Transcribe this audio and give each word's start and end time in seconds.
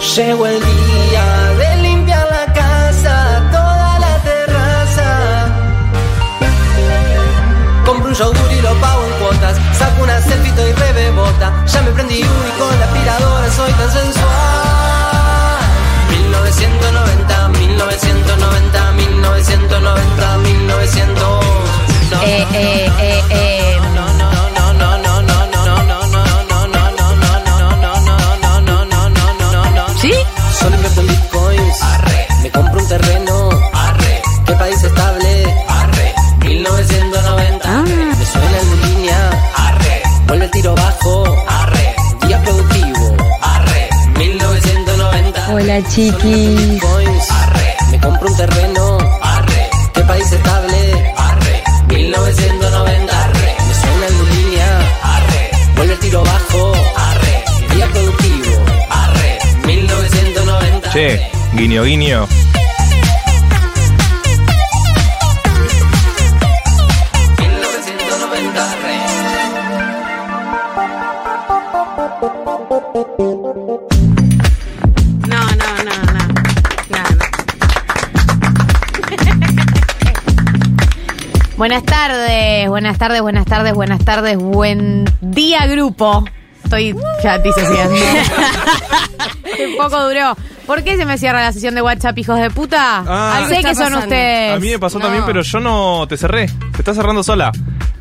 Llegó 0.00 0.46
el 0.46 0.60
día 0.60 1.24
de 1.58 1.82
limpiar 1.82 2.26
la 2.30 2.52
casa, 2.52 3.42
toda 3.50 3.98
la 3.98 4.16
terraza. 4.22 5.48
Compro 7.84 8.08
un 8.08 8.14
yogur 8.14 8.52
y 8.52 8.60
lo 8.62 8.74
pago 8.74 9.04
en 9.04 9.12
cuotas. 9.20 9.56
Saco 9.76 10.04
una 10.04 10.20
selfie 10.22 10.52
y 10.70 10.72
rebebota. 10.72 11.52
Ya 11.66 11.82
me 11.82 11.90
prendí 11.90 12.22
uno 12.22 12.48
y 12.48 12.58
con 12.60 12.78
la 12.78 12.84
aspiradora 12.84 13.50
soy 13.50 13.72
tan 13.72 13.90
sensual. 13.90 15.58
1990, 16.10 17.48
1990, 17.48 18.92
1990, 18.92 20.38
1900. 20.38 21.44
Eh, 22.24 22.46
eh, 22.52 22.90
eh, 23.00 23.22
eh. 23.30 23.47
Terreno. 32.98 33.48
¿Qué 34.46 34.52
país 34.54 34.82
estable? 34.82 35.44
1990. 36.40 37.82
Me 37.82 38.26
suena 38.26 38.58
en 38.60 38.82
línea. 38.82 39.20
Vuelve 40.26 40.44
el 40.46 40.50
tiro 40.50 40.74
bajo. 40.74 41.24
Día 42.26 42.42
productivo. 42.42 43.16
1990. 44.16 45.48
Hola, 45.52 45.82
chiquis. 45.88 46.72
Bitcoins. 46.72 47.28
Me 47.90 48.00
compro 48.00 48.28
un 48.28 48.36
terreno. 48.36 48.98
¿Qué 49.94 50.02
país 50.02 50.32
estable? 50.32 51.14
1990. 51.88 53.32
Me 53.68 53.74
suena 53.74 54.06
en 54.08 54.30
línea. 54.36 54.68
Vuelve 55.76 55.92
el 55.92 56.00
tiro 56.00 56.24
bajo. 56.24 56.72
Día 57.74 57.86
productivo. 57.92 58.64
1990. 59.66 60.90
Che, 60.90 61.30
guiño, 61.54 61.84
guiño. 61.84 62.26
Buenas 81.58 81.82
tardes, 81.82 82.68
buenas 82.68 82.98
tardes, 82.98 83.20
buenas 83.20 83.44
tardes, 83.44 83.74
buenas 83.74 84.04
tardes, 84.04 84.36
buen 84.38 85.04
día 85.20 85.66
grupo. 85.66 86.24
Estoy 86.62 86.94
ya 87.22 87.38
disociando. 87.38 87.96
Qué 89.56 89.74
poco 89.76 90.06
duró. 90.08 90.36
¿Por 90.66 90.84
qué 90.84 90.96
se 90.96 91.04
me 91.04 91.16
cierra 91.18 91.40
la 91.42 91.52
sesión 91.52 91.74
de 91.74 91.82
WhatsApp, 91.82 92.16
hijos 92.18 92.38
de 92.38 92.50
puta? 92.50 93.02
Ah. 93.06 93.44
sé 93.48 93.56
¿Qué 93.56 93.62
que 93.62 93.70
está 93.70 93.84
son 93.86 93.94
pasando? 93.94 93.98
ustedes. 94.06 94.56
A 94.56 94.60
mí 94.60 94.68
me 94.70 94.78
pasó 94.78 94.98
No. 94.98 95.06
también, 95.06 95.24
pero 95.26 95.42
yo 95.42 95.58
no 95.60 96.06
te 96.06 96.16
cerré. 96.16 96.46
Te 96.46 96.78
estás 96.78 96.94
cerrando 96.94 97.22
sola. 97.24 97.50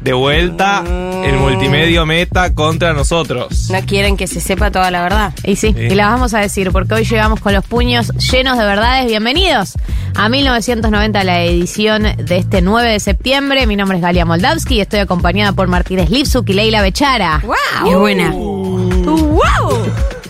De 0.02 0.14
vuelta, 0.14 0.84
el 1.26 1.36
multimedio 1.38 2.06
meta 2.06 2.54
contra 2.54 2.94
nosotros. 2.94 3.70
No 3.72 3.80
quieren 3.86 4.16
que 4.18 4.28
se 4.28 4.40
sepa 4.40 4.70
toda 4.70 4.92
la 4.92 5.02
verdad. 5.02 5.34
Y 5.44 5.56
sí, 5.56 5.74
Sí. 5.74 5.80
y 5.86 5.96
la 5.96 6.08
vamos 6.10 6.34
a 6.34 6.40
decir, 6.40 6.72
porque 6.72 6.94
hoy 6.94 7.06
llegamos 7.06 7.40
con 7.40 7.54
los 7.54 7.66
puños 7.66 8.10
llenos 8.32 8.58
de 8.58 8.66
verdades. 8.66 9.08
Bienvenidos 9.08 9.74
a 10.18 10.30
1990, 10.30 11.24
la 11.24 11.44
edición 11.44 12.04
de 12.18 12.38
este 12.38 12.62
9 12.62 12.92
de 12.92 13.00
septiembre. 13.00 13.68
Mi 13.68 13.76
nombre 13.76 13.98
es 13.98 14.02
Galia 14.04 14.26
Moldavsky 14.26 14.76
y 14.76 14.82
estoy 14.82 15.00
acompañada 15.00 15.52
por 15.54 15.68
Martínez 15.68 16.10
Lipsuk 16.10 16.50
y 16.50 16.54
Leila 16.54 16.82
Bechara. 16.82 17.42
¡Wow! 17.46 17.56
¡Qué 17.90 17.96
buena! 17.96 18.32
¡Wow! 18.32 19.42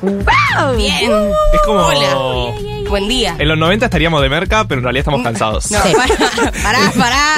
¡Wow! 0.02 0.76
Bien. 0.78 1.12
Es 1.54 1.62
como. 1.66 1.80
Hola. 1.80 2.54
Buen 2.90 3.10
día. 3.10 3.36
En 3.38 3.50
los 3.50 3.58
90 3.58 3.86
estaríamos 3.88 4.22
de 4.22 4.30
merca, 4.30 4.66
pero 4.66 4.80
en 4.80 4.84
realidad 4.86 5.02
estamos 5.02 5.22
cansados. 5.22 5.70
No, 5.72 5.82
Sí. 5.84 5.94
pará, 6.64 6.80
pará. 6.98 7.36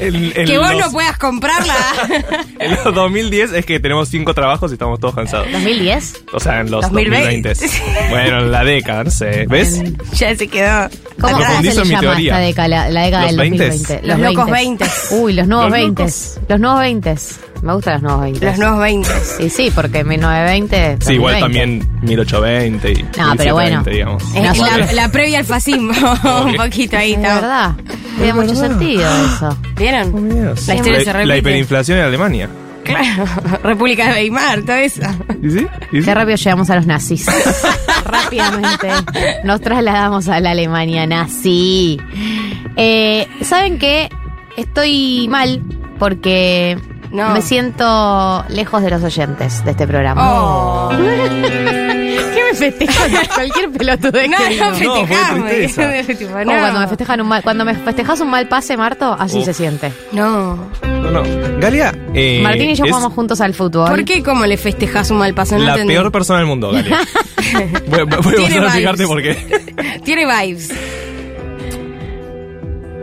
En 0.00 0.12
lo- 0.12 0.18
en- 0.30 0.32
en 0.40 0.46
Que 0.46 0.58
vos 0.58 0.70
los- 0.72 0.80
no 0.86 0.90
puedas 0.92 1.16
comprarla. 1.16 1.74
En 2.58 2.70
los 2.82 2.94
2010 2.94 3.52
es 3.52 3.66
que 3.66 3.78
tenemos 3.78 4.08
cinco 4.08 4.32
trabajos 4.34 4.70
y 4.70 4.74
estamos 4.74 4.98
todos 4.98 5.14
cansados. 5.14 5.46
¿2010? 5.48 6.16
O 6.32 6.40
sea, 6.40 6.60
en 6.60 6.70
los 6.70 6.80
2020. 6.82 7.48
2020. 7.50 8.08
Bueno, 8.10 8.38
en 8.38 8.50
la 8.52 8.64
década, 8.64 9.04
no 9.04 9.10
sé. 9.10 9.44
¿Ves? 9.48 9.80
ya 10.12 10.34
se 10.34 10.48
quedó. 10.48 10.88
¿Cómo, 11.32 11.44
se 11.62 11.62
le 11.74 11.82
mi 11.84 11.88
llama 11.90 12.00
teoría. 12.00 12.32
esta 12.32 12.38
década, 12.46 12.68
la, 12.68 12.88
la 12.90 13.02
década 13.02 13.22
¿Los 13.32 13.36
del 13.36 13.52
20s? 13.52 13.58
2020? 13.58 14.00
Los 14.06 14.18
locos 14.18 14.46
20s. 14.48 14.78
20s. 14.78 15.20
Uy, 15.22 15.32
los 15.34 15.46
nuevos 15.48 15.64
Los 15.66 15.72
20 15.72 16.02
locos. 16.02 16.38
Los 16.48 16.60
nuevos 16.60 16.80
20 16.80 17.14
Me 17.62 17.74
gustan 17.74 17.92
los 17.94 18.02
nuevos 18.02 18.22
20 18.22 18.46
Los 18.46 18.58
nuevos 18.58 18.78
20. 18.80 19.10
Y 19.40 19.50
sí, 19.50 19.72
porque 19.74 20.04
1920. 20.04 20.96
Sí, 21.00 21.12
igual 21.14 21.40
2020. 21.40 21.40
también 21.40 22.00
1820 22.02 22.92
y 22.92 23.02
No, 23.18 23.34
pero 23.36 23.54
bueno. 23.54 23.82
1720, 23.84 23.90
digamos. 23.90 24.22
Es 24.34 24.58
la, 24.86 24.92
la 24.92 25.08
previa 25.12 25.38
al 25.38 25.44
fascismo. 25.44 25.92
Un 26.46 26.54
poquito 26.56 26.96
ahí 26.96 27.14
Es 27.14 27.20
verdad. 27.22 27.72
Tiene 28.16 28.32
mucho 28.34 28.54
sentido 28.54 29.08
eso. 29.26 29.56
¿Vieron? 29.76 30.28
Dios. 30.28 30.66
La 30.68 30.74
historia 30.76 31.00
se 31.00 31.06
La 31.06 31.12
repite. 31.14 31.38
hiperinflación 31.38 31.98
en 31.98 32.04
Alemania. 32.04 32.48
Claro. 32.84 33.24
República 33.64 34.06
de 34.08 34.12
Weimar, 34.12 34.62
todo 34.62 34.76
eso. 34.76 35.02
¿Y 35.42 35.50
sí? 35.50 35.66
¿Y 35.92 35.98
sí? 36.00 36.04
Qué 36.04 36.14
rápido 36.14 36.36
llegamos 36.36 36.70
a 36.70 36.76
los 36.76 36.86
nazis. 36.86 37.26
Rápidamente 38.04 38.88
nos 39.44 39.60
trasladamos 39.60 40.28
a 40.28 40.38
la 40.40 40.50
Alemania 40.50 41.06
nazi. 41.06 42.00
Eh, 42.76 43.26
¿Saben 43.42 43.78
qué? 43.78 44.08
Estoy 44.56 45.26
mal 45.28 45.62
porque 45.98 46.78
No. 47.10 47.30
me 47.30 47.42
siento 47.42 48.44
lejos 48.48 48.82
de 48.82 48.90
los 48.90 49.02
oyentes 49.02 49.64
de 49.64 49.70
este 49.72 49.86
programa. 49.86 50.22
Oh. 50.24 50.90
¿Qué 52.58 52.64
me 52.66 52.72
festejan? 52.72 53.10
Cualquier 53.34 53.70
pelotudez 53.70 54.28
No, 54.30 54.36
que 54.38 54.48
digo. 54.48 54.64
no. 54.64 54.72
Tipo, 54.78 54.92
Como 56.32 56.44
no. 56.44 56.58
cuando 56.60 56.80
me 56.80 56.88
festejan 56.88 57.20
un 57.20 57.28
mal, 57.28 57.42
cuando 57.42 57.64
me 57.64 57.74
festejas 57.74 58.20
un 58.20 58.30
mal 58.30 58.48
pase, 58.48 58.76
Marto, 58.76 59.16
así 59.18 59.38
Uf. 59.38 59.44
se 59.44 59.54
siente. 59.54 59.92
No. 60.12 60.56
No, 60.82 61.10
no. 61.10 61.22
Galia. 61.60 61.92
eh, 62.14 62.40
Martín 62.42 62.70
y 62.70 62.74
yo 62.74 62.84
es 62.84 62.90
jugamos 62.90 63.12
juntos 63.12 63.40
al 63.40 63.54
fútbol. 63.54 63.88
¿Por 63.90 64.04
qué 64.04 64.22
cómo 64.22 64.46
le 64.46 64.56
festejas 64.56 65.10
un 65.10 65.18
mal 65.18 65.34
paso? 65.34 65.56
No 65.58 65.64
la 65.64 65.72
entendí. 65.72 65.94
peor 65.94 66.10
persona 66.12 66.38
del 66.38 66.48
mundo, 66.48 66.70
Galia. 66.72 66.98
voy, 67.88 67.98
voy- 68.04 68.22
voy 68.22 68.34
a 68.56 68.76
vibes. 68.76 69.06
por 69.06 69.22
qué. 69.22 70.00
Tiene 70.04 70.24
vibes. 70.26 70.70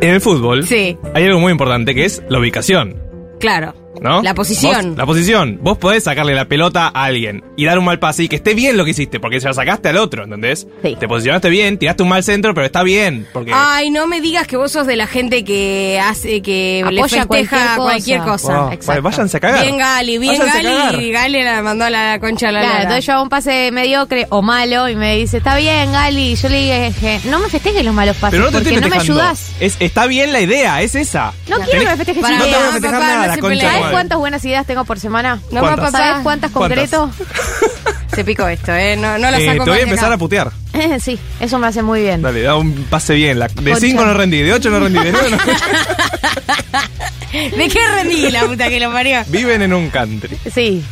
En 0.02 0.10
el 0.10 0.22
fútbol 0.22 0.66
Sí. 0.66 0.98
hay 1.14 1.26
algo 1.26 1.40
muy 1.40 1.52
importante 1.52 1.94
que 1.94 2.06
es 2.06 2.24
la 2.28 2.40
ubicación. 2.40 2.96
Claro. 3.40 3.76
¿No? 4.02 4.22
La 4.24 4.34
posición. 4.34 4.90
Vos- 4.90 4.98
la 4.98 5.06
posición. 5.06 5.60
Vos 5.62 5.78
podés 5.78 6.04
sacarle 6.04 6.34
la 6.34 6.46
pelota 6.46 6.88
a 6.94 7.04
alguien 7.06 7.44
y 7.56 7.66
dar 7.66 7.78
un 7.78 7.86
mal 7.86 8.00
pase 8.00 8.24
y 8.24 8.28
que 8.28 8.36
esté 8.38 8.56
bien 8.56 8.76
lo 8.76 8.84
que 8.84 8.92
hiciste, 8.92 9.20
porque 9.20 9.40
se 9.40 9.48
la 9.48 9.54
sacaste 9.54 9.90
al 9.90 9.98
otro, 9.98 10.24
¿entendés? 10.24 10.68
Sí. 10.84 10.98
Te 11.00 11.08
posicionaste 11.08 11.50
bien, 11.50 11.78
tiraste 11.78 12.02
un 12.02 12.10
mal 12.10 12.24
centro, 12.24 12.54
pero 12.56 12.66
está 12.66 12.82
bien. 12.82 13.28
Porque 13.32 13.52
Ay, 13.54 13.92
no 13.92 14.08
me 14.08 14.20
digas 14.20 14.48
que 14.48 14.58
vos 14.58 14.72
sos 14.72 14.88
de 14.88 14.96
la 14.96 15.06
gente 15.06 15.44
que 15.46 16.02
hace 16.04 16.42
que 16.42 16.84
le 16.90 17.00
Apoya 17.00 17.26
festeja 17.28 17.28
cualquier 17.28 17.76
cualquier 17.78 18.20
cosa. 18.22 18.32
cosa. 18.48 18.62
Wow, 18.64 18.72
exacto. 18.72 19.02
váyanse 19.04 19.38
a 19.38 19.40
cagar. 19.40 19.62
Bien 19.66 19.78
Gali, 19.78 20.18
bien 20.18 20.38
Váyanse 20.40 20.60
a 20.60 20.62
cagar. 20.64 20.92
Gali. 20.94 21.06
Y 21.06 21.12
Gali 21.12 21.44
la 21.44 21.62
mandó 21.62 21.86
a 21.86 21.90
la 21.92 22.20
concha 22.20 22.50
a 22.50 22.52
la 22.52 22.60
Claro, 22.62 22.74
lora. 22.74 22.84
entonces 22.84 23.06
yo 23.06 23.14
hago 23.14 23.24
un 23.24 23.30
pase 23.30 23.72
mediocre 23.72 24.26
o 24.30 24.42
malo 24.42 24.90
y 24.90 24.96
me 24.96 25.16
dice, 25.18 25.38
está 25.38 25.56
bien, 25.58 25.92
Gali. 25.92 26.32
Y 26.32 26.36
yo 26.36 26.50
le 26.50 26.86
dije, 26.90 27.22
no 27.26 27.38
me 27.40 27.50
festejes 27.50 27.86
los 27.86 27.94
malos 27.94 28.16
pases 28.18 28.32
Pero 28.40 28.46
no 28.46 28.50
te 28.50 28.64
porque 28.64 28.70
estoy 28.76 28.82
no 28.82 28.88
me 28.90 28.96
festejando. 28.96 29.22
ayudás. 29.22 29.52
Es, 29.60 29.78
está 29.80 30.08
bien 30.08 30.32
la 30.34 30.42
idea, 30.42 30.82
es 30.82 30.96
esa. 30.96 31.34
No 31.48 31.58
quiero 31.60 31.82
que 31.82 31.86
me 31.86 31.98
festejes 31.98 32.22
Para 32.24 32.38
no 32.40 32.44
te 32.46 32.50
voy 32.50 32.58
a 32.60 32.68
ah, 32.68 32.72
festejar 32.72 33.00
papá, 33.00 33.06
nada, 33.08 33.22
no 33.22 33.28
la 33.28 33.36
se 33.36 33.40
concha 33.42 33.72
de 33.72 33.91
¿Sabes 33.92 33.96
cuántas 33.96 34.18
buenas 34.20 34.46
ideas 34.46 34.66
tengo 34.66 34.86
por 34.86 35.00
semana? 35.00 35.40
No 35.52 35.60
¿Cuántas? 35.62 35.92
pasar. 35.92 36.08
¿Sabes 36.10 36.24
cuántas 36.24 36.52
concreto? 36.52 37.12
Se 38.16 38.26
picó 38.26 38.48
esto, 38.48 38.74
¿eh? 38.74 38.98
No, 38.98 39.18
no 39.18 39.32
la 39.32 39.40
Eh, 39.40 39.46
saco 39.46 39.64
te 39.64 39.70
voy 39.70 39.80
a 39.80 39.84
empezar 39.84 40.06
acá. 40.08 40.16
a 40.16 40.18
putear. 40.18 40.52
sí, 41.00 41.18
eso 41.40 41.58
me 41.60 41.68
hace 41.68 41.82
muy 41.82 42.02
bien. 42.02 42.22
Dale, 42.22 42.42
da 42.42 42.56
un 42.58 42.74
pase 42.90 43.14
bien. 43.14 43.40
La- 43.40 43.48
de 43.48 43.54
Concha. 43.72 43.80
5 43.80 44.06
no 44.06 44.14
rendí, 44.14 44.42
de 44.42 44.54
8 44.54 44.70
no 44.70 44.80
rendí, 44.82 45.00
de 45.00 45.12
9 45.14 45.30
no. 45.32 45.38
¿De 47.58 47.68
qué 47.70 47.80
rendí 47.96 48.30
la 48.30 48.42
puta 48.46 48.68
que 48.70 48.80
lo 48.80 48.92
parió? 48.92 49.20
Viven 49.28 49.62
en 49.62 49.74
un 49.74 49.90
country. 49.90 50.38
Sí. 50.54 50.84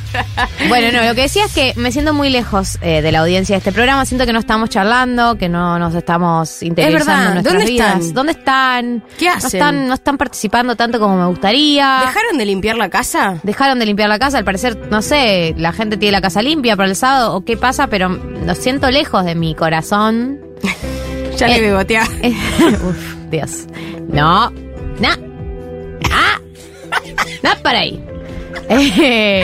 Bueno, 0.67 0.91
no, 0.97 1.05
lo 1.07 1.15
que 1.15 1.21
decía 1.21 1.45
es 1.45 1.53
que 1.53 1.73
me 1.75 1.91
siento 1.91 2.13
muy 2.13 2.29
lejos 2.29 2.77
eh, 2.81 3.01
de 3.01 3.11
la 3.11 3.19
audiencia 3.19 3.55
de 3.55 3.57
este 3.57 3.71
programa. 3.71 4.05
Siento 4.05 4.25
que 4.25 4.33
no 4.33 4.39
estamos 4.39 4.69
charlando, 4.69 5.37
que 5.37 5.49
no 5.49 5.77
nos 5.79 5.93
estamos 5.95 6.61
interesando 6.63 7.05
verdad. 7.05 7.27
en 7.27 7.33
nuestras 7.33 7.53
¿Dónde 7.53 7.71
vidas. 7.71 7.95
están? 7.99 8.13
¿Dónde 8.13 8.31
están? 8.31 9.03
¿Qué 9.17 9.25
No 9.25 9.31
hacen? 9.33 9.47
están, 9.59 9.87
no 9.87 9.93
están 9.93 10.17
participando 10.17 10.75
tanto 10.75 10.99
como 10.99 11.17
me 11.17 11.25
gustaría. 11.27 12.03
¿Dejaron 12.05 12.37
de 12.37 12.45
limpiar 12.45 12.77
la 12.77 12.89
casa? 12.89 13.35
Dejaron 13.43 13.79
de 13.79 13.85
limpiar 13.85 14.09
la 14.09 14.19
casa, 14.19 14.37
al 14.37 14.45
parecer, 14.45 14.77
no 14.89 15.01
sé, 15.01 15.53
la 15.57 15.73
gente 15.73 15.97
tiene 15.97 16.13
la 16.13 16.21
casa 16.21 16.41
limpia 16.41 16.75
para 16.75 16.89
el 16.89 16.95
sábado 16.95 17.35
o 17.35 17.43
qué 17.43 17.57
pasa, 17.57 17.87
pero 17.87 18.09
lo 18.09 18.55
siento 18.55 18.89
lejos 18.91 19.25
de 19.25 19.35
mi 19.35 19.55
corazón. 19.55 20.39
Ya 21.37 21.47
Eh. 21.47 21.51
le 21.51 21.61
bebotea. 21.61 22.03
Uf, 22.89 23.15
Dios. 23.31 23.65
No, 24.09 24.49
no, 24.99 25.09
no 27.43 27.49
para 27.61 27.79
ahí. 27.79 28.03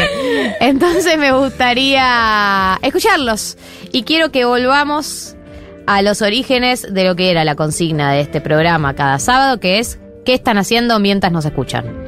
Entonces 0.60 1.18
me 1.18 1.32
gustaría 1.32 2.80
escucharlos 2.82 3.58
y 3.92 4.04
quiero 4.04 4.32
que 4.32 4.46
volvamos 4.46 5.36
a 5.88 6.02
los 6.02 6.22
orígenes 6.22 6.86
de 6.92 7.04
lo 7.06 7.16
que 7.16 7.32
era 7.32 7.44
la 7.44 7.56
consigna 7.56 8.12
de 8.12 8.22
este 8.22 8.42
programa 8.42 8.96
cada 8.96 9.20
sábado, 9.20 9.60
que 9.60 9.80
es 9.80 10.00
¿qué 10.26 10.34
están 10.34 10.58
haciendo 10.58 11.00
mientras 11.00 11.32
nos 11.32 11.46
escuchan? 11.46 12.06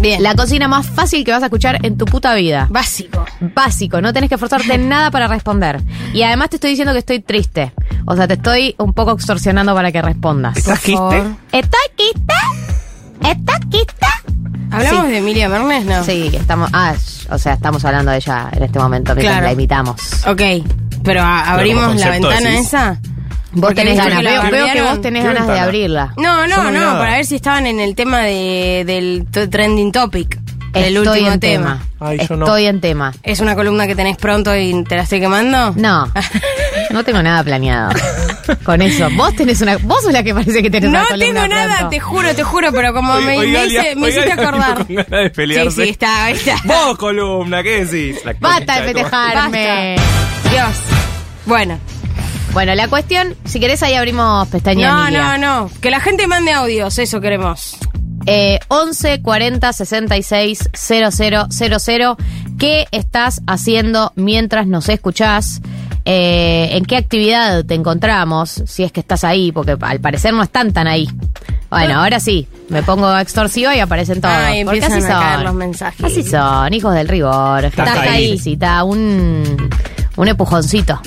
Bien. 0.00 0.22
La 0.22 0.34
cocina 0.34 0.68
más 0.68 0.86
fácil 0.86 1.24
que 1.24 1.32
vas 1.32 1.42
a 1.42 1.46
escuchar 1.46 1.84
en 1.84 1.98
tu 1.98 2.04
puta 2.04 2.34
vida. 2.34 2.68
Básico. 2.70 3.24
Básico, 3.40 4.00
no 4.00 4.12
tenés 4.12 4.28
que 4.28 4.36
esforzarte 4.36 4.74
en 4.74 4.88
nada 4.88 5.10
para 5.10 5.26
responder. 5.26 5.80
Y 6.14 6.22
además 6.22 6.50
te 6.50 6.56
estoy 6.56 6.70
diciendo 6.70 6.92
que 6.92 7.00
estoy 7.00 7.20
triste. 7.20 7.72
O 8.06 8.14
sea, 8.14 8.28
te 8.28 8.34
estoy 8.34 8.76
un 8.78 8.94
poco 8.94 9.12
extorsionando 9.12 9.74
para 9.74 9.90
que 9.90 10.00
respondas. 10.00 10.56
¿Estás 10.56 10.80
quiste? 10.80 10.96
favor. 10.96 11.26
¿Estás 11.50 11.80
quista? 11.96 12.34
¿Estás 13.28 13.60
quista? 13.70 14.06
¿Hablamos 14.70 15.06
Sí. 15.06 15.10
de 15.12 15.18
Emilia 15.18 15.48
Mernes? 15.48 15.84
No. 15.84 16.04
Sí, 16.04 16.30
estamos. 16.34 16.70
Ah, 16.72 16.94
o 17.30 17.38
sea, 17.38 17.54
estamos 17.54 17.84
hablando 17.84 18.10
de 18.12 18.18
ella 18.18 18.48
en 18.52 18.62
este 18.62 18.78
momento 18.78 19.14
Claro. 19.14 19.46
la 19.46 19.52
imitamos. 19.52 19.96
Ok, 20.26 20.42
pero 21.04 21.22
a- 21.22 21.52
abrimos 21.54 21.94
la 21.96 22.10
ventana 22.10 22.50
decís. 22.50 22.66
esa. 22.66 22.98
Vos 23.50 23.62
Porque 23.62 23.76
tenés 23.76 23.96
ganas. 23.96 24.22
Veo, 24.22 24.42
veo 24.50 24.72
que 24.72 24.82
vos 24.82 25.00
tenés 25.00 25.22
¿Qué 25.22 25.28
ganas 25.32 25.46
de 25.48 25.58
abrirla. 25.58 26.12
No, 26.18 26.46
no, 26.46 26.70
no 26.70 26.98
para 26.98 27.16
ver 27.16 27.24
si 27.24 27.36
estaban 27.36 27.66
en 27.66 27.80
el 27.80 27.94
tema 27.94 28.20
de, 28.20 28.84
del 28.86 29.26
trending 29.50 29.90
topic. 29.90 30.38
El 30.74 30.98
Estoy 30.98 31.08
último 31.20 31.32
en 31.32 31.40
tema. 31.40 31.80
tema. 31.98 32.10
Ay, 32.10 32.18
yo 32.28 32.36
no. 32.36 32.44
Estoy 32.44 32.66
en 32.66 32.80
tema. 32.82 33.12
¿Es 33.22 33.40
una 33.40 33.54
columna 33.54 33.86
que 33.86 33.96
tenés 33.96 34.18
pronto 34.18 34.54
y 34.54 34.84
te 34.84 34.96
la 34.96 35.02
estoy 35.04 35.18
quemando? 35.18 35.72
No, 35.76 36.12
no 36.90 37.04
tengo 37.04 37.22
nada 37.22 37.42
planeado 37.44 37.90
con 38.64 38.80
eso. 38.82 39.08
Vos 39.10 39.34
tenés 39.36 39.60
una. 39.60 39.76
Vos 39.78 40.02
sos 40.02 40.12
la 40.12 40.22
que 40.22 40.32
parece 40.34 40.62
que 40.62 40.70
tenés 40.70 40.90
No 40.90 40.98
una 41.00 41.08
columna 41.08 41.42
tengo 41.42 41.48
nada, 41.54 41.74
pronto. 41.78 41.90
te 41.90 42.00
juro, 42.00 42.34
te 42.34 42.42
juro, 42.42 42.72
pero 42.72 42.92
como 42.94 43.14
me, 43.20 43.38
hoy 43.38 43.48
me 43.48 43.66
hice- 43.66 43.94
me 43.96 44.08
hiciste 44.08 44.32
acordar. 44.32 44.86
con 44.86 44.94
ganas 44.96 45.10
de 45.10 45.24
Sí, 45.28 45.30
pelearse. 45.34 45.84
sí, 45.84 45.88
está, 45.90 46.24
ahí 46.24 46.34
está. 46.34 46.56
Vos, 46.64 46.96
columna, 46.98 47.62
¿qué 47.62 47.84
decís? 47.84 48.24
La 48.24 48.32
Basta 48.40 48.58
concha 48.58 48.80
de 48.80 48.94
festejarme. 48.94 49.96
Dios. 50.50 50.68
Bueno. 51.46 51.78
Bueno, 52.52 52.74
la 52.74 52.88
cuestión, 52.88 53.36
si 53.44 53.60
querés 53.60 53.82
ahí 53.82 53.94
abrimos 53.94 54.48
pestaña 54.48 54.90
No, 54.90 55.02
Emilia. 55.02 55.36
no, 55.38 55.64
no. 55.64 55.70
Que 55.82 55.90
la 55.90 56.00
gente 56.00 56.26
mande 56.26 56.52
audios, 56.52 56.98
eso 56.98 57.20
queremos. 57.20 57.76
Eh, 58.26 58.58
11 58.68 59.20
40 59.22 59.72
66 59.72 60.68
000. 60.74 62.16
¿Qué 62.58 62.86
estás 62.90 63.42
haciendo 63.46 64.12
mientras 64.16 64.66
nos 64.66 64.88
escuchás? 64.88 65.60
Eh, 66.10 66.70
¿En 66.72 66.86
qué 66.86 66.96
actividad 66.96 67.66
te 67.66 67.74
encontramos? 67.74 68.62
Si 68.66 68.82
es 68.82 68.90
que 68.92 69.00
estás 69.00 69.24
ahí, 69.24 69.52
porque 69.52 69.76
al 69.78 70.00
parecer 70.00 70.32
no 70.32 70.42
están 70.42 70.72
tan 70.72 70.86
ahí. 70.86 71.06
Bueno, 71.68 72.00
ahora 72.00 72.18
sí, 72.18 72.48
me 72.70 72.82
pongo 72.82 73.14
extorsiva 73.18 73.76
y 73.76 73.80
aparecen 73.80 74.22
todos. 74.22 74.34
Ay, 74.34 74.64
porque 74.64 74.82
así 74.86 75.04
a 75.04 75.06
caer 75.06 75.34
son. 75.36 75.44
los 75.44 75.54
mensajes. 75.54 76.02
Así 76.02 76.22
son, 76.22 76.72
hijos 76.72 76.94
del 76.94 77.08
rigor. 77.08 77.70
Que 77.70 77.82
ahí. 77.82 78.30
necesita 78.30 78.84
un, 78.84 79.68
un 80.16 80.28
empujoncito 80.28 80.98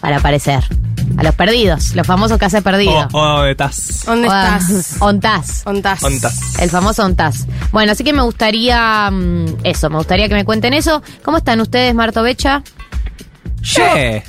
para 0.00 0.16
aparecer. 0.16 0.64
A 1.16 1.22
los 1.22 1.34
perdidos, 1.36 1.94
los 1.94 2.04
famosos 2.06 2.36
que 2.38 2.46
hace 2.46 2.62
perdido. 2.62 3.06
Oh, 3.12 3.18
oh, 3.40 3.44
estás. 3.44 4.02
¿Dónde 4.06 4.26
Ah, 4.28 4.58
estás? 4.60 4.96
Ontás. 5.00 5.62
¿Ontás? 5.66 6.02
Ontas. 6.02 6.58
El 6.58 6.68
famoso 6.70 7.04
Ontaz. 7.04 7.46
Bueno, 7.70 7.92
así 7.92 8.02
que 8.02 8.12
me 8.12 8.22
gustaría 8.22 9.08
mm, 9.08 9.58
eso, 9.62 9.88
me 9.88 9.98
gustaría 9.98 10.28
que 10.28 10.34
me 10.34 10.44
cuenten 10.44 10.72
eso. 10.74 11.00
¿Cómo 11.22 11.36
están 11.36 11.60
ustedes, 11.60 11.94
Marto 11.94 12.22
Becha? 12.24 12.62
Eh, 13.78 14.22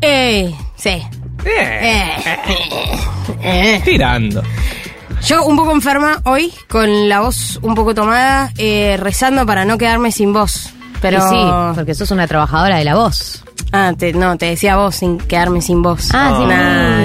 Eh, 0.00 0.54
sí. 0.76 0.88
eh, 0.88 1.06
Eh. 1.44 2.16
Eh. 3.42 3.80
Tirando. 3.84 4.42
Yo 5.22 5.44
un 5.44 5.56
poco 5.56 5.72
enferma 5.72 6.20
hoy, 6.24 6.52
con 6.68 7.08
la 7.08 7.20
voz 7.20 7.58
un 7.62 7.74
poco 7.74 7.94
tomada, 7.94 8.52
eh, 8.56 8.96
rezando 8.98 9.44
para 9.44 9.64
no 9.64 9.76
quedarme 9.76 10.12
sin 10.12 10.32
voz. 10.32 10.72
Pero 11.00 11.18
Y 11.18 11.20
sí, 11.28 11.44
porque 11.74 11.94
sos 11.94 12.10
una 12.10 12.26
trabajadora 12.26 12.76
de 12.76 12.84
la 12.84 12.94
voz. 12.94 13.42
Ah, 13.72 13.92
te- 13.96 14.12
no, 14.12 14.36
te 14.36 14.46
decía 14.46 14.76
vos 14.76 14.96
sin 14.96 15.18
quedarme 15.18 15.62
sin 15.62 15.80
voz. 15.82 16.08
Ah, 16.12 16.34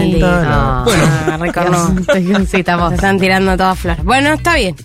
sí, 0.01 0.09
lindo. 0.09 0.27
No. 0.43 0.85
Ah, 0.87 1.37
recorno. 1.39 1.95
sí, 2.13 2.33
estamos. 2.59 2.89
Se 2.89 2.95
están 2.95 3.19
tirando 3.19 3.55
todas 3.55 3.77
flores. 3.77 4.03
Bueno, 4.03 4.33
está 4.33 4.55
bien. 4.55 4.75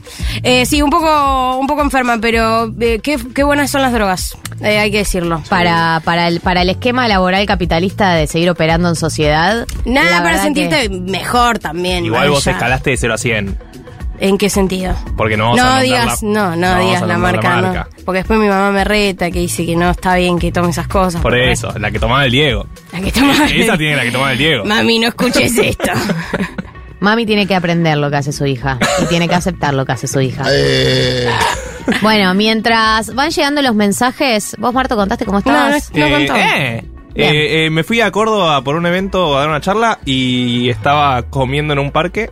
Eh, 0.42 0.66
sí, 0.66 0.82
un 0.82 0.90
poco, 0.90 1.56
un 1.58 1.66
poco 1.66 1.80
enferma, 1.82 2.18
pero 2.20 2.70
eh, 2.80 3.00
qué, 3.02 3.18
qué 3.34 3.44
buenas 3.44 3.70
son 3.70 3.80
las 3.82 3.92
drogas. 3.92 4.36
Eh, 4.60 4.78
hay 4.78 4.90
que 4.90 4.98
decirlo. 4.98 5.42
Para, 5.48 6.02
para, 6.04 6.28
el, 6.28 6.40
para 6.40 6.60
el 6.62 6.68
esquema 6.68 7.08
laboral 7.08 7.46
capitalista 7.46 8.10
de 8.12 8.26
seguir 8.26 8.50
operando 8.50 8.88
en 8.90 8.94
sociedad. 8.96 9.66
Nada 9.86 10.22
para 10.22 10.42
sentirte 10.42 10.82
que- 10.90 11.00
mejor 11.00 11.58
también. 11.60 12.04
Igual 12.04 12.28
vos 12.28 12.46
escalaste 12.46 12.90
de 12.90 12.96
0 12.98 13.14
a 13.14 13.18
100. 13.18 13.58
¿En 14.20 14.36
qué 14.36 14.50
sentido? 14.50 14.94
Porque 15.16 15.36
no 15.36 15.44
vamos 15.44 15.60
a 15.60 15.62
no 15.62 15.68
nombrar 15.70 15.82
digas, 15.84 16.22
la- 16.22 16.28
no, 16.28 16.56
no, 16.56 16.74
no 16.76 16.80
digas 16.86 17.02
a 17.02 17.06
la 17.06 17.16
marca, 17.18 17.60
la 17.60 17.72
no. 17.72 17.86
Porque 18.04 18.18
después 18.18 18.38
mi 18.38 18.48
mamá 18.48 18.70
me 18.70 18.84
reta 18.84 19.30
que 19.30 19.38
dice 19.40 19.64
que 19.64 19.74
no 19.76 19.90
está 19.90 20.14
bien 20.16 20.38
que 20.38 20.52
tome 20.52 20.68
esas 20.70 20.86
cosas. 20.88 21.22
Por 21.22 21.32
porque- 21.32 21.52
eso, 21.52 21.72
la 21.78 21.90
que 21.90 21.98
tomaba 21.98 22.26
el 22.26 22.30
Diego. 22.32 22.66
La 22.92 23.00
que 23.00 23.10
toma- 23.12 23.46
Esa 23.54 23.78
tiene 23.78 23.96
la 23.96 24.02
que 24.02 24.10
tomaba 24.10 24.32
el 24.32 24.38
Diego. 24.38 24.64
Mami, 24.66 24.98
no 24.98 25.08
escuches 25.08 25.56
esto. 25.58 25.90
Mami 27.00 27.24
tiene 27.24 27.46
que 27.46 27.54
aprender 27.54 27.96
lo 27.96 28.10
que 28.10 28.16
hace 28.16 28.30
su 28.30 28.44
hija 28.44 28.78
y 29.02 29.06
tiene 29.06 29.26
que 29.26 29.34
aceptar 29.34 29.72
lo 29.72 29.86
que 29.86 29.92
hace 29.92 30.06
su 30.06 30.20
hija. 30.20 30.44
Bueno, 32.02 32.34
mientras 32.34 33.14
van 33.14 33.30
llegando 33.30 33.62
los 33.62 33.74
mensajes, 33.74 34.54
vos 34.58 34.72
Marto 34.74 34.96
contaste 34.96 35.24
cómo 35.24 35.40
No, 35.44 35.50
no, 35.50 35.76
estabas. 35.76 35.92
no 35.94 36.06
Eh, 36.06 36.10
contó. 36.10 36.36
eh, 36.36 36.84
eh, 37.14 37.64
eh, 37.66 37.70
me 37.70 37.84
fui 37.84 38.00
a 38.00 38.10
Córdoba 38.10 38.62
por 38.62 38.76
un 38.76 38.84
evento 38.86 39.36
a 39.36 39.40
dar 39.40 39.48
una 39.48 39.60
charla 39.60 39.98
y 40.04 40.68
estaba 40.68 41.22
comiendo 41.22 41.72
en 41.72 41.78
un 41.78 41.90
parque 41.90 42.30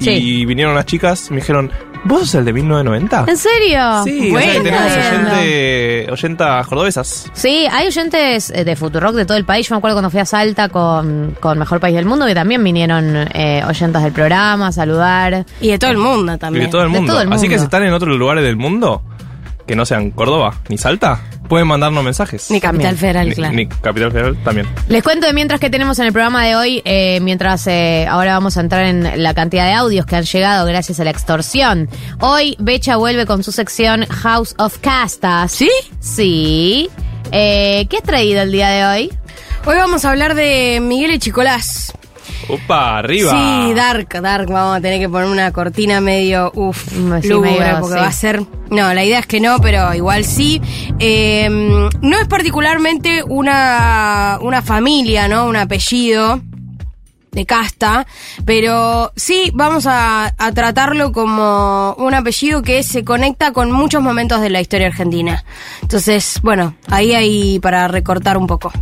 y 0.00 0.44
vinieron 0.44 0.72
unas 0.74 0.86
chicas 0.86 1.28
y 1.30 1.34
me 1.34 1.40
dijeron, 1.40 1.70
¿vos 2.04 2.20
sos 2.22 2.34
el 2.36 2.44
de 2.44 2.52
1990? 2.52 3.24
¿En 3.28 3.36
serio? 3.36 3.80
Sí, 4.04 4.18
o 4.18 4.22
sea 4.22 4.30
Bueno. 4.32 4.52
que 4.52 4.60
tenemos 4.60 4.92
oyente, 4.92 6.06
oyentas 6.12 6.66
cordobesas. 6.66 7.30
Sí, 7.32 7.66
hay 7.70 7.86
oyentes 7.86 8.50
eh, 8.50 8.64
de 8.64 8.76
Futurock 8.76 9.14
de 9.14 9.24
todo 9.24 9.36
el 9.36 9.44
país. 9.44 9.68
Yo 9.68 9.74
me 9.74 9.78
acuerdo 9.78 9.96
cuando 9.96 10.10
fui 10.10 10.20
a 10.20 10.24
Salta 10.24 10.68
con, 10.68 11.36
con 11.40 11.58
Mejor 11.58 11.80
País 11.80 11.94
del 11.96 12.06
Mundo 12.06 12.26
que 12.26 12.34
también 12.34 12.62
vinieron 12.62 13.16
eh, 13.32 13.62
oyentas 13.66 14.02
del 14.02 14.12
programa 14.12 14.68
a 14.68 14.72
saludar. 14.72 15.46
Y 15.60 15.68
de 15.68 15.78
todo 15.78 15.90
el 15.90 15.98
mundo 15.98 16.34
Y 16.34 16.38
también. 16.38 16.64
de 16.66 16.70
todo 16.70 16.82
el 16.82 16.92
De 16.92 16.98
mundo. 16.98 17.12
todo 17.12 17.22
el 17.22 17.32
Así 17.32 17.42
que 17.42 17.54
mundo. 17.54 17.58
si 17.60 17.64
están 17.64 17.82
en 17.84 17.92
otros 17.92 18.16
lugares 18.18 18.44
del 18.44 18.56
mundo, 18.56 19.02
que 19.66 19.76
no 19.76 19.84
sean 19.86 20.10
Córdoba 20.10 20.54
ni 20.68 20.78
Salta, 20.78 21.20
pueden 21.48 21.66
mandarnos 21.68 22.02
mensajes. 22.04 22.50
Ni 22.50 22.60
Capital 22.60 22.94
También. 22.94 22.96
Federal, 22.98 23.28
Ni- 23.28 23.34
claro. 23.34 23.54
ni 23.54 23.66
Capital 23.66 24.12
Federal 24.12 24.36
también. 24.44 24.68
Les 24.88 25.02
cuento 25.02 25.26
de 25.26 25.32
mientras 25.32 25.60
que 25.60 25.70
tenemos 25.70 25.98
en 25.98 26.06
el 26.06 26.12
programa 26.12 26.44
de 26.44 26.56
hoy, 26.56 26.82
eh, 26.84 27.18
mientras 27.20 27.66
eh, 27.66 28.06
ahora 28.08 28.32
vamos 28.34 28.56
a 28.56 28.60
entrar 28.60 28.84
en 28.86 29.22
la 29.22 29.34
cantidad 29.34 29.66
de 29.66 29.72
audios 29.74 30.06
que 30.06 30.16
han 30.16 30.24
llegado 30.24 30.66
gracias 30.66 31.00
a 31.00 31.04
la 31.04 31.10
extorsión. 31.10 31.88
Hoy 32.20 32.56
Becha 32.58 32.96
vuelve 32.96 33.26
con 33.26 33.42
su 33.42 33.52
sección 33.52 34.04
House 34.06 34.54
of 34.58 34.78
Castas. 34.78 35.52
¿Sí? 35.52 35.70
Sí. 36.00 36.88
Eh, 37.32 37.86
¿Qué 37.88 37.96
has 37.96 38.02
traído 38.02 38.42
el 38.42 38.52
día 38.52 38.68
de 38.68 38.84
hoy? 38.86 39.12
Hoy 39.66 39.76
vamos 39.76 40.04
a 40.04 40.10
hablar 40.10 40.34
de 40.34 40.78
Miguel 40.82 41.10
Echicolás. 41.10 41.92
¡Upa! 42.48 42.98
¡Arriba! 42.98 43.30
Sí, 43.30 43.74
Dark, 43.74 44.08
Dark. 44.20 44.48
Vamos 44.50 44.76
a 44.76 44.80
tener 44.80 45.00
que 45.00 45.08
poner 45.08 45.28
una 45.28 45.52
cortina 45.52 46.00
medio, 46.00 46.52
uff, 46.54 46.88
sí, 46.92 47.28
lúgubre, 47.28 47.76
porque 47.80 47.94
sí. 47.94 48.00
va 48.00 48.06
a 48.06 48.12
ser... 48.12 48.42
No, 48.70 48.92
la 48.92 49.04
idea 49.04 49.20
es 49.20 49.26
que 49.26 49.40
no, 49.40 49.60
pero 49.60 49.94
igual 49.94 50.24
sí. 50.24 50.60
Eh, 50.98 51.48
no 51.48 52.18
es 52.18 52.28
particularmente 52.28 53.22
una, 53.22 54.38
una 54.40 54.62
familia, 54.62 55.28
¿no? 55.28 55.46
Un 55.46 55.56
apellido 55.56 56.40
de 57.30 57.46
casta, 57.46 58.06
pero 58.44 59.12
sí 59.16 59.50
vamos 59.54 59.86
a, 59.86 60.34
a 60.38 60.52
tratarlo 60.52 61.10
como 61.12 61.94
un 61.98 62.14
apellido 62.14 62.62
que 62.62 62.84
se 62.84 63.04
conecta 63.04 63.52
con 63.52 63.72
muchos 63.72 64.00
momentos 64.02 64.40
de 64.40 64.50
la 64.50 64.60
historia 64.60 64.86
argentina. 64.86 65.44
Entonces, 65.82 66.38
bueno, 66.42 66.76
ahí 66.88 67.12
hay 67.12 67.58
para 67.58 67.88
recortar 67.88 68.36
un 68.38 68.46
poco. 68.46 68.72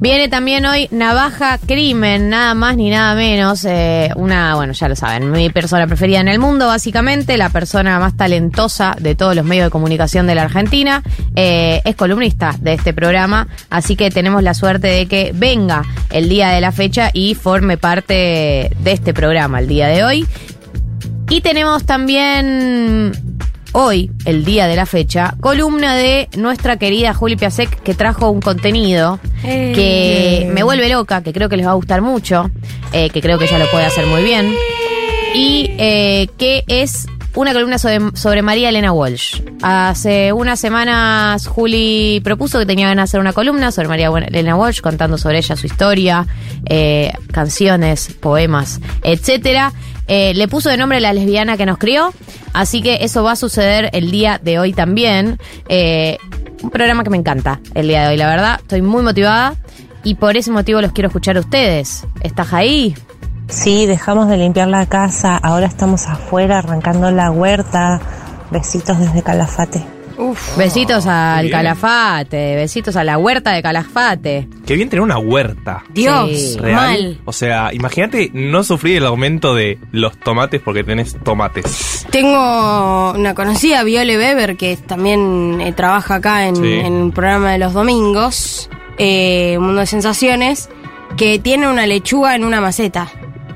Viene 0.00 0.28
también 0.28 0.66
hoy 0.66 0.88
Navaja 0.90 1.58
Crimen, 1.58 2.28
nada 2.28 2.54
más 2.54 2.76
ni 2.76 2.90
nada 2.90 3.14
menos. 3.14 3.64
eh, 3.64 4.10
una, 4.16 4.54
bueno, 4.54 4.72
ya 4.72 4.88
lo 4.88 4.96
saben, 4.96 5.30
mi 5.30 5.48
persona 5.50 5.86
preferida 5.86 6.20
en 6.20 6.28
el 6.28 6.38
mundo, 6.38 6.66
básicamente, 6.66 7.36
la 7.36 7.48
persona 7.48 7.98
más 7.98 8.16
talentosa 8.16 8.96
de 9.00 9.14
todos 9.14 9.34
los 9.34 9.44
medios 9.44 9.66
de 9.66 9.70
comunicación 9.70 10.26
de 10.26 10.34
la 10.34 10.42
Argentina. 10.42 11.02
eh, 11.36 11.80
es 11.84 11.96
columnista 11.96 12.54
de 12.60 12.74
este 12.74 12.92
programa, 12.92 13.48
así 13.70 13.96
que 13.96 14.10
tenemos 14.10 14.42
la 14.42 14.54
suerte 14.54 14.88
de 14.88 15.06
que 15.06 15.32
venga 15.34 15.82
el 16.10 16.28
día 16.28 16.50
de 16.50 16.60
la 16.60 16.72
fecha 16.72 17.10
y 17.12 17.34
forme 17.34 17.76
parte 17.78 18.70
de 18.78 18.92
este 18.92 19.14
programa 19.14 19.60
el 19.60 19.68
día 19.68 19.88
de 19.88 20.04
hoy. 20.04 20.26
Y 21.30 21.40
tenemos 21.40 21.84
también 21.84 23.12
hoy, 23.74 24.10
el 24.24 24.44
día 24.44 24.66
de 24.66 24.76
la 24.76 24.86
fecha, 24.86 25.34
columna 25.40 25.94
de 25.96 26.28
nuestra 26.36 26.76
querida 26.78 27.12
Juli 27.12 27.36
Piasek 27.36 27.82
que 27.82 27.94
trajo 27.94 28.30
un 28.30 28.40
contenido 28.40 29.18
Eh. 29.42 29.72
que 29.74 30.50
me 30.52 30.62
vuelve 30.62 30.88
loca, 30.88 31.22
que 31.22 31.32
creo 31.32 31.48
que 31.48 31.56
les 31.56 31.66
va 31.66 31.72
a 31.72 31.74
gustar 31.74 32.00
mucho, 32.00 32.50
eh, 32.92 33.10
que 33.10 33.20
creo 33.20 33.38
que 33.38 33.44
ella 33.44 33.58
lo 33.58 33.66
puede 33.70 33.84
hacer 33.84 34.06
muy 34.06 34.22
bien, 34.22 34.54
y 35.34 35.70
eh, 35.78 36.28
que 36.38 36.64
es 36.68 37.06
una 37.34 37.52
columna 37.52 37.78
sobre, 37.78 38.16
sobre 38.16 38.42
María 38.42 38.68
Elena 38.68 38.92
Walsh. 38.92 39.42
Hace 39.60 40.32
unas 40.32 40.60
semanas 40.60 41.48
Juli 41.48 42.20
propuso 42.22 42.60
que 42.60 42.66
tenía 42.66 42.86
ganas 42.86 43.10
de 43.10 43.10
hacer 43.10 43.20
una 43.20 43.32
columna 43.32 43.72
sobre 43.72 43.88
María 43.88 44.08
Elena 44.28 44.54
Walsh, 44.54 44.80
contando 44.80 45.18
sobre 45.18 45.38
ella 45.38 45.56
su 45.56 45.66
historia, 45.66 46.26
eh, 46.66 47.12
canciones, 47.32 48.14
poemas, 48.20 48.80
etcétera. 49.02 49.72
Eh, 50.06 50.34
le 50.34 50.48
puso 50.48 50.70
de 50.70 50.76
nombre 50.76 51.00
la 51.00 51.12
lesbiana 51.12 51.56
que 51.56 51.66
nos 51.66 51.78
crió, 51.78 52.12
así 52.52 52.82
que 52.82 52.98
eso 53.02 53.22
va 53.22 53.32
a 53.32 53.36
suceder 53.36 53.90
el 53.92 54.10
día 54.10 54.40
de 54.42 54.58
hoy 54.58 54.72
también. 54.72 55.38
Eh, 55.68 56.18
un 56.62 56.70
programa 56.70 57.04
que 57.04 57.10
me 57.10 57.16
encanta 57.16 57.60
el 57.74 57.88
día 57.88 58.02
de 58.02 58.08
hoy, 58.08 58.16
la 58.16 58.28
verdad. 58.28 58.60
Estoy 58.60 58.82
muy 58.82 59.02
motivada 59.02 59.54
y 60.02 60.14
por 60.14 60.36
ese 60.36 60.50
motivo 60.50 60.80
los 60.80 60.92
quiero 60.92 61.08
escuchar 61.08 61.36
a 61.36 61.40
ustedes. 61.40 62.06
¿Estás 62.20 62.52
ahí? 62.52 62.94
Sí, 63.48 63.86
dejamos 63.86 64.28
de 64.28 64.38
limpiar 64.38 64.68
la 64.68 64.86
casa, 64.86 65.36
ahora 65.36 65.66
estamos 65.66 66.06
afuera 66.06 66.58
arrancando 66.58 67.10
la 67.10 67.30
huerta, 67.30 68.00
Besitos 68.50 68.98
desde 68.98 69.22
Calafate. 69.22 69.93
Uf. 70.16 70.56
Besitos 70.56 71.06
al. 71.06 71.50
Calafate, 71.50 72.56
besitos 72.56 72.96
a 72.96 73.04
la 73.04 73.18
huerta 73.18 73.52
de 73.52 73.62
Calafate. 73.62 74.48
Qué 74.66 74.74
bien 74.74 74.88
tener 74.88 75.02
una 75.02 75.18
huerta. 75.18 75.82
Dios, 75.90 76.30
Sí. 76.30 76.56
Real. 76.58 76.74
mal. 76.76 77.20
O 77.24 77.32
sea, 77.32 77.72
imagínate 77.72 78.30
no 78.32 78.62
sufrir 78.64 78.98
el 78.98 79.06
aumento 79.06 79.54
de 79.54 79.78
los 79.92 80.16
tomates 80.18 80.60
porque 80.60 80.84
tenés 80.84 81.16
tomates. 81.24 82.06
Tengo 82.10 83.12
una 83.12 83.34
conocida, 83.34 83.82
Viole 83.82 84.16
Weber, 84.16 84.56
que 84.56 84.76
también 84.76 85.60
eh, 85.60 85.72
trabaja 85.72 86.16
acá 86.16 86.46
en, 86.46 86.56
Sí. 86.56 86.72
en 86.72 87.06
el 87.06 87.12
programa 87.12 87.52
de 87.52 87.58
los 87.58 87.72
domingos, 87.72 88.70
eh, 88.98 89.56
Mundo 89.60 89.80
de 89.80 89.86
Sensaciones, 89.86 90.68
que 91.16 91.38
tiene 91.38 91.68
una 91.68 91.86
lechuga 91.86 92.34
en 92.34 92.44
una 92.44 92.60
maceta. 92.60 93.08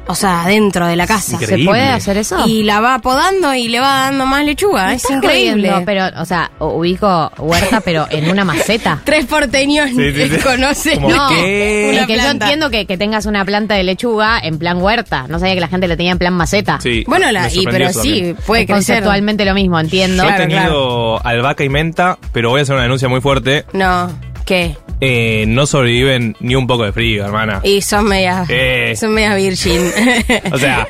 O 0.08 0.14
sea, 0.14 0.44
dentro 0.46 0.86
de 0.86 0.96
la 0.96 1.06
casa. 1.06 1.34
Increíble. 1.34 1.64
¿Se 1.64 1.68
puede 1.68 1.88
hacer 1.88 2.16
eso? 2.16 2.46
Y 2.46 2.62
la 2.64 2.80
va 2.80 2.98
podando 2.98 3.54
y 3.54 3.68
le 3.68 3.78
va 3.78 4.04
dando 4.04 4.24
más 4.26 4.44
lechuga. 4.44 4.86
Me 4.88 4.94
Es 4.94 5.08
increíble. 5.10 5.68
jodiendo, 5.68 5.84
pero, 5.86 6.06
o 6.20 6.24
sea, 6.24 6.50
ubico 6.58 7.30
huerta, 7.38 7.80
pero 7.82 8.06
en 8.10 8.30
una 8.30 8.44
maceta. 8.44 9.00
Tres 9.04 9.26
porteños 9.26 9.90
Sí, 9.90 10.12
sí, 10.12 10.28
sí. 10.30 10.36
conocen. 10.38 11.02
No, 11.02 11.28
que 11.28 12.18
yo 12.22 12.30
entiendo 12.30 12.70
que, 12.70 12.86
que 12.86 12.96
tengas 12.96 13.26
una 13.26 13.44
planta 13.44 13.74
de 13.74 13.84
lechuga 13.84 14.38
en 14.42 14.58
plan 14.58 14.80
huerta. 14.80 15.26
No 15.28 15.38
sabía 15.38 15.54
que 15.54 15.60
la 15.60 15.68
gente 15.68 15.86
lo 15.88 15.96
tenía 15.96 16.12
en 16.12 16.18
plan 16.18 16.32
maceta. 16.34 16.80
Sí, 16.80 17.04
Bueno, 17.06 17.30
la, 17.30 17.52
y, 17.52 17.64
pero 17.66 17.92
sí, 17.92 18.34
puede 18.46 18.62
Es 18.62 18.66
crecer. 18.66 18.94
conceptualmente 18.96 19.44
lo 19.44 19.54
mismo, 19.54 19.78
entiendo. 19.78 20.22
Yo 20.22 20.30
he 20.30 20.32
Claro, 20.34 20.48
tenido 20.48 21.26
albahaca 21.26 21.64
y 21.64 21.68
menta, 21.68 22.18
pero 22.32 22.50
voy 22.50 22.60
a 22.60 22.62
hacer 22.62 22.74
una 22.74 22.84
denuncia 22.84 23.08
muy 23.08 23.20
fuerte. 23.20 23.64
No, 23.72 24.10
¿qué? 24.48 24.76
Eh, 25.00 25.44
no 25.46 25.66
sobreviven 25.66 26.34
ni 26.40 26.54
un 26.56 26.66
poco 26.66 26.84
de 26.84 26.92
frío, 26.92 27.24
hermana. 27.24 27.60
Y 27.62 27.82
son 27.82 28.06
medias, 28.08 28.48
Eh. 28.50 28.94
son 28.98 29.12
medias 29.14 29.36
virgin. 29.36 29.82
O 30.52 30.58
sea, 30.58 30.88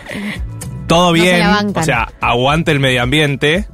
todo 0.87 1.11
No 1.11 1.17
se 1.17 1.23
bien. 1.23 1.41
la 1.41 1.49
bancan. 1.49 1.83
o 1.83 1.85
sea, 1.85 2.09
aguante 2.21 2.71
el 2.71 2.79
medio 2.81 3.03
ambiente, 3.03 3.67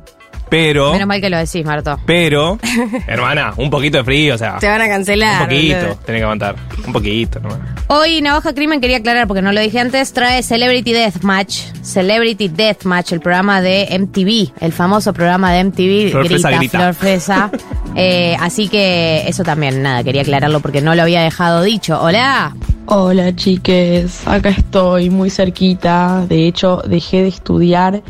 pero. 0.54 0.92
Menos 0.92 1.08
mal 1.08 1.20
que 1.20 1.30
lo 1.30 1.36
decís, 1.36 1.64
Marto. 1.64 1.98
Pero, 2.06 2.58
hermana, 3.08 3.54
un 3.56 3.70
poquito 3.70 3.98
de 3.98 4.04
frío, 4.04 4.36
o 4.36 4.38
sea. 4.38 4.58
Te 4.58 4.68
van 4.68 4.80
a 4.82 4.88
cancelar. 4.88 5.42
Un 5.42 5.48
poquito, 5.48 5.76
boludo. 5.80 5.96
tenés 6.06 6.20
que 6.20 6.22
aguantar. 6.22 6.56
Un 6.86 6.92
poquito, 6.92 7.38
hermana. 7.38 7.74
Hoy 7.88 8.22
Navaja 8.22 8.54
Crimen 8.54 8.80
quería 8.80 8.98
aclarar, 8.98 9.26
porque 9.26 9.42
no 9.42 9.50
lo 9.50 9.60
dije 9.60 9.80
antes, 9.80 10.12
trae 10.12 10.44
Celebrity 10.44 10.92
Deathmatch. 10.92 11.72
Celebrity 11.82 12.48
Deathmatch, 12.48 13.12
el 13.12 13.20
programa 13.20 13.60
de 13.60 13.98
MTV, 13.98 14.64
el 14.64 14.72
famoso 14.72 15.12
programa 15.12 15.52
de 15.52 15.64
MTV. 15.64 16.10
Flor 16.12 16.26
Fresa 16.28 16.48
grita, 16.50 16.58
grita. 16.60 16.78
Flor 16.78 16.94
Fresa. 16.94 17.50
Eh, 17.96 18.36
así 18.40 18.66
que 18.66 19.22
eso 19.28 19.44
también, 19.44 19.80
nada, 19.80 20.02
quería 20.02 20.22
aclararlo 20.22 20.58
porque 20.58 20.80
no 20.80 20.96
lo 20.96 21.02
había 21.02 21.22
dejado 21.22 21.62
dicho. 21.62 22.02
Hola. 22.02 22.52
Hola 22.86 23.36
chiques, 23.36 24.26
acá 24.26 24.48
estoy 24.48 25.10
muy 25.10 25.30
cerquita. 25.30 26.26
De 26.28 26.48
hecho, 26.48 26.82
dejé 26.84 27.22
de 27.22 27.28
estudiar 27.28 28.02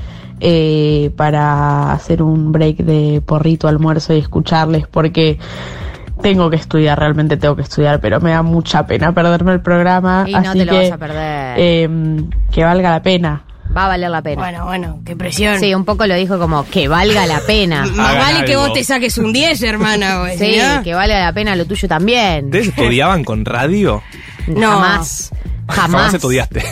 eh, 0.47 1.11
para 1.17 1.91
hacer 1.93 2.23
un 2.23 2.53
break 2.53 2.77
de 2.77 3.23
porrito 3.25 3.67
almuerzo 3.67 4.13
y 4.13 4.19
escucharles 4.19 4.87
porque 4.87 5.39
tengo 6.21 6.51
que 6.51 6.57
estudiar, 6.57 6.99
realmente 6.99 7.39
tengo 7.39 7.57
que 7.57 7.63
estudiar, 7.63 7.99
pero 8.01 8.21
me 8.21 8.31
da 8.33 8.43
mucha 8.43 8.87
pena 8.87 9.13
perderme 9.13 9.53
el 9.53 9.61
programa. 9.63 10.25
Y 10.27 10.33
no 10.33 10.39
así 10.39 10.59
te 10.59 10.65
lo 10.67 10.73
que, 10.73 10.79
vas 10.83 10.93
a 10.93 10.99
perder. 10.99 11.59
em, 11.59 12.31
que 12.53 12.63
valga 12.63 12.91
la 12.91 13.03
pena. 13.03 13.45
Va 13.75 13.87
a 13.87 13.89
valer 13.89 14.11
la 14.11 14.21
pena. 14.21 14.43
Bueno, 14.43 14.65
bueno, 14.67 15.01
qué 15.05 15.17
presión. 15.17 15.59
Sí, 15.59 15.75
un 15.75 15.87
poco 15.87 16.07
lo 16.07 16.15
dijo 16.15 16.39
como 16.39 16.67
que 16.67 16.89
valga 16.89 17.25
la 17.27 17.41
pena. 17.41 17.87
Más 17.87 18.19
vale 18.19 18.45
que 18.45 18.57
vos 18.57 18.73
te 18.75 18.85
saques 18.85 19.17
un 19.17 19.33
10, 19.33 19.63
hermana. 19.63 20.19
güey, 20.21 20.37
Sí, 20.37 20.59
¿no? 20.59 20.83
que 20.83 20.93
valga 20.95 21.21
la 21.25 21.33
pena 21.33 21.57
lo 21.57 21.65
tuyo 21.65 21.89
también. 21.89 22.45
¿Ustedes 22.47 22.69
estudiaban 22.69 23.25
con 23.25 23.47
radio? 23.47 24.03
No. 24.47 24.73
Jamás. 24.73 25.33
Jamás. 25.68 25.76
Jamás 26.02 26.14
estudiaste. 26.14 26.62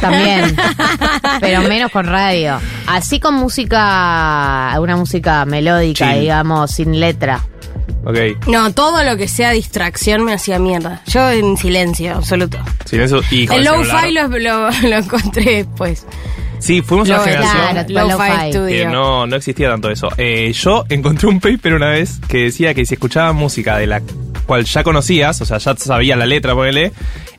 También. 0.00 0.56
pero 1.40 1.62
menos 1.62 1.90
con 1.90 2.06
radio. 2.06 2.58
Así 2.86 3.18
con 3.20 3.34
música, 3.34 4.74
una 4.80 4.96
música 4.96 5.44
melódica, 5.44 6.10
Chill. 6.12 6.20
digamos, 6.20 6.70
sin 6.70 6.98
letra. 7.00 7.40
ok. 8.04 8.46
No, 8.48 8.72
todo 8.72 9.02
lo 9.04 9.16
que 9.16 9.28
sea 9.28 9.50
distracción 9.52 10.24
me 10.24 10.34
hacía 10.34 10.58
mierda. 10.58 11.02
Yo 11.06 11.30
en 11.30 11.56
silencio, 11.56 12.16
absoluto. 12.16 12.58
Sin 12.84 13.00
eso. 13.00 13.20
Y 13.30 13.46
con 13.46 13.56
El 13.58 13.64
celular. 13.64 14.10
lo, 14.12 14.28
lo, 14.38 14.70
lo 14.88 14.96
encontré 14.96 15.64
después. 15.64 16.06
Sí, 16.58 16.80
fuimos 16.80 17.08
una 17.08 17.16
Lo- 17.18 17.24
generación 17.24 17.84
claro, 17.86 18.08
Lo-fi 18.08 18.28
lo-fi. 18.30 18.42
que 18.44 18.52
studio. 18.52 18.90
no, 18.90 19.26
no 19.26 19.36
existía 19.36 19.68
tanto 19.70 19.90
eso. 19.90 20.08
Eh, 20.16 20.52
yo 20.52 20.84
encontré 20.88 21.26
un 21.28 21.40
paper 21.40 21.74
una 21.74 21.88
vez 21.88 22.20
que 22.28 22.44
decía 22.44 22.72
que 22.72 22.86
si 22.86 22.94
escuchabas 22.94 23.34
música 23.34 23.78
de 23.78 23.88
la 23.88 24.00
cual 24.46 24.64
ya 24.64 24.84
conocías, 24.84 25.40
o 25.40 25.44
sea, 25.44 25.58
ya 25.58 25.74
sabías 25.76 26.16
la 26.16 26.26
letra, 26.26 26.54
ponele, 26.54 26.92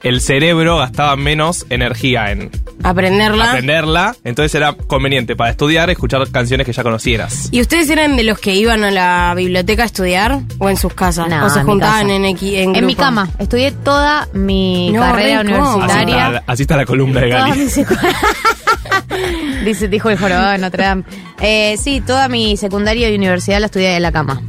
el 0.03 0.21
cerebro 0.21 0.77
gastaba 0.77 1.15
menos 1.15 1.65
energía 1.69 2.31
en 2.31 2.51
Aprenderla. 2.83 3.51
aprenderla, 3.51 4.15
entonces 4.25 4.53
era 4.55 4.73
conveniente 4.73 5.35
para 5.37 5.51
estudiar 5.51 5.89
escuchar 5.89 6.29
canciones 6.29 6.65
que 6.67 6.73
ya 6.73 6.83
conocieras. 6.83 7.47
¿Y 7.51 7.61
ustedes 7.61 7.89
eran 7.89 8.17
de 8.17 8.23
los 8.23 8.37
que 8.39 8.53
iban 8.55 8.83
a 8.83 8.91
la 8.91 9.33
biblioteca 9.35 9.83
a 9.83 9.85
estudiar 9.85 10.41
o 10.59 10.69
en 10.69 10.75
sus 10.77 10.93
casas? 10.93 11.29
No, 11.29 11.45
¿O 11.45 11.49
se 11.49 11.59
en 11.61 11.65
juntaban 11.65 12.09
en, 12.09 12.25
en 12.25 12.75
En 12.75 12.85
mi 12.85 12.95
cama. 12.95 13.29
Estudié 13.39 13.71
toda 13.71 14.27
mi 14.33 14.91
No, 14.91 14.99
carrera 15.01 15.43
re 15.43 15.49
incómodo. 15.49 15.69
Así 15.69 15.75
universitaria. 15.77 16.27
está, 16.39 16.43
así 16.51 16.61
está 16.63 16.77
la 16.77 16.85
columna 16.85 17.21
de 17.21 17.29
Gali. 17.29 17.61
Dice, 19.65 19.87
dijo 19.87 20.09
el 20.09 20.17
jorobado 20.17 20.51
de 20.51 20.57
Notre 20.57 20.83
Dame. 20.83 21.03
Eh, 21.39 21.77
sí, 21.81 22.01
toda 22.01 22.27
mi 22.27 22.57
secundaria 22.57 23.09
y 23.09 23.15
universidad 23.15 23.59
la 23.59 23.67
estudié 23.67 23.95
en 23.95 24.01
la 24.03 24.11
cama. 24.11 24.41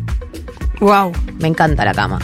Wow. 0.80 1.12
Me 1.38 1.46
encanta 1.48 1.84
la 1.84 1.94
cama. 1.94 2.18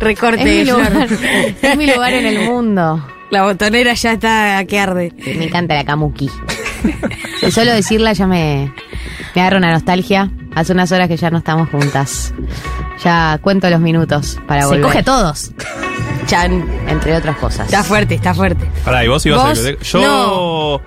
Recorte 0.00 0.40
Es 0.60 0.66
mi, 0.66 0.70
lugar, 0.70 1.08
es 1.62 1.76
mi 1.76 1.86
lugar 1.86 2.12
en 2.12 2.26
el 2.26 2.44
mundo. 2.48 3.04
La 3.30 3.42
botonera 3.42 3.92
ya 3.94 4.12
está 4.12 4.64
que 4.66 4.78
arde. 4.78 5.12
Me 5.18 5.44
encanta 5.46 5.74
la 5.74 5.84
kamuki. 5.84 6.30
Solo 7.50 7.72
decirla 7.72 8.12
ya 8.12 8.26
me, 8.26 8.72
me 9.34 9.40
agarra 9.40 9.58
una 9.58 9.72
nostalgia. 9.72 10.30
Hace 10.54 10.72
unas 10.72 10.90
horas 10.92 11.08
que 11.08 11.16
ya 11.16 11.30
no 11.30 11.38
estamos 11.38 11.68
juntas. 11.70 12.32
Ya 13.04 13.38
cuento 13.42 13.68
los 13.70 13.80
minutos 13.80 14.38
para 14.46 14.62
Se 14.62 14.66
volver. 14.68 14.82
coge 14.82 14.98
a 14.98 15.02
todos, 15.04 15.52
Chan. 16.26 16.64
entre 16.88 17.16
otras 17.16 17.36
cosas. 17.36 17.66
Está 17.66 17.84
fuerte, 17.84 18.14
está 18.14 18.34
fuerte. 18.34 18.68
Pará, 18.84 19.04
¿y 19.04 19.08
vos 19.08 19.24
ibas 19.26 19.40
a 19.40 19.42
la 19.42 19.48
¿Vos? 19.50 19.58
biblioteca? 19.58 19.84
Yo, 19.88 20.80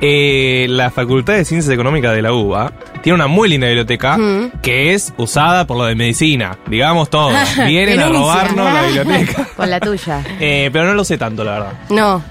eh, 0.00 0.66
la 0.68 0.90
Facultad 0.90 1.34
de 1.34 1.44
Ciencias 1.44 1.72
Económicas 1.72 2.14
de 2.14 2.22
la 2.22 2.32
UBA 2.32 2.72
tiene 3.02 3.14
una 3.14 3.26
muy 3.26 3.48
linda 3.48 3.66
biblioteca 3.66 4.16
Mm. 4.16 4.60
que 4.62 4.94
es 4.94 5.12
usada 5.16 5.66
por 5.66 5.76
lo 5.76 5.84
de 5.84 5.94
medicina. 5.94 6.58
Digamos 6.68 7.10
todo. 7.10 7.30
Vienen 7.66 8.00
a 8.00 8.08
robarnos 8.08 8.72
la 8.72 8.82
biblioteca. 8.82 9.48
Con 9.56 9.70
la 9.70 9.80
tuya. 9.80 10.22
Eh, 10.40 10.70
pero 10.72 10.86
no 10.86 10.94
lo 10.94 11.04
sé 11.04 11.18
tanto, 11.18 11.44
la 11.44 11.52
verdad. 11.52 11.72
No. 11.90 12.22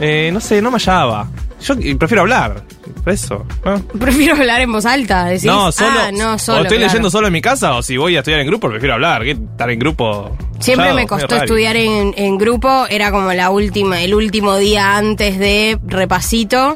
Eh, 0.00 0.30
no 0.32 0.40
sé, 0.40 0.62
no 0.62 0.70
me 0.70 0.76
hallaba. 0.78 1.28
Yo 1.60 1.74
eh, 1.80 1.96
prefiero 1.96 2.22
hablar. 2.22 2.62
Por 3.02 3.12
eso. 3.12 3.44
¿no? 3.64 3.82
Prefiero 3.98 4.36
hablar 4.36 4.60
en 4.60 4.70
voz 4.72 4.86
alta. 4.86 5.24
¿decís? 5.24 5.44
No, 5.44 5.72
solo. 5.72 5.98
Ah, 6.00 6.10
no, 6.12 6.38
solo. 6.38 6.58
o 6.60 6.62
estoy 6.62 6.78
claro. 6.78 6.88
leyendo 6.88 7.10
solo 7.10 7.26
en 7.26 7.32
mi 7.32 7.40
casa 7.40 7.74
o 7.74 7.82
si 7.82 7.96
voy 7.96 8.14
a 8.16 8.20
estudiar 8.20 8.40
en 8.40 8.46
grupo, 8.46 8.68
prefiero 8.68 8.94
hablar. 8.94 9.24
que 9.24 9.32
Estar 9.32 9.68
en 9.70 9.78
grupo. 9.78 10.36
Siempre 10.60 10.86
callado, 10.86 10.96
me 10.96 11.06
costó 11.06 11.36
estudiar 11.36 11.76
en, 11.76 12.14
en 12.16 12.38
grupo, 12.38 12.86
era 12.88 13.10
como 13.10 13.32
la 13.32 13.50
última, 13.50 14.00
el 14.02 14.14
último 14.14 14.56
día 14.56 14.96
antes 14.96 15.38
de 15.38 15.78
repasito, 15.86 16.74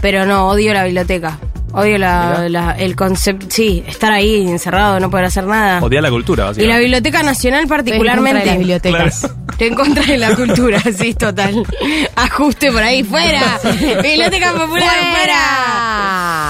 pero 0.00 0.26
no, 0.26 0.48
odio 0.48 0.72
la 0.72 0.84
biblioteca. 0.84 1.38
Odio 1.72 1.98
la, 1.98 2.76
el 2.78 2.94
concepto, 2.94 3.46
sí, 3.48 3.82
estar 3.86 4.12
ahí 4.12 4.48
encerrado, 4.48 5.00
no 5.00 5.10
poder 5.10 5.26
hacer 5.26 5.44
nada. 5.44 5.80
Odiar 5.82 6.04
la 6.04 6.10
cultura, 6.10 6.52
Y 6.56 6.66
la. 6.66 6.78
Biblioteca 6.78 7.22
Nacional 7.24 7.66
particularmente. 7.66 8.42
Estoy 8.42 8.52
en 8.52 8.54
contra 8.54 8.72
de 8.72 8.76
las 8.86 8.98
bibliotecas. 9.08 9.20
Claro. 9.20 9.34
Estoy 9.50 9.66
en 9.68 9.74
contra 9.74 10.02
de 10.04 10.18
la 10.18 10.36
cultura, 10.36 10.80
sí, 10.96 11.14
total. 11.14 11.66
Ajuste 12.14 12.70
por 12.70 12.82
ahí, 12.82 13.02
fuera. 13.02 13.58
Biblioteca 14.02 14.52
Popular, 14.52 14.68
fuera. 14.68 15.14
¡Fuera! 15.14 16.44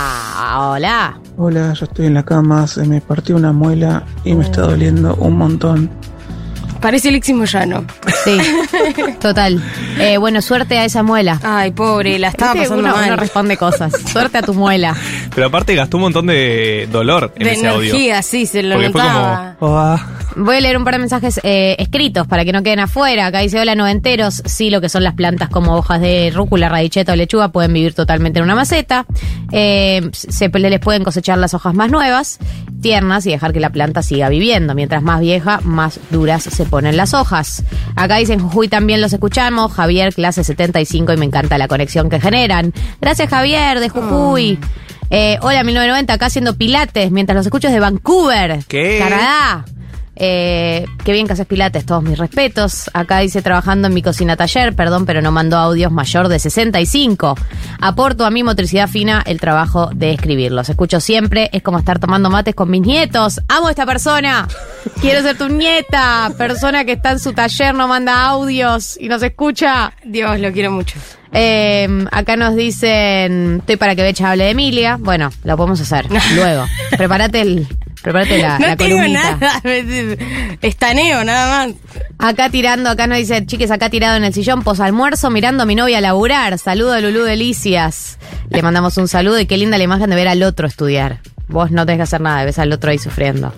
Hola. 0.57 1.19
Hola, 1.37 1.73
yo 1.73 1.87
estoy 1.87 2.07
en 2.07 2.15
la 2.15 2.23
cama, 2.23 2.67
se 2.67 2.85
me 2.85 3.01
partió 3.01 3.37
una 3.37 3.53
muela 3.53 4.05
y 4.25 4.35
me 4.35 4.45
está 4.45 4.63
doliendo 4.63 5.15
un 5.17 5.37
montón. 5.37 5.91
Parece 6.85 7.11
Lexi 7.11 7.33
Moyano. 7.33 7.83
Sí, 8.25 8.37
total. 9.19 9.59
Eh, 9.99 10.19
bueno, 10.19 10.43
suerte 10.43 10.77
a 10.77 10.85
esa 10.85 11.03
muela. 11.03 11.41
Ay, 11.43 11.71
pobre, 11.71 12.19
la 12.19 12.29
estaba 12.29 12.53
Viste, 12.53 12.69
pasando 12.69 12.85
uno, 12.89 12.95
mal. 12.95 13.07
uno 13.07 13.17
responde 13.17 13.57
cosas. 13.57 13.91
Suerte 14.13 14.37
a 14.37 14.43
tu 14.43 14.53
muela. 14.53 14.95
Pero 15.35 15.47
aparte 15.47 15.75
gastó 15.75 15.97
un 15.97 16.03
montón 16.03 16.27
de 16.27 16.87
dolor 16.93 17.33
en 17.37 17.45
de 17.45 17.53
ese 17.55 17.67
audio. 17.69 17.89
energía, 17.89 18.21
sí, 18.21 18.45
se 18.45 18.63
lo 18.63 18.75
Porque 18.75 18.91
fue 18.91 19.01
notaba. 19.03 19.57
"Ah". 19.63 20.07
Voy 20.37 20.57
a 20.57 20.61
leer 20.61 20.77
un 20.77 20.85
par 20.85 20.95
de 20.95 20.99
mensajes 20.99 21.41
eh, 21.43 21.77
escritos 21.79 22.27
para 22.27 22.45
que 22.45 22.53
no 22.53 22.63
queden 22.63 22.81
afuera. 22.81 23.27
Acá 23.27 23.39
dice, 23.39 23.59
hola 23.61 23.75
noventeros, 23.77 24.43
sí, 24.45 24.69
lo 24.69 24.81
que 24.83 24.89
son 24.91 25.05
las 25.05 25.15
plantas 25.15 25.49
como 25.49 25.77
hojas 25.77 26.01
de 26.03 26.33
rúcula, 26.35 26.69
radicheta 26.69 27.13
o 27.13 27.17
lechuga 27.17 27.49
pueden 27.49 27.73
vivir 27.73 27.95
totalmente 27.95 28.41
en 28.41 28.45
una 28.45 28.57
maceta. 28.57 29.07
Eh, 29.53 30.11
se 30.13 30.49
les 30.51 30.81
pueden 30.81 31.03
cosechar 31.05 31.39
las 31.39 31.55
hojas 31.55 31.73
más 31.73 31.89
nuevas, 31.91 32.41
tiernas 32.83 33.25
y 33.27 33.31
dejar 33.31 33.53
que 33.53 33.61
la 33.61 33.71
planta 33.71 34.03
siga 34.03 34.29
viviendo. 34.29 34.75
Mientras 34.75 35.03
más 35.03 35.21
vieja, 35.21 35.61
más 35.63 36.01
duras 36.11 36.43
se 36.43 36.65
ponen 36.75 36.97
las 36.97 37.15
hojas. 37.15 37.63
Acá 37.95 38.17
dicen, 38.17 38.41
Jujuy 38.41 38.67
también 38.67 39.01
los 39.01 39.13
escuchamos. 39.13 39.73
Javier, 39.73 40.13
clase 40.13 40.43
75 40.43 41.13
y 41.13 41.17
me 41.17 41.25
encanta 41.25 41.57
la 41.57 41.69
conexión 41.69 42.11
que 42.11 42.19
generan. 42.19 42.73
Gracias 43.01 43.31
Javier, 43.31 43.79
de 43.79 43.89
Jujuy. 43.91 44.59
Eh, 45.09 45.39
hola 45.43 45.63
1990, 45.63 46.13
acá 46.13 46.27
haciendo 46.27 46.57
pilates 46.57 47.13
mientras 47.13 47.37
los 47.37 47.47
escucho 47.47 47.69
desde 47.69 47.79
Vancouver, 47.79 48.65
¿Qué? 48.67 48.99
Canadá. 48.99 49.65
Eh, 50.17 50.87
qué 51.05 51.13
bien 51.13 51.27
que 51.27 51.33
haces 51.33 51.47
pilates, 51.47 51.85
todos 51.87 52.03
mis 52.03 52.19
respetos. 52.19 52.91
Acá 52.95 53.19
dice 53.19 53.43
trabajando 53.43 53.89
en 53.89 53.95
mi 53.95 54.03
cocina 54.03 54.37
taller, 54.37 54.75
perdón, 54.75 55.07
pero 55.07 55.23
no 55.23 55.33
mandó 55.33 55.57
audios 55.57 55.91
mayor 55.91 56.29
de 56.29 56.39
65. 56.39 57.37
Aporto 57.81 58.25
a 58.25 58.31
mi 58.31 58.43
motricidad 58.43 58.89
fina 58.89 59.23
el 59.27 59.41
trabajo 59.41 59.91
de 59.95 60.13
escribirlos. 60.13 60.69
Escucho 60.69 61.01
siempre, 61.01 61.51
es 61.53 61.63
como 61.63 61.79
estar 61.79 61.99
tomando 61.99 62.31
mates 62.31 62.55
con 62.55 62.71
mis 62.71 62.83
nietos. 62.83 63.41
Amo 63.49 63.69
a 63.69 63.71
esta 63.71 63.87
persona. 63.87 64.47
Quiero 65.01 65.23
ser 65.23 65.37
tu 65.37 65.49
nieta. 65.49 66.33
Persona 66.39 66.85
que 66.85 66.93
está 66.93 67.13
en 67.13 67.19
su 67.19 67.33
taller, 67.33 67.75
no 67.75 67.89
manda 67.89 68.23
audios 68.23 68.97
y 69.01 69.09
nos 69.09 69.23
escucha. 69.23 69.93
Dios, 70.05 70.39
lo 70.39 70.53
quiero 70.53 70.71
mucho. 70.71 70.99
Eh, 71.33 72.07
acá 72.13 72.37
nos 72.37 72.55
dicen, 72.55 73.57
estoy 73.59 73.77
para 73.77 73.97
que 73.97 74.03
Becha 74.03 74.31
hable 74.31 74.45
de 74.45 74.51
Emilia. 74.51 74.97
Bueno, 75.01 75.31
lo 75.43 75.57
podemos 75.57 75.81
hacer 75.81 76.07
luego. 76.37 76.65
Prepárate 76.97 77.41
el, 77.41 77.67
prepárate 78.05 78.39
la, 78.39 78.59
no 78.61 78.67
la 78.69 78.77
tengo 78.77 78.97
columnita. 78.99 79.37
nada. 79.41 79.63
Estaneo, 80.63 81.25
nada 81.25 81.67
más. 81.67 81.75
Acá 82.19 82.51
tirando, 82.51 82.91
acá 82.91 83.07
nos 83.09 83.19
dice, 83.19 83.45
chiques, 83.47 83.71
acá 83.73 83.91
tirado 83.91 84.17
en 84.17 84.25
el 84.25 84.33
sillón, 84.33 84.63
posalmuerzo, 84.63 85.31
mirando 85.31 85.65
a 85.65 85.67
mi 85.67 85.75
novia 85.75 86.01
laburar. 86.01 86.59
Saludo 86.59 86.93
a 86.93 87.01
Lulú 87.01 87.23
Delicias. 87.25 88.19
Le 88.51 88.63
mandamos 88.63 88.97
un 88.99 89.09
saludo 89.09 89.41
y 89.41 89.47
qué 89.47 89.57
linda 89.57 89.79
la 89.79 89.85
imagen 89.85 90.11
de 90.11 90.17
ver 90.17 90.29
al 90.29 90.43
otro 90.45 90.69
estudiar. 90.69 91.19
Vos 91.49 91.71
no 91.71 91.85
tenés 91.85 91.99
que 91.99 92.03
hacer 92.05 92.21
nada, 92.21 92.45
ves 92.45 92.59
al 92.59 92.73
otro 92.73 92.91
ahí 92.91 92.99
sufriendo. 92.99 93.53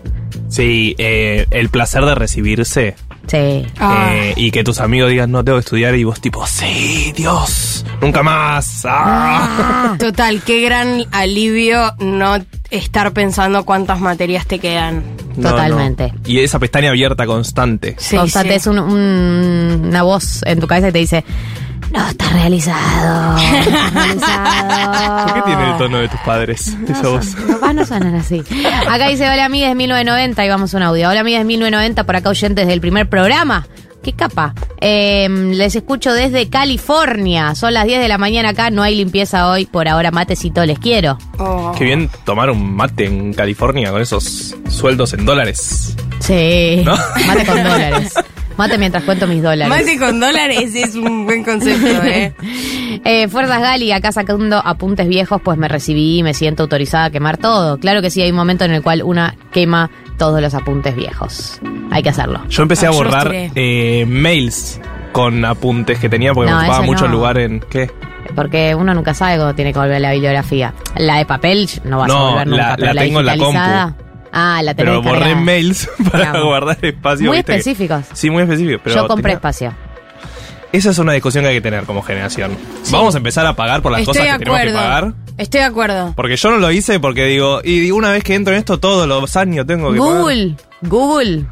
Sí, 0.48 0.94
eh, 0.98 1.46
el 1.50 1.68
placer 1.68 2.04
de 2.04 2.14
recibirse 2.14 2.94
Sí. 3.26 3.66
Ah. 3.80 4.10
eh, 4.12 4.34
y 4.36 4.52
que 4.52 4.62
tus 4.62 4.78
amigos 4.80 5.10
digan 5.10 5.32
no 5.32 5.42
tengo 5.44 5.58
que 5.58 5.64
estudiar 5.64 5.96
y 5.96 6.04
vos 6.04 6.20
tipo, 6.20 6.46
sí, 6.46 7.12
Dios, 7.16 7.84
nunca 8.00 8.22
más. 8.22 8.82
Ah. 8.88 9.96
Total, 9.98 10.40
qué 10.42 10.60
gran 10.62 11.04
alivio 11.10 11.92
no 11.98 12.38
estar 12.70 13.12
pensando 13.12 13.64
cuántas 13.64 14.00
materias 14.00 14.46
te 14.46 14.58
quedan. 14.58 15.02
No, 15.36 15.50
Totalmente. 15.50 16.12
no. 16.12 16.20
Y 16.24 16.40
esa 16.40 16.58
pestaña 16.58 16.88
abierta 16.90 17.26
constante. 17.26 17.94
Sí, 17.98 18.16
Constante, 18.16 18.50
sí. 18.52 18.56
es 18.56 18.66
un- 18.66 18.78
un- 18.78 19.82
una 19.88 20.02
voz 20.02 20.40
en 20.46 20.60
tu 20.60 20.66
cabeza 20.66 20.86
que 20.88 20.92
te 20.94 20.98
dice, 21.00 21.24
no 21.92 22.08
está 22.08 22.28
realizado. 22.30 23.32
No 23.32 23.38
está 23.58 23.90
realizado. 23.94 25.24
¿Por 25.26 25.34
qué 25.34 25.42
tiene 25.42 25.70
el 25.72 25.76
tono 25.78 25.98
de 25.98 26.08
tus 26.08 26.20
padres 26.20 26.76
esa 26.88 27.08
voz? 27.08 27.26
Papás 27.48 27.74
no 27.74 27.84
suenan 27.86 28.14
así. 28.16 28.42
Acá 28.88 29.08
dice, 29.08 29.28
hola 29.28 29.44
amigas 29.44 29.70
de 29.70 29.74
1990, 29.74 30.44
y 30.44 30.48
vamos 30.48 30.74
a 30.74 30.76
un 30.76 30.82
audio. 30.82 31.08
Hola 31.08 31.20
amigas 31.20 31.40
de 31.40 31.44
1990, 31.46 32.04
por 32.04 32.16
acá 32.16 32.28
oyentes 32.30 32.66
del 32.66 32.80
primer 32.80 33.08
programa. 33.08 33.66
Qué 34.02 34.12
capa. 34.12 34.54
Eh, 34.80 35.28
les 35.28 35.74
escucho 35.74 36.12
desde 36.12 36.48
California. 36.48 37.56
Son 37.56 37.74
las 37.74 37.86
10 37.86 38.00
de 38.00 38.06
la 38.06 38.18
mañana 38.18 38.50
acá, 38.50 38.70
no 38.70 38.82
hay 38.84 38.94
limpieza 38.94 39.50
hoy. 39.50 39.66
Por 39.66 39.88
ahora, 39.88 40.12
matecito, 40.12 40.64
les 40.64 40.78
quiero. 40.78 41.18
Oh. 41.38 41.72
Qué 41.76 41.84
bien 41.84 42.08
tomar 42.24 42.50
un 42.50 42.76
mate 42.76 43.06
en 43.06 43.32
California 43.34 43.90
con 43.90 44.00
esos 44.00 44.54
sueldos 44.70 45.12
en 45.14 45.24
dólares. 45.26 45.96
Sí. 46.20 46.82
¿No? 46.84 46.96
Mate 47.26 47.46
con 47.46 47.56
dólares. 47.64 48.12
Mate 48.56 48.78
mientras 48.78 49.02
cuento 49.04 49.26
mis 49.26 49.42
dólares. 49.42 49.68
Mate 49.68 49.98
con 49.98 50.18
dólares 50.18 50.74
es 50.74 50.94
un 50.94 51.24
buen 51.26 51.44
concepto, 51.44 52.02
¿eh? 52.04 52.34
Eh, 53.04 53.28
Fuerzas 53.28 53.60
Gali, 53.60 53.92
acá 53.92 54.10
sacando 54.10 54.56
apuntes 54.64 55.06
viejos, 55.06 55.40
pues 55.42 55.58
me 55.58 55.68
recibí 55.68 56.18
y 56.18 56.22
me 56.22 56.34
siento 56.34 56.62
autorizada 56.64 57.04
a 57.04 57.10
quemar 57.10 57.36
todo. 57.36 57.78
Claro 57.78 58.00
que 58.02 58.10
sí, 58.10 58.22
hay 58.22 58.30
un 58.30 58.36
momento 58.36 58.64
en 58.64 58.72
el 58.72 58.82
cual 58.82 59.02
una 59.02 59.36
quema 59.52 59.90
todos 60.18 60.40
los 60.40 60.54
apuntes 60.54 60.96
viejos. 60.96 61.60
Hay 61.92 62.02
que 62.02 62.08
hacerlo. 62.08 62.42
Yo 62.48 62.62
empecé 62.62 62.86
Ah, 62.86 62.88
a 62.88 62.92
yo 62.92 62.98
borrar 62.98 63.30
eh, 63.32 64.04
mails 64.08 64.80
con 65.12 65.44
apuntes 65.44 65.98
que 65.98 66.08
tenía 66.08 66.32
porque 66.32 66.50
No, 66.50 66.56
me 66.58 66.62
ocupaba 66.64 66.84
mucho 66.86 67.04
no. 67.06 67.12
lugar 67.12 67.38
en. 67.38 67.60
¿Qué? 67.60 67.90
Porque 68.34 68.74
uno 68.74 68.92
nunca 68.94 69.14
sabe 69.14 69.36
cuándo 69.36 69.54
tiene 69.54 69.72
que 69.72 69.78
volver 69.78 69.96
a 69.96 70.00
la 70.00 70.12
bibliografía. 70.12 70.72
La 70.96 71.18
de 71.18 71.26
papel 71.26 71.68
no 71.84 71.98
vas 71.98 72.10
a 72.10 72.14
No, 72.14 72.30
volver 72.30 72.46
nunca, 72.48 72.68
la- 72.70 72.76
pero 72.76 72.92
la 72.94 73.02
tengo 73.02 73.20
en 73.20 73.26
la 73.26 73.32
digitalizada, 73.34 73.96
Ah, 74.38 74.60
la 74.62 74.74
tenés 74.74 74.90
Pero 74.90 75.02
borré 75.02 75.18
descargada. 75.20 75.40
mails 75.44 75.88
para 76.12 76.40
guardar 76.40 76.78
espacio. 76.84 77.28
Muy 77.28 77.38
¿viste 77.38 77.52
que- 77.52 77.58
específicos. 77.58 78.04
Sí, 78.12 78.28
muy 78.28 78.42
específicos. 78.42 78.80
Pero 78.84 78.96
Yo 78.96 79.06
compré 79.08 79.22
tenía- 79.22 79.34
espacio. 79.36 79.74
Esa 80.72 80.90
es 80.90 80.98
una 80.98 81.12
discusión 81.12 81.44
que 81.44 81.48
hay 81.48 81.54
que 81.54 81.60
tener 81.62 81.84
como 81.84 82.02
generación. 82.02 82.54
Vamos 82.90 83.14
a 83.14 83.18
empezar 83.18 83.46
a 83.46 83.54
pagar 83.54 83.80
por 83.80 83.92
las 83.92 84.02
Estoy 84.02 84.12
cosas 84.14 84.32
que 84.32 84.38
tenemos 84.40 84.60
que 84.60 84.68
acuerdo. 84.68 84.78
pagar. 84.88 85.12
Estoy 85.38 85.60
de 85.60 85.66
acuerdo. 85.66 86.12
Porque 86.16 86.36
yo 86.36 86.50
no 86.50 86.56
lo 86.58 86.70
hice 86.70 87.00
porque 87.00 87.24
digo, 87.24 87.60
y 87.64 87.80
digo, 87.80 87.96
una 87.96 88.10
vez 88.10 88.22
que 88.24 88.34
entro 88.34 88.52
en 88.52 88.58
esto, 88.58 88.78
todos 88.78 89.08
los 89.08 89.36
años 89.36 89.66
tengo 89.66 89.92
que 89.92 89.98
pagar. 89.98 90.14
Google, 90.20 90.54
Google, 90.82 91.44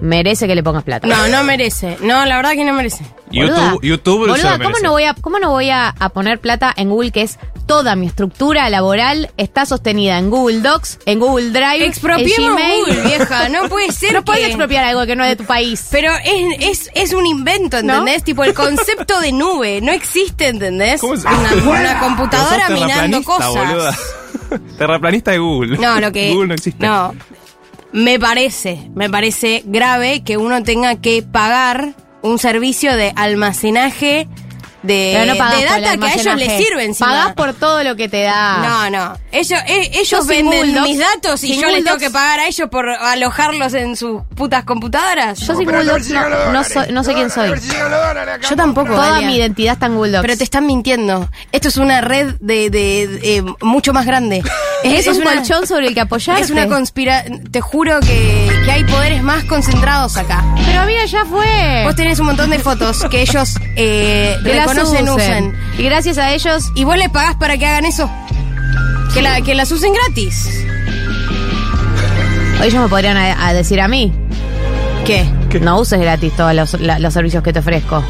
merece 0.00 0.46
que 0.46 0.54
le 0.54 0.62
pongas 0.62 0.84
plata. 0.84 1.06
No, 1.06 1.28
no 1.28 1.44
merece. 1.44 1.96
No, 2.00 2.24
la 2.26 2.36
verdad 2.36 2.52
que 2.52 2.64
no 2.64 2.72
merece. 2.72 3.04
Boluda, 3.32 3.72
YouTube, 3.72 3.82
YouTube 3.82 4.24
se 4.24 4.30
boluda, 4.30 4.58
lo 4.58 4.64
¿cómo 4.64 4.76
no 4.82 4.90
voy 4.92 5.04
a, 5.04 5.14
cómo 5.14 5.38
no 5.38 5.50
voy 5.50 5.70
a, 5.70 5.88
a 5.98 6.08
poner 6.10 6.38
plata 6.40 6.72
en 6.76 6.88
Google 6.90 7.10
que 7.10 7.22
es 7.22 7.38
toda 7.66 7.96
mi 7.96 8.06
estructura 8.06 8.68
laboral 8.68 9.30
está 9.38 9.64
sostenida 9.64 10.18
en 10.18 10.28
Google 10.28 10.60
Docs, 10.60 10.98
en 11.06 11.18
Google 11.18 11.48
Drive, 11.50 11.76
en 11.76 11.82
Expropiemos 11.84 12.50
Gmail? 12.52 12.84
Google, 12.84 13.02
vieja. 13.02 13.48
No 13.48 13.68
puede 13.70 13.90
ser 13.92 14.12
No 14.12 14.24
puedes 14.24 14.42
que- 14.42 14.46
expropiar 14.48 14.84
algo 14.84 15.06
que 15.06 15.16
no 15.16 15.24
es 15.24 15.30
de 15.30 15.36
tu 15.36 15.44
país. 15.44 15.88
Pero 15.90 16.12
es, 16.24 16.58
es, 16.60 16.90
es 16.94 17.12
un 17.14 17.24
invento, 17.26 17.78
¿entendés? 17.78 18.22
Tipo, 18.22 18.44
el 18.44 18.52
concepto 18.54 19.18
de 19.20 19.32
nube 19.32 19.80
no 19.80 19.92
existe, 19.92 20.48
¿entendés? 20.48 21.00
¿Cómo 21.00 21.16
se- 21.16 21.26
una, 21.26 21.54
una 21.80 22.00
computadora 22.00 22.68
minando 22.68 23.22
cosas. 23.22 23.48
boluda. 23.48 23.96
Terraplanista 24.78 25.30
de 25.30 25.38
Google. 25.38 25.78
No, 25.78 25.98
lo 26.00 26.12
que. 26.12 26.32
Google 26.32 26.48
no 26.48 26.54
existe. 26.54 26.84
No. 26.86 27.14
Me 27.94 28.18
parece, 28.18 28.90
me 28.96 29.08
parece 29.08 29.62
grave 29.66 30.24
que 30.24 30.36
uno 30.36 30.64
tenga 30.64 30.96
que 30.96 31.22
pagar 31.22 31.94
un 32.22 32.40
servicio 32.40 32.96
de 32.96 33.12
almacenaje 33.14 34.26
de, 34.84 35.12
Pero 35.18 35.32
no 35.32 35.38
pagás 35.38 35.60
de 35.60 35.66
por 35.66 35.76
el 35.76 35.82
data 35.84 35.96
que 35.98 36.04
a 36.06 36.12
ellos 36.14 36.26
almacenaje. 36.26 36.58
les 36.58 36.66
sirve 36.66 36.84
encima. 36.84 37.08
Pagás 37.10 37.32
por 37.34 37.54
todo 37.54 37.82
lo 37.82 37.96
que 37.96 38.08
te 38.08 38.22
da. 38.22 38.58
No, 38.58 38.90
no. 38.90 39.18
Ellos, 39.32 39.60
eh, 39.66 39.90
ellos 39.94 40.08
Yo 40.10 40.22
sin 40.22 40.28
venden 40.50 40.82
mis 40.82 40.98
datos 40.98 41.42
y 41.44 41.48
sin 41.52 41.60
yo 41.62 41.68
les 41.68 41.82
tengo 41.84 41.98
que 41.98 42.10
pagar 42.10 42.40
a 42.40 42.46
ellos 42.46 42.68
por 42.70 42.88
alojarlos 42.88 43.74
en 43.74 43.96
sus 43.96 44.22
putas 44.36 44.64
computadoras. 44.64 45.38
Yo 45.40 45.56
sin 45.56 45.64
Google 45.64 45.84
Docs 45.84 46.10
no, 46.10 46.52
no 46.52 46.64
soy- 46.64 46.92
no 46.92 47.02
sé 47.04 47.14
quién 47.14 47.30
soy. 47.30 47.50
Yo 48.48 48.56
tampoco. 48.56 48.92
Toda 48.94 49.10
Dalia. 49.10 49.26
mi 49.28 49.36
identidad 49.36 49.74
está 49.74 49.86
en 49.86 49.94
Google 49.96 50.12
Docs. 50.12 50.22
Pero 50.22 50.36
te 50.38 50.44
están 50.44 50.66
mintiendo. 50.66 51.28
Esto 51.52 51.68
es 51.68 51.76
una 51.76 52.00
red 52.00 52.34
de, 52.40 52.70
de- 52.70 53.06
de- 53.08 53.36
eh, 53.38 53.44
mucho 53.62 53.92
más 53.92 54.06
grande. 54.06 54.42
es, 54.84 55.06
un 55.06 55.16
una- 55.16 55.34
colchón 55.36 55.66
sobre 55.66 55.88
el 55.88 55.94
que 55.94 56.00
apoyarte. 56.02 56.42
Es 56.42 56.50
una 56.50 56.66
conspira... 56.68 57.24
Te 57.50 57.60
juro 57.60 58.00
que, 58.00 58.50
que 58.64 58.70
hay 58.70 58.84
poderes 58.84 59.22
más 59.22 59.44
concentrados 59.44 60.16
acá. 60.16 60.44
Pero 60.66 60.80
amiga, 60.82 61.04
ya 61.06 61.24
fue. 61.24 61.82
Vos 61.84 61.96
tenés 61.96 62.18
un 62.18 62.26
montón 62.26 62.50
de 62.50 62.58
fotos 62.58 63.04
que 63.10 63.22
ellos 63.22 63.54
eh, 63.76 64.36
las 64.74 64.90
reconocen, 64.90 65.08
usen. 65.08 65.44
usan. 65.54 65.78
Y 65.78 65.82
gracias 65.84 66.18
a 66.18 66.32
ellos 66.32 66.70
Y 66.74 66.84
vos 66.84 66.96
les 66.96 67.08
pagás 67.10 67.36
para 67.36 67.56
que 67.58 67.66
hagan 67.66 67.84
eso. 67.84 68.10
Que, 69.14 69.22
la, 69.22 69.40
que 69.42 69.54
las 69.54 69.70
usen 69.72 69.92
gratis. 69.92 70.48
ellos 72.62 72.82
me 72.82 72.88
podrían 72.88 73.16
a- 73.16 73.46
a 73.48 73.52
decir 73.52 73.80
a 73.80 73.88
mí. 73.88 74.12
¿Qué? 75.06 75.24
No 75.60 75.78
uses 75.80 76.00
gratis 76.00 76.32
todos 76.36 76.54
los, 76.54 76.80
la- 76.80 76.98
los 76.98 77.12
servicios 77.14 77.42
que 77.42 77.52
te 77.52 77.58
ofrezco. 77.60 78.02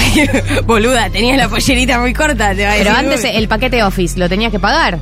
Boluda, 0.66 1.08
tenías 1.10 1.36
la 1.36 1.48
pollerita 1.48 1.98
muy 2.00 2.12
corta, 2.14 2.54
te 2.54 2.64
va 2.64 2.72
a 2.72 2.76
Pero 2.76 2.90
decir. 2.90 3.06
antes 3.10 3.24
el 3.24 3.46
paquete 3.48 3.82
Office 3.84 4.18
lo 4.18 4.28
tenías 4.28 4.50
que 4.50 4.58
pagar. 4.58 4.98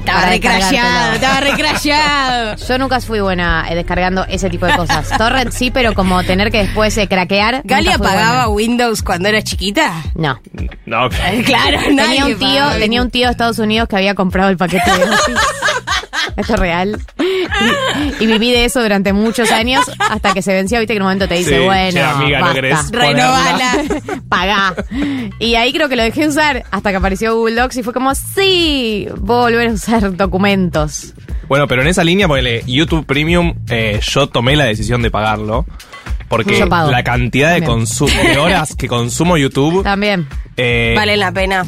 Estaba 0.00 0.26
descargártelo. 0.30 1.12
estaba 1.14 1.40
recrayado. 1.40 2.56
Yo 2.68 2.78
nunca 2.78 3.00
fui 3.00 3.20
buena 3.20 3.66
eh, 3.68 3.74
descargando 3.74 4.24
ese 4.28 4.48
tipo 4.50 4.66
de 4.66 4.74
cosas. 4.76 5.08
Torrent 5.18 5.52
sí, 5.52 5.70
pero 5.70 5.94
como 5.94 6.22
tener 6.24 6.50
que 6.50 6.58
después 6.58 6.96
eh, 6.98 7.06
craquear. 7.06 7.62
¿Galia 7.64 7.92
nunca 7.92 7.98
fui 7.98 8.06
pagaba 8.16 8.46
buena. 8.46 8.48
Windows 8.48 9.02
cuando 9.02 9.28
era 9.28 9.42
chiquita? 9.42 9.92
No. 10.14 10.40
No, 10.86 11.08
Claro, 11.44 11.78
Tenía 11.80 12.06
nadie 12.06 12.24
un 12.24 12.38
tío, 12.38 12.48
pagaba 12.48 12.78
tenía 12.78 13.02
un 13.02 13.10
tío 13.10 13.26
de 13.26 13.32
Estados 13.32 13.58
Unidos 13.58 13.88
que 13.88 13.96
había 13.96 14.14
comprado 14.14 14.48
el 14.50 14.56
paquete 14.56 14.90
de 14.90 15.04
Office. 15.04 15.38
Esto 16.36 16.54
es 16.54 16.58
real. 16.60 16.98
Y, 18.20 18.24
y 18.24 18.26
viví 18.26 18.50
de 18.52 18.64
eso 18.64 18.82
durante 18.82 19.12
muchos 19.12 19.50
años 19.50 19.84
hasta 19.98 20.32
que 20.32 20.42
se 20.42 20.52
venció, 20.54 20.78
viste 20.78 20.94
que 20.94 20.96
en 20.98 21.02
un 21.02 21.06
momento 21.08 21.28
te 21.28 21.34
dice, 21.34 21.58
Sí, 21.58 21.64
bueno, 21.64 21.90
che, 21.92 22.00
amiga, 22.02 22.38
¿no 22.40 22.46
basta. 22.70 22.98
Renovala. 22.98 23.72
Pagá. 24.28 24.74
Y 25.38 25.54
ahí 25.56 25.72
creo 25.72 25.88
que 25.88 25.96
lo 25.96 26.02
dejé 26.02 26.26
usar 26.28 26.64
hasta 26.70 26.90
que 26.90 26.96
apareció 26.96 27.34
Google 27.36 27.56
Docs 27.60 27.76
y 27.78 27.82
fue 27.82 27.92
como, 27.92 28.14
sí, 28.14 29.08
voy 29.18 29.36
a 29.36 29.40
volver 29.56 29.68
a 29.68 29.72
usar 29.72 30.16
documentos. 30.16 31.14
Bueno, 31.48 31.66
pero 31.66 31.82
en 31.82 31.88
esa 31.88 32.04
línea, 32.04 32.28
porque 32.28 32.62
YouTube 32.66 33.04
Premium, 33.06 33.54
eh, 33.68 33.98
yo 34.02 34.28
tomé 34.28 34.54
la 34.56 34.64
decisión 34.64 35.02
de 35.02 35.10
pagarlo. 35.10 35.66
Porque 36.28 36.64
la 36.64 37.02
cantidad 37.02 37.52
de 37.58 37.66
horas 38.38 38.76
que 38.76 38.86
consumo 38.86 39.36
YouTube, 39.36 39.82
También. 39.82 40.28
eh, 40.56 40.94
Vale 40.96 41.16
la 41.16 41.32
pena. 41.32 41.66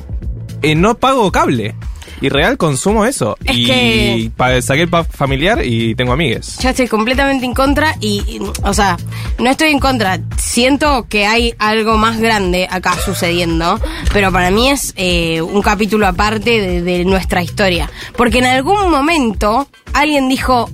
eh, 0.62 0.76
no 0.76 0.94
pago 0.96 1.32
cable. 1.32 1.74
Y 2.22 2.28
real 2.28 2.56
consumo 2.56 3.04
eso. 3.04 3.36
Es 3.44 3.56
y 3.56 3.66
que- 3.66 4.62
saqué 4.62 4.82
el 4.82 4.88
pack 4.88 5.10
familiar 5.10 5.60
y 5.64 5.94
tengo 5.96 6.12
amigues. 6.12 6.56
Ya 6.58 6.70
estoy 6.70 6.86
completamente 6.86 7.44
en 7.44 7.52
contra 7.52 7.96
y, 8.00 8.22
y, 8.28 8.40
o 8.62 8.72
sea, 8.72 8.96
no 9.38 9.50
estoy 9.50 9.70
en 9.70 9.80
contra. 9.80 10.20
Siento 10.38 11.06
que 11.08 11.26
hay 11.26 11.54
algo 11.58 11.98
más 11.98 12.20
grande 12.20 12.68
acá 12.70 12.94
sucediendo, 13.04 13.80
pero 14.12 14.30
para 14.30 14.50
mí 14.52 14.70
es 14.70 14.94
eh, 14.96 15.42
un 15.42 15.60
capítulo 15.62 16.06
aparte 16.06 16.60
de, 16.60 16.80
de 16.82 17.04
nuestra 17.04 17.42
historia. 17.42 17.90
Porque 18.16 18.38
en 18.38 18.46
algún 18.46 18.88
momento 18.90 19.66
alguien 19.92 20.28
dijo, 20.28 20.70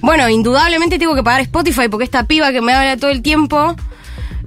bueno, 0.00 0.28
indudablemente 0.28 0.98
tengo 0.98 1.14
que 1.14 1.22
pagar 1.22 1.42
Spotify 1.42 1.88
porque 1.88 2.04
esta 2.04 2.26
piba 2.26 2.50
que 2.50 2.60
me 2.60 2.72
habla 2.72 2.96
todo 2.96 3.10
el 3.12 3.22
tiempo... 3.22 3.76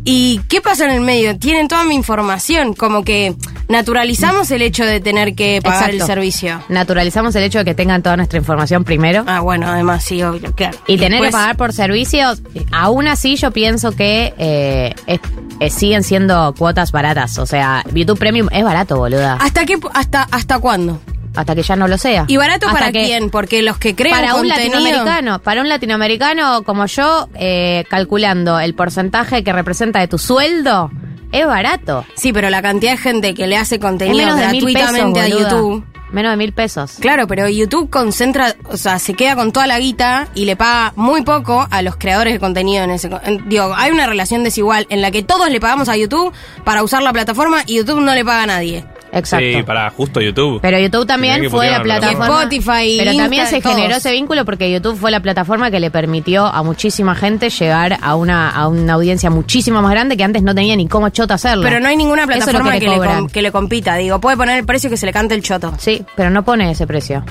¿Y 0.05 0.39
qué 0.47 0.61
pasa 0.61 0.85
en 0.85 0.91
el 0.91 1.01
medio? 1.01 1.37
Tienen 1.37 1.67
toda 1.67 1.83
mi 1.83 1.95
información, 1.95 2.73
como 2.73 3.03
que 3.03 3.35
Naturalizamos 3.67 4.51
el 4.51 4.61
hecho 4.61 4.85
de 4.85 4.99
tener 4.99 5.33
que 5.33 5.59
pagar 5.63 5.89
el 5.89 5.99
servicio. 6.03 6.61
Naturalizamos 6.69 7.35
el 7.35 7.43
hecho 7.45 7.57
de 7.59 7.65
que 7.65 7.73
tengan 7.73 8.03
toda 8.03 8.15
nuestra 8.15 8.37
información 8.37 8.83
primero. 8.83 9.23
Ah, 9.25 9.39
bueno, 9.39 9.67
además, 9.67 10.03
sí, 10.03 10.21
obvio, 10.21 10.53
claro. 10.53 10.77
Y 10.85 10.97
tener 10.97 11.19
que 11.19 11.31
pagar 11.31 11.57
por 11.57 11.73
servicios, 11.73 12.43
aún 12.71 13.07
así 13.07 13.37
yo 13.37 13.49
pienso 13.49 13.91
que 13.93 14.35
eh, 14.37 14.93
es- 15.07 15.19
eh, 15.59 15.69
siguen 15.71 16.03
siendo 16.03 16.53
cuotas 16.55 16.91
baratas. 16.91 17.39
O 17.39 17.47
sea, 17.47 17.83
YouTube 17.91 18.19
Premium 18.19 18.47
es 18.51 18.63
barato, 18.63 18.97
boluda. 18.97 19.33
¿Hasta 19.41 19.65
qué, 19.65 19.79
hasta, 19.95 20.23
hasta 20.29 20.59
cuándo? 20.59 21.01
Hasta 21.35 21.55
que 21.55 21.63
ya 21.63 21.75
no 21.75 21.87
lo 21.87 21.97
sea. 21.97 22.25
¿Y 22.27 22.37
barato 22.37 22.67
Hasta 22.67 22.79
para 22.79 22.91
que- 22.91 23.05
quién? 23.05 23.29
Porque 23.29 23.61
los 23.61 23.77
que 23.77 23.95
crean 23.95 24.19
Para 24.19 24.35
un 24.35 24.47
latinoamericano, 24.47 25.39
para 25.39 25.61
un 25.61 25.69
latinoamericano 25.69 26.63
como 26.63 26.85
yo, 26.85 27.27
eh, 27.35 27.83
calculando 27.89 28.59
el 28.59 28.73
porcentaje 28.75 29.43
que 29.43 29.51
representa 29.53 29.99
de 29.99 30.07
tu 30.07 30.17
sueldo, 30.17 30.91
es 31.31 31.45
barato. 31.45 32.05
Sí, 32.15 32.31
pero 32.33 32.49
la 32.49 32.61
cantidad 32.61 32.91
de 32.91 32.97
gente 32.97 33.33
que 33.33 33.47
le 33.47 33.57
hace 33.57 33.79
contenido 33.79 34.17
menos 34.17 34.39
de 34.39 34.47
mil 34.49 34.63
pesos, 34.73 34.91
gratuitamente 34.91 35.19
a. 35.21 35.27
YouTube. 35.27 35.85
Menos 36.11 36.31
de 36.31 36.37
mil 36.37 36.53
pesos. 36.53 36.93
Claro, 37.01 37.27
pero 37.27 37.49
YouTube 37.49 37.89
concentra, 37.89 38.55
o 38.69 38.77
sea, 38.77 38.99
se 38.99 39.15
queda 39.15 39.35
con 39.35 39.51
toda 39.51 39.67
la 39.67 39.79
guita 39.79 40.29
y 40.33 40.45
le 40.45 40.55
paga 40.55 40.93
muy 40.95 41.23
poco 41.23 41.67
a 41.69 41.81
los 41.81 41.97
creadores 41.97 42.31
de 42.31 42.39
contenido 42.39 42.83
en 42.85 42.91
ese. 42.91 43.09
en- 43.23 43.49
digo, 43.49 43.73
hay 43.75 43.91
una 43.91 44.05
relación 44.07 44.43
desigual 44.43 44.85
en 44.89 45.01
la 45.01 45.11
que 45.11 45.23
todos 45.23 45.49
le 45.49 45.59
pagamos 45.59 45.89
a 45.89 45.97
YouTube 45.97 46.31
para 46.63 46.83
usar 46.83 47.01
la 47.03 47.11
plataforma 47.11 47.63
y 47.65 47.75
YouTube 47.77 47.99
no 47.99 48.13
le 48.13 48.23
paga 48.23 48.43
a 48.43 48.45
nadie. 48.45 48.85
Exacto. 49.15 49.45
Sí, 49.57 49.63
para 49.63 49.89
justo 49.89 50.19
YouTube. 50.21 50.59
Pero 50.61 50.77
YouTube 50.77 51.07
también 51.07 51.49
fue 51.49 51.71
la 51.71 51.81
plataforma. 51.81 52.43
Spotify, 52.43 52.95
Pero 52.99 53.15
también 53.15 53.43
Insta, 53.43 53.61
se 53.61 53.61
generó 53.61 53.95
ese 53.95 54.11
vínculo 54.11 54.43
porque 54.45 54.69
YouTube 54.71 54.97
fue 54.97 55.09
la 55.09 55.21
plataforma 55.21 55.71
que 55.71 55.79
le 55.79 55.89
permitió 55.89 56.45
a 56.45 56.61
muchísima 56.63 57.15
gente 57.15 57.49
llegar 57.49 57.97
a 58.01 58.15
una, 58.15 58.49
a 58.49 58.67
una 58.67 58.93
audiencia 58.93 59.29
muchísimo 59.29 59.81
más 59.81 59.91
grande 59.91 60.17
que 60.17 60.23
antes 60.23 60.43
no 60.43 60.53
tenía 60.53 60.75
ni 60.75 60.87
cómo 60.87 61.09
chota 61.09 61.35
hacerlo. 61.35 61.63
Pero 61.63 61.79
no 61.79 61.87
hay 61.87 61.95
ninguna 61.97 62.27
plataforma 62.27 62.73
que, 62.73 62.79
que, 62.79 62.85
le 62.85 62.91
le 62.91 62.97
cobran. 62.97 63.19
com- 63.21 63.29
que 63.29 63.41
le 63.41 63.51
compita. 63.51 63.95
Digo, 63.95 64.19
puede 64.19 64.37
poner 64.37 64.59
el 64.59 64.65
precio 64.65 64.89
que 64.89 64.97
se 64.97 65.05
le 65.05 65.13
cante 65.13 65.33
el 65.33 65.41
choto. 65.41 65.73
Sí, 65.79 66.03
pero 66.15 66.29
no 66.29 66.43
pone 66.43 66.69
ese 66.71 66.85
precio. 66.85 67.23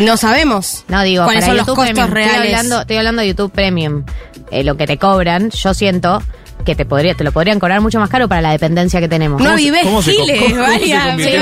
No, 0.00 0.16
sabemos. 0.16 0.84
No 0.88 1.02
digo, 1.02 1.24
cuáles 1.24 1.44
para 1.44 1.56
son 1.56 1.66
YouTube 1.66 1.76
los 1.78 1.86
costos 1.88 2.10
Premium. 2.10 2.14
reales. 2.14 2.34
Estoy 2.36 2.48
hablando, 2.54 2.80
estoy 2.82 2.96
hablando 2.96 3.22
de 3.22 3.28
YouTube 3.28 3.50
Premium. 3.52 4.04
Eh, 4.50 4.64
lo 4.64 4.76
que 4.76 4.86
te 4.86 4.98
cobran, 4.98 5.50
yo 5.50 5.74
siento 5.74 6.22
que 6.64 6.74
te 6.74 6.84
podría, 6.84 7.14
te 7.14 7.24
lo 7.24 7.32
podrían 7.32 7.58
cobrar 7.58 7.80
mucho 7.80 7.98
más 7.98 8.10
caro 8.10 8.28
para 8.28 8.40
la 8.42 8.50
dependencia 8.52 9.00
que 9.00 9.08
tenemos. 9.08 9.40
No 9.40 9.46
¿Cómo 9.50 9.56
se- 9.58 9.64
vives 9.64 9.86
giles, 10.04 10.42
Pero 10.52 10.64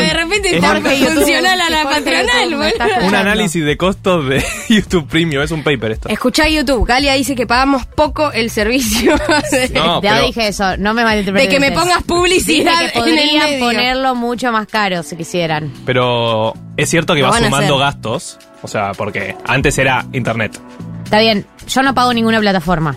en- 0.01 0.09
de 0.09 0.15
repente 0.15 0.49
en 0.51 0.55
está 0.57 0.81
funcional 0.81 1.61
a 1.61 1.71
la 1.71 1.83
patronal. 1.83 2.73
Un 3.07 3.15
análisis 3.15 3.65
de 3.65 3.77
costos 3.77 4.29
de 4.29 4.45
YouTube 4.69 5.07
Premium, 5.09 5.43
es 5.43 5.51
un 5.51 5.63
paper 5.65 5.93
esto. 5.93 6.09
Escuchá 6.09 6.49
YouTube. 6.49 6.87
Galia 6.87 7.15
dice 7.15 7.35
que 7.35 7.47
pagamos 7.47 7.87
poco 7.87 8.33
el 8.33 8.51
servicio. 8.51 9.15
No, 9.75 10.01
ya 10.03 10.21
dije 10.21 10.49
eso, 10.49 10.77
no 10.77 10.95
me 10.95 11.03
malinterpretes. 11.05 11.49
de 11.51 11.55
que 11.55 11.61
me 11.61 11.73
pongas 11.73 12.03
publicidad 12.05 12.73
Dije 12.81 12.93
que 12.93 12.99
en 12.99 13.19
el 13.19 13.29
podrían 13.29 13.61
ponerlo 13.61 14.15
mucho 14.15 14.51
más 14.53 14.67
caro 14.67 15.03
si 15.03 15.17
quisieran. 15.17 15.73
Pero 15.85 16.55
es 16.77 16.89
cierto 16.89 17.15
que 17.15 17.21
Lo 17.21 17.31
va 17.31 17.39
sumando 17.39 17.79
gastos. 17.79 18.39
O 18.63 18.69
sea, 18.69 18.93
porque 18.93 19.37
antes 19.47 19.77
era 19.79 20.05
internet. 20.13 20.59
Está 21.05 21.21
bien, 21.21 21.47
yo 21.69 21.83
no 21.83 21.95
pago 21.95 22.13
ninguna 22.13 22.41
plataforma. 22.41 22.97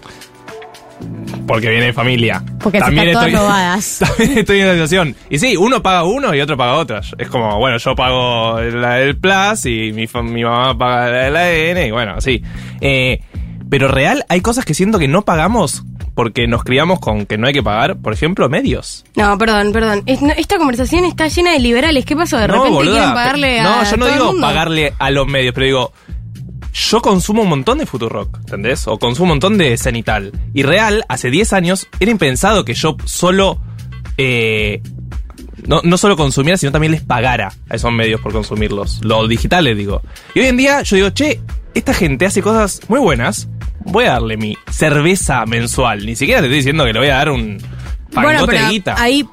Porque 1.47 1.69
viene 1.69 1.85
de 1.87 1.93
familia. 1.93 2.43
Porque 2.61 2.77
están 2.77 2.95
todas 2.95 3.31
robadas. 3.33 3.99
También 3.99 4.37
estoy 4.39 4.59
en 4.59 4.67
la 4.67 4.73
situación. 4.73 5.15
Y 5.29 5.39
sí, 5.39 5.57
uno 5.57 5.81
paga 5.81 6.03
uno 6.03 6.33
y 6.35 6.41
otro 6.41 6.57
paga 6.57 6.73
otro. 6.75 6.99
Es 7.17 7.27
como, 7.29 7.57
bueno, 7.57 7.77
yo 7.77 7.95
pago 7.95 8.59
la 8.61 8.95
del 8.95 9.17
Plus 9.17 9.65
y 9.65 9.91
mi, 9.93 10.07
mamá 10.43 10.77
paga 10.77 11.29
la 11.29 11.39
del 11.41 11.75
ADN 11.77 11.87
y 11.87 11.91
bueno, 11.91 12.21
sí. 12.21 12.43
Eh, 12.81 13.21
pero 13.69 13.87
real, 13.87 14.25
hay 14.29 14.41
cosas 14.41 14.65
que 14.65 14.73
siento 14.73 14.99
que 14.99 15.07
no 15.07 15.23
pagamos 15.23 15.83
porque 16.15 16.47
nos 16.47 16.63
criamos 16.63 16.99
con 16.99 17.25
que 17.25 17.37
no 17.37 17.47
hay 17.47 17.53
que 17.53 17.63
pagar. 17.63 17.97
Por 17.97 18.13
ejemplo, 18.13 18.47
medios. 18.49 19.05
No, 19.15 19.37
perdón, 19.37 19.71
perdón. 19.71 20.03
Es- 20.05 20.21
no, 20.21 20.31
esta 20.37 20.57
conversación 20.57 21.05
está 21.05 21.27
llena 21.29 21.53
de 21.53 21.59
liberales. 21.59 22.05
¿Qué 22.05 22.15
pasó? 22.15 22.37
De 22.37 22.47
no, 22.47 22.55
repente 22.55 22.75
boluda, 22.75 22.93
quieren 22.95 23.13
pagarle 23.13 23.59
a 23.59 23.63
No, 23.63 23.83
yo 23.85 23.91
no 23.91 23.97
todo 23.97 24.07
el 24.07 24.13
digo 24.13 24.31
mundo? 24.33 24.47
pagarle 24.47 24.93
a 24.99 25.11
los 25.11 25.27
medios, 25.27 25.53
pero 25.53 25.65
digo, 25.65 25.93
yo 26.73 27.01
consumo 27.01 27.41
un 27.43 27.49
montón 27.49 27.77
de 27.79 27.85
Futurock, 27.85 28.37
¿entendés? 28.39 28.87
O 28.87 28.97
consumo 28.99 29.25
un 29.25 29.29
montón 29.37 29.57
de 29.57 29.77
Cenital. 29.77 30.31
Y 30.53 30.63
real, 30.63 31.03
hace 31.09 31.29
10 31.31 31.53
años, 31.53 31.87
era 31.99 32.11
impensado 32.11 32.63
que 32.65 32.73
yo 32.73 32.95
solo. 33.05 33.59
eh, 34.17 34.81
no, 35.67 35.81
no 35.83 35.97
solo 35.97 36.15
consumiera, 36.15 36.57
sino 36.57 36.71
también 36.71 36.91
les 36.91 37.01
pagara 37.01 37.51
a 37.69 37.75
esos 37.75 37.91
medios 37.91 38.21
por 38.21 38.31
consumirlos. 38.31 38.99
Los 39.03 39.27
digitales, 39.29 39.77
digo. 39.77 40.01
Y 40.33 40.39
hoy 40.39 40.47
en 40.47 40.57
día 40.57 40.81
yo 40.83 40.95
digo, 40.95 41.09
che, 41.11 41.39
esta 41.73 41.93
gente 41.93 42.25
hace 42.25 42.41
cosas 42.41 42.81
muy 42.87 42.99
buenas. 42.99 43.47
Voy 43.85 44.05
a 44.05 44.11
darle 44.13 44.37
mi 44.37 44.57
cerveza 44.71 45.45
mensual. 45.45 46.05
Ni 46.05 46.15
siquiera 46.15 46.41
te 46.41 46.47
estoy 46.47 46.57
diciendo 46.57 46.85
que 46.85 46.93
le 46.93 46.99
voy 46.99 47.09
a 47.09 47.15
dar 47.15 47.29
un 47.29 47.57
Bueno, 48.13 48.45
pero 48.45 48.63
de 48.65 48.69
guita. 48.69 48.95
ahí 48.97 49.27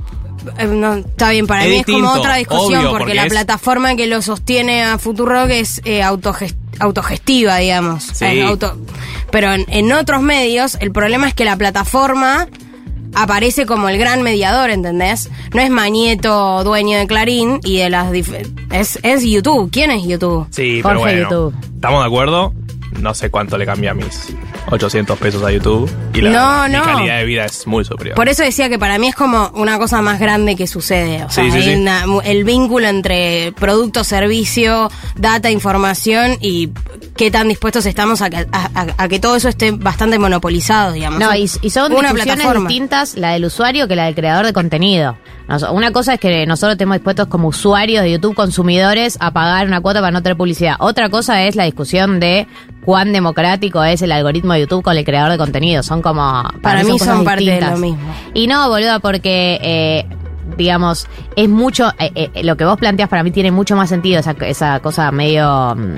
eh, 0.58 0.66
no, 0.66 0.94
está 0.94 1.30
bien, 1.30 1.46
para 1.46 1.64
Es 1.64 1.70
mí 1.70 1.76
es 1.78 1.86
como 1.86 2.10
otra 2.12 2.36
discusión 2.36 2.80
obvio, 2.80 2.90
porque, 2.90 2.98
porque 3.04 3.14
la 3.14 3.24
es- 3.26 3.32
plataforma 3.32 3.94
que 3.96 4.06
lo 4.06 4.20
sostiene 4.22 4.82
a 4.84 4.98
Futurock 4.98 5.50
es 5.50 5.80
eh, 5.84 6.02
autogest- 6.02 6.56
autogestiva, 6.80 7.56
digamos. 7.58 8.04
Sí. 8.04 8.40
Auto- 8.40 8.76
pero 9.30 9.52
en, 9.52 9.64
en 9.68 9.92
otros 9.92 10.22
medios 10.22 10.76
el 10.80 10.92
problema 10.92 11.28
es 11.28 11.34
que 11.34 11.44
la 11.44 11.56
plataforma 11.56 12.46
aparece 13.14 13.64
como 13.66 13.88
el 13.88 13.98
gran 13.98 14.22
mediador, 14.22 14.70
¿entendés? 14.70 15.30
No 15.54 15.60
es 15.62 15.70
Mañeto 15.70 16.62
dueño 16.64 16.98
de 16.98 17.06
Clarín 17.06 17.60
y 17.64 17.78
de 17.78 17.88
las... 17.90 18.12
Es, 18.70 18.98
es 19.02 19.22
YouTube. 19.24 19.70
¿Quién 19.70 19.90
es 19.90 20.04
YouTube? 20.04 20.46
Sí, 20.50 20.82
Jorge 20.82 20.88
pero 20.88 21.00
bueno. 21.00 21.22
YouTube. 21.22 21.54
¿Estamos 21.74 22.00
de 22.02 22.06
acuerdo? 22.06 22.52
No 22.92 23.14
sé 23.14 23.30
cuánto 23.30 23.58
le 23.58 23.66
cambia 23.66 23.90
a 23.90 23.94
mis 23.94 24.34
800 24.70 25.18
pesos 25.18 25.42
a 25.42 25.50
YouTube. 25.52 25.90
Y 26.14 26.20
la 26.22 26.68
No, 26.68 26.78
mi 26.78 26.84
calidad 26.84 27.18
de 27.18 27.24
vida 27.24 27.44
es 27.44 27.66
muy 27.66 27.84
superior. 27.84 28.16
Por 28.16 28.28
eso 28.28 28.42
decía 28.42 28.68
que 28.68 28.78
para 28.78 28.98
mí 28.98 29.08
es 29.08 29.14
como 29.14 29.50
una 29.54 29.78
cosa 29.78 30.00
más 30.02 30.18
grande 30.18 30.56
que 30.56 30.66
sucede. 30.66 31.24
O 31.24 31.30
sea, 31.30 31.44
Sí, 31.44 31.50
sí, 31.50 31.56
hay 31.58 31.62
sí. 31.64 31.74
una- 31.80 32.04
el 32.24 32.44
vínculo 32.44 32.86
entre 32.88 33.52
producto, 33.52 34.02
servicio, 34.04 34.90
data, 35.16 35.50
información 35.50 36.38
y 36.40 36.70
qué 37.16 37.30
tan 37.30 37.48
dispuestos 37.48 37.84
estamos 37.86 38.22
a 38.22 38.30
que, 38.30 38.36
a- 38.38 38.46
a- 38.52 38.86
a 38.96 39.08
que 39.08 39.18
todo 39.18 39.36
eso 39.36 39.48
esté 39.48 39.72
bastante 39.72 40.18
monopolizado, 40.18 40.92
digamos. 40.92 41.20
No, 41.20 41.34
y, 41.34 41.42
y 41.42 41.70
son 41.70 41.92
una 41.92 42.12
discusiones 42.12 42.36
plataforma. 42.36 42.68
distintas 42.68 43.14
la 43.16 43.32
del 43.32 43.44
usuario 43.44 43.88
que 43.88 43.96
la 43.96 44.04
del 44.06 44.14
creador 44.14 44.46
de 44.46 44.52
contenido. 44.52 45.16
Una 45.70 45.92
cosa 45.92 46.14
es 46.14 46.20
que 46.20 46.44
nosotros 46.46 46.72
estemos 46.72 46.96
dispuestos 46.96 47.28
como 47.28 47.48
usuarios 47.48 48.02
de 48.02 48.12
YouTube, 48.12 48.34
consumidores, 48.34 49.16
a 49.20 49.30
pagar 49.30 49.66
una 49.66 49.80
cuota 49.80 50.00
para 50.00 50.10
no 50.10 50.22
tener 50.22 50.36
publicidad. 50.36 50.76
Otra 50.80 51.08
cosa 51.08 51.44
es 51.44 51.54
la 51.54 51.64
discusión 51.64 52.18
de 52.18 52.48
cuán 52.84 53.12
democrático 53.12 53.82
es 53.84 54.02
el 54.02 54.12
algoritmo 54.12 54.54
de 54.54 54.60
YouTube 54.60 54.82
con 54.82 54.96
el 54.96 55.04
creador 55.04 55.30
de 55.30 55.38
contenido. 55.38 55.82
Son 55.82 56.02
como... 56.02 56.42
Para 56.62 56.82
mí 56.82 56.92
cosas 56.92 57.08
son 57.16 57.24
parte 57.24 57.44
de 57.44 57.60
lo 57.60 57.76
mismo. 57.76 58.14
Y 58.34 58.46
no, 58.46 58.68
boluda, 58.68 58.98
porque... 58.98 59.58
eh, 59.62 60.06
digamos, 60.56 61.06
es 61.34 61.48
mucho, 61.48 61.90
eh, 61.98 62.10
eh, 62.14 62.42
lo 62.44 62.56
que 62.56 62.64
vos 62.64 62.76
planteas 62.76 63.08
para 63.08 63.22
mí 63.22 63.30
tiene 63.30 63.50
mucho 63.50 63.76
más 63.76 63.88
sentido, 63.88 64.20
esa, 64.20 64.32
esa 64.40 64.80
cosa 64.80 65.10
medio 65.10 65.74
mm, 65.74 65.96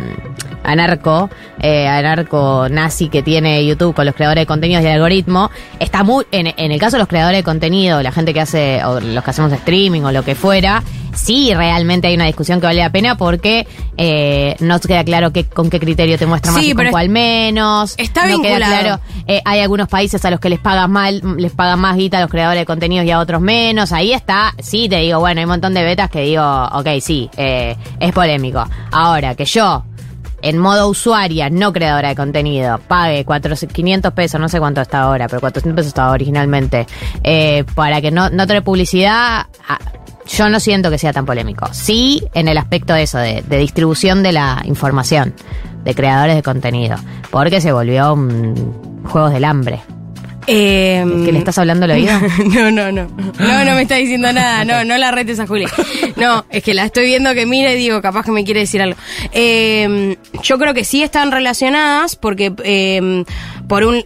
anarco, 0.65 1.31
eh, 1.61 1.87
anarco 1.87 2.69
nazi 2.71 3.09
que 3.09 3.23
tiene 3.23 3.65
YouTube 3.65 3.95
con 3.95 4.07
los 4.07 4.15
creadores 4.15 4.43
de 4.43 4.47
contenidos 4.47 4.83
y 4.83 4.87
el 4.87 4.93
algoritmo, 4.95 5.51
está 5.79 6.03
muy, 6.03 6.25
en, 6.33 6.47
en 6.47 6.73
el 6.73 6.81
caso 6.81 6.97
de 6.97 7.01
los 7.01 7.09
creadores 7.09 7.39
de 7.39 7.45
contenido, 7.45 8.03
la 8.03 8.13
gente 8.13 8.35
que 8.35 8.41
hace, 8.41 8.85
o 8.85 9.01
los 9.01 9.23
que 9.25 9.31
hacemos 9.31 9.53
streaming 9.53 10.03
o 10.03 10.13
lo 10.13 10.23
que 10.23 10.35
fuera, 10.35 10.83
sí 11.19 11.53
realmente 11.55 12.07
hay 12.09 12.15
una 12.15 12.27
discusión 12.27 12.61
que 12.61 12.67
vale 12.67 12.81
la 12.81 12.91
pena 12.91 13.17
porque 13.17 13.67
eh, 13.97 14.57
no 14.61 14.79
queda 14.81 15.05
claro 15.05 15.33
qué, 15.33 15.45
con 15.45 15.69
qué 15.71 15.81
criterio 15.81 16.17
te 16.19 16.27
muestra 16.27 16.53
más 16.53 16.63
Sí, 16.63 16.71
y 16.71 16.75
con 16.75 16.89
cuál 16.91 17.09
menos. 17.09 17.95
está 17.99 18.27
no 18.27 18.41
queda 18.41 18.57
claro 18.57 19.01
eh, 19.27 19.43
hay 19.45 19.61
algunos 19.61 19.89
países 19.89 20.25
a 20.25 20.31
los 20.31 20.41
que 20.41 20.49
les 20.49 20.59
pagan 20.59 20.91
mal, 20.91 21.21
les 21.37 21.53
pagan 21.53 21.79
más 21.81 21.97
guita 21.97 22.17
a 22.19 22.21
los 22.23 22.31
creadores 22.31 22.63
de 22.63 22.67
contenidos 22.67 23.07
y 23.07 23.11
a 23.11 23.19
otros 23.19 23.43
menos. 23.43 23.93
Ahí 23.93 24.13
está, 24.13 24.55
sí, 24.59 24.89
te 24.89 24.97
digo, 24.97 25.21
bueno, 25.21 25.41
hay 25.41 25.45
un 25.45 25.51
montón 25.51 25.75
de 25.75 25.85
betas 25.85 26.09
que 26.11 26.23
digo, 26.23 26.43
ok, 26.73 26.87
sí, 27.01 27.29
eh, 27.37 27.77
es 28.01 28.13
polémico. 28.13 28.65
Ahora, 28.91 29.35
que 29.35 29.45
yo, 29.45 29.85
en 30.41 30.57
modo 30.57 30.89
usuaria, 30.89 31.51
no 31.51 31.75
creadora 31.75 32.09
de 32.09 32.17
contenido, 32.17 32.79
pague 32.89 33.25
400, 33.27 33.75
500 33.75 34.13
pesos, 34.15 34.41
no 34.41 34.49
sé 34.49 34.59
cuánto 34.61 34.81
está 34.81 35.01
ahora, 35.01 35.29
pero 35.29 35.41
400 35.41 35.77
pesos 35.77 35.89
estaba 35.89 36.13
originalmente, 36.13 36.87
eh, 37.23 37.65
para 37.75 38.01
que 38.01 38.11
no, 38.11 38.31
no 38.31 38.47
tener 38.47 38.63
publicidad, 38.63 39.47
ah, 39.69 39.79
yo 40.29 40.49
no 40.49 40.61
siento 40.61 40.91
que 40.91 40.99
sea 40.99 41.13
tan 41.13 41.27
polémico. 41.27 41.69
Sí, 41.73 42.23
en 42.35 42.49
el 42.49 42.59
aspecto 42.59 42.95
de 42.95 43.03
eso, 43.03 43.19
de, 43.19 43.43
de 43.43 43.59
distribución 43.59 44.23
de 44.23 44.33
la 44.33 44.63
información, 44.65 45.35
de 45.85 45.95
creadores 45.95 46.37
de 46.37 46.43
contenido, 46.43 46.97
porque 47.31 47.61
se 47.61 47.73
volvió 47.73 48.13
un 48.15 48.89
juegos 49.05 49.33
del 49.33 49.45
hambre. 49.45 49.81
Eh, 50.51 51.05
¿Que 51.27 51.31
le 51.31 51.39
estás 51.41 51.59
hablando 51.59 51.85
al 51.85 51.91
oído? 51.91 52.13
No, 52.47 52.71
no, 52.71 52.91
no. 52.91 53.07
No, 53.39 53.65
no 53.65 53.75
me 53.75 53.83
está 53.83 53.97
diciendo 53.97 54.33
nada. 54.33 54.65
No, 54.65 54.83
no 54.83 54.97
la 54.97 55.11
retes 55.11 55.39
a 55.41 55.47
Juli. 55.47 55.67
No, 56.17 56.47
es 56.49 56.63
que 56.63 56.73
la 56.73 56.87
estoy 56.87 57.05
viendo 57.05 57.35
que 57.35 57.45
mira 57.45 57.71
y 57.73 57.77
digo, 57.77 58.01
capaz 58.01 58.25
que 58.25 58.33
me 58.33 58.45
quiere 58.45 58.61
decir 58.61 58.81
algo. 58.81 58.99
Eh, 59.33 60.17
yo 60.43 60.59
creo 60.59 60.73
que 60.73 60.85
sí 60.85 61.03
están 61.03 61.33
relacionadas 61.33 62.17
porque 62.17 62.55
eh, 62.65 63.25
por 63.69 63.85
un 63.85 64.05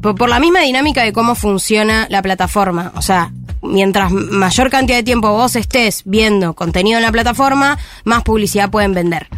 por, 0.00 0.14
por 0.14 0.28
la 0.28 0.38
misma 0.38 0.60
dinámica 0.60 1.02
de 1.02 1.12
cómo 1.12 1.34
funciona 1.34 2.06
la 2.08 2.22
plataforma. 2.22 2.92
O 2.94 3.02
sea, 3.02 3.32
mientras 3.62 4.12
mayor 4.12 4.70
cantidad 4.70 4.98
de 4.98 5.04
tiempo 5.04 5.32
vos 5.32 5.56
estés 5.56 6.02
viendo 6.04 6.54
contenido 6.54 6.98
en 6.98 7.02
la 7.02 7.12
plataforma, 7.12 7.78
más 8.04 8.22
publicidad 8.22 8.70
pueden 8.70 8.94
vender. 8.94 9.28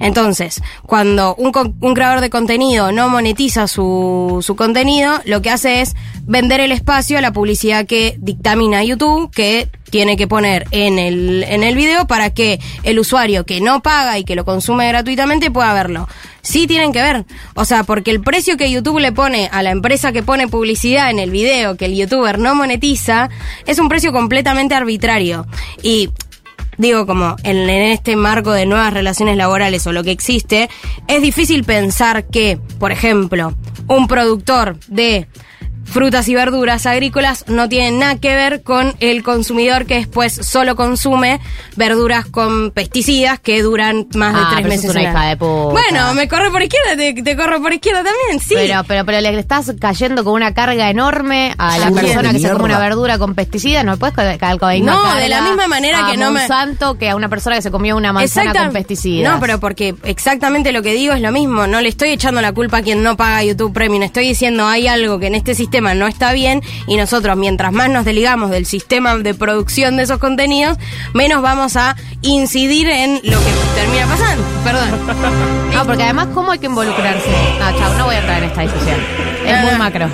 Entonces, 0.00 0.62
cuando 0.86 1.34
un, 1.36 1.52
un 1.80 1.94
creador 1.94 2.20
de 2.20 2.30
contenido 2.30 2.92
no 2.92 3.08
monetiza 3.08 3.66
su, 3.66 4.38
su 4.42 4.56
contenido, 4.56 5.20
lo 5.24 5.42
que 5.42 5.50
hace 5.50 5.80
es 5.80 5.94
vender 6.22 6.60
el 6.60 6.72
espacio 6.72 7.18
a 7.18 7.20
la 7.20 7.32
publicidad 7.32 7.86
que 7.86 8.16
dictamina 8.18 8.84
YouTube, 8.84 9.30
que 9.30 9.68
tiene 9.90 10.16
que 10.16 10.28
poner 10.28 10.66
en 10.70 10.98
el, 10.98 11.44
en 11.44 11.62
el 11.62 11.74
video 11.74 12.06
para 12.06 12.30
que 12.30 12.60
el 12.82 12.98
usuario 12.98 13.44
que 13.46 13.60
no 13.60 13.80
paga 13.80 14.18
y 14.18 14.24
que 14.24 14.34
lo 14.34 14.44
consume 14.44 14.86
gratuitamente 14.88 15.50
pueda 15.50 15.72
verlo. 15.72 16.08
Sí 16.42 16.66
tienen 16.66 16.92
que 16.92 17.02
ver. 17.02 17.24
O 17.54 17.64
sea, 17.64 17.84
porque 17.84 18.10
el 18.10 18.20
precio 18.20 18.56
que 18.56 18.70
YouTube 18.70 19.00
le 19.00 19.12
pone 19.12 19.48
a 19.52 19.62
la 19.62 19.70
empresa 19.70 20.12
que 20.12 20.22
pone 20.22 20.48
publicidad 20.48 21.10
en 21.10 21.18
el 21.18 21.30
video 21.30 21.76
que 21.76 21.86
el 21.86 21.96
youtuber 21.96 22.38
no 22.38 22.54
monetiza 22.54 23.28
es 23.66 23.78
un 23.78 23.88
precio 23.88 24.12
completamente 24.12 24.74
arbitrario. 24.74 25.46
Y 25.82 26.10
digo, 26.78 27.06
como 27.06 27.36
en, 27.42 27.68
este 27.68 28.16
marco 28.16 28.52
de 28.52 28.64
nuevas 28.64 28.94
relaciones 28.94 29.36
laborales 29.36 29.86
o 29.86 29.92
lo 29.92 30.02
que 30.02 30.12
existe, 30.12 30.70
es 31.06 31.20
difícil 31.20 31.64
pensar 31.64 32.26
que, 32.26 32.58
por 32.78 32.92
ejemplo, 32.92 33.52
un 33.88 34.08
productor 34.08 34.78
de 34.86 35.26
frutas 35.90 36.28
y 36.28 36.34
verduras 36.34 36.86
agrícolas 36.86 37.44
no 37.48 37.68
tiene 37.68 37.98
nada 37.98 38.16
que 38.16 38.34
ver 38.34 38.62
con 38.62 38.94
el 39.00 39.22
consumidor 39.22 39.86
que 39.86 39.94
después 39.94 40.32
solo 40.34 40.76
consume 40.76 41.40
verduras 41.76 42.26
con 42.26 42.70
pesticidas 42.70 43.38
que 43.40 43.62
duran 43.62 44.06
más 44.14 44.34
de 44.34 44.40
Ah, 44.40 44.48
tres 44.52 44.62
pero 44.68 44.74
sos 44.76 44.84
meses. 44.84 44.90
una 44.90 45.02
hija 45.10 45.24
de 45.30 45.36
puta. 45.36 45.72
Bueno, 45.72 46.14
me 46.14 46.28
corre 46.28 46.50
por 46.50 46.62
izquierda, 46.62 46.96
te, 46.96 47.14
te 47.22 47.36
corro 47.36 47.60
por 47.62 47.72
izquierda 47.72 48.02
también, 48.04 48.40
sí. 48.40 48.54
Pero, 48.54 48.82
pero, 48.86 49.04
pero 49.04 49.20
le 49.20 49.38
estás 49.38 49.72
cayendo 49.80 50.24
con 50.24 50.34
una 50.34 50.54
carga 50.54 50.90
enorme 50.90 51.54
a 51.58 51.78
la 51.78 51.90
persona 51.90 52.32
que 52.32 52.38
se 52.38 52.50
come 52.50 52.64
una 52.64 52.78
verdura 52.78 53.18
con 53.18 53.34
pesticidas. 53.34 53.84
No 53.84 53.96
puedes 53.96 54.14
calcar 54.14 54.58
con 54.58 54.84
No, 54.84 55.14
de 55.16 55.28
la 55.28 55.42
misma 55.42 55.68
manera 55.68 56.08
que 56.10 56.16
no 56.16 56.30
me- 56.30 56.46
santo 56.46 56.98
que 56.98 57.08
a 57.10 57.16
una 57.16 57.28
persona 57.28 57.56
que 57.56 57.62
se 57.62 57.70
comió 57.70 57.96
una 57.96 58.12
manzana 58.12 58.50
Exacta- 58.50 58.64
con 58.66 58.72
pesticidas. 58.74 59.32
No, 59.32 59.40
pero 59.40 59.58
porque 59.60 59.94
exactamente 60.04 60.72
lo 60.72 60.82
que 60.82 60.92
digo 60.94 61.14
es 61.14 61.20
lo 61.20 61.32
mismo. 61.32 61.66
No 61.66 61.80
le 61.80 61.88
estoy 61.88 62.10
echando 62.10 62.40
la 62.40 62.52
culpa 62.52 62.78
a 62.78 62.82
quien 62.82 63.02
no 63.02 63.16
paga 63.16 63.42
YouTube 63.44 63.72
Premium. 63.72 64.02
Estoy 64.02 64.28
diciendo 64.28 64.66
hay 64.66 64.86
algo 64.88 65.18
que 65.18 65.28
en 65.28 65.34
este 65.34 65.54
sistema 65.54 65.77
no 65.80 66.06
está 66.06 66.32
bien 66.32 66.62
y 66.86 66.96
nosotros, 66.96 67.36
mientras 67.36 67.72
más 67.72 67.88
nos 67.90 68.04
desligamos 68.04 68.50
del 68.50 68.66
sistema 68.66 69.16
de 69.16 69.34
producción 69.34 69.96
de 69.96 70.02
esos 70.04 70.18
contenidos, 70.18 70.78
menos 71.14 71.42
vamos 71.42 71.76
a 71.76 71.96
incidir 72.22 72.88
en 72.88 73.14
lo 73.24 73.38
que 73.38 73.50
termina 73.74 74.06
pasando. 74.06 74.44
Perdón. 74.64 74.88
No, 75.78 75.84
porque 75.86 76.02
además, 76.02 76.28
¿cómo 76.34 76.50
hay 76.50 76.58
que 76.58 76.66
involucrarse? 76.66 77.28
No, 77.60 77.78
chao, 77.78 77.94
no 77.98 78.06
voy 78.06 78.16
a 78.16 78.18
entrar 78.18 78.38
en 78.42 78.48
esta 78.48 78.62
discusión. 78.62 78.96
Es 79.46 79.62
muy 79.62 79.74
macro. 79.78 80.08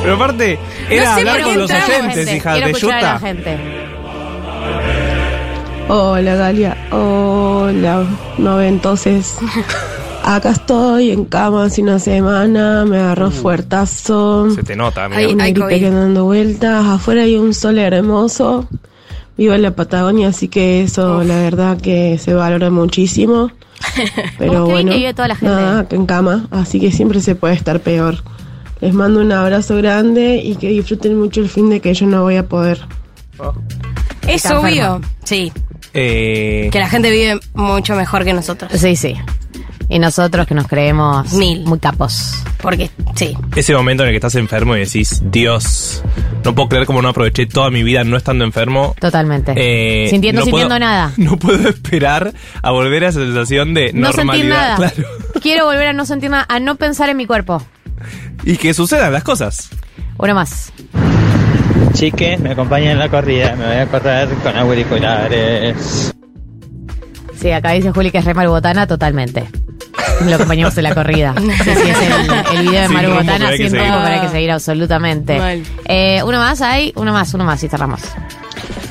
Pero 0.00 0.14
aparte, 0.14 0.58
era 0.88 1.06
sé 1.14 1.20
hablar 1.20 1.42
con 1.42 1.58
los 1.58 1.70
oyentes, 1.72 2.32
hija 2.32 2.52
quiero 2.52 2.66
de 2.66 2.72
escuchar 2.72 2.98
a 2.98 3.02
la 3.02 3.14
Yuta. 3.14 3.26
gente. 3.26 3.58
Hola 5.88 6.34
Galia, 6.36 6.76
hola. 6.92 8.04
No 8.36 8.56
ve, 8.58 8.68
entonces 8.68 9.36
acá 10.36 10.50
estoy 10.50 11.10
en 11.10 11.24
cama 11.24 11.64
hace 11.64 11.82
una 11.82 11.98
semana, 11.98 12.84
me 12.84 12.98
agarró 12.98 13.30
fuertazo. 13.30 14.50
Se 14.54 14.62
te 14.62 14.76
nota, 14.76 15.04
amigo. 15.04 15.18
Ay, 15.20 15.26
Una 15.32 15.44
gripe 15.46 15.60
COVID. 15.60 15.78
que 15.80 15.90
dando 15.90 16.24
vueltas, 16.24 16.86
afuera 16.86 17.22
hay 17.22 17.36
un 17.36 17.54
sol 17.54 17.78
hermoso. 17.78 18.68
Vivo 19.36 19.54
en 19.54 19.62
la 19.62 19.70
Patagonia, 19.70 20.28
así 20.28 20.48
que 20.48 20.82
eso 20.82 21.22
la 21.22 21.36
verdad 21.36 21.80
que 21.80 22.18
se 22.18 22.34
valora 22.34 22.70
muchísimo. 22.70 23.50
Pero 24.38 24.66
bueno, 24.66 24.90
que 24.90 24.98
vive 24.98 25.14
toda 25.14 25.28
la 25.28 25.36
gente. 25.36 25.54
nada, 25.54 25.80
acá 25.80 25.94
en 25.96 26.06
cama, 26.06 26.48
así 26.50 26.80
que 26.80 26.90
siempre 26.90 27.20
se 27.20 27.34
puede 27.36 27.54
estar 27.54 27.78
peor. 27.80 28.16
Les 28.80 28.92
mando 28.94 29.20
un 29.20 29.30
abrazo 29.32 29.76
grande 29.76 30.40
y 30.44 30.56
que 30.56 30.68
disfruten 30.68 31.18
mucho 31.18 31.40
el 31.40 31.48
fin 31.48 31.68
de 31.70 31.80
que 31.80 31.94
yo 31.94 32.06
no 32.06 32.22
voy 32.22 32.36
a 32.36 32.46
poder. 32.46 32.80
Es 34.26 34.44
Está 34.44 34.58
obvio. 34.60 34.70
enferma. 34.96 35.00
Sí. 35.24 35.52
Eh, 35.94 36.68
Que 36.72 36.78
la 36.80 36.88
gente 36.88 37.10
vive 37.10 37.40
mucho 37.54 37.94
mejor 37.94 38.24
que 38.24 38.32
nosotros. 38.32 38.70
Sí, 38.74 38.94
sí. 38.96 39.14
Y 39.90 39.98
nosotros 39.98 40.46
que 40.46 40.54
nos 40.54 40.66
creemos 40.66 41.32
Mil. 41.32 41.64
muy 41.64 41.78
capos. 41.78 42.42
Porque, 42.60 42.90
sí. 43.14 43.34
ese 43.56 43.74
momento 43.74 44.02
en 44.02 44.08
el 44.08 44.12
que 44.12 44.16
estás 44.18 44.34
enfermo 44.34 44.76
y 44.76 44.80
decís, 44.80 45.22
Dios, 45.30 46.02
no 46.44 46.54
puedo 46.54 46.68
creer 46.68 46.84
cómo 46.86 47.00
no 47.00 47.08
aproveché 47.08 47.46
toda 47.46 47.70
mi 47.70 47.82
vida 47.82 48.04
no 48.04 48.16
estando 48.18 48.44
enfermo. 48.44 48.94
Totalmente. 49.00 49.54
Eh, 49.56 50.08
sintiendo, 50.10 50.40
no 50.40 50.44
sintiendo 50.44 50.74
puedo- 50.74 50.78
nada. 50.80 51.12
No 51.16 51.38
puedo 51.38 51.68
esperar 51.68 52.32
a 52.62 52.70
volver 52.70 53.04
a 53.04 53.08
esa 53.08 53.20
sensación 53.20 53.72
de 53.74 53.92
No 53.94 54.12
sentir 54.12 54.26
normalidad. 54.44 54.78
nada. 54.78 54.90
Claro. 54.92 55.08
Quiero 55.40 55.64
volver 55.64 55.86
a 55.88 55.92
no 55.94 56.04
sentir 56.04 56.30
nada, 56.30 56.44
a 56.48 56.60
no 56.60 56.74
pensar 56.76 57.08
en 57.08 57.16
mi 57.16 57.24
cuerpo. 57.26 57.62
Y 58.44 58.56
que 58.58 58.74
sucedan 58.74 59.12
las 59.12 59.24
cosas. 59.24 59.70
Uno 60.18 60.34
más. 60.34 60.70
Chiques, 61.94 62.38
me 62.40 62.50
acompañan 62.52 62.90
en 62.92 62.98
la 62.98 63.08
corrida, 63.08 63.56
me 63.56 63.66
voy 63.66 63.76
a 63.76 63.86
correr 63.86 64.28
con 64.42 64.56
auriculares. 64.56 66.12
Sí, 67.40 67.50
acá 67.52 67.70
dice 67.72 67.92
Juli 67.92 68.10
que 68.10 68.18
es 68.18 68.24
re 68.24 68.34
Marubotana, 68.34 68.86
totalmente. 68.86 69.48
Lo 70.26 70.34
acompañamos 70.34 70.76
en 70.76 70.84
la 70.84 70.94
corrida. 70.94 71.34
Sí, 71.38 71.50
sí, 71.64 71.88
es 71.90 71.98
el, 72.00 72.56
el 72.58 72.62
video 72.68 72.80
de 72.80 72.86
Sin 72.86 72.94
Maru 72.96 73.08
rumbo, 73.08 73.20
Botana 73.22 73.48
hay 73.48 73.56
que 73.56 73.62
sin 73.64 73.70
seguir. 73.70 73.86
rumbo, 73.86 74.02
pero 74.02 74.14
hay 74.14 74.20
que 74.20 74.28
seguir 74.28 74.50
absolutamente. 74.50 75.38
Mal. 75.38 75.62
Eh, 75.84 76.22
uno 76.24 76.38
más 76.38 76.60
hay, 76.60 76.92
uno 76.96 77.12
más, 77.12 77.32
uno 77.34 77.44
más 77.44 77.62
y 77.62 77.68
cerramos. 77.68 78.00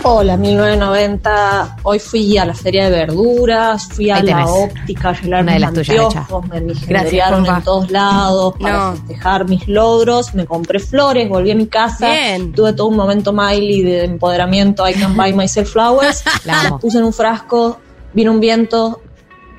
Hola, 0.04 0.38
1990. 0.38 1.78
Hoy 1.84 2.00
fui 2.00 2.38
a 2.38 2.46
la 2.46 2.54
feria 2.54 2.86
de 2.86 2.92
verduras, 2.92 3.88
fui 3.92 4.10
a 4.10 4.16
Ahí 4.18 4.24
la 4.24 4.36
tenés. 4.38 4.50
óptica 4.50 5.10
a 5.10 5.26
Una 5.26 5.38
de 5.38 5.44
mis 5.44 5.60
las 5.62 5.74
tuyas, 5.74 5.90
anteojos, 5.90 6.44
me 6.50 6.60
Juanpa. 6.74 7.58
en 7.58 7.64
todos 7.64 7.92
lados 7.92 8.54
para 8.60 8.78
No. 8.78 8.92
festejar 8.96 9.50
mis 9.50 9.68
logros, 9.68 10.34
me 10.36 10.46
compré 10.46 10.80
flores, 10.80 11.28
volví 11.28 11.52
a 11.52 11.56
mi 11.56 11.68
casa, 11.68 12.10
Bien. 12.10 12.54
tuve 12.54 12.72
todo 12.74 12.88
un 12.88 12.96
momento 12.96 13.34
Miley 13.34 13.82
de 13.84 14.04
empoderamiento, 14.06 14.88
I 14.88 14.94
can 14.94 15.16
buy 15.18 15.34
myself 15.34 15.72
flowers, 15.74 16.24
La 16.46 16.62
amo. 16.62 16.70
las 16.70 16.82
puse 16.82 17.00
en 17.00 17.04
un 17.04 17.14
frasco, 17.14 17.80
vino 18.18 18.32
un 18.32 18.40
viento, 18.40 19.02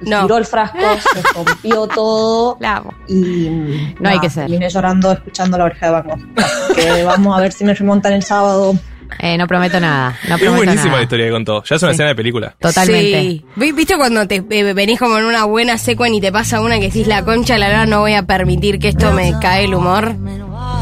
No. 0.02 0.22
tiró 0.22 0.36
el 0.36 0.44
frasco, 0.44 0.78
se 1.14 1.22
rompió 1.32 1.86
todo 1.86 2.56
La 2.60 2.76
amo. 2.78 2.92
y 3.08 3.48
No 4.00 4.08
hay 4.10 4.18
que 4.18 4.28
ser. 4.28 4.50
vine 4.50 4.68
llorando 4.68 5.12
escuchando 5.12 5.56
la 5.56 5.64
oreja 5.64 5.86
de 5.86 5.92
Van 5.92 6.02
Gogh. 6.08 6.18
Así 6.36 6.74
que 6.74 7.02
vamos 7.04 7.38
a 7.38 7.40
ver 7.40 7.52
si 7.52 7.64
me 7.64 7.72
remontan 7.74 8.12
el 8.12 8.22
sábado. 8.22 8.74
Eh, 9.20 9.38
no 9.38 9.46
prometo 9.46 9.80
nada. 9.80 10.10
No 10.28 10.34
Es 10.34 10.40
prometo 10.42 10.56
buenísima 10.56 10.84
nada. 10.86 10.96
la 10.98 11.02
historia 11.04 11.24
que 11.26 11.32
contó. 11.32 11.62
Ya 11.64 11.76
es 11.76 11.82
una 11.82 11.92
escena 11.92 12.08
de 12.10 12.14
película. 12.14 12.54
Totalmente. 12.60 13.20
Sí. 13.22 13.44
Vi- 13.56 13.72
¿Viste 13.72 13.96
cuando 13.96 14.26
te 14.28 14.44
eh, 14.50 14.74
venís 14.74 14.98
como 14.98 15.16
en 15.18 15.24
una 15.24 15.44
buena 15.44 15.78
secuen 15.78 16.12
y 16.14 16.20
te 16.20 16.30
pasa 16.30 16.60
una 16.60 16.74
que 16.78 16.86
decís 16.88 17.06
la 17.06 17.24
concha, 17.24 17.56
la 17.56 17.68
verdad 17.68 17.86
no 17.86 18.00
voy 18.00 18.12
a 18.12 18.24
permitir 18.24 18.78
que 18.78 18.88
esto 18.88 19.12
me 19.12 19.32
cae 19.40 19.64
el 19.64 19.74
humor? 19.74 20.14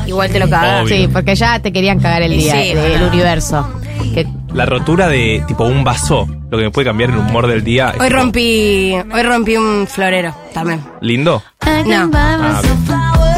Igual 0.07 0.31
te 0.31 0.41
lo 0.41 0.49
cagas. 0.51 0.83
Obvio. 0.85 0.97
Sí, 0.97 1.09
porque 1.13 1.35
ya 1.37 1.61
te 1.61 1.73
querían 1.73 2.01
cagar 2.01 2.23
el 2.23 2.33
día 2.37 2.53
sí, 2.63 2.75
del 2.75 2.91
bueno. 2.99 3.07
universo. 3.09 3.69
Que 4.13 4.27
La 4.57 4.65
rotura 4.65 5.07
de 5.09 5.45
tipo 5.47 5.65
un 5.65 5.85
vaso, 5.85 6.27
lo 6.51 6.57
que 6.59 6.65
me 6.65 6.71
puede 6.71 6.87
cambiar 6.87 7.11
el 7.11 7.19
humor 7.19 7.47
del 7.47 7.63
día. 7.63 7.89
Hoy 7.89 7.93
tipo, 8.09 8.09
rompí, 8.09 8.95
hoy 9.15 9.23
rompí 9.23 9.57
un 9.57 9.87
florero 9.87 10.35
también. 10.55 10.83
Lindo. 11.03 11.43
No, 11.87 12.11
Ah, 12.15 12.63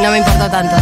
no 0.01 0.11
me 0.13 0.19
importó 0.19 0.49
tanto. 0.49 0.77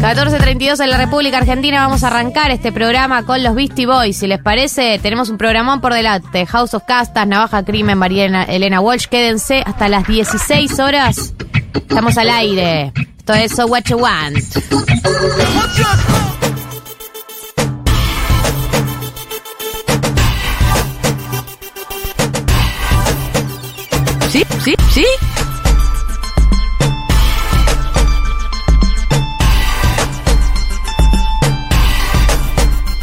14.32 0.00 0.80
en 0.82 0.90
la 0.90 0.96
República 0.96 1.38
Argentina. 1.38 1.82
Vamos 1.86 2.02
a 2.02 2.08
arrancar 2.08 2.50
este 2.50 2.72
programa 2.72 3.22
con 3.24 3.40
los 3.44 3.54
Beastie 3.54 3.86
Boys. 3.86 4.16
Si 4.16 4.26
les 4.26 4.40
parece, 4.42 4.98
tenemos 5.00 5.28
un 5.28 5.38
programón 5.38 5.80
por 5.80 5.94
delante. 5.94 6.44
House 6.46 6.74
of 6.74 6.82
Castas, 6.84 7.26
Navaja 7.28 7.64
Crimen, 7.64 7.98
María 7.98 8.24
Elena- 8.24 8.44
Elena 8.44 8.80
Walsh. 8.80 9.06
Quédense 9.06 9.62
hasta 9.64 9.88
las 9.88 10.06
16 10.08 10.76
horas. 10.80 11.34
Estamos 11.74 12.18
al 12.18 12.30
aire. 12.30 12.92
Esto 13.18 13.32
es 13.34 13.52
So 13.52 13.66
What 13.66 13.82
You 13.84 13.98
Want. 13.98 14.38
¿Sí? 24.68 24.74
¿Sí? 24.90 25.27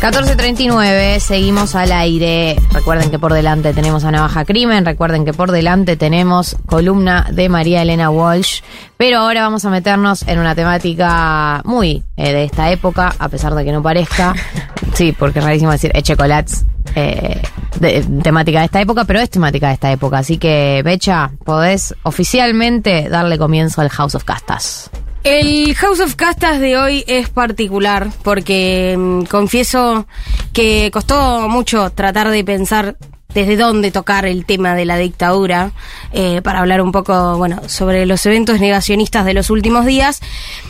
...14.39, 0.05 1.17
seguimos 1.19 1.73
al 1.73 1.91
aire. 1.91 2.55
Recuerden 2.71 3.09
que 3.09 3.17
por 3.17 3.33
delante 3.33 3.73
tenemos 3.73 4.03
a 4.03 4.11
Navaja 4.11 4.45
Crimen, 4.45 4.85
recuerden 4.85 5.25
que 5.25 5.33
por 5.33 5.51
delante 5.51 5.97
tenemos 5.97 6.55
columna 6.67 7.25
de 7.31 7.49
María 7.49 7.81
Elena 7.81 8.11
Walsh. 8.11 8.61
Pero 8.97 9.17
ahora 9.17 9.41
vamos 9.41 9.65
a 9.65 9.71
meternos 9.71 10.21
en 10.27 10.37
una 10.37 10.53
temática 10.53 11.59
muy 11.65 12.03
eh, 12.17 12.33
de 12.33 12.43
esta 12.43 12.69
época, 12.69 13.15
a 13.17 13.29
pesar 13.29 13.55
de 13.55 13.65
que 13.65 13.71
no 13.71 13.81
parezca. 13.81 14.35
Sí, 14.93 15.11
porque 15.11 15.39
es 15.39 15.45
rarísimo 15.45 15.71
decir 15.71 15.91
Echecolats, 15.93 16.65
eh, 16.95 17.41
de- 17.79 18.01
temática 18.23 18.59
de 18.59 18.65
esta 18.65 18.79
época, 18.79 19.03
pero 19.03 19.19
es 19.19 19.29
temática 19.29 19.67
de 19.67 19.73
esta 19.73 19.91
época. 19.91 20.19
Así 20.19 20.37
que, 20.37 20.83
Becha, 20.85 21.31
podés 21.43 21.93
oficialmente 22.03 23.09
darle 23.09 23.37
comienzo 23.37 23.81
al 23.81 23.89
House 23.89 24.15
of 24.15 24.23
Castas. 24.23 24.89
El 25.25 25.73
House 25.73 26.01
of 26.01 26.13
Castas 26.15 26.59
de 26.59 26.77
hoy 26.77 27.03
es 27.07 27.29
particular 27.29 28.11
porque 28.21 28.95
mm, 28.95 29.23
confieso 29.23 30.05
que 30.53 30.91
costó 30.91 31.49
mucho 31.49 31.89
tratar 31.89 32.29
de 32.29 32.43
pensar 32.43 32.95
desde 33.33 33.57
dónde 33.57 33.89
tocar 33.89 34.27
el 34.27 34.45
tema 34.45 34.75
de 34.75 34.85
la 34.85 34.97
dictadura 34.97 35.71
eh, 36.13 36.43
para 36.43 36.59
hablar 36.59 36.79
un 36.79 36.91
poco, 36.91 37.37
bueno, 37.37 37.59
sobre 37.67 38.05
los 38.05 38.23
eventos 38.27 38.59
negacionistas 38.59 39.25
de 39.25 39.33
los 39.33 39.49
últimos 39.49 39.87
días. 39.87 40.21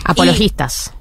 Apologistas. 0.06 0.94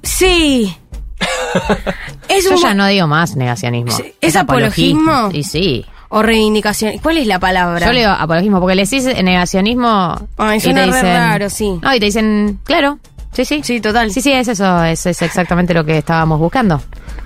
Y- 0.00 0.06
sí. 0.06 0.76
es 2.28 2.44
Yo 2.44 2.54
un 2.54 2.62
ya 2.62 2.74
no 2.74 2.86
digo 2.86 3.08
más 3.08 3.34
negacionismo. 3.34 3.90
Sí, 3.90 4.14
¿es 4.20 4.36
apologismo? 4.36 5.30
Y 5.32 5.42
sí. 5.42 5.84
O 6.10 6.22
reivindicación. 6.22 6.98
¿Cuál 6.98 7.18
es 7.18 7.26
la 7.26 7.38
palabra? 7.38 7.86
Yo 7.86 7.92
leo 7.92 8.10
apologismo, 8.10 8.60
porque 8.60 8.74
le 8.74 8.84
decís 8.84 9.04
negacionismo. 9.04 10.28
Ay, 10.36 10.58
y 10.58 10.60
suena 10.60 10.84
te 10.84 10.90
re 10.90 10.96
dicen- 10.96 11.14
raro, 11.16 11.50
sí. 11.50 11.78
No, 11.82 11.94
y 11.94 12.00
te 12.00 12.06
dicen, 12.06 12.58
claro, 12.64 12.98
sí, 13.32 13.44
sí. 13.44 13.60
Sí, 13.62 13.80
total. 13.80 14.10
Sí, 14.12 14.20
sí, 14.20 14.32
es 14.32 14.48
eso, 14.48 14.84
es, 14.84 15.04
es 15.06 15.22
exactamente 15.22 15.74
lo 15.74 15.84
que 15.84 15.98
estábamos 15.98 16.38
buscando. 16.38 16.80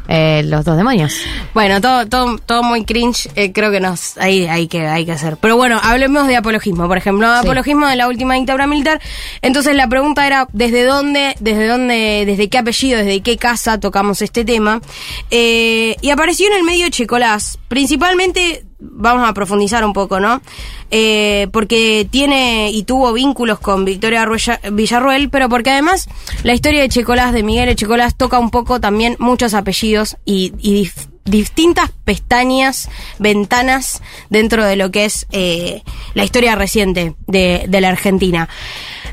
Eh, 0.09 0.42
los 0.47 0.64
dos 0.64 0.77
demonios. 0.77 1.14
Bueno, 1.55 1.81
todo, 1.81 2.07
todo, 2.09 2.37
todo 2.38 2.64
muy 2.64 2.85
cringe, 2.85 3.31
eh, 3.37 3.53
creo 3.53 3.71
que 3.71 3.79
nos 3.79 4.18
ahí 4.18 4.47
hay 4.47 4.66
que, 4.66 4.85
hay 4.88 5.07
que 5.07 5.12
hacer. 5.12 5.37
Pero 5.40 5.57
bueno, 5.57 5.79
hablemos 5.81 6.27
de 6.27 6.35
apologismo, 6.37 6.88
por 6.88 6.99
ejemplo, 6.99 7.29
Sí. 7.35 7.38
apologismo 7.47 7.87
de 7.87 7.95
la 7.95 8.09
última 8.09 8.35
dictadura 8.35 8.66
militar. 8.66 9.01
Entonces 9.42 9.77
la 9.77 9.87
pregunta 9.87 10.27
era 10.27 10.49
desde 10.53 10.85
dónde, 10.85 11.37
desde 11.38 11.68
dónde, 11.68 12.25
desde 12.27 12.49
qué 12.49 12.59
apellido, 12.59 12.99
desde 12.99 13.21
qué 13.21 13.37
casa 13.38 13.79
tocamos 13.79 14.21
este 14.23 14.45
tema. 14.45 14.83
Eh, 15.31 15.97
y 16.01 16.11
apareció 16.11 16.49
en 16.49 16.55
el 16.59 16.64
medio 16.64 16.88
Checolás, 16.90 17.59
principalmente 17.68 18.64
vamos 18.83 19.29
a 19.29 19.33
profundizar 19.33 19.85
un 19.85 19.92
poco, 19.92 20.18
¿no? 20.21 20.42
Eh, 20.90 21.47
porque 21.53 22.07
tiene 22.11 22.71
y 22.71 22.83
tuvo 22.83 23.12
vínculos 23.12 23.59
con 23.61 23.85
Victoria 23.85 24.25
Ruella- 24.25 24.61
Villarruel, 24.73 25.31
pero 25.31 25.49
porque 25.49 25.71
además 25.71 26.09
la 26.42 26.53
historia 26.53 26.81
de 26.81 26.88
Checolás, 26.88 27.33
de 27.33 27.42
Miguel 27.42 27.75
Checolás, 27.77 28.16
toca 28.16 28.38
un 28.38 28.51
poco 28.51 28.81
también 28.81 29.16
muchos 29.18 29.55
apellidos 29.55 30.16
y, 30.25 30.53
y 30.59 30.90
distintas 31.25 31.90
pestañas, 32.05 32.90
ventanas 33.21 34.03
dentro 34.29 34.64
de 34.64 34.75
lo 34.77 34.90
que 34.90 35.05
es 35.05 35.27
eh, 35.31 35.83
la 36.14 36.25
historia 36.25 36.57
reciente 36.57 37.14
de, 37.29 37.64
de 37.68 37.81
la 37.81 37.88
Argentina. 37.90 38.49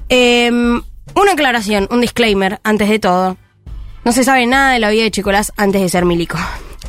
Eh, 0.10 0.50
una 0.52 1.32
aclaración, 1.34 1.88
un 1.92 2.02
disclaimer 2.02 2.60
antes 2.64 2.90
de 2.90 3.00
todo. 3.00 3.38
No 4.06 4.12
se 4.12 4.24
sabe 4.24 4.46
nada 4.48 4.72
de 4.74 4.80
la 4.80 4.90
vida 4.90 5.04
de 5.04 5.12
Chicolás 5.12 5.52
antes 5.58 5.82
de 5.82 5.90
ser 5.90 6.06
milico. 6.06 6.38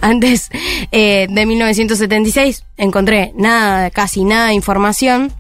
Antes 0.01 0.51
eh, 0.93 1.27
de 1.29 1.47
1976 1.47 2.65
encontré 2.77 3.33
nada, 3.37 3.91
casi 3.91 4.25
nada 4.25 4.49
de 4.49 4.55
información. 4.55 5.33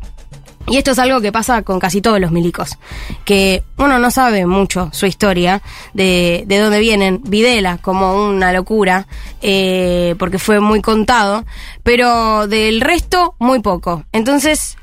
Y 0.66 0.77
esto 0.77 0.92
es 0.92 0.99
algo 1.01 1.20
que 1.20 1.33
pasa 1.33 1.62
con 1.62 1.81
casi 1.81 2.01
todos 2.01 2.20
los 2.20 2.31
milicos. 2.31 2.79
Que 3.25 3.64
uno 3.77 3.99
no 3.99 4.11
sabe 4.11 4.46
mucho 4.46 4.90
su 4.92 5.07
historia, 5.07 5.62
de, 5.94 6.44
de 6.46 6.59
dónde 6.59 6.79
vienen. 6.79 7.23
Videla 7.25 7.79
como 7.79 8.29
una 8.29 8.53
locura, 8.53 9.07
eh, 9.42 10.14
porque 10.18 10.38
fue 10.38 10.61
muy 10.61 10.81
contado. 10.81 11.44
Pero 11.83 12.46
del 12.46 12.81
resto, 12.83 13.35
muy 13.38 13.61
poco. 13.61 14.05
Entonces, 14.12 14.77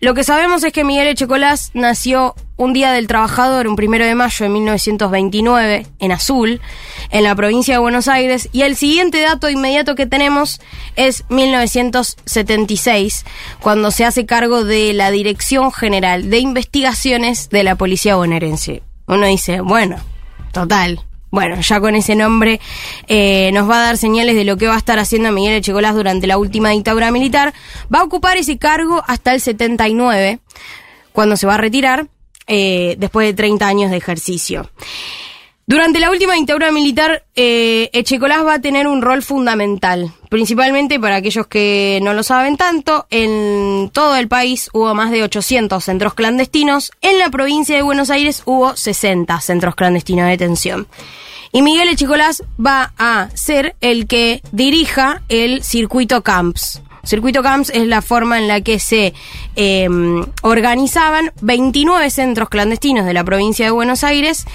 lo 0.00 0.14
que 0.14 0.24
sabemos 0.24 0.62
es 0.64 0.72
que 0.72 0.84
Miguel 0.84 1.08
Echecolás 1.08 1.72
nació 1.74 2.34
un 2.56 2.72
día 2.72 2.92
del 2.92 3.06
trabajador, 3.06 3.66
un 3.66 3.76
primero 3.76 4.04
de 4.04 4.14
mayo 4.14 4.44
de 4.44 4.50
1929, 4.50 5.86
en 5.98 6.12
Azul, 6.12 6.60
en 7.10 7.24
la 7.24 7.34
provincia 7.34 7.74
de 7.74 7.78
Buenos 7.78 8.06
Aires, 8.08 8.48
y 8.52 8.62
el 8.62 8.76
siguiente 8.76 9.20
dato 9.20 9.50
inmediato 9.50 9.94
que 9.94 10.06
tenemos 10.06 10.60
es 10.96 11.24
1976, 11.30 13.24
cuando 13.60 13.90
se 13.90 14.04
hace 14.04 14.24
cargo 14.26 14.64
de 14.64 14.92
la 14.92 15.10
Dirección 15.10 15.72
General 15.72 16.30
de 16.30 16.38
Investigaciones 16.38 17.48
de 17.50 17.64
la 17.64 17.74
Policía 17.74 18.16
Bonaerense. 18.16 18.82
Uno 19.06 19.26
dice, 19.26 19.60
bueno, 19.60 19.96
total. 20.52 21.00
Bueno, 21.30 21.60
ya 21.60 21.80
con 21.80 21.96
ese 21.96 22.14
nombre 22.14 22.60
eh, 23.08 23.50
nos 23.52 23.68
va 23.68 23.78
a 23.78 23.86
dar 23.86 23.96
señales 23.96 24.36
de 24.36 24.44
lo 24.44 24.56
que 24.56 24.68
va 24.68 24.76
a 24.76 24.78
estar 24.78 25.00
haciendo 25.00 25.32
Miguel 25.32 25.56
Echecolás 25.56 25.96
durante 25.96 26.28
la 26.28 26.38
última 26.38 26.70
dictadura 26.70 27.10
militar. 27.10 27.52
Va 27.92 27.98
a 27.98 28.04
ocupar 28.04 28.36
ese 28.36 28.56
cargo 28.56 29.02
hasta 29.08 29.34
el 29.34 29.40
79, 29.40 30.38
cuando 31.12 31.36
se 31.36 31.48
va 31.48 31.54
a 31.54 31.58
retirar, 31.58 32.06
eh, 32.46 32.96
después 32.98 33.26
de 33.26 33.34
30 33.34 33.66
años 33.66 33.90
de 33.90 33.96
ejercicio. 33.96 34.70
Durante 35.66 35.98
la 35.98 36.10
última 36.10 36.34
dictadura 36.34 36.70
militar, 36.70 37.24
eh, 37.34 37.88
Echecolás 37.94 38.44
va 38.44 38.54
a 38.54 38.60
tener 38.60 38.86
un 38.86 39.00
rol 39.00 39.22
fundamental, 39.22 40.12
principalmente 40.28 41.00
para 41.00 41.16
aquellos 41.16 41.46
que 41.46 42.00
no 42.02 42.12
lo 42.12 42.22
saben 42.22 42.58
tanto, 42.58 43.06
en 43.08 43.90
todo 43.90 44.16
el 44.16 44.28
país 44.28 44.68
hubo 44.74 44.94
más 44.94 45.10
de 45.10 45.22
800 45.22 45.82
centros 45.82 46.12
clandestinos, 46.12 46.92
en 47.00 47.18
la 47.18 47.30
provincia 47.30 47.74
de 47.74 47.80
Buenos 47.80 48.10
Aires 48.10 48.42
hubo 48.44 48.76
60 48.76 49.40
centros 49.40 49.74
clandestinos 49.74 50.26
de 50.26 50.32
detención. 50.32 50.86
Y 51.50 51.62
Miguel 51.62 51.88
Echecolás 51.88 52.42
va 52.58 52.92
a 52.98 53.30
ser 53.32 53.74
el 53.80 54.06
que 54.06 54.42
dirija 54.52 55.22
el 55.30 55.62
circuito 55.62 56.22
Camps. 56.22 56.82
Circuito 57.04 57.42
Camps 57.42 57.70
es 57.70 57.86
la 57.86 58.02
forma 58.02 58.38
en 58.38 58.48
la 58.48 58.60
que 58.60 58.78
se 58.78 59.14
eh, 59.56 59.88
organizaban 60.42 61.32
29 61.40 62.10
centros 62.10 62.48
clandestinos 62.48 63.06
de 63.06 63.14
la 63.14 63.24
provincia 63.24 63.66
de 63.66 63.70
Buenos 63.70 64.04
Aires 64.04 64.46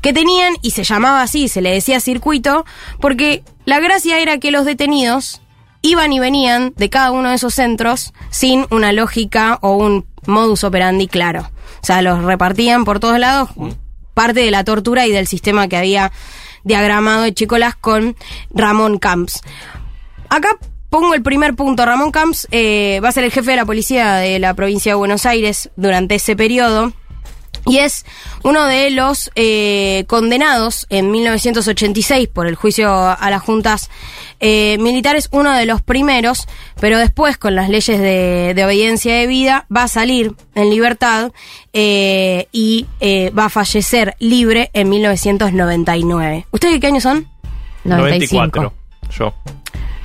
que 0.00 0.12
tenían, 0.12 0.54
y 0.62 0.70
se 0.70 0.84
llamaba 0.84 1.22
así, 1.22 1.48
se 1.48 1.60
le 1.60 1.72
decía 1.72 2.00
circuito, 2.00 2.64
porque 3.00 3.42
la 3.64 3.80
gracia 3.80 4.20
era 4.20 4.38
que 4.38 4.50
los 4.50 4.64
detenidos 4.64 5.40
iban 5.82 6.12
y 6.12 6.20
venían 6.20 6.72
de 6.76 6.90
cada 6.90 7.10
uno 7.10 7.30
de 7.30 7.36
esos 7.36 7.54
centros 7.54 8.12
sin 8.30 8.66
una 8.70 8.92
lógica 8.92 9.58
o 9.62 9.76
un 9.76 10.06
modus 10.26 10.64
operandi 10.64 11.06
claro. 11.06 11.50
O 11.82 11.86
sea, 11.86 12.02
los 12.02 12.22
repartían 12.24 12.84
por 12.84 13.00
todos 13.00 13.18
lados, 13.18 13.50
parte 14.14 14.40
de 14.40 14.50
la 14.50 14.64
tortura 14.64 15.06
y 15.06 15.12
del 15.12 15.26
sistema 15.26 15.68
que 15.68 15.76
había 15.76 16.12
diagramado 16.64 17.24
Echecolás 17.24 17.76
con 17.76 18.16
Ramón 18.50 18.98
Camps. 18.98 19.40
Acá 20.28 20.56
pongo 21.00 21.14
el 21.14 21.22
primer 21.22 21.54
punto. 21.54 21.84
Ramón 21.84 22.10
Camps 22.10 22.48
eh, 22.50 23.00
va 23.04 23.10
a 23.10 23.12
ser 23.12 23.24
el 23.24 23.30
jefe 23.30 23.50
de 23.50 23.56
la 23.56 23.66
policía 23.66 24.14
de 24.14 24.38
la 24.38 24.54
provincia 24.54 24.92
de 24.92 24.96
Buenos 24.96 25.26
Aires 25.26 25.68
durante 25.76 26.14
ese 26.14 26.36
periodo. 26.36 26.92
Y 27.66 27.78
es 27.78 28.06
uno 28.44 28.64
de 28.64 28.90
los 28.90 29.30
eh, 29.34 30.04
condenados 30.06 30.86
en 30.88 31.10
1986 31.10 32.28
por 32.28 32.46
el 32.46 32.54
juicio 32.54 32.88
a 32.90 33.30
las 33.30 33.42
juntas 33.42 33.90
eh, 34.40 34.78
militares, 34.78 35.28
uno 35.32 35.52
de 35.52 35.66
los 35.66 35.82
primeros, 35.82 36.46
pero 36.80 36.98
después 36.98 37.36
con 37.36 37.54
las 37.54 37.68
leyes 37.68 37.98
de, 37.98 38.52
de 38.54 38.64
obediencia 38.64 39.16
de 39.16 39.26
vida 39.26 39.66
va 39.74 39.82
a 39.82 39.88
salir 39.88 40.32
en 40.54 40.70
libertad 40.70 41.32
eh, 41.74 42.46
y 42.52 42.86
eh, 43.00 43.30
va 43.30 43.46
a 43.46 43.50
fallecer 43.50 44.14
libre 44.18 44.70
en 44.72 44.88
1999. 44.88 46.46
¿Ustedes 46.52 46.74
de 46.74 46.80
qué 46.80 46.86
años 46.86 47.02
son? 47.02 47.26
95. 47.84 48.60
94. 48.60 48.72
Yo. 49.10 49.34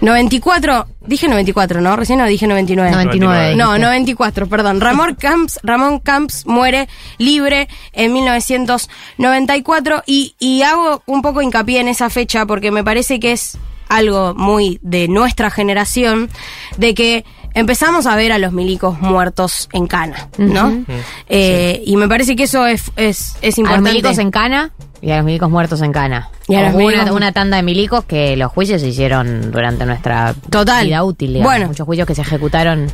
94, 0.02 0.88
dije 1.06 1.28
94, 1.28 1.80
¿no? 1.82 1.96
Recién 1.96 2.20
no 2.20 2.26
dije 2.26 2.48
99. 2.48 2.92
99. 2.92 3.56
No, 3.56 3.66
dijiste. 3.74 3.86
94, 3.86 4.48
perdón. 4.48 4.82
Ramón 4.82 5.16
Camps, 5.16 5.60
Ramón 5.64 6.00
Camps 6.00 6.46
muere 6.46 6.88
libre 7.18 7.68
en 7.94 8.12
1994 8.14 10.04
y, 10.06 10.36
y 10.40 10.62
hago 10.64 11.04
un 11.06 11.22
poco 11.22 11.42
hincapié 11.42 11.80
en 11.82 11.88
esa 11.88 12.10
fecha 12.10 12.46
porque 12.46 12.72
me 12.72 12.84
parece 12.84 13.20
que 13.20 13.32
es 13.32 13.58
algo 13.90 14.34
muy 14.36 14.80
de 14.82 15.08
nuestra 15.08 15.50
generación, 15.50 16.30
de 16.78 16.94
que 16.94 17.26
empezamos 17.54 18.06
a 18.06 18.16
ver 18.16 18.32
a 18.32 18.38
los 18.38 18.54
milicos 18.54 19.00
muertos 19.02 19.68
en 19.74 19.86
cana, 19.88 20.30
¿no? 20.38 20.86
Eh, 21.28 21.82
Y 21.86 21.98
me 21.98 22.08
parece 22.08 22.36
que 22.38 22.44
eso 22.44 22.66
es, 22.66 22.84
es, 22.96 23.36
es 23.42 23.42
A 23.42 23.46
los 23.48 23.58
importante. 23.58 23.90
milicos 23.90 24.18
en 24.18 24.32
cana 24.32 24.72
y 25.02 25.12
a 25.12 25.18
los 25.18 25.26
milicos 25.26 25.50
muertos 25.50 25.82
en 25.82 25.92
cana. 25.92 26.30
Y 26.48 26.56
a 26.56 26.62
los 26.64 26.74
Hubo 26.76 26.80
milicos- 26.90 27.04
una, 27.04 27.14
una 27.14 27.32
tanda 27.32 27.58
de 27.58 27.64
milicos 27.64 28.06
que 28.06 28.36
los 28.38 28.52
juicios 28.52 28.82
se 28.82 28.88
hicieron 28.90 29.52
durante 29.52 29.86
nuestra 29.86 30.34
Total. 30.50 30.86
vida 30.86 31.04
útil. 31.04 31.34
digamos. 31.34 31.52
Bueno. 31.52 31.68
Muchos 31.68 31.86
juicios 31.86 32.08
que 32.08 32.16
se 32.16 32.22
ejecutaron. 32.22 32.88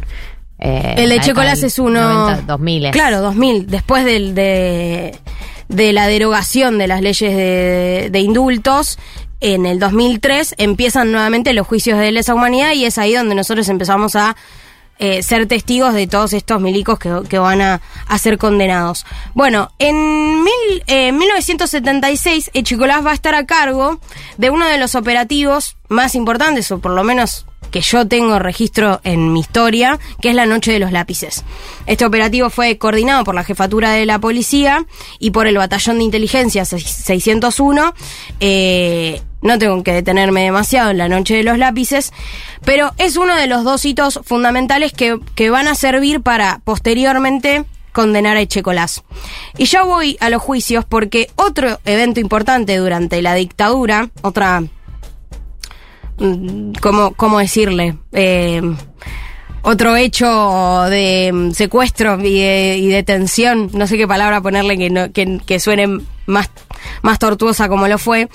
eh, 0.60 0.96
El 0.98 1.10
de 1.10 1.20
década 1.20 1.52
es 1.54 1.80
uno. 1.80 2.02
90, 2.28 2.42
2000. 2.48 2.92
Claro, 2.92 3.22
2000. 3.22 3.68
Después 3.68 4.06
del, 4.06 4.34
de, 4.36 5.18
de 5.68 5.94
la 5.94 6.08
derogación 6.08 6.78
de 6.78 6.88
las 6.88 7.02
leyes 7.02 7.36
de, 7.36 8.10
de 8.12 8.20
indultos, 8.20 8.98
en 9.40 9.66
el 9.66 9.78
2003 9.80 10.56
empiezan 10.58 11.12
nuevamente 11.12 11.54
los 11.54 11.68
juicios 11.68 12.00
de 12.00 12.12
lesa 12.12 12.34
humanidad 12.34 12.72
y 12.74 12.86
es 12.86 12.98
ahí 12.98 13.14
donde 13.14 13.36
nosotros 13.36 13.70
empezamos 13.70 14.16
a 14.16 14.36
eh, 15.00 15.24
ser 15.24 15.48
testigos 15.48 15.94
de 15.94 16.08
todos 16.08 16.34
estos 16.34 16.62
milicos 16.62 17.00
que, 17.00 17.22
que 17.30 17.40
van 17.40 17.62
a, 17.62 17.82
a 18.08 18.18
ser 18.18 18.38
condenados. 18.38 19.06
Bueno, 19.34 19.72
en 19.80 20.44
mil, 20.44 20.84
eh, 20.88 21.12
1976 21.12 22.52
Echicolás 22.54 23.06
va 23.06 23.12
a 23.12 23.16
estar 23.16 23.36
a 23.36 23.46
cargo 23.46 24.00
de 24.38 24.50
uno 24.50 24.68
de 24.68 24.78
los 24.78 24.96
operativos 24.96 25.78
más 25.88 26.16
importantes, 26.16 26.72
o 26.72 26.80
por 26.80 26.92
lo 26.92 27.04
menos 27.04 27.46
que 27.72 27.82
yo 27.82 28.08
tengo 28.08 28.40
registro 28.40 29.02
en 29.04 29.34
mi 29.34 29.42
historia, 29.42 30.00
que 30.22 30.30
es 30.30 30.36
la 30.36 30.46
Noche 30.46 30.72
de 30.72 30.80
los 30.80 30.92
Lápices. 30.92 31.44
Este 31.86 32.06
operativo 32.06 32.50
fue 32.50 32.78
coordinado 32.78 33.24
por 33.24 33.36
la 33.36 33.44
Jefatura 33.44 33.92
de 33.92 34.06
la 34.06 34.20
Policía 34.20 34.86
y 35.20 35.32
por 35.32 35.48
el 35.48 35.58
Batallón 35.58 35.98
de 35.98 36.06
Inteligencia 36.06 36.66
601. 36.66 37.94
Eh, 38.40 39.22
no 39.42 39.58
tengo 39.60 39.84
que 39.84 39.94
detenerme 39.94 40.44
demasiado 40.44 40.90
en 40.92 40.98
la 40.98 41.10
Noche 41.10 41.36
de 41.36 41.44
los 41.44 41.58
Lápices, 41.58 42.12
pero 42.66 42.92
es 42.98 43.18
uno 43.18 43.36
de 43.36 43.48
los 43.48 43.64
dos 43.64 43.86
hitos 43.86 44.20
fundamentales 44.24 44.92
que, 44.94 45.20
que 45.36 45.50
van 45.50 45.68
a 45.68 45.76
servir 45.76 46.22
para 46.22 46.60
posteriormente 46.64 47.66
condenar 47.92 48.38
a 48.38 48.42
Echecolás. 48.42 49.04
Y 49.58 49.66
ya 49.66 49.84
voy 49.84 50.18
a 50.20 50.30
los 50.30 50.42
juicios 50.42 50.86
porque 50.86 51.30
otro 51.36 51.80
evento 51.86 52.20
importante 52.20 52.78
durante 52.78 53.22
la 53.22 53.34
dictadura, 53.34 54.10
otra 54.22 54.64
mm, 56.18 56.74
¿cómo, 56.82 57.12
cómo 57.14 57.40
decirle? 57.40 57.98
Eh, 58.14 58.62
otro 59.64 59.96
hecho 59.96 60.84
de 60.90 61.32
mm, 61.34 61.52
secuestro 61.52 62.20
y, 62.22 62.40
de- 62.40 62.78
y 62.78 62.88
detención, 62.88 63.70
no 63.74 63.88
sé 63.88 63.98
qué 63.98 64.08
palabra 64.08 64.42
ponerle 64.42 64.78
que, 64.78 64.90
no, 64.90 65.12
que, 65.12 65.40
que 65.46 65.60
suene 65.60 66.00
más, 66.26 66.50
más 67.02 67.20
tortuosa 67.20 67.68
como 67.68 67.88
lo 67.88 67.98
fue, 67.98 68.30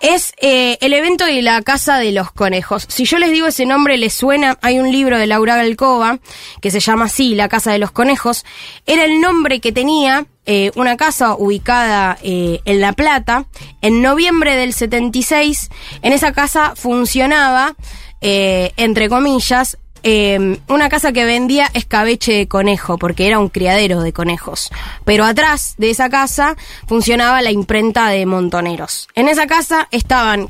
es 0.00 0.34
eh, 0.40 0.78
el 0.80 0.92
evento 0.92 1.24
de 1.24 1.42
la 1.42 1.62
Casa 1.62 1.98
de 1.98 2.12
los 2.12 2.32
Conejos. 2.32 2.86
Si 2.88 3.04
yo 3.04 3.18
les 3.18 3.30
digo 3.30 3.46
ese 3.46 3.66
nombre, 3.66 3.96
les 3.98 4.14
suena, 4.14 4.58
hay 4.62 4.78
un 4.78 4.90
libro 4.90 5.18
de 5.18 5.26
Laura 5.26 5.56
Galcova 5.56 6.18
que 6.60 6.70
se 6.70 6.80
llama 6.80 7.06
así, 7.06 7.34
La 7.34 7.48
Casa 7.48 7.72
de 7.72 7.78
los 7.78 7.90
Conejos. 7.90 8.44
Era 8.86 9.04
el 9.04 9.20
nombre 9.20 9.60
que 9.60 9.72
tenía 9.72 10.26
eh, 10.44 10.72
una 10.74 10.96
casa 10.96 11.36
ubicada 11.36 12.18
eh, 12.22 12.60
en 12.64 12.80
La 12.80 12.92
Plata. 12.92 13.46
En 13.80 14.02
noviembre 14.02 14.56
del 14.56 14.72
76, 14.72 15.70
en 16.02 16.12
esa 16.12 16.32
casa 16.32 16.74
funcionaba, 16.74 17.76
eh, 18.20 18.72
entre 18.76 19.08
comillas, 19.08 19.78
eh, 20.02 20.58
una 20.68 20.88
casa 20.88 21.12
que 21.12 21.24
vendía 21.24 21.70
escabeche 21.74 22.32
de 22.32 22.48
conejo, 22.48 22.98
porque 22.98 23.26
era 23.26 23.38
un 23.38 23.48
criadero 23.48 24.02
de 24.02 24.12
conejos. 24.12 24.70
Pero 25.04 25.24
atrás 25.24 25.74
de 25.78 25.90
esa 25.90 26.08
casa 26.08 26.56
funcionaba 26.86 27.42
la 27.42 27.50
imprenta 27.50 28.08
de 28.08 28.26
montoneros. 28.26 29.08
En 29.14 29.28
esa 29.28 29.46
casa 29.46 29.88
estaban 29.90 30.48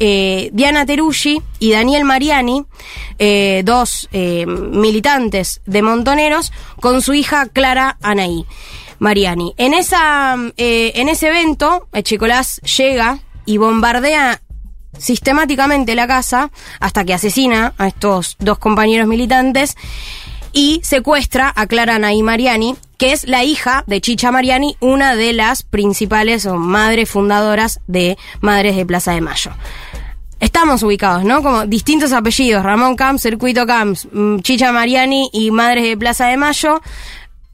eh, 0.00 0.50
Diana 0.52 0.86
Teruggi 0.86 1.40
y 1.58 1.70
Daniel 1.72 2.04
Mariani, 2.04 2.64
eh, 3.18 3.62
dos 3.64 4.08
eh, 4.12 4.46
militantes 4.46 5.60
de 5.66 5.82
montoneros, 5.82 6.52
con 6.80 7.02
su 7.02 7.14
hija 7.14 7.46
Clara 7.46 7.96
Anaí 8.02 8.46
Mariani. 8.98 9.54
En, 9.56 9.74
esa, 9.74 10.36
eh, 10.56 10.92
en 10.96 11.08
ese 11.08 11.28
evento, 11.28 11.88
Echecolás 11.92 12.60
llega 12.62 13.18
y 13.46 13.58
bombardea 13.58 14.40
sistemáticamente 14.98 15.94
la 15.94 16.06
casa 16.06 16.50
hasta 16.80 17.04
que 17.04 17.14
asesina 17.14 17.74
a 17.78 17.88
estos 17.88 18.36
dos 18.38 18.58
compañeros 18.58 19.06
militantes 19.06 19.76
y 20.52 20.80
secuestra 20.84 21.52
a 21.54 21.66
Clara 21.66 21.96
Anaí 21.96 22.22
Mariani, 22.22 22.76
que 22.96 23.12
es 23.12 23.26
la 23.26 23.44
hija 23.44 23.84
de 23.86 24.00
Chicha 24.00 24.30
Mariani, 24.30 24.76
una 24.80 25.16
de 25.16 25.32
las 25.32 25.64
principales 25.64 26.46
o 26.46 26.56
madres 26.56 27.10
fundadoras 27.10 27.80
de 27.86 28.16
Madres 28.40 28.76
de 28.76 28.86
Plaza 28.86 29.12
de 29.12 29.20
Mayo. 29.20 29.50
Estamos 30.40 30.82
ubicados, 30.82 31.24
¿no? 31.24 31.42
Como 31.42 31.66
distintos 31.66 32.12
apellidos, 32.12 32.62
Ramón 32.62 32.96
Camps, 32.96 33.22
Circuito 33.22 33.66
Camps, 33.66 34.08
mm, 34.12 34.38
Chicha 34.40 34.72
Mariani 34.72 35.30
y 35.32 35.50
Madres 35.50 35.84
de 35.84 35.96
Plaza 35.96 36.26
de 36.26 36.36
Mayo. 36.36 36.80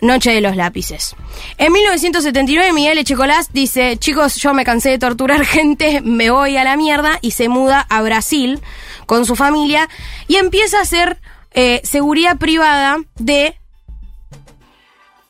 Noche 0.01 0.32
de 0.32 0.40
los 0.40 0.57
lápices. 0.57 1.14
En 1.59 1.72
1979 1.72 2.72
Miguel 2.72 2.98
Echecolás 2.98 3.53
dice, 3.53 3.96
chicos, 3.98 4.36
yo 4.36 4.55
me 4.55 4.64
cansé 4.64 4.90
de 4.90 4.98
torturar 4.98 5.44
gente, 5.44 6.01
me 6.01 6.30
voy 6.30 6.57
a 6.57 6.64
la 6.64 6.76
mierda 6.76 7.18
y 7.20 7.32
se 7.32 7.48
muda 7.48 7.86
a 7.88 8.01
Brasil 8.03 8.61
con 9.07 9.26
su 9.26 9.36
familia 9.36 9.88
y 10.28 10.36
empieza 10.36 10.78
a 10.78 10.82
hacer 10.82 11.20
eh, 11.53 11.80
seguridad 11.84 12.36
privada 12.38 12.98
de 13.18 13.57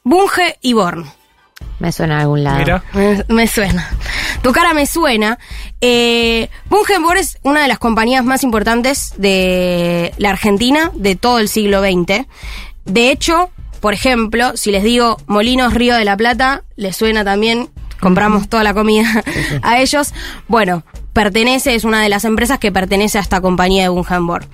Bunge 0.04 0.56
y 0.60 0.72
Born. 0.72 1.10
Me 1.78 1.92
suena 1.92 2.18
a 2.18 2.20
algún 2.20 2.44
lado. 2.44 2.58
Mira. 2.58 2.84
Me, 2.92 3.24
me 3.28 3.46
suena. 3.46 3.88
Tu 4.42 4.52
cara 4.52 4.74
me 4.74 4.86
suena. 4.86 5.38
Eh, 5.80 6.50
Bunge 6.68 6.94
y 6.98 7.02
Born 7.02 7.18
es 7.18 7.38
una 7.42 7.62
de 7.62 7.68
las 7.68 7.78
compañías 7.78 8.24
más 8.24 8.42
importantes 8.42 9.14
de 9.16 10.12
la 10.18 10.30
Argentina 10.30 10.90
de 10.94 11.16
todo 11.16 11.38
el 11.38 11.48
siglo 11.48 11.80
XX. 11.80 12.26
De 12.84 13.10
hecho, 13.10 13.50
por 13.80 13.94
ejemplo, 13.94 14.56
si 14.56 14.70
les 14.70 14.82
digo 14.84 15.16
Molinos 15.26 15.74
Río 15.74 15.96
de 15.96 16.04
la 16.04 16.16
Plata, 16.16 16.62
les 16.76 16.96
suena 16.96 17.24
también, 17.24 17.70
compramos 18.00 18.48
toda 18.48 18.62
la 18.62 18.74
comida 18.74 19.24
a 19.62 19.80
ellos. 19.80 20.12
Bueno, 20.48 20.84
pertenece, 21.12 21.74
es 21.74 21.84
una 21.84 22.02
de 22.02 22.08
las 22.08 22.24
empresas 22.24 22.58
que 22.58 22.72
pertenece 22.72 23.18
a 23.18 23.20
esta 23.22 23.40
compañía 23.40 23.82
de 23.84 23.88
Bungenborg. 23.88 24.46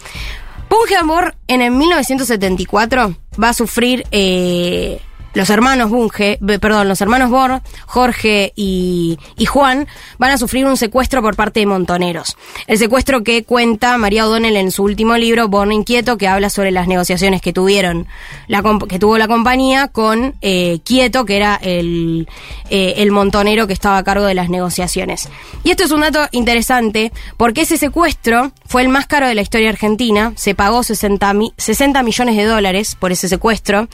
Bungenborg 0.68 1.34
en 1.46 1.62
el 1.62 1.70
1974 1.72 3.16
va 3.42 3.50
a 3.50 3.54
sufrir 3.54 4.04
eh, 4.10 5.00
los 5.36 5.50
hermanos 5.50 5.90
Bunge, 5.90 6.38
perdón, 6.60 6.88
los 6.88 7.00
hermanos 7.00 7.28
Bor, 7.30 7.60
Jorge 7.86 8.52
y, 8.56 9.18
Juan, 9.46 9.86
van 10.18 10.32
a 10.32 10.38
sufrir 10.38 10.64
un 10.66 10.76
secuestro 10.76 11.20
por 11.20 11.36
parte 11.36 11.60
de 11.60 11.66
montoneros. 11.66 12.36
El 12.66 12.78
secuestro 12.78 13.22
que 13.22 13.44
cuenta 13.44 13.98
María 13.98 14.26
O'Donnell 14.26 14.56
en 14.56 14.70
su 14.70 14.82
último 14.82 15.16
libro, 15.16 15.48
Born 15.48 15.72
Inquieto, 15.72 16.16
que 16.16 16.26
habla 16.26 16.48
sobre 16.48 16.70
las 16.70 16.88
negociaciones 16.88 17.42
que 17.42 17.52
tuvieron, 17.52 18.06
la, 18.48 18.62
que 18.88 18.98
tuvo 18.98 19.18
la 19.18 19.28
compañía 19.28 19.88
con 19.88 20.34
eh, 20.40 20.80
Quieto, 20.84 21.26
que 21.26 21.36
era 21.36 21.56
el, 21.62 22.26
eh, 22.70 22.94
el 22.96 23.10
montonero 23.10 23.66
que 23.66 23.74
estaba 23.74 23.98
a 23.98 24.04
cargo 24.04 24.24
de 24.24 24.34
las 24.34 24.48
negociaciones. 24.48 25.28
Y 25.64 25.70
esto 25.70 25.84
es 25.84 25.90
un 25.90 26.00
dato 26.00 26.26
interesante, 26.32 27.12
porque 27.36 27.60
ese 27.60 27.76
secuestro 27.76 28.52
fue 28.64 28.80
el 28.82 28.88
más 28.88 29.06
caro 29.06 29.28
de 29.28 29.34
la 29.34 29.42
historia 29.42 29.68
argentina, 29.68 30.32
se 30.36 30.54
pagó 30.54 30.82
60, 30.82 31.32
mi- 31.34 31.52
60 31.58 32.02
millones 32.02 32.36
de 32.36 32.44
dólares 32.44 32.96
por 32.98 33.12
ese 33.12 33.28
secuestro. 33.28 33.88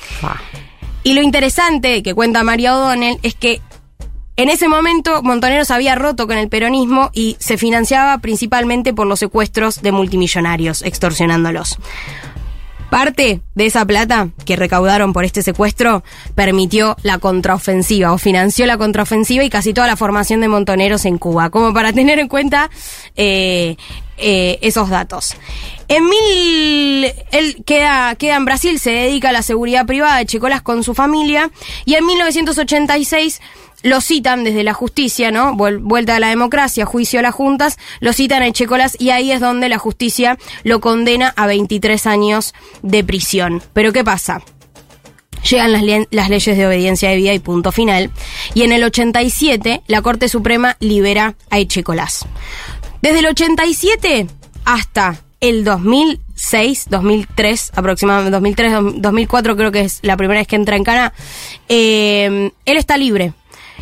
Y 1.05 1.14
lo 1.14 1.22
interesante 1.22 2.03
que 2.03 2.14
cuenta 2.14 2.42
María 2.44 2.76
O'Donnell 2.76 3.18
es 3.22 3.34
que 3.34 3.61
en 4.36 4.48
ese 4.48 4.68
momento 4.68 5.22
Montoneros 5.22 5.70
había 5.70 5.94
roto 5.94 6.26
con 6.26 6.38
el 6.38 6.48
peronismo 6.48 7.11
y 7.12 7.36
se 7.38 7.59
financiaba 7.59 8.18
principalmente 8.18 8.94
por 8.94 9.07
los 9.07 9.18
secuestros 9.18 9.82
de 9.82 9.92
multimillonarios, 9.92 10.82
extorsionándolos. 10.82 11.78
Parte 12.92 13.40
de 13.55 13.66
esa 13.66 13.86
plata 13.86 14.28
que 14.44 14.55
recaudaron 14.55 15.14
por 15.14 15.24
este 15.24 15.42
secuestro 15.42 16.05
permitió 16.34 16.94
la 17.03 17.18
contraofensiva 17.18 18.12
o 18.12 18.18
financió 18.18 18.66
la 18.66 18.76
contraofensiva 18.76 19.42
y 19.44 19.48
casi 19.48 19.72
toda 19.72 19.86
la 19.86 19.96
formación 19.96 20.42
de 20.42 20.48
montoneros 20.48 21.07
en 21.07 21.16
Cuba, 21.16 21.48
como 21.48 21.72
para 21.72 21.92
tener 21.94 22.18
en 22.18 22.28
cuenta 22.28 22.70
eh, 23.16 23.76
eh, 24.18 24.58
esos 24.62 24.88
datos. 24.88 25.34
En 25.88 26.04
mil, 26.08 27.12
él 27.32 27.62
queda, 27.66 28.14
queda 28.14 28.36
en 28.36 28.44
Brasil, 28.44 28.78
se 28.78 28.90
dedica 28.90 29.28
a 29.30 29.32
la 29.32 29.42
seguridad 29.42 29.84
privada 29.86 30.18
de 30.18 30.26
Checolas 30.26 30.62
con 30.62 30.82
su 30.84 30.94
familia 30.94 31.50
y 31.84 31.94
en 31.94 32.06
1986 32.06 33.40
lo 33.82 34.00
citan 34.00 34.44
desde 34.44 34.62
la 34.62 34.74
justicia, 34.74 35.32
¿no? 35.32 35.54
Vuel- 35.54 35.80
Vuelta 35.82 36.14
a 36.16 36.20
la 36.20 36.28
democracia, 36.28 36.86
juicio 36.86 37.18
a 37.18 37.22
las 37.22 37.34
juntas, 37.34 37.78
lo 38.00 38.12
citan 38.12 38.42
a 38.42 38.46
Echecolas 38.46 38.96
y 38.98 39.10
ahí 39.10 39.32
es 39.32 39.40
donde 39.40 39.68
la 39.68 39.78
justicia 39.78 40.38
lo 40.62 40.80
condena 40.80 41.34
a 41.36 41.46
23 41.48 42.06
años 42.06 42.54
de 42.82 43.02
prisión. 43.02 43.60
Pero 43.72 43.92
¿qué 43.92 44.04
pasa? 44.04 44.40
Llegan 45.50 45.72
las, 45.72 45.82
las 46.12 46.30
leyes 46.30 46.56
de 46.56 46.66
obediencia 46.68 47.08
de 47.10 47.16
vida 47.16 47.34
y 47.34 47.40
punto 47.40 47.72
final. 47.72 48.12
Y 48.54 48.62
en 48.62 48.70
el 48.70 48.84
87, 48.84 49.82
la 49.88 50.00
Corte 50.00 50.28
Suprema 50.28 50.76
libera 50.78 51.34
a 51.50 51.58
Echecolás. 51.58 52.24
Desde 53.03 53.18
el 53.18 53.26
87 53.26 54.28
hasta 54.64 55.20
el 55.40 55.64
2006, 55.64 56.86
2003, 56.88 57.72
aproximadamente 57.74 58.30
2003, 58.30 59.03
2004 59.03 59.57
creo 59.57 59.72
que 59.72 59.80
es 59.80 59.98
la 60.03 60.16
primera 60.16 60.38
vez 60.38 60.46
que 60.46 60.55
entra 60.55 60.76
en 60.76 60.84
Cana, 60.84 61.12
eh, 61.68 62.53
él 62.64 62.76
está 62.76 62.96
libre. 62.96 63.32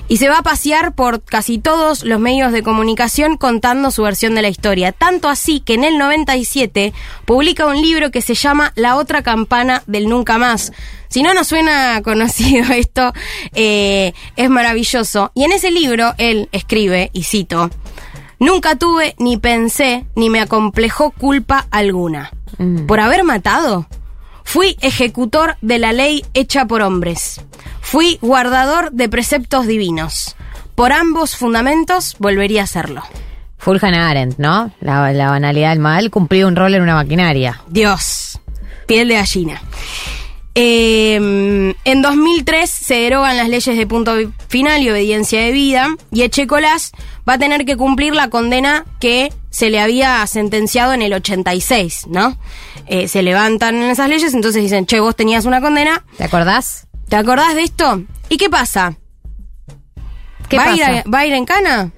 Y 0.08 0.16
se 0.16 0.28
va 0.28 0.38
a 0.38 0.42
pasear 0.42 0.94
por 0.94 1.22
casi 1.22 1.58
todos 1.58 2.02
los 2.02 2.18
medios 2.18 2.50
de 2.50 2.62
comunicación 2.62 3.36
contando 3.36 3.90
su 3.90 4.02
versión 4.02 4.34
de 4.34 4.42
la 4.42 4.48
historia. 4.48 4.90
Tanto 4.90 5.28
así 5.28 5.60
que 5.60 5.74
en 5.74 5.84
el 5.84 5.98
97 5.98 6.92
publica 7.26 7.66
un 7.66 7.80
libro 7.80 8.10
que 8.10 8.22
se 8.22 8.34
llama 8.34 8.72
La 8.74 8.96
otra 8.96 9.22
campana 9.22 9.84
del 9.86 10.08
nunca 10.08 10.38
más. 10.38 10.72
Si 11.08 11.22
no 11.22 11.34
nos 11.34 11.48
suena 11.48 12.00
conocido 12.04 12.72
esto, 12.72 13.12
eh, 13.54 14.12
es 14.34 14.50
maravilloso. 14.50 15.30
Y 15.34 15.44
en 15.44 15.52
ese 15.52 15.70
libro 15.70 16.14
él 16.18 16.48
escribe, 16.52 17.10
y 17.12 17.24
cito, 17.24 17.70
Nunca 18.40 18.74
tuve, 18.74 19.14
ni 19.18 19.36
pensé, 19.36 20.06
ni 20.16 20.30
me 20.30 20.40
acomplejó 20.40 21.10
culpa 21.10 21.66
alguna. 21.70 22.32
¿Por 22.88 22.98
haber 22.98 23.22
matado? 23.22 23.86
Fui 24.44 24.76
ejecutor 24.80 25.56
de 25.60 25.78
la 25.78 25.92
ley 25.92 26.24
hecha 26.32 26.66
por 26.66 26.80
hombres. 26.80 27.42
Fui 27.82 28.18
guardador 28.22 28.92
de 28.92 29.08
preceptos 29.10 29.66
divinos. 29.66 30.36
Por 30.74 30.92
ambos 30.92 31.36
fundamentos 31.36 32.16
volvería 32.18 32.62
a 32.62 32.66
serlo. 32.66 33.02
Hannah 33.62 34.08
Arendt, 34.08 34.38
¿no? 34.38 34.72
La, 34.80 35.12
la 35.12 35.28
banalidad 35.28 35.70
del 35.70 35.78
mal 35.78 36.10
cumplió 36.10 36.48
un 36.48 36.56
rol 36.56 36.74
en 36.74 36.82
una 36.82 36.94
maquinaria. 36.94 37.60
Dios. 37.68 38.40
Piel 38.86 39.08
de 39.08 39.14
gallina. 39.14 39.62
Eh, 40.54 41.74
en 41.84 42.02
2003 42.02 42.68
se 42.68 42.94
derogan 42.94 43.36
las 43.36 43.48
leyes 43.48 43.76
de 43.76 43.86
punto 43.86 44.16
final 44.48 44.82
y 44.82 44.90
obediencia 44.90 45.40
de 45.42 45.52
vida 45.52 45.88
y 46.10 46.22
Echecolás 46.22 46.90
va 47.30 47.34
a 47.34 47.38
tener 47.38 47.64
que 47.64 47.76
cumplir 47.76 48.14
la 48.14 48.28
condena 48.28 48.84
que 48.98 49.32
se 49.50 49.70
le 49.70 49.80
había 49.80 50.26
sentenciado 50.26 50.92
en 50.92 51.00
el 51.02 51.12
86, 51.14 52.06
¿no? 52.08 52.36
Eh, 52.86 53.06
se 53.06 53.22
levantan 53.22 53.76
esas 53.76 54.08
leyes, 54.08 54.34
entonces 54.34 54.62
dicen, 54.62 54.84
che, 54.86 54.98
vos 55.00 55.14
tenías 55.14 55.44
una 55.44 55.60
condena, 55.60 56.04
¿Te 56.18 56.24
acordás? 56.24 56.88
¿te 57.08 57.14
acordás 57.16 57.54
de 57.54 57.62
esto? 57.62 58.02
¿Y 58.28 58.36
qué 58.36 58.50
pasa? 58.50 58.96
¿Qué 60.48 60.56
¿Va, 60.56 60.64
A 60.64 60.74
ir 60.74 60.80
pasa? 60.80 60.98
a- 61.06 61.10
¿Va 61.10 61.18
a 61.20 61.26
ir 61.26 61.32
en 61.34 61.44
cana? 61.44 61.92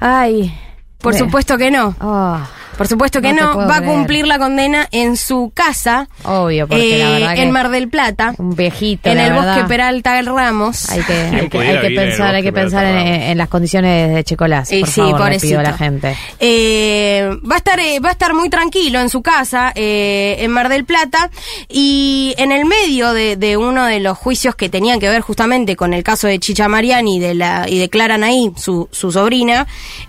Ay. 0.00 0.52
Por 0.98 1.14
supuesto 1.14 1.56
que 1.56 1.70
no. 1.70 1.94
Oh. 2.00 2.38
Por 2.78 2.88
supuesto 2.88 3.20
que 3.20 3.32
No 3.32 3.56
va 3.56 3.76
a 3.76 3.82
cumplir 3.82 4.26
la 4.26 4.38
condena 4.38 4.88
en 4.92 5.16
su 5.16 5.50
casa, 5.52 6.08
Obvio, 6.24 6.68
porque 6.68 6.98
la 6.98 7.10
eh, 7.10 7.12
verdad 7.20 7.34
que 7.34 7.42
en 7.42 7.50
Mar 7.50 7.70
del 7.70 7.88
Plata, 7.88 8.34
un 8.38 8.54
viejito, 8.54 9.10
en 9.10 9.16
la 9.16 9.26
el 9.26 9.32
verdad. 9.32 9.54
bosque 9.56 9.68
Peralta 9.68 10.14
del 10.14 10.26
Ramos. 10.26 10.88
Hay 10.88 11.00
que, 11.00 11.06
¿Quién 11.06 11.34
hay 11.34 11.48
que, 11.48 11.58
hay 11.58 11.80
que 11.80 11.90
pensar, 11.90 12.34
hay 12.34 12.42
que 12.42 12.52
pensar 12.52 12.86
en, 12.86 13.36
las 13.36 13.48
condiciones 13.48 14.14
de 14.14 14.24
Checolás. 14.24 14.70
Eh, 14.72 14.80
por 14.80 14.88
sí, 14.88 15.00
favor, 15.00 15.30
le 15.30 15.40
pido 15.40 15.60
a 15.60 15.62
la 15.64 15.76
gente. 15.76 16.16
Eh, 16.38 17.28
va 17.50 17.56
a 17.56 17.58
estar 17.58 17.80
eh, 17.80 17.98
va 18.00 18.10
a 18.10 18.12
estar 18.12 18.32
muy 18.32 18.48
tranquilo 18.48 19.00
en 19.00 19.10
su 19.10 19.22
casa 19.22 19.72
eh, 19.74 20.36
en 20.38 20.50
Mar 20.50 20.68
del 20.68 20.84
Plata 20.84 21.30
y 21.68 22.34
en 22.38 22.52
el 22.52 22.64
medio 22.64 23.12
de, 23.12 23.36
de 23.36 23.56
uno 23.56 23.86
de 23.86 24.00
los 24.00 24.16
juicios 24.16 24.54
que 24.54 24.68
tenían 24.68 25.00
que 25.00 25.08
ver 25.08 25.20
justamente 25.20 25.74
con 25.76 25.94
el 25.94 26.02
caso 26.02 26.26
de 26.26 26.38
Chicha 26.38 26.68
Mariani 26.68 27.16
y 27.16 27.20
de 27.20 27.34
la 27.34 27.66
y 27.68 27.78
de 27.78 27.88
Clara 27.88 28.18
Naí, 28.18 28.52
su, 28.56 28.88
su 28.92 29.10
sobrina, 29.10 29.66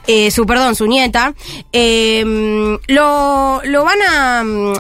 eh, 0.08 0.32
su 0.32 0.46
perdón, 0.46 0.76
su 0.76 0.86
nieta, 0.88 1.34
eh, 1.74 2.24
lo, 2.88 3.62
lo 3.64 3.84
van 3.84 4.02
a 4.08 4.44
mm, 4.44 4.74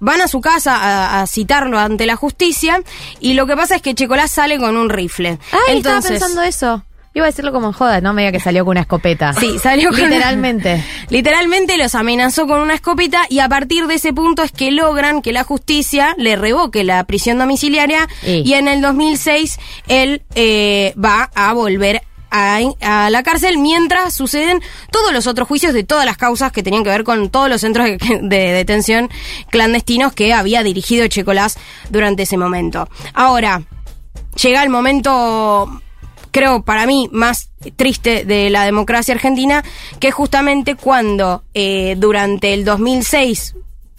Van 0.00 0.20
a 0.20 0.28
su 0.28 0.40
casa 0.40 0.76
a, 0.76 1.22
a 1.22 1.26
citarlo 1.26 1.78
ante 1.78 2.06
la 2.06 2.14
justicia 2.14 2.82
y 3.20 3.34
lo 3.34 3.46
que 3.46 3.56
pasa 3.56 3.76
es 3.76 3.82
que 3.82 3.94
Checolás 3.94 4.30
sale 4.30 4.58
con 4.58 4.76
un 4.76 4.90
rifle. 4.90 5.38
Ay, 5.50 5.78
estaba 5.78 6.00
pensando 6.00 6.42
eso. 6.42 6.84
Iba 7.14 7.24
a 7.24 7.30
decirlo 7.30 7.52
como 7.52 7.68
en 7.68 7.72
joda, 7.72 8.00
no 8.00 8.12
me 8.12 8.22
diga 8.22 8.30
que 8.30 8.38
salió 8.38 8.64
con 8.64 8.72
una 8.72 8.82
escopeta. 8.82 9.32
Sí, 9.40 9.58
salió 9.58 9.90
con 9.90 10.00
Literalmente. 10.00 10.84
Literalmente 11.08 11.76
los 11.76 11.96
amenazó 11.96 12.46
con 12.46 12.60
una 12.60 12.74
escopeta 12.74 13.22
y 13.28 13.40
a 13.40 13.48
partir 13.48 13.88
de 13.88 13.94
ese 13.94 14.12
punto 14.12 14.42
es 14.42 14.52
que 14.52 14.70
logran 14.70 15.20
que 15.20 15.32
la 15.32 15.42
justicia 15.42 16.14
le 16.16 16.36
revoque 16.36 16.84
la 16.84 17.02
prisión 17.04 17.38
domiciliaria 17.38 18.06
Y. 18.24 18.48
y, 18.48 18.54
en 18.54 18.68
el 18.68 18.80
2006 18.80 19.58
él 19.88 20.22
eh, 20.36 20.94
va 20.96 21.30
a 21.34 21.52
volver 21.54 22.02
a, 22.30 23.08
la 23.10 23.22
cárcel 23.22 23.58
mientras 23.58 24.14
suceden 24.14 24.60
todos 24.90 25.12
los 25.12 25.26
otros 25.26 25.48
juicios 25.48 25.72
de 25.74 25.84
todas 25.84 26.04
las 26.04 26.16
causas 26.16 26.52
que 26.52 26.62
tenían 26.62 26.84
que 26.84 26.90
ver 26.90 27.04
con 27.04 27.30
todos 27.30 27.48
los 27.48 27.60
centros 27.60 27.86
de, 27.86 27.98
de 28.22 28.52
detención 28.52 29.10
clandestinos 29.50 30.12
que 30.12 30.32
había 30.32 30.62
dirigido 30.62 31.06
Checolás 31.08 31.58
durante 31.90 32.24
ese 32.24 32.36
momento. 32.36 32.88
Ahora, 33.14 33.62
llega 34.40 34.62
el 34.62 34.68
momento 34.70 35.80
creo 36.30 36.62
para 36.62 36.86
mí 36.86 37.08
más 37.10 37.50
triste 37.76 38.24
de 38.24 38.50
la 38.50 38.64
democracia 38.64 39.14
argentina, 39.14 39.64
que 39.98 40.08
es 40.08 40.14
justamente 40.14 40.74
cuando 40.76 41.42
eh, 41.54 41.94
durante 41.98 42.52
el 42.54 42.64
2006, 42.64 43.54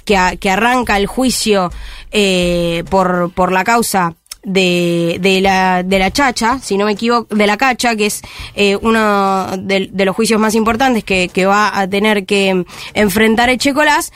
que, 0.06 0.16
a- 0.16 0.36
que 0.38 0.50
arranca 0.50 0.96
el 0.98 1.08
juicio 1.08 1.72
eh, 2.12 2.84
por, 2.90 3.32
por 3.34 3.52
la 3.52 3.64
causa 3.64 4.14
de, 4.44 5.18
de, 5.22 5.42
la, 5.42 5.84
de 5.84 6.00
la 6.00 6.12
chacha, 6.12 6.60
si 6.60 6.78
no 6.78 6.86
me 6.86 6.94
equivoco, 6.94 7.36
de 7.36 7.48
la 7.48 7.58
cacha, 7.58 7.96
que 7.96 8.08
es 8.08 8.22
eh, 8.56 8.78
uno 8.82 9.58
de, 9.58 9.90
de 9.92 10.06
los 10.06 10.16
juicios 10.16 10.40
más 10.40 10.56
importantes 10.56 11.04
que, 11.04 11.30
que 11.30 11.46
va 11.46 11.78
a 11.78 11.88
tener 11.88 12.26
que 12.26 12.66
enfrentar 12.94 13.50
Echecolás, 13.50 14.12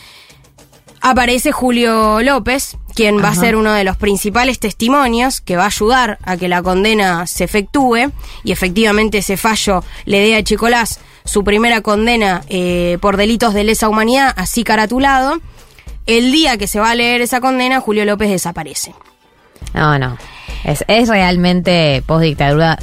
aparece 1.01 1.51
Julio 1.51 2.21
López, 2.21 2.77
quien 2.95 3.21
va 3.21 3.29
a 3.29 3.35
ser 3.35 3.57
uno 3.57 3.73
de 3.73 3.83
los 3.83 3.97
principales 3.97 4.59
testimonios 4.59 5.41
que 5.41 5.57
va 5.57 5.63
a 5.63 5.67
ayudar 5.67 6.17
a 6.23 6.37
que 6.37 6.47
la 6.47 6.63
condena 6.63 7.27
se 7.27 7.43
efectúe 7.43 8.11
y 8.43 8.51
efectivamente 8.51 9.17
ese 9.17 9.35
fallo 9.35 9.83
le 10.05 10.19
dé 10.19 10.35
a 10.35 10.43
Chicolás 10.43 10.99
su 11.25 11.43
primera 11.43 11.81
condena 11.81 12.41
eh, 12.47 12.97
por 13.01 13.17
delitos 13.17 13.53
de 13.53 13.63
lesa 13.63 13.89
humanidad, 13.89 14.33
así 14.37 14.63
caratulado. 14.63 15.39
El 16.05 16.31
día 16.31 16.57
que 16.57 16.67
se 16.67 16.79
va 16.79 16.91
a 16.91 16.95
leer 16.95 17.21
esa 17.21 17.41
condena, 17.41 17.79
Julio 17.79 18.05
López 18.05 18.29
desaparece. 18.29 18.93
No, 19.73 19.97
no. 19.97 20.17
Es, 20.63 20.85
es 20.87 21.09
realmente 21.09 22.03
postdictadura, 22.05 22.77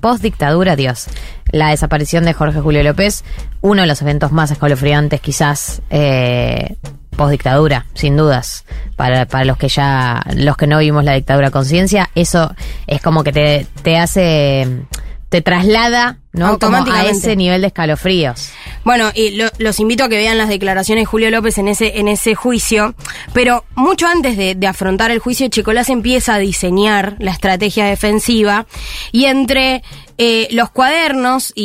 postdictadura, 0.00 0.76
Dios. 0.76 1.06
La 1.52 1.70
desaparición 1.70 2.24
de 2.24 2.34
Jorge 2.34 2.60
Julio 2.60 2.82
López, 2.82 3.24
uno 3.60 3.82
de 3.82 3.88
los 3.88 4.02
eventos 4.02 4.30
más 4.30 4.50
escalofriantes 4.50 5.20
quizás 5.20 5.82
eh, 5.90 6.76
postdictadura, 7.16 7.86
sin 7.94 8.16
dudas. 8.16 8.64
Para, 8.96 9.26
para 9.26 9.44
los 9.44 9.56
que 9.56 9.68
ya, 9.68 10.22
los 10.34 10.56
que 10.56 10.66
no 10.66 10.78
vimos 10.78 11.04
la 11.04 11.14
dictadura 11.14 11.50
conciencia, 11.50 12.10
eso 12.14 12.54
es 12.86 13.00
como 13.00 13.24
que 13.24 13.32
te, 13.32 13.66
te 13.82 13.96
hace, 13.98 14.84
te 15.30 15.40
traslada, 15.40 16.18
¿no? 16.32 16.58
Como 16.58 16.76
a 16.76 16.78
Automáticamente. 16.80 17.10
ese 17.18 17.36
nivel 17.36 17.60
de 17.62 17.68
escalofríos. 17.68 18.50
Bueno, 18.84 19.10
y 19.14 19.30
lo- 19.30 19.48
los 19.58 19.80
invito 19.80 20.04
a 20.04 20.08
que 20.08 20.16
vean 20.16 20.36
las 20.38 20.48
declaraciones 20.48 21.02
de 21.02 21.06
Julio 21.06 21.30
López 21.30 21.56
en 21.58 21.68
ese, 21.68 21.98
en 22.00 22.08
ese 22.08 22.34
juicio, 22.34 22.94
pero 23.32 23.64
mucho 23.76 24.06
antes 24.06 24.36
de, 24.36 24.54
de 24.56 24.66
afrontar 24.66 25.10
el 25.12 25.20
juicio, 25.20 25.48
Chicolás 25.48 25.88
empieza 25.88 26.34
a 26.34 26.38
diseñar 26.38 27.16
la 27.20 27.30
estrategia 27.30 27.86
defensiva 27.86 28.66
y 29.12 29.24
entre 29.26 29.82
eh, 30.18 30.48
los 30.50 30.70
cuadernos 30.70 31.52
y, 31.54 31.62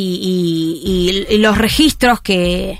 y- 0.83 1.27
y- 1.31 1.35
y 1.35 1.37
los 1.39 1.57
registros 1.57 2.21
que, 2.21 2.79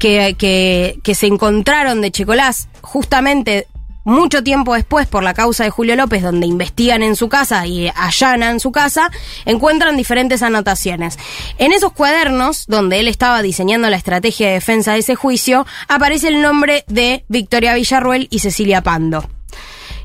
que, 0.00 0.34
que, 0.36 0.98
que 1.02 1.14
se 1.14 1.26
encontraron 1.28 2.00
de 2.00 2.10
Chicolás 2.10 2.68
justamente 2.82 3.68
mucho 4.04 4.44
tiempo 4.44 4.74
después, 4.74 5.06
por 5.06 5.22
la 5.22 5.34
causa 5.34 5.64
de 5.64 5.70
Julio 5.70 5.96
López, 5.96 6.22
donde 6.22 6.46
investigan 6.46 7.02
en 7.02 7.16
su 7.16 7.28
casa 7.28 7.66
y 7.66 7.90
allanan 7.94 8.60
su 8.60 8.70
casa, 8.70 9.10
encuentran 9.44 9.96
diferentes 9.96 10.42
anotaciones. 10.42 11.18
En 11.58 11.72
esos 11.72 11.92
cuadernos, 11.92 12.66
donde 12.66 13.00
él 13.00 13.08
estaba 13.08 13.42
diseñando 13.42 13.90
la 13.90 13.96
estrategia 13.96 14.48
de 14.48 14.54
defensa 14.54 14.92
de 14.92 15.00
ese 15.00 15.14
juicio, 15.14 15.66
aparece 15.88 16.28
el 16.28 16.42
nombre 16.42 16.84
de 16.86 17.24
Victoria 17.28 17.74
Villarruel 17.74 18.28
y 18.30 18.38
Cecilia 18.38 18.82
Pando. 18.82 19.28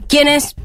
¿Quiénes? 0.07 0.55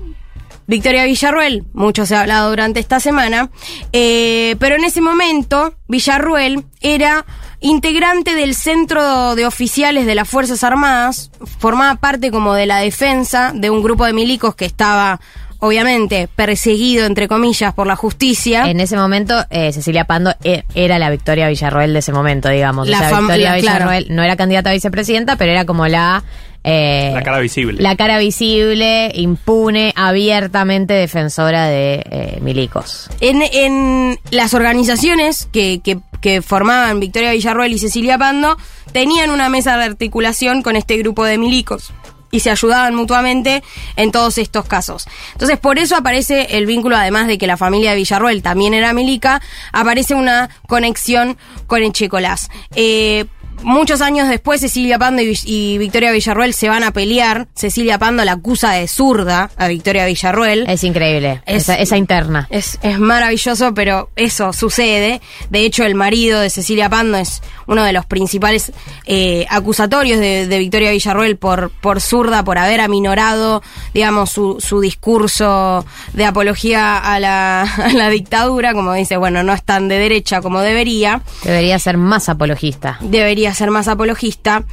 Victoria 0.66 1.04
Villarruel, 1.04 1.64
mucho 1.74 2.06
se 2.06 2.14
ha 2.14 2.20
hablado 2.20 2.48
durante 2.48 2.80
esta 2.80 2.98
semana, 2.98 3.50
eh, 3.92 4.56
pero 4.58 4.76
en 4.76 4.84
ese 4.84 5.02
momento 5.02 5.74
Villarruel 5.88 6.64
era 6.80 7.26
integrante 7.64 8.34
del 8.34 8.54
Centro 8.54 9.34
de 9.34 9.46
Oficiales 9.46 10.04
de 10.04 10.14
las 10.14 10.28
Fuerzas 10.28 10.62
Armadas, 10.62 11.30
formaba 11.58 11.94
parte 11.96 12.30
como 12.30 12.52
de 12.54 12.66
la 12.66 12.78
defensa 12.78 13.52
de 13.54 13.70
un 13.70 13.82
grupo 13.82 14.04
de 14.04 14.12
milicos 14.12 14.54
que 14.54 14.66
estaba, 14.66 15.18
obviamente, 15.60 16.28
perseguido, 16.36 17.06
entre 17.06 17.26
comillas, 17.26 17.72
por 17.72 17.86
la 17.86 17.96
justicia. 17.96 18.68
En 18.70 18.80
ese 18.80 18.96
momento, 18.98 19.34
eh, 19.48 19.72
Cecilia 19.72 20.04
Pando 20.04 20.34
e- 20.44 20.64
era 20.74 20.98
la 20.98 21.08
Victoria 21.08 21.48
Villarroel 21.48 21.94
de 21.94 22.00
ese 22.00 22.12
momento, 22.12 22.50
digamos. 22.50 22.86
La 22.86 22.98
o 22.98 23.00
sea, 23.00 23.18
Victoria 23.20 23.52
la- 23.52 23.58
claro. 23.60 23.76
Villarroel 23.86 24.06
no 24.14 24.22
era 24.22 24.36
candidata 24.36 24.68
a 24.68 24.74
vicepresidenta, 24.74 25.36
pero 25.36 25.50
era 25.52 25.64
como 25.64 25.86
la... 25.88 26.22
eh, 26.64 27.10
La 27.14 27.22
cara 27.22 27.38
visible. 27.38 27.82
La 27.82 27.96
cara 27.96 28.18
visible, 28.18 29.12
impune, 29.14 29.92
abiertamente 29.96 30.94
defensora 30.94 31.66
de 31.66 32.02
eh, 32.10 32.38
milicos. 32.40 33.10
En, 33.20 33.42
en 33.42 34.18
las 34.30 34.54
organizaciones 34.54 35.48
que, 35.52 35.80
que, 35.84 35.98
que 36.20 36.42
formaban 36.42 37.00
Victoria 37.00 37.32
Villarruel 37.32 37.72
y 37.72 37.78
Cecilia 37.78 38.18
Pando 38.18 38.56
tenían 38.92 39.30
una 39.30 39.48
mesa 39.48 39.76
de 39.76 39.84
articulación 39.84 40.62
con 40.62 40.76
este 40.76 40.96
grupo 40.96 41.24
de 41.24 41.38
milicos 41.38 41.92
y 42.34 42.40
se 42.40 42.50
ayudaban 42.50 42.96
mutuamente 42.96 43.62
en 43.94 44.10
todos 44.10 44.38
estos 44.38 44.64
casos. 44.64 45.06
Entonces, 45.34 45.56
por 45.56 45.78
eso 45.78 45.94
aparece 45.94 46.56
el 46.58 46.66
vínculo, 46.66 46.96
además 46.96 47.28
de 47.28 47.38
que 47.38 47.46
la 47.46 47.56
familia 47.56 47.90
de 47.90 47.96
Villarruel 47.96 48.42
también 48.42 48.74
era 48.74 48.92
milica, 48.92 49.40
aparece 49.72 50.16
una 50.16 50.50
conexión 50.66 51.36
con 51.68 51.84
Echecolás. 51.84 52.48
Eh, 52.74 53.26
Muchos 53.64 54.00
años 54.02 54.28
después, 54.28 54.60
Cecilia 54.60 54.98
Pando 54.98 55.22
y, 55.22 55.36
y 55.44 55.78
Victoria 55.78 56.12
Villarruel 56.12 56.54
se 56.54 56.68
van 56.68 56.84
a 56.84 56.92
pelear. 56.92 57.48
Cecilia 57.54 57.98
Pando 57.98 58.24
la 58.24 58.32
acusa 58.32 58.72
de 58.72 58.86
zurda 58.86 59.50
a 59.56 59.68
Victoria 59.68 60.04
Villarruel. 60.06 60.64
Es 60.68 60.84
increíble, 60.84 61.42
Es- 61.46 61.62
esa, 61.62 61.74
esa 61.78 61.96
interna. 61.96 62.46
Es, 62.50 62.78
es 62.82 62.98
maravilloso, 62.98 63.72
pero 63.74 64.10
eso 64.16 64.52
sucede. 64.52 65.20
De 65.50 65.60
hecho, 65.64 65.84
el 65.84 65.94
marido 65.94 66.40
de 66.40 66.50
Cecilia 66.50 66.88
Pando 66.90 67.16
es 67.18 67.42
uno 67.66 67.82
de 67.84 67.92
los 67.94 68.04
principales 68.04 68.70
eh, 69.06 69.46
acusatorios 69.48 70.20
de, 70.20 70.46
de 70.46 70.58
Victoria 70.58 70.90
Villarruel 70.90 71.36
por, 71.38 71.70
por 71.70 72.00
zurda, 72.02 72.44
por 72.44 72.58
haber 72.58 72.80
aminorado, 72.82 73.62
digamos, 73.94 74.30
su, 74.30 74.58
su 74.60 74.80
discurso 74.80 75.86
de 76.12 76.24
apología 76.26 76.98
a 76.98 77.18
la, 77.20 77.62
a 77.78 77.92
la 77.94 78.10
dictadura, 78.10 78.74
como 78.74 78.92
dice, 78.92 79.16
bueno, 79.16 79.42
no 79.42 79.52
es 79.54 79.62
tan 79.62 79.88
de 79.88 79.98
derecha 79.98 80.42
como 80.42 80.60
debería 80.60 81.22
Debería 81.42 81.78
ser 81.78 81.96
más 81.96 82.28
apologista. 82.28 82.98
debería 83.00 83.53
ser 83.54 83.70
más 83.70 83.88
apologista. 83.88 84.64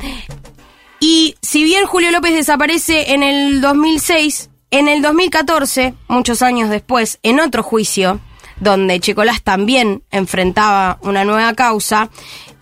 Y 0.99 1.35
si 1.41 1.63
bien 1.63 1.85
Julio 1.85 2.11
López 2.11 2.33
desaparece 2.33 3.13
en 3.13 3.23
el 3.23 3.61
2006, 3.61 4.49
en 4.69 4.87
el 4.87 5.01
2014, 5.01 5.95
muchos 6.07 6.41
años 6.41 6.69
después, 6.69 7.19
en 7.23 7.39
otro 7.39 7.63
juicio, 7.63 8.19
donde 8.59 8.99
Checolás 8.99 9.41
también 9.41 10.03
enfrentaba 10.11 10.99
una 11.01 11.25
nueva 11.25 11.53
causa, 11.55 12.09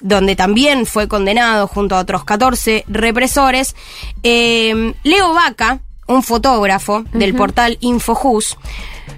donde 0.01 0.35
también 0.35 0.85
fue 0.85 1.07
condenado 1.07 1.67
junto 1.67 1.95
a 1.95 1.99
otros 1.99 2.23
14 2.23 2.85
represores, 2.87 3.75
eh, 4.23 4.93
Leo 5.03 5.33
Vaca, 5.33 5.81
un 6.07 6.23
fotógrafo 6.23 7.03
del 7.11 7.35
portal 7.35 7.77
Infojus, 7.81 8.57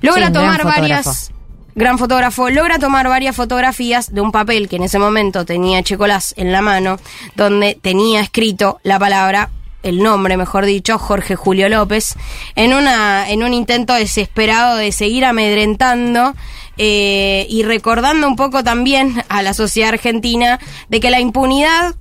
logra 0.01 0.27
Sí, 0.27 0.33
tomar 0.33 0.65
varias 0.65 1.31
gran 1.75 1.97
fotógrafo, 1.97 2.49
logra 2.49 2.79
tomar 2.79 3.07
varias 3.07 3.35
fotografías 3.35 4.13
de 4.13 4.21
un 4.21 4.31
papel 4.31 4.69
que 4.69 4.75
en 4.75 4.83
ese 4.83 4.99
momento 4.99 5.45
tenía 5.45 5.83
Checolás 5.83 6.33
en 6.37 6.51
la 6.51 6.61
mano, 6.61 6.97
donde 7.35 7.77
tenía 7.81 8.21
escrito 8.21 8.79
la 8.83 8.99
palabra, 8.99 9.49
el 9.83 10.03
nombre, 10.03 10.37
mejor 10.37 10.65
dicho, 10.65 10.97
Jorge 10.97 11.35
Julio 11.35 11.67
López, 11.69 12.15
en, 12.55 12.73
una, 12.73 13.29
en 13.29 13.43
un 13.43 13.53
intento 13.53 13.93
desesperado 13.93 14.77
de 14.77 14.91
seguir 14.91 15.25
amedrentando 15.25 16.35
eh, 16.77 17.47
y 17.49 17.63
recordando 17.63 18.27
un 18.27 18.35
poco 18.35 18.63
también 18.63 19.23
a 19.29 19.41
la 19.41 19.53
sociedad 19.53 19.89
argentina 19.89 20.59
de 20.89 20.99
que 20.99 21.09
la 21.09 21.19
impunidad 21.19 21.95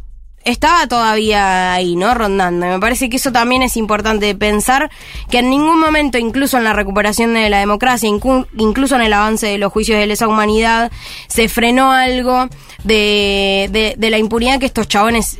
estaba 0.44 0.86
todavía 0.86 1.74
ahí, 1.74 1.96
¿no? 1.96 2.14
Rondando. 2.14 2.66
Me 2.66 2.78
parece 2.78 3.10
que 3.10 3.16
eso 3.16 3.32
también 3.32 3.62
es 3.62 3.76
importante 3.76 4.34
pensar 4.34 4.90
que 5.30 5.38
en 5.38 5.50
ningún 5.50 5.78
momento, 5.78 6.18
incluso 6.18 6.56
en 6.56 6.64
la 6.64 6.72
recuperación 6.72 7.34
de 7.34 7.50
la 7.50 7.58
democracia, 7.58 8.08
incluso 8.08 8.96
en 8.96 9.02
el 9.02 9.12
avance 9.12 9.46
de 9.46 9.58
los 9.58 9.72
juicios 9.72 9.98
de 9.98 10.06
lesa 10.06 10.28
humanidad, 10.28 10.90
se 11.28 11.48
frenó 11.48 11.92
algo 11.92 12.48
de, 12.84 13.96
de, 13.96 14.10
la 14.10 14.18
impunidad 14.18 14.58
que 14.58 14.66
estos 14.66 14.88
chabones 14.88 15.38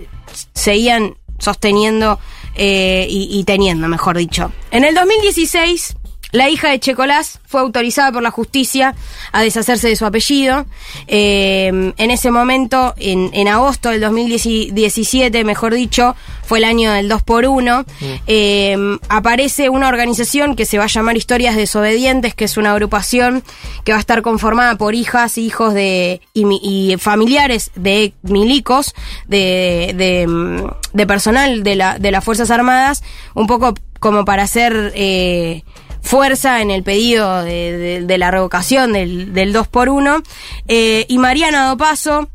seguían 0.54 1.16
sosteniendo 1.38 2.18
eh, 2.54 3.06
y 3.08 3.42
teniendo, 3.44 3.88
mejor 3.88 4.18
dicho. 4.18 4.52
En 4.70 4.84
el 4.84 4.94
2016, 4.94 5.96
la 6.32 6.48
hija 6.48 6.70
de 6.70 6.78
Checolás 6.80 7.40
fue 7.46 7.60
autorizada 7.60 8.12
por 8.12 8.22
la 8.22 8.30
justicia 8.30 8.94
a 9.32 9.42
deshacerse 9.42 9.88
de 9.88 9.96
su 9.96 10.06
apellido. 10.06 10.66
Eh, 11.08 11.92
en 11.96 12.10
ese 12.10 12.30
momento, 12.30 12.94
en, 12.98 13.30
en 13.32 13.48
agosto 13.48 13.90
del 13.90 14.00
2017, 14.00 15.44
mejor 15.44 15.74
dicho, 15.74 16.14
fue 16.44 16.58
el 16.58 16.64
año 16.64 16.92
del 16.92 17.08
2 17.08 17.22
por 17.22 17.44
1 17.46 17.84
eh, 18.26 18.76
aparece 19.08 19.68
una 19.68 19.88
organización 19.88 20.56
que 20.56 20.64
se 20.66 20.78
va 20.78 20.84
a 20.84 20.88
llamar 20.88 21.16
Historias 21.16 21.56
Desobedientes, 21.56 22.34
que 22.34 22.44
es 22.44 22.56
una 22.56 22.72
agrupación 22.72 23.42
que 23.84 23.92
va 23.92 23.98
a 23.98 24.00
estar 24.00 24.22
conformada 24.22 24.76
por 24.76 24.94
hijas, 24.94 25.38
hijos 25.38 25.74
de 25.74 26.20
y, 26.34 26.44
mi- 26.44 26.60
y 26.62 26.96
familiares 26.98 27.70
de 27.74 28.14
milicos, 28.22 28.94
de, 29.26 29.92
de, 29.96 30.26
mm, 30.26 30.66
de 30.92 31.06
personal 31.06 31.62
de, 31.62 31.76
la, 31.76 31.98
de 31.98 32.10
las 32.10 32.24
Fuerzas 32.24 32.50
Armadas, 32.50 33.02
un 33.34 33.46
poco 33.46 33.74
como 34.00 34.24
para 34.24 34.42
hacer 34.44 34.92
eh, 34.94 35.62
fuerza 36.02 36.60
en 36.62 36.70
el 36.70 36.82
pedido 36.82 37.42
de, 37.42 37.76
de- 37.76 38.00
de 38.06 38.18
la 38.18 38.30
revocación 38.30 38.92
del, 38.92 39.32
del 39.32 39.52
2 39.52 39.68
por 39.68 39.88
1 39.88 40.22
eh, 40.68 41.04
y 41.08 41.18
Mariana 41.18 41.68
Dopaso, 41.68 42.28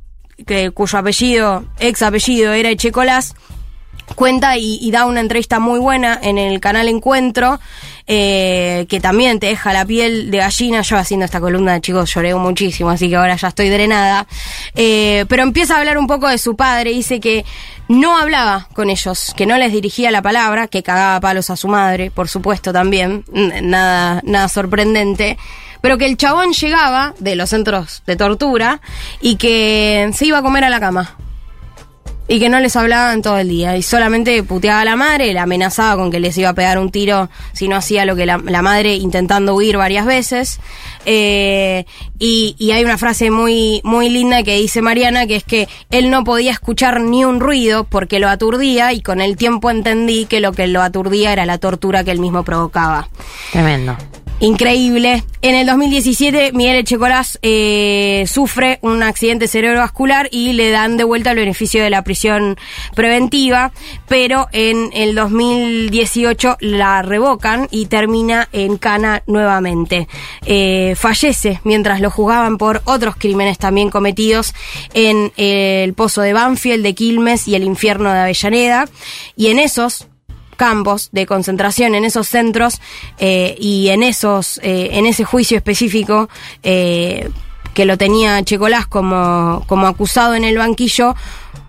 que, 0.45 0.71
cuyo 0.71 0.97
apellido, 0.97 1.65
ex 1.79 2.01
apellido 2.01 2.53
era 2.53 2.69
Echecolás, 2.69 3.33
cuenta 4.15 4.57
y 4.57 4.89
da 4.91 5.05
una 5.05 5.19
entrevista 5.21 5.59
muy 5.59 5.79
buena 5.79 6.19
en 6.21 6.37
el 6.37 6.59
canal 6.59 6.87
Encuentro, 6.87 7.59
eh, 8.07 8.85
que 8.87 8.99
también 8.99 9.39
te 9.39 9.47
deja 9.47 9.73
la 9.73 9.85
piel 9.85 10.29
de 10.31 10.37
gallina. 10.37 10.81
Yo 10.81 10.97
haciendo 10.97 11.25
esta 11.25 11.39
columna 11.39 11.81
chicos 11.81 12.13
lloré 12.13 12.35
muchísimo, 12.35 12.89
así 12.89 13.09
que 13.09 13.15
ahora 13.15 13.35
ya 13.35 13.47
estoy 13.47 13.69
drenada. 13.69 14.27
Eh, 14.75 15.25
pero 15.27 15.43
empieza 15.43 15.75
a 15.75 15.79
hablar 15.79 15.97
un 15.97 16.07
poco 16.07 16.27
de 16.27 16.37
su 16.37 16.55
padre, 16.55 16.91
dice 16.91 17.19
que 17.19 17.45
no 17.87 18.17
hablaba 18.17 18.67
con 18.73 18.89
ellos, 18.89 19.33
que 19.35 19.45
no 19.45 19.57
les 19.57 19.71
dirigía 19.71 20.11
la 20.11 20.21
palabra, 20.21 20.67
que 20.67 20.83
cagaba 20.83 21.19
palos 21.19 21.49
a 21.49 21.55
su 21.55 21.67
madre, 21.67 22.11
por 22.11 22.27
supuesto 22.27 22.73
también, 22.73 23.23
nada, 23.31 24.21
nada 24.23 24.49
sorprendente. 24.49 25.37
Pero 25.81 25.97
que 25.99 26.05
el 26.05 26.17
chabón 26.17 26.53
llegaba 26.53 27.13
de 27.19 27.35
los 27.35 27.51
centros 27.51 28.01
de 28.07 28.15
tortura 28.15 28.81
y 29.21 29.35
que 29.35 30.09
se 30.13 30.25
iba 30.25 30.39
a 30.39 30.41
comer 30.41 30.63
a 30.63 30.69
la 30.69 30.79
cama 30.79 31.15
y 32.27 32.39
que 32.39 32.49
no 32.49 32.59
les 32.59 32.75
hablaban 32.75 33.21
todo 33.21 33.37
el 33.37 33.49
día 33.49 33.77
y 33.77 33.83
solamente 33.83 34.41
puteaba 34.43 34.81
a 34.81 34.85
la 34.85 34.95
madre, 34.95 35.31
la 35.33 35.43
amenazaba 35.43 35.95
con 35.95 36.11
que 36.11 36.19
les 36.19 36.37
iba 36.37 36.49
a 36.49 36.53
pegar 36.53 36.79
un 36.79 36.89
tiro 36.89 37.29
si 37.53 37.67
no 37.67 37.75
hacía 37.75 38.05
lo 38.05 38.15
que 38.15 38.25
la, 38.25 38.37
madre 38.37 38.95
intentando 38.95 39.53
huir 39.55 39.77
varias 39.77 40.05
veces. 40.05 40.59
Eh, 41.05 41.85
y, 42.17 42.55
y 42.57 42.71
hay 42.71 42.83
una 42.83 42.97
frase 42.97 43.29
muy, 43.29 43.81
muy 43.83 44.09
linda 44.09 44.41
que 44.43 44.55
dice 44.55 44.81
Mariana, 44.81 45.27
que 45.27 45.35
es 45.35 45.43
que 45.43 45.67
él 45.91 46.09
no 46.09 46.23
podía 46.23 46.51
escuchar 46.51 47.01
ni 47.01 47.25
un 47.25 47.39
ruido 47.39 47.83
porque 47.83 48.19
lo 48.19 48.27
aturdía 48.27 48.93
y 48.93 49.01
con 49.01 49.21
el 49.21 49.37
tiempo 49.37 49.69
entendí 49.69 50.25
que 50.25 50.39
lo 50.39 50.51
que 50.51 50.67
lo 50.67 50.81
aturdía 50.81 51.31
era 51.31 51.45
la 51.45 51.59
tortura 51.59 52.03
que 52.03 52.11
él 52.11 52.19
mismo 52.19 52.43
provocaba. 52.43 53.07
Tremendo. 53.51 53.95
Increíble. 54.41 55.23
En 55.41 55.55
el 55.55 55.65
2017, 55.65 56.51
Miguel 56.51 56.75
Echecolás 56.75 57.39
eh, 57.41 58.25
sufre 58.27 58.79
un 58.81 59.01
accidente 59.01 59.47
cerebrovascular 59.47 60.27
y 60.29 60.51
le 60.51 60.71
dan 60.71 60.97
de 60.97 61.05
vuelta 61.05 61.31
el 61.31 61.37
beneficio 61.37 61.81
de 61.81 61.89
la 61.89 62.03
prisión 62.03 62.57
preventiva, 62.95 63.71
pero 64.09 64.47
en 64.51 64.89
el 64.91 65.15
2018 65.15 66.57
la 66.59 67.01
revocan 67.01 67.69
y 67.71 67.85
termina 67.85 68.49
en 68.51 68.77
cana 68.77 69.23
nuevamente. 69.25 70.09
Eh, 70.45 70.95
fallece 70.97 71.61
mientras 71.63 72.01
lo 72.01 72.11
juzgaban 72.11 72.57
por 72.57 72.81
otros 72.83 73.15
crímenes 73.15 73.57
también 73.57 73.89
cometidos 73.89 74.53
en 74.93 75.31
el 75.37 75.93
pozo 75.93 76.21
de 76.21 76.33
Banfield, 76.33 76.83
de 76.83 76.93
Quilmes 76.93 77.47
y 77.47 77.55
el 77.55 77.63
infierno 77.63 78.11
de 78.11 78.19
Avellaneda. 78.19 78.85
Y 79.37 79.47
en 79.47 79.59
esos 79.59 80.07
campos 80.55 81.09
de 81.11 81.25
concentración 81.25 81.95
en 81.95 82.05
esos 82.05 82.27
centros 82.27 82.81
eh, 83.17 83.55
y 83.59 83.89
en 83.89 84.03
esos 84.03 84.59
eh, 84.63 84.89
en 84.93 85.05
ese 85.05 85.23
juicio 85.23 85.57
específico 85.57 86.29
eh, 86.63 87.29
que 87.73 87.85
lo 87.85 87.97
tenía 87.97 88.41
Checolás 88.43 88.87
como, 88.87 89.63
como 89.67 89.87
acusado 89.87 90.33
en 90.35 90.43
el 90.43 90.57
banquillo 90.57 91.15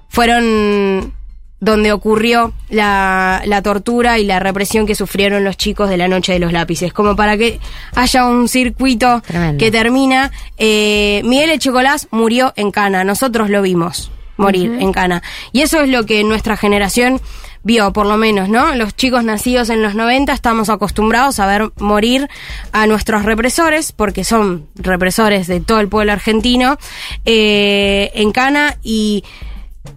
fueron 0.09 1.13
donde 1.59 1.91
ocurrió 1.91 2.53
la, 2.69 3.43
la 3.47 3.63
tortura 3.63 4.19
y 4.19 4.25
la 4.25 4.39
represión 4.39 4.87
que 4.87 4.95
sufrieron 4.95 5.43
los 5.43 5.57
chicos 5.57 5.89
de 5.89 5.97
la 5.97 6.07
noche 6.07 6.35
de 6.35 6.39
los 6.39 6.53
lápices. 6.53 6.93
Como 6.93 7.17
para 7.17 7.39
que 7.39 7.59
haya 7.95 8.27
un 8.27 8.47
circuito 8.47 9.23
Tremendo. 9.27 9.59
que 9.59 9.71
termina. 9.71 10.31
Miguel 10.59 11.51
Echecolás 11.51 12.09
murió 12.11 12.53
en 12.57 12.71
Cana, 12.71 13.05
nosotros 13.05 13.49
lo 13.49 13.63
vimos 13.63 14.11
morir 14.37 14.77
en 14.81 14.93
Cana. 14.93 15.23
Y 15.53 15.63
eso 15.63 15.81
es 15.81 15.89
lo 15.89 16.07
que 16.07 16.23
nuestra 16.25 16.57
generación 16.57 17.21
vio, 17.67 17.93
por 17.93 18.07
lo 18.07 18.17
menos, 18.17 18.49
¿no? 18.49 18.75
Los 18.77 18.95
chicos 18.95 19.25
nacidos 19.25 19.71
en 19.71 19.83
los 19.83 19.97
90 19.97 20.33
estamos 20.33 20.69
acostumbrados 20.71 21.41
a 21.41 21.47
ver 21.47 21.73
morir 21.79 22.29
a 22.71 22.87
nuestros 22.87 23.25
represores, 23.25 23.91
porque 23.91 24.23
son 24.23 24.67
represores 24.77 25.49
de 25.49 25.59
todo 25.61 25.81
el 25.81 25.89
pueblo 25.89 26.13
argentino, 26.13 26.79
eh, 27.25 28.13
en 28.15 28.31
Cana 28.31 28.77
y 28.85 29.25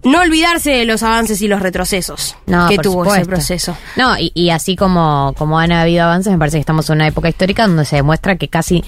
no 0.04 0.22
olvidarse 0.22 0.72
de 0.72 0.86
los 0.86 1.04
avances 1.04 1.42
y 1.42 1.48
los 1.48 1.62
retrocesos 1.62 2.36
No, 2.48 2.68
que 2.70 2.78
tuvo 2.78 3.06
ese 3.14 3.26
proceso. 3.26 3.78
No, 3.96 4.18
y, 4.18 4.32
y 4.34 4.50
así 4.50 4.76
como, 4.76 5.34
como 5.38 5.60
han 5.60 5.72
habido 5.72 6.04
avances, 6.06 6.32
me 6.34 6.40
parece 6.40 6.58
que 6.58 6.62
estamos 6.62 6.90
en 6.90 6.96
una 6.98 7.08
época 7.08 7.30
histórica 7.30 7.68
donde 7.68 7.86
se 7.86 7.98
demuestra 7.98 8.36
que 8.38 8.48
casi, 8.48 8.84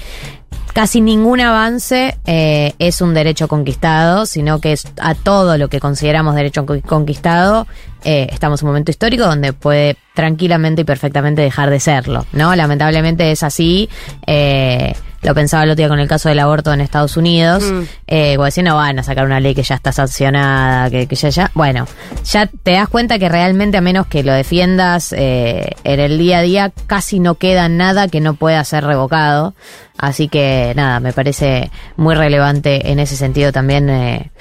casi 0.73 1.01
ningún 1.01 1.41
avance 1.41 2.17
eh, 2.25 2.73
es 2.79 3.01
un 3.01 3.13
derecho 3.13 3.47
conquistado, 3.47 4.25
sino 4.25 4.59
que 4.61 4.73
es 4.73 4.87
a 4.99 5.15
todo 5.15 5.57
lo 5.57 5.69
que 5.69 5.79
consideramos 5.79 6.35
derecho 6.35 6.65
con- 6.65 6.81
conquistado, 6.81 7.67
eh, 8.03 8.27
estamos 8.31 8.61
en 8.61 8.67
un 8.67 8.71
momento 8.71 8.91
histórico 8.91 9.25
donde 9.25 9.53
puede 9.53 9.97
tranquilamente 10.13 10.81
y 10.81 10.85
perfectamente 10.85 11.41
dejar 11.41 11.69
de 11.69 11.79
serlo, 11.79 12.25
¿no? 12.33 12.55
Lamentablemente 12.55 13.31
es 13.31 13.43
así. 13.43 13.89
eh, 14.27 14.93
lo 15.21 15.35
pensaba 15.35 15.63
el 15.63 15.69
otro 15.69 15.77
día 15.77 15.87
con 15.87 15.99
el 15.99 16.07
caso 16.07 16.29
del 16.29 16.39
aborto 16.39 16.73
en 16.73 16.81
Estados 16.81 17.15
Unidos. 17.15 17.63
Mm. 17.63 17.81
Eh, 18.07 18.37
no 18.63 18.75
van 18.75 18.99
a 18.99 19.03
sacar 19.03 19.25
una 19.25 19.39
ley 19.39 19.53
que 19.53 19.63
ya 19.63 19.75
está 19.75 19.91
sancionada, 19.91 20.89
que, 20.89 21.07
que 21.07 21.15
ya, 21.15 21.29
ya. 21.29 21.51
Bueno, 21.53 21.87
ya 22.25 22.47
te 22.47 22.71
das 22.71 22.89
cuenta 22.89 23.19
que 23.19 23.29
realmente, 23.29 23.77
a 23.77 23.81
menos 23.81 24.07
que 24.07 24.23
lo 24.23 24.33
defiendas 24.33 25.13
eh, 25.13 25.75
en 25.83 25.99
el 25.99 26.17
día 26.17 26.39
a 26.39 26.41
día, 26.41 26.71
casi 26.87 27.19
no 27.19 27.35
queda 27.35 27.69
nada 27.69 28.07
que 28.07 28.19
no 28.19 28.33
pueda 28.33 28.63
ser 28.63 28.83
revocado. 28.83 29.53
Así 29.97 30.27
que, 30.27 30.73
nada, 30.75 30.99
me 30.99 31.13
parece 31.13 31.69
muy 31.97 32.15
relevante 32.15 32.91
en 32.91 32.99
ese 32.99 33.15
sentido 33.15 33.51
también. 33.51 33.89
eh, 33.89 34.31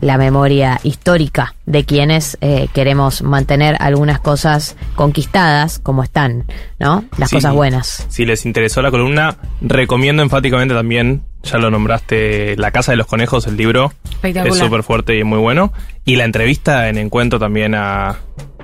la 0.00 0.18
memoria 0.18 0.80
histórica 0.82 1.54
de 1.66 1.84
quienes 1.84 2.36
eh, 2.40 2.68
queremos 2.74 3.22
mantener 3.22 3.76
algunas 3.80 4.20
cosas 4.20 4.76
conquistadas 4.94 5.78
como 5.78 6.02
están, 6.02 6.44
¿no? 6.78 7.04
Las 7.16 7.30
Sí. 7.30 7.36
cosas 7.36 7.54
buenas. 7.54 8.06
Si 8.08 8.24
les 8.26 8.44
interesó 8.46 8.82
la 8.82 8.90
columna, 8.90 9.36
recomiendo 9.60 10.22
enfáticamente 10.22 10.74
también, 10.74 11.22
ya 11.42 11.58
lo 11.58 11.70
nombraste, 11.70 12.56
La 12.56 12.70
Casa 12.70 12.92
de 12.92 12.96
los 12.96 13.06
Conejos, 13.06 13.46
el 13.46 13.56
libro. 13.56 13.92
Espectacular. 14.10 14.48
Es 14.48 14.58
súper 14.58 14.82
fuerte 14.82 15.18
y 15.18 15.24
muy 15.24 15.38
bueno. 15.38 15.72
Y 16.04 16.16
la 16.16 16.24
entrevista 16.24 16.88
en 16.88 16.98
encuentro 16.98 17.38
también 17.38 17.74
a 17.74 18.16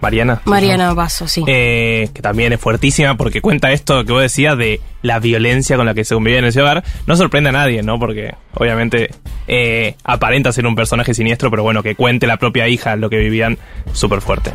Mariana. 0.05 0.41
Mariana 0.45 0.95
Paso, 0.95 1.27
sí. 1.27 1.43
Eh, 1.47 2.11
que 2.13 2.21
también 2.23 2.53
es 2.53 2.61
fuertísima 2.61 3.17
porque 3.17 3.41
cuenta 3.41 3.73
esto 3.73 4.05
que 4.05 4.13
vos 4.13 4.21
decías 4.23 4.57
de 4.59 4.81
la 5.03 5.19
violencia 5.19 5.77
con 5.77 5.87
la 5.87 5.95
que 5.95 6.05
se 6.05 6.15
convivía 6.15 6.39
en 6.41 6.45
ese 6.45 6.61
hogar. 6.61 6.85
No 7.07 7.17
sorprende 7.17 7.49
a 7.49 7.53
nadie, 7.53 7.83
¿no? 7.83 7.99
Porque 7.99 8.35
obviamente 8.55 9.11
eh, 9.49 9.97
aparenta 10.05 10.53
ser 10.53 10.67
un 10.67 10.75
personaje 10.77 11.15
siniestro, 11.15 11.51
pero 11.51 11.63
bueno, 11.63 11.83
que 11.83 11.95
cuente 11.95 12.27
la 12.27 12.37
propia 12.37 12.69
hija 12.69 12.97
lo 12.97 13.09
que 13.09 13.17
vivían, 13.17 13.57
súper 13.93 14.21
fuerte. 14.21 14.53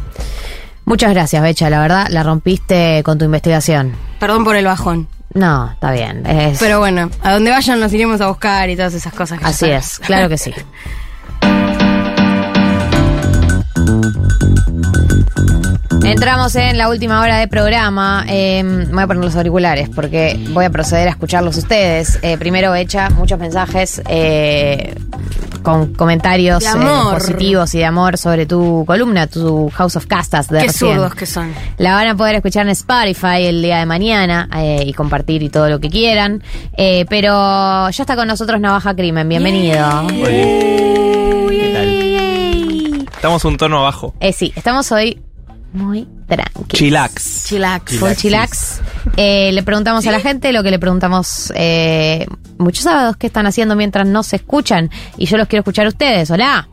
Muchas 0.85 1.13
gracias, 1.13 1.41
Becha, 1.43 1.69
la 1.69 1.81
verdad, 1.81 2.07
la 2.09 2.23
rompiste 2.23 3.01
con 3.03 3.17
tu 3.17 3.25
investigación. 3.25 3.93
Perdón 4.19 4.43
por 4.43 4.55
el 4.55 4.65
bajón. 4.65 5.07
No, 5.33 5.71
está 5.71 5.91
bien. 5.91 6.25
es- 6.25 6.57
Pero 6.59 6.79
bueno, 6.79 7.09
a 7.21 7.33
donde 7.33 7.51
vayan 7.51 7.79
nos 7.79 7.93
iremos 7.93 8.19
a 8.21 8.27
buscar 8.27 8.69
y 8.69 8.75
todas 8.75 8.93
esas 8.95 9.13
cosas. 9.13 9.39
que 9.39 9.45
así 9.45 9.65
es, 9.69 9.99
claro 9.99 10.29
que 10.29 10.37
sí. 10.37 10.53
Entramos 16.03 16.55
en 16.55 16.77
la 16.77 16.89
última 16.89 17.21
hora 17.21 17.37
de 17.37 17.47
programa. 17.47 18.25
Eh, 18.27 18.63
voy 18.91 19.03
a 19.03 19.07
poner 19.07 19.23
los 19.23 19.35
auriculares 19.35 19.89
porque 19.89 20.39
voy 20.51 20.65
a 20.65 20.69
proceder 20.69 21.07
a 21.07 21.11
escucharlos 21.11 21.57
ustedes. 21.57 22.19
Eh, 22.21 22.37
primero, 22.37 22.73
hecha 22.73 23.09
muchos 23.09 23.37
mensajes 23.37 24.01
eh, 24.07 24.95
con 25.61 25.93
comentarios 25.93 26.63
eh, 26.63 26.69
positivos 27.11 27.75
y 27.75 27.79
de 27.79 27.85
amor 27.85 28.17
sobre 28.17 28.45
tu 28.45 28.85
columna, 28.87 29.27
tu 29.27 29.69
House 29.69 29.97
of 29.97 30.07
Castas 30.07 30.47
de 30.47 30.59
Qué 30.61 30.67
recién. 30.67 30.93
zurdos 30.95 31.13
que 31.15 31.25
son. 31.25 31.53
La 31.77 31.93
van 31.93 32.07
a 32.07 32.15
poder 32.15 32.35
escuchar 32.35 32.65
en 32.65 32.71
Spotify 32.71 33.45
el 33.45 33.61
día 33.61 33.77
de 33.79 33.85
mañana 33.85 34.49
y 34.83 34.93
compartir 34.93 35.43
y 35.43 35.49
todo 35.49 35.69
lo 35.69 35.79
que 35.79 35.89
quieran. 35.89 36.41
Pero 36.75 37.89
ya 37.89 38.03
está 38.03 38.15
con 38.15 38.27
nosotros 38.27 38.59
Navaja 38.59 38.95
Crimen. 38.95 39.29
Bienvenido. 39.29 40.07
¿Qué 40.07 40.23
tal? 40.23 41.28
Estamos 43.19 43.43
un 43.43 43.57
tono 43.57 43.79
abajo. 43.79 44.13
Eh, 44.21 44.31
sí, 44.31 44.53
estamos 44.55 44.89
hoy 44.93 45.21
muy 45.73 46.07
tranquilos. 46.25 46.69
Chilax. 46.69 47.43
Chilax. 47.47 47.97
Full 47.99 48.13
chilax. 48.13 48.79
Eh, 49.17 49.51
le 49.51 49.61
preguntamos 49.61 50.07
a 50.07 50.11
la 50.13 50.21
gente 50.21 50.53
lo 50.53 50.63
que 50.63 50.71
le 50.71 50.79
preguntamos 50.79 51.51
eh, 51.53 52.25
muchos 52.57 52.85
sábados, 52.85 53.17
¿qué 53.17 53.27
están 53.27 53.45
haciendo 53.45 53.75
mientras 53.75 54.07
no 54.07 54.23
se 54.23 54.37
escuchan? 54.37 54.89
Y 55.17 55.25
yo 55.25 55.35
los 55.35 55.49
quiero 55.49 55.63
escuchar 55.63 55.85
a 55.85 55.89
ustedes. 55.89 56.31
Hola. 56.31 56.69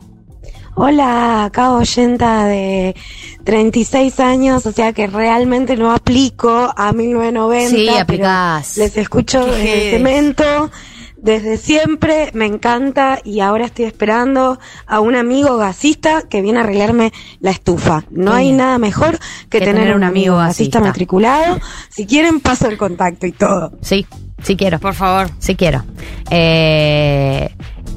Hola, 0.75 1.43
acá 1.43 1.73
oyenta 1.73 2.45
de 2.45 2.95
36 3.43 4.17
años, 4.21 4.65
o 4.65 4.71
sea 4.71 4.93
que 4.93 5.07
realmente 5.07 5.75
no 5.75 5.91
aplico 5.91 6.73
a 6.77 6.93
1990. 6.93 7.69
Sí, 7.69 7.89
aplicás. 7.89 8.77
Les 8.77 8.95
escucho 8.95 9.43
¿Qué 9.43 9.51
desde 9.51 9.87
es? 9.87 9.91
cemento, 9.97 10.71
desde 11.17 11.57
siempre, 11.57 12.29
me 12.33 12.45
encanta 12.45 13.19
y 13.23 13.39
ahora 13.39 13.65
estoy 13.65 13.85
esperando 13.85 14.59
a 14.85 14.99
un 14.99 15.15
amigo 15.15 15.57
gasista 15.57 16.23
que 16.29 16.41
viene 16.41 16.59
a 16.59 16.61
arreglarme 16.63 17.11
la 17.39 17.51
estufa. 17.51 18.03
No 18.11 18.33
hay 18.33 18.51
nada 18.51 18.77
mejor 18.77 19.19
que, 19.49 19.59
tener, 19.59 19.95
un 19.95 20.03
amigo 20.03 20.37
gasista, 20.37 20.79
matriculado. 20.79 21.59
Si 21.89 22.05
quieren 22.05 22.39
paso 22.39 22.67
el 22.67 22.77
contacto 22.77 23.25
y 23.25 23.31
todo. 23.31 23.71
Sí, 23.81 24.05
sí 24.43 24.55
quiero. 24.55 24.79
Por 24.79 24.93
favor. 24.93 25.29
Sí 25.39 25.55
quiero. 25.55 25.83
Eh, 26.29 27.49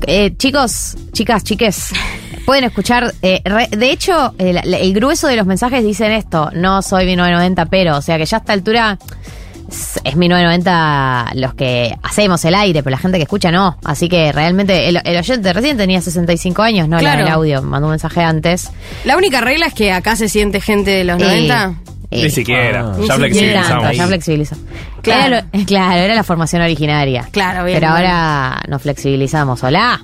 eh, 0.07 0.35
chicos, 0.37 0.97
chicas, 1.13 1.45
chiques, 1.45 1.93
pueden 2.47 2.65
escuchar. 2.65 3.13
eh, 3.23 3.43
re- 3.45 3.69
de 3.69 3.91
hecho, 3.93 4.35
el, 4.39 4.57
el 4.75 4.95
grueso 4.95 5.29
de 5.29 5.37
los 5.37 5.47
mensajes 5.47 5.85
dicen 5.85 6.11
esto: 6.13 6.51
no 6.55 6.81
soy 6.83 7.05
1990, 7.07 7.67
pero. 7.67 7.97
O 7.99 8.03
sea 8.03 8.17
que 8.17 8.25
ya 8.25 8.39
a 8.39 8.41
esta 8.41 8.53
altura 8.55 8.99
es 9.71 10.01
es 10.05 10.17
1990 10.17 11.31
los 11.35 11.55
que 11.55 11.95
hacemos 12.03 12.45
el 12.45 12.55
aire, 12.55 12.83
pero 12.83 12.93
la 12.93 12.99
gente 12.99 13.19
que 13.19 13.25
escucha 13.25 13.51
no. 13.51 13.77
Así 13.85 14.09
que 14.09 14.33
realmente 14.33 14.89
el, 14.89 15.01
el 15.05 15.17
oyente 15.17 15.53
recién 15.53 15.77
tenía 15.77 16.01
65 16.01 16.63
años, 16.63 16.89
no 16.89 16.99
Claro. 16.99 17.19
la 17.21 17.25
del 17.25 17.33
audio. 17.35 17.63
Mandó 17.63 17.87
un 17.87 17.93
mensaje 17.93 18.23
antes. 18.23 18.71
La 19.05 19.17
única 19.17 19.41
regla 19.41 19.67
es 19.67 19.75
que 19.75 19.93
acá 19.93 20.17
se 20.17 20.29
siente 20.29 20.61
gente 20.61 20.91
de 20.91 21.05
los 21.05 21.21
Eh, 21.21 21.25
90. 21.25 21.75
Eh, 22.11 22.23
Ni 22.25 22.31
siquiera. 22.31 22.93
Ah. 22.95 22.97
ya 23.07 23.15
flexibilizamos. 23.17 23.69
tanto, 23.85 23.93
ya 23.93 24.07
flexibiliza. 24.07 24.57
Claro. 25.03 25.37
Era 25.37 25.47
lo- 25.53 25.65
claro, 25.65 25.95
era 26.01 26.15
la 26.15 26.25
formación 26.25 26.63
originaria. 26.63 27.29
Claro, 27.31 27.65
bien, 27.65 27.79
Pero 27.81 27.95
bien. 27.95 28.07
ahora 28.11 28.61
nos 28.69 28.83
flexibilizamos. 28.83 29.63
Hola. 29.63 30.01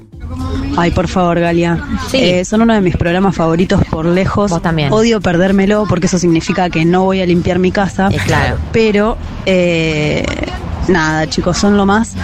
Ay, 0.77 0.91
por 0.91 1.07
favor, 1.09 1.39
Galia. 1.39 1.79
Sí. 2.11 2.19
Eh, 2.19 2.45
son 2.45 2.63
uno 2.63 2.75
de 2.75 2.81
mis 2.81 2.97
programas 2.97 3.35
favoritos 3.37 3.81
por 3.91 4.07
lejos. 4.07 4.51
Vos 4.51 4.61
también. 4.63 4.93
Odio 4.93 5.21
perdérmelo 5.21 5.85
porque 5.89 6.07
eso 6.07 6.19
significa 6.19 6.69
que 6.69 6.85
no 6.85 7.05
voy 7.05 7.21
a 7.21 7.27
limpiar 7.27 7.59
mi 7.61 7.71
casa. 7.71 8.09
Eh, 8.11 8.19
claro. 8.27 8.57
Pero, 8.73 9.17
eh, 9.47 10.25
nada, 10.89 11.29
chicos, 11.29 11.57
son 11.59 11.77
lo 11.77 11.87
más. 11.87 12.15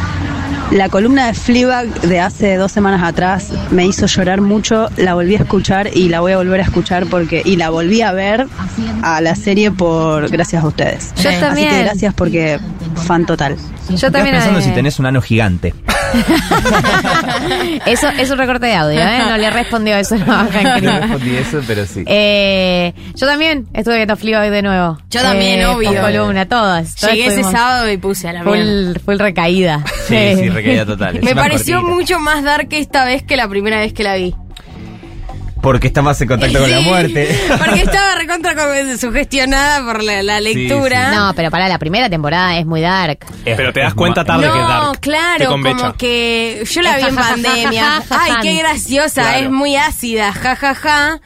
La 0.73 0.89
columna 0.89 1.27
de 1.27 1.35
Fleabag 1.35 1.89
de 2.01 2.19
hace 2.21 2.57
dos 2.57 2.73
semanas 2.73 3.03
atrás 3.03 3.49
me 3.71 3.85
hizo 3.87 4.07
llorar 4.07 4.41
mucho. 4.41 4.89
La 4.97 5.13
volví 5.13 5.35
a 5.35 5.39
escuchar 5.41 5.91
y 5.95 6.09
la 6.09 6.21
voy 6.21 6.33
a 6.33 6.39
volver 6.39 6.61
a 6.61 6.65
escuchar 6.65 7.07
porque 7.07 7.43
y 7.45 7.57
la 7.57 7.69
volví 7.69 8.01
a 8.01 8.13
ver 8.13 8.47
a 9.03 9.21
la 9.21 9.35
serie 9.37 9.71
por 9.71 10.31
gracias 10.31 10.65
a 10.65 10.67
ustedes. 10.67 11.13
Yo 11.23 11.29
Así 11.29 11.41
también. 11.41 11.69
que 11.71 11.83
gracias 11.85 12.15
porque 12.15 12.59
fan 13.07 13.27
total. 13.27 13.57
Yo 13.91 13.95
Estás 13.97 14.13
también. 14.13 14.35
pensando 14.37 14.61
eh, 14.61 14.63
si 14.63 14.71
tenés 14.71 14.99
un 14.99 15.05
ano 15.07 15.21
gigante. 15.21 15.75
Eso 17.87 18.09
es 18.19 18.31
un 18.31 18.39
recorte 18.39 18.67
de 18.67 18.75
audio, 18.75 19.01
¿eh? 19.01 19.19
No 19.29 19.37
le 19.37 19.51
respondió 19.51 19.97
eso. 19.97 20.17
No, 20.17 20.45
No 20.45 20.51
respondí 21.01 21.37
eso, 21.37 21.61
pero 21.67 21.87
sí. 21.87 22.05
Eh, 22.07 22.93
yo 23.15 23.27
también 23.27 23.67
estuve 23.75 23.97
viendo 23.97 24.17
Fleabag 24.17 24.51
de 24.51 24.63
nuevo. 24.63 24.99
Yo 25.11 25.23
también, 25.23 25.61
Eh, 25.61 25.67
obvio. 25.67 26.01
columna, 26.01 26.47
todas. 26.47 26.95
todas 26.95 27.15
Llegué 27.15 27.29
ese 27.29 27.43
sábado 27.45 27.91
y 27.91 27.97
puse 27.97 28.29
a 28.29 28.33
la 28.33 28.43
mierda. 28.45 28.93
Full, 28.95 29.01
full 29.05 29.19
recaída. 29.19 29.85
Sí, 30.09 30.35
sí, 30.37 30.49
recaída 30.51 30.87
total. 30.87 31.21
Me 31.23 31.35
pareció 31.35 31.77
cortita. 31.77 31.95
mucho 31.97 32.19
más 32.21 32.43
dark 32.45 32.69
esta 32.73 33.05
vez 33.05 33.23
que 33.23 33.37
la 33.37 33.49
primera 33.49 33.79
vez 33.81 33.93
que 33.93 34.03
la 34.03 34.15
vi. 34.17 34.35
Porque 35.63 35.87
está 35.87 36.03
más 36.03 36.21
en 36.21 36.29
contacto 36.29 36.59
con 36.59 36.71
la 36.71 36.81
muerte. 36.81 37.39
Porque 37.59 37.81
estaba 37.83 38.17
recontra 38.17 38.53
sugestionada 38.99 39.85
por 39.85 40.03
la, 40.03 40.23
la 40.23 40.41
lectura. 40.41 41.13
No, 41.13 41.33
pero 41.35 41.51
para 41.51 41.69
la 41.69 41.79
primera 41.79 42.11
temporada 42.11 42.59
es 42.59 42.67
muy 42.67 42.81
dark. 42.81 43.25
Pero 43.45 43.73
te 43.73 43.81
das 43.81 43.95
cuenta 43.95 44.25
tarde 44.25 44.43
que 44.43 44.49
es 44.49 44.55
No, 44.55 44.69
dark. 44.69 44.93
Te 44.95 45.01
claro, 45.01 45.51
como 45.51 45.95
que 45.97 46.65
yo 46.69 46.83
la 46.83 46.97
vi 46.97 47.05
en 47.05 47.15
pandemia. 47.15 48.03
Ay, 48.11 48.33
qué 48.43 48.57
graciosa, 48.57 49.23
Claro. 49.23 49.39
es 49.45 49.51
muy 49.51 49.77
ácida, 49.77 50.33
ja, 50.33 50.57
ja, 50.57 50.75
ja. 50.75 51.21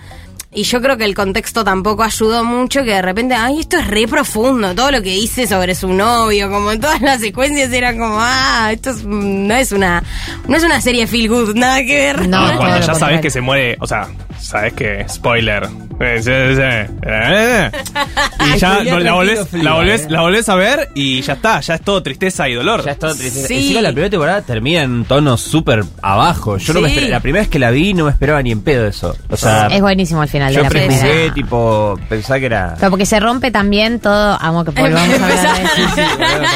Y 0.56 0.62
yo 0.62 0.80
creo 0.80 0.96
que 0.96 1.04
el 1.04 1.14
contexto 1.14 1.62
tampoco 1.64 2.02
ayudó 2.02 2.42
mucho, 2.42 2.82
que 2.82 2.92
de 2.92 3.02
repente, 3.02 3.34
ay, 3.34 3.60
esto 3.60 3.76
es 3.76 3.86
re 3.86 4.08
profundo, 4.08 4.74
todo 4.74 4.90
lo 4.90 5.02
que 5.02 5.14
hice 5.14 5.46
sobre 5.46 5.74
su 5.74 5.92
novio, 5.92 6.50
como 6.50 6.72
en 6.72 6.80
todas 6.80 7.00
las 7.02 7.20
secuencias 7.20 7.70
eran 7.72 7.98
como, 7.98 8.16
ah, 8.18 8.70
esto 8.72 8.90
es- 8.90 9.04
no 9.04 9.54
es 9.54 9.70
una, 9.72 10.02
no 10.48 10.56
es 10.56 10.64
una 10.64 10.80
serie 10.80 11.06
feel 11.06 11.28
good, 11.28 11.54
nada 11.54 11.80
que 11.84 11.94
ver. 12.12 12.26
No, 12.28 12.56
cuando 12.56 12.80
ya 12.86 12.94
sabes 12.94 13.20
que 13.20 13.30
se 13.30 13.42
muere, 13.42 13.76
o 13.80 13.86
sea, 13.86 14.08
sabes 14.40 14.72
que 14.72 15.04
spoiler. 15.08 15.68
Eh, 15.98 16.20
sí, 16.22 16.30
sí, 16.30 16.56
sí. 16.56 16.94
Eh, 17.06 17.70
Y 18.54 18.58
ya 18.58 18.82
no, 18.84 18.98
la 19.00 19.12
volvés, 19.14 19.52
la 19.54 19.72
volvés, 19.74 20.02
eh. 20.02 20.06
la 20.10 20.20
volvés 20.20 20.48
a 20.48 20.54
ver 20.54 20.90
y 20.94 21.20
ya 21.22 21.32
está, 21.34 21.60
ya 21.60 21.74
es 21.74 21.80
todo 21.82 22.02
tristeza 22.02 22.48
y 22.48 22.54
dolor. 22.54 22.84
Ya 22.84 22.92
es 22.92 22.98
todo 22.98 23.14
triste. 23.14 23.46
Sí. 23.46 23.54
Encima 23.56 23.80
la 23.82 23.90
primera 23.90 24.10
temporada 24.10 24.42
termina 24.42 24.82
en 24.82 25.04
tono 25.04 25.36
súper 25.38 25.84
abajo. 26.02 26.58
Yo 26.58 26.74
no 26.74 26.80
me 26.82 26.88
Sí. 26.88 26.94
esperaba- 26.96 27.10
la 27.16 27.20
primera 27.20 27.42
vez 27.42 27.48
que 27.50 27.58
la 27.58 27.70
vi 27.70 27.94
no 27.94 28.04
me 28.04 28.10
esperaba 28.10 28.42
ni 28.42 28.52
en 28.52 28.60
pedo 28.62 28.86
eso. 28.86 29.16
O 29.30 29.36
sea, 29.36 29.68
Es 29.68 29.80
buenísimo 29.80 30.20
al 30.22 30.28
final 30.28 30.45
de 30.48 30.54
yo 30.54 30.62
la 30.62 30.68
prejuzgué, 30.68 31.08
primera. 31.10 31.34
tipo, 31.34 31.98
pensaba 32.08 32.38
que 32.40 32.46
era... 32.46 32.74
Pero 32.78 32.90
porque 32.90 33.06
se 33.06 33.20
rompe 33.20 33.50
también 33.50 34.00
todo. 34.00 34.38
Amo 34.40 34.64
que 34.64 34.70
volvamos 34.80 35.20
a 35.20 35.24
hablar 35.24 35.56
de 35.56 35.62
eso. 35.84 36.02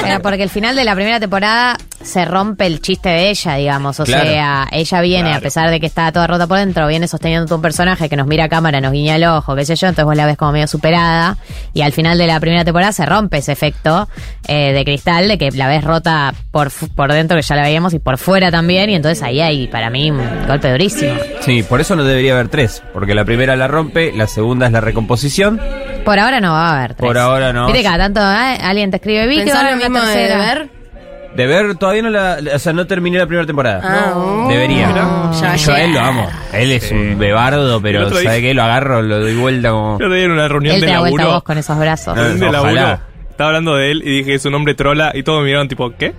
Pero 0.02 0.20
porque 0.22 0.42
el 0.42 0.50
final 0.50 0.76
de 0.76 0.84
la 0.84 0.94
primera 0.94 1.20
temporada 1.20 1.76
se 2.02 2.24
rompe 2.24 2.66
el 2.66 2.80
chiste 2.80 3.08
de 3.08 3.30
ella, 3.30 3.54
digamos. 3.56 4.00
O 4.00 4.04
Claro. 4.04 4.24
sea, 4.28 4.66
ella 4.72 5.00
viene, 5.00 5.22
Claro. 5.24 5.38
a 5.38 5.40
pesar 5.40 5.70
de 5.70 5.80
que 5.80 5.86
está 5.86 6.10
toda 6.12 6.26
rota 6.26 6.46
por 6.46 6.58
dentro, 6.58 6.86
viene 6.86 7.06
sosteniendo 7.08 7.54
un 7.54 7.62
personaje 7.62 8.08
que 8.08 8.16
nos 8.16 8.26
mira 8.26 8.44
a 8.44 8.48
cámara, 8.48 8.80
nos 8.80 8.92
guiña 8.92 9.16
el 9.16 9.24
ojo, 9.24 9.54
qué 9.54 9.64
sé 9.64 9.76
yo, 9.76 9.86
entonces 9.88 10.04
vos 10.06 10.16
la 10.16 10.26
ves 10.26 10.36
como 10.36 10.52
medio 10.52 10.66
superada. 10.66 11.36
Y 11.74 11.82
al 11.82 11.92
final 11.92 12.16
de 12.18 12.26
la 12.26 12.40
primera 12.40 12.64
temporada 12.64 12.92
se 12.92 13.04
rompe 13.06 13.38
ese 13.38 13.52
efecto 13.52 14.08
eh, 14.48 14.72
de 14.72 14.84
cristal, 14.84 15.28
de 15.28 15.38
que 15.38 15.50
la 15.52 15.68
ves 15.68 15.84
rota 15.84 16.32
por, 16.50 16.70
por 16.94 17.12
dentro, 17.12 17.36
que 17.36 17.42
ya 17.42 17.54
la 17.56 17.62
veíamos, 17.62 17.92
y 17.94 17.98
por 17.98 18.18
fuera 18.18 18.50
también. 18.50 18.90
Y 18.90 18.94
entonces 18.94 19.22
ahí 19.22 19.40
hay, 19.40 19.66
para 19.68 19.90
mí, 19.90 20.10
un 20.10 20.46
golpe 20.46 20.70
durísimo. 20.70 21.14
Sí, 21.40 21.62
por 21.62 21.80
eso 21.80 21.96
no 21.96 22.04
debería 22.04 22.32
haber 22.32 22.48
tres. 22.48 22.82
Porque 22.92 23.14
la 23.14 23.24
primera 23.24 23.56
la 23.56 23.68
rompe, 23.68 24.12
la 24.14 24.26
segunda 24.26 24.66
es 24.66 24.72
la 24.72 24.80
recomposición. 24.80 25.60
Por 26.04 26.18
ahora 26.18 26.40
no 26.40 26.52
va 26.52 26.70
a 26.70 26.78
haber 26.78 26.94
tres. 26.94 27.06
Por 27.06 27.18
ahora 27.18 27.52
no. 27.52 27.68
Cada 27.82 27.98
tanto 27.98 28.20
¿eh? 28.20 28.58
alguien 28.62 28.90
te 28.90 28.96
escribe, 28.96 29.26
vi 29.26 29.36
que 29.38 29.44
¿Pensás 29.44 29.56
va 29.56 29.60
a 29.60 29.70
lo 29.70 29.76
haber 29.76 29.90
una 29.90 30.00
mismo 30.00 30.14
de 30.18 30.36
ver? 30.36 30.79
De 31.34 31.46
ver, 31.46 31.76
todavía 31.76 32.02
no 32.02 32.10
la... 32.10 32.38
O 32.54 32.58
sea, 32.58 32.72
no 32.72 32.86
terminé 32.86 33.18
la 33.18 33.26
primera 33.26 33.46
temporada. 33.46 33.80
Ah, 33.82 34.10
no. 34.14 34.48
Debería. 34.48 34.88
No, 34.88 35.40
ya 35.40 35.54
Yo 35.56 35.72
a 35.72 35.80
él 35.82 35.92
lo 35.92 36.00
amo. 36.00 36.28
Él 36.52 36.72
es 36.72 36.84
Sí. 36.84 36.94
un 36.94 37.18
bebardo, 37.18 37.80
pero 37.80 38.08
¿sabe 38.10 38.20
día- 38.22 38.40
qué? 38.40 38.54
Lo 38.54 38.62
agarro, 38.64 39.00
lo 39.02 39.20
doy 39.20 39.34
vuelta 39.36 39.70
como... 39.70 39.98
Yo 40.00 40.08
te 40.08 40.14
di 40.16 40.22
en 40.24 40.32
una 40.32 40.48
reunión 40.48 40.74
Él 40.74 40.80
de 40.80 40.86
te 40.88 40.92
da 40.92 40.98
vuelta 41.00 41.18
laburo. 41.18 41.34
vos 41.36 41.42
con 41.44 41.58
esos 41.58 41.78
brazos. 41.78 42.18
Ah. 42.18 42.22
de 42.22 42.50
laburo. 42.50 42.98
Estaba 43.30 43.48
hablando 43.56 43.74
de 43.76 43.90
él 43.92 44.02
y 44.04 44.18
dije 44.18 44.38
su 44.38 44.50
nombre 44.50 44.74
trola 44.74 45.12
y 45.14 45.22
todos 45.22 45.38
me 45.40 45.46
miraron 45.46 45.66
tipo, 45.66 45.90
¿qué? 45.96 46.12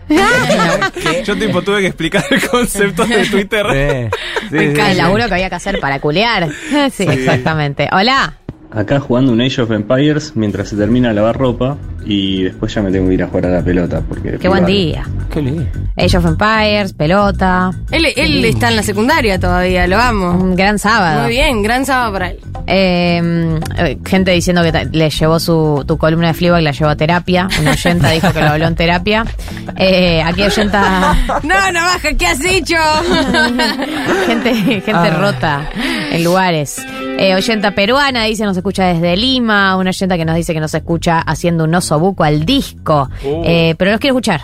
Yo 1.24 1.36
tipo 1.38 1.62
tuve 1.62 1.82
que 1.82 1.88
explicar 1.88 2.24
el 2.32 2.47
concepto 2.49 3.05
de 3.05 3.26
Twitter. 3.28 4.09
Sí, 4.41 4.47
sí, 4.49 4.55
el 4.57 4.76
sí. 4.76 4.93
laburo 4.95 5.28
que 5.28 5.34
había 5.36 5.49
que 5.49 5.55
hacer 5.55 5.80
para 5.80 5.99
culear. 5.99 6.47
Sí, 6.91 7.03
exactamente. 7.03 7.88
Hola. 7.91 8.34
Acá 8.74 8.99
jugando 8.99 9.32
un 9.34 9.41
Age 9.41 9.61
of 9.61 9.72
Empires 9.72 10.32
mientras 10.36 10.69
se 10.69 10.76
termina 10.78 11.09
de 11.09 11.15
lavar 11.15 11.38
ropa 11.38 11.78
y 12.05 12.43
después 12.43 12.74
ya 12.74 12.82
me 12.82 12.89
tengo 12.91 13.07
que 13.09 13.15
ir 13.15 13.24
a 13.24 13.28
jugar 13.28 13.45
a 13.47 13.49
la 13.49 13.61
pelota 13.61 14.01
porque 14.07 14.38
Qué 14.39 14.47
buen 14.47 14.65
día. 14.65 15.03
Qué 15.32 15.41
lindo. 15.41 15.65
Age 15.97 16.17
of 16.17 16.26
Empires, 16.26 16.93
pelota. 16.93 17.72
Él, 17.91 18.05
él 18.15 18.45
está 18.45 18.69
en 18.69 18.78
la 18.78 18.84
secundaria 18.84 19.39
todavía, 19.39 19.86
lo 19.88 19.97
amo. 19.99 20.32
Un 20.32 20.55
gran 20.55 20.80
sábado. 20.80 21.24
Muy 21.24 21.32
bien, 21.32 21.61
gran 21.61 21.86
sábado 21.86 22.13
para 22.13 22.30
él. 22.32 22.39
Eh, 22.67 23.59
eh, 23.78 23.97
gente 24.05 24.32
diciendo 24.32 24.61
que 24.63 24.72
le 24.91 25.09
llevó 25.09 25.39
su 25.39 25.84
tu 25.86 25.97
columna 25.97 26.28
de 26.30 26.34
Fleabag, 26.34 26.61
la 26.63 26.72
llevó 26.72 26.89
a 26.91 26.95
terapia. 26.95 27.49
Una 27.59 27.72
oyenta 27.72 28.09
dijo 28.11 28.32
que 28.32 28.39
lo 28.39 28.47
habló 28.47 28.67
en 28.67 28.76
terapia. 28.76 29.26
Eh, 29.78 30.22
aquí 30.22 30.43
oyenta. 30.43 31.15
No, 31.43 31.72
no 31.72 31.80
baja, 31.82 32.13
¿qué 32.17 32.28
has 32.28 32.43
hecho? 32.43 32.76
gente 34.28 34.53
gente 34.53 34.91
Ah. 34.93 35.17
rota 35.19 35.69
en 36.11 36.24
lugares. 36.24 36.86
Eh, 37.22 37.36
oyenta 37.36 37.76
peruana 37.76 38.24
dice 38.24 38.43
nos 38.45 38.57
escucha 38.57 38.88
desde 38.88 39.15
Lima. 39.15 39.78
Una 39.78 39.91
oyenta 39.91 40.17
que 40.17 40.26
nos 40.26 40.36
dice 40.36 40.55
que 40.55 40.59
nos 40.59 40.74
escucha 40.74 41.19
haciendo 41.19 41.65
un 41.65 41.76
oso 41.76 41.99
buco 41.99 42.24
al 42.24 42.45
disco. 42.45 43.09
Uh. 43.24 43.43
Eh, 43.45 43.76
pero 43.78 43.91
los 43.91 43.99
quiero 43.99 44.15
escuchar. 44.15 44.41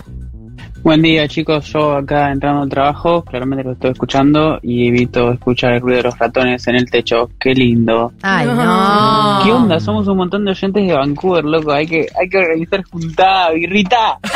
Buen 0.84 1.01
día 1.01 1.28
chicos, 1.28 1.73
yo 1.73 1.97
acá 1.97 2.32
entrando 2.32 2.61
al 2.61 2.69
trabajo, 2.69 3.23
claramente 3.23 3.63
lo 3.63 3.71
estoy 3.71 3.91
escuchando 3.91 4.59
y 4.61 4.88
evito 4.88 5.32
escuchar 5.34 5.73
el 5.73 5.82
ruido 5.82 5.97
de 5.97 6.03
los 6.03 6.19
ratones 6.19 6.65
en 6.67 6.75
el 6.75 6.89
techo, 6.89 7.30
qué 7.39 7.53
lindo. 7.53 8.13
Ay, 8.21 8.45
no. 8.45 9.39
¿Qué 9.43 9.51
onda? 9.51 9.80
Somos 9.80 10.07
un 10.07 10.17
montón 10.17 10.45
de 10.45 10.51
oyentes 10.51 10.88
de 10.88 10.93
Vancouver, 10.93 11.43
loco, 11.43 11.73
hay 11.73 11.88
que, 11.88 12.05
hay 12.17 12.30
que 12.30 12.38
organizar 12.38 12.84
juntada, 12.84 13.51
birrita. 13.51 14.19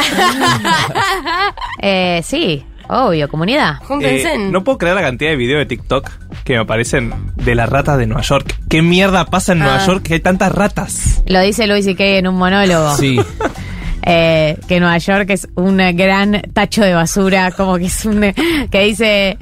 Eh, 1.84 2.22
sí, 2.24 2.64
obvio, 2.88 3.28
comunidad. 3.30 3.76
Júntense. 3.84 4.34
Eh, 4.36 4.38
no 4.38 4.64
puedo 4.64 4.78
creer 4.78 4.96
la 4.96 5.02
cantidad 5.02 5.32
de 5.32 5.38
videos 5.38 5.60
de 5.60 5.66
TikTok 5.66 6.10
que 6.44 6.54
me 6.54 6.60
aparecen 6.60 7.14
de 7.36 7.56
las 7.56 7.70
ratas 7.70 7.98
de 7.98 8.08
Nueva 8.08 8.22
York. 8.24 8.56
¿Qué 8.70 8.82
mierda 8.82 9.26
pasa 9.26 9.54
en 9.54 9.60
Nueva 9.60 9.78
Ah. 9.82 9.86
York 9.86 10.04
que 10.04 10.16
hay 10.16 10.20
tantas 10.20 10.52
ratas? 10.52 11.24
Lo 11.26 11.42
dice 11.42 11.68
Luis 11.68 11.88
y 11.88 11.96
en 11.98 12.28
un 12.28 12.36
monólogo. 12.36 12.96
Sí. 12.96 13.20
eh, 14.04 14.58
que 14.68 14.80
Nueva 14.80 14.98
York 14.98 15.30
es 15.30 15.48
un 15.56 15.78
gran 15.96 16.42
tacho 16.54 16.84
de 16.84 16.94
basura, 16.94 17.52
como 17.52 17.78
que 17.78 17.86
es 17.86 18.06
un 18.06 18.22
que 18.72 18.82
dice 18.82 19.38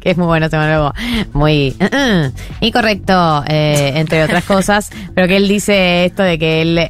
que 0.00 0.10
es 0.10 0.16
muy 0.16 0.26
bueno, 0.26 0.48
se 0.48 0.58
me 0.58 0.66
luego 0.66 0.92
muy 1.32 1.74
uh, 1.80 1.84
uh, 1.84 2.32
incorrecto, 2.60 3.44
eh, 3.48 3.92
entre 3.96 4.22
otras 4.24 4.44
cosas, 4.44 4.90
pero 5.14 5.28
que 5.28 5.36
él 5.36 5.48
dice 5.48 6.06
esto 6.06 6.22
de 6.22 6.38
que 6.38 6.62
él 6.62 6.78
eh, 6.78 6.88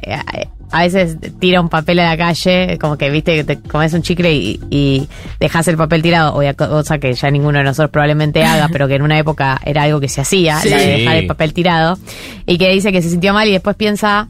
a 0.73 0.81
veces 0.81 1.17
tira 1.39 1.61
un 1.61 1.69
papel 1.69 1.99
a 1.99 2.05
la 2.09 2.17
calle, 2.17 2.79
como 2.81 2.97
que 2.97 3.09
viste 3.11 3.35
que 3.35 3.43
te 3.43 3.59
comes 3.59 3.93
un 3.93 4.01
chicle 4.01 4.33
y, 4.33 4.59
y 4.71 5.07
dejas 5.39 5.67
el 5.67 5.77
papel 5.77 6.01
tirado, 6.01 6.33
o 6.35 6.41
cosa 6.55 6.97
que 6.97 7.13
ya 7.13 7.29
ninguno 7.29 7.59
de 7.59 7.63
nosotros 7.63 7.91
probablemente 7.91 8.43
haga, 8.43 8.67
pero 8.69 8.87
que 8.87 8.95
en 8.95 9.03
una 9.03 9.19
época 9.19 9.61
era 9.63 9.83
algo 9.83 9.99
que 9.99 10.09
se 10.09 10.21
hacía, 10.21 10.59
Sí. 10.59 10.69
la 10.69 10.77
de 10.77 10.87
dejar 10.87 11.15
el 11.17 11.27
papel 11.27 11.53
tirado, 11.53 11.99
y 12.47 12.57
que 12.57 12.69
dice 12.71 12.91
que 12.91 13.03
se 13.03 13.09
sintió 13.11 13.33
mal 13.33 13.47
y 13.47 13.51
después 13.51 13.75
piensa, 13.75 14.29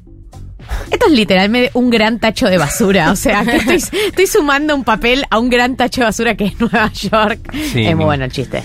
esto 0.91 1.05
es 1.07 1.11
literalmente 1.13 1.71
un 1.75 1.89
gran 1.89 2.19
tacho 2.19 2.47
de 2.47 2.57
basura. 2.57 3.11
O 3.11 3.15
sea, 3.15 3.45
que 3.45 3.55
estoy, 3.55 3.99
estoy 4.07 4.27
sumando 4.27 4.75
un 4.75 4.83
papel 4.83 5.23
a 5.29 5.39
un 5.39 5.49
gran 5.49 5.77
tacho 5.77 6.01
de 6.01 6.05
basura 6.07 6.35
que 6.35 6.45
es 6.47 6.59
Nueva 6.59 6.91
York. 6.91 7.53
Sí, 7.71 7.85
es 7.85 7.95
muy 7.95 8.03
bueno 8.05 8.25
el 8.25 8.31
chiste. 8.33 8.61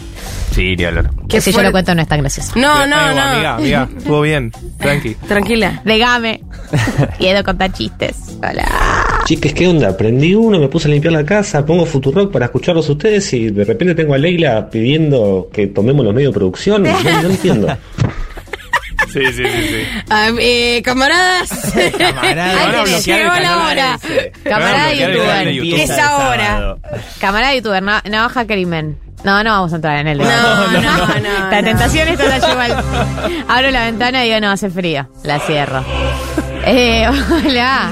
Sí, 0.58 0.74
ni 0.74 0.82
hablar. 0.82 1.08
Que 1.28 1.40
si 1.40 1.52
yo 1.52 1.62
lo 1.62 1.70
cuento 1.70 1.94
no 1.94 2.02
es 2.02 2.08
tan 2.08 2.18
gracioso. 2.18 2.50
No, 2.56 2.84
no, 2.84 3.14
no. 3.14 3.20
Amiga, 3.22 3.54
amiga, 3.54 3.88
estuvo 3.96 4.22
bien. 4.22 4.50
Tranqui. 4.76 5.14
Tranquila. 5.28 5.82
Degame. 5.84 6.40
Edo 7.20 7.44
contar 7.44 7.72
chistes. 7.72 8.36
Hola. 8.38 8.66
Chiques, 9.24 9.54
¿qué 9.54 9.68
onda? 9.68 9.96
Prendí 9.96 10.34
uno, 10.34 10.58
me 10.58 10.66
puse 10.66 10.88
a 10.88 10.90
limpiar 10.90 11.12
la 11.12 11.24
casa, 11.24 11.64
pongo 11.64 11.86
Futurock 11.86 12.32
para 12.32 12.46
escucharlos 12.46 12.88
a 12.88 12.92
ustedes 12.92 13.32
y 13.34 13.50
de 13.50 13.64
repente 13.64 13.94
tengo 13.94 14.14
a 14.14 14.18
Leila 14.18 14.68
pidiendo 14.68 15.48
que 15.52 15.68
tomemos 15.68 16.04
los 16.04 16.12
medios 16.12 16.32
de 16.32 16.38
producción. 16.40 16.82
No, 16.82 16.90
no 17.22 17.28
entiendo. 17.30 17.68
Sí, 19.12 19.20
sí, 19.32 19.42
sí, 19.44 19.68
sí. 19.68 19.84
Ah, 20.10 20.28
eh, 20.38 20.82
camaradas. 20.84 21.48
Camarada, 21.98 22.50
Ay, 22.50 22.56
van 22.66 22.74
a 22.74 22.84
que 22.84 22.90
bloquear 22.90 23.20
el 23.20 23.24
llegó 23.26 23.40
la 23.40 23.66
hora. 23.66 23.98
ese. 24.02 24.32
Camarada 24.44 24.92
youtuber. 24.92 25.48
Es 25.80 25.98
ahora. 25.98 26.76
Camarada 27.20 27.54
youtuber, 27.54 27.82
na- 27.82 28.02
navaja 28.08 28.46
crimen. 28.46 28.98
No, 29.24 29.42
no 29.42 29.50
vamos 29.50 29.72
a 29.72 29.76
entrar 29.76 29.98
en 29.98 30.06
el 30.08 30.18
No, 30.18 30.24
no, 30.24 30.70
no. 30.70 30.80
La 31.50 31.60
no. 31.60 31.64
tentación 31.64 32.06
esta 32.08 32.24
la 32.24 32.38
llevo 32.38 32.60
al... 32.60 32.72
Abro 33.48 33.70
la 33.72 33.84
ventana 33.86 34.24
y 34.24 34.28
digo, 34.28 34.40
no, 34.40 34.50
hace 34.50 34.70
frío. 34.70 35.08
La 35.24 35.40
cierro. 35.40 35.84
Eh, 36.64 37.08
hola. 37.44 37.90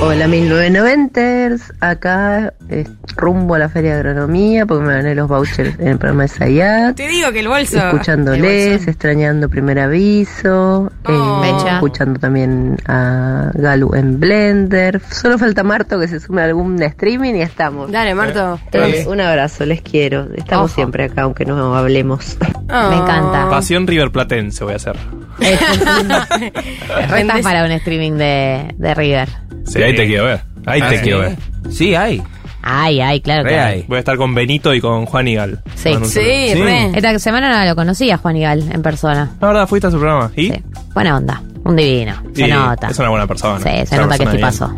Hola 0.00 0.26
1990ers, 0.26 1.72
acá 1.80 2.52
eh, 2.68 2.84
rumbo 3.16 3.54
a 3.54 3.58
la 3.58 3.68
Feria 3.70 3.92
de 3.94 4.00
Agronomía 4.00 4.66
porque 4.66 4.84
me 4.84 4.92
gané 4.94 5.14
los 5.14 5.28
vouchers 5.28 5.78
en 5.78 5.88
el 5.88 5.98
programa 5.98 6.22
de 6.24 6.28
Sayat. 6.28 6.96
Te 6.96 7.08
digo 7.08 7.32
que 7.32 7.40
el 7.40 7.48
bolso. 7.48 7.78
Escuchándoles, 7.78 8.86
extrañando 8.86 9.48
primer 9.48 9.78
aviso, 9.78 10.90
Oh. 11.06 11.42
eh, 11.44 11.70
escuchando 11.74 12.18
también 12.20 12.76
a 12.86 13.50
Galu 13.54 13.94
en 13.94 14.20
Blender. 14.20 15.00
Solo 15.10 15.38
falta 15.38 15.62
Marto 15.62 15.98
que 15.98 16.08
se 16.08 16.20
sume 16.20 16.42
a 16.42 16.46
algún 16.46 16.82
streaming 16.82 17.34
y 17.34 17.42
estamos. 17.42 17.90
Dale, 17.90 18.14
Marto. 18.14 18.58
Entonces, 18.72 19.06
un 19.06 19.20
abrazo, 19.20 19.64
les 19.64 19.80
quiero. 19.80 20.28
Estamos 20.36 20.66
Ojo. 20.70 20.74
siempre 20.74 21.04
acá, 21.04 21.22
aunque 21.22 21.44
no 21.46 21.74
hablemos. 21.76 22.36
Oh. 22.42 22.90
Me 22.90 22.96
encanta. 22.96 23.48
Pasión 23.48 23.86
River 23.86 24.10
Platense 24.10 24.64
voy 24.64 24.74
a 24.74 24.76
hacer. 24.76 24.96
Estás 25.40 26.28
para 27.42 27.64
un 27.64 27.70
streaming 27.72 28.12
de, 28.12 28.74
de 28.76 28.94
River. 28.94 29.28
Sí, 29.66 29.82
ahí 29.84 29.96
te 29.96 30.06
quiero 30.06 30.24
ver. 30.24 30.40
Ahí 30.66 30.80
Ah, 30.82 30.88
te 30.90 30.96
sí. 30.98 31.02
quiero 31.02 31.18
ver. 31.20 31.36
Sí, 31.70 31.94
hay. 31.94 32.22
Ay, 32.66 33.00
ay, 33.00 33.20
claro 33.20 33.46
que 33.46 33.58
hay. 33.58 33.84
Voy 33.86 33.96
a 33.96 33.98
estar 33.98 34.16
con 34.16 34.34
Benito 34.34 34.72
y 34.74 34.80
con 34.80 35.04
Juan 35.04 35.28
Igal. 35.28 35.60
Sí. 35.74 35.92
Sí, 36.04 36.54
re. 36.54 36.92
Esta 36.94 37.18
semana 37.18 37.62
no 37.62 37.68
lo 37.68 37.76
conocía 37.76 38.16
Juan 38.16 38.36
Igal 38.36 38.64
en 38.72 38.80
persona. 38.82 39.32
La 39.40 39.46
verdad, 39.48 39.66
fuiste 39.68 39.88
a 39.88 39.90
su 39.90 39.98
programa. 39.98 40.30
¿Y? 40.34 40.50
Sí. 40.50 40.62
Buena 40.94 41.16
onda. 41.16 41.42
Un 41.64 41.76
divino. 41.76 42.14
Se 42.34 42.44
Sí, 42.44 42.50
nota. 42.50 42.88
Es 42.88 42.98
una 42.98 43.08
buena 43.10 43.26
persona. 43.26 43.58
Sí, 43.60 43.68
Es 43.72 43.88
se 43.88 43.94
una 43.96 44.04
nota 44.04 44.18
que 44.18 44.24
bien. 44.30 44.40
pasó. 44.40 44.74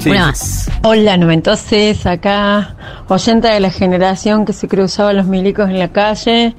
Sí. 0.00 0.10
Una 0.10 0.26
más. 0.26 0.70
Hola, 0.82 1.16
noventoses, 1.16 2.04
acá, 2.06 2.74
oyente 3.08 3.48
de 3.48 3.60
la 3.60 3.70
generación 3.70 4.44
que 4.44 4.52
se 4.52 4.66
cruzaba 4.68 5.12
los 5.12 5.26
milicos 5.26 5.68
en 5.70 5.78
la 5.78 5.88
calle, 5.88 6.54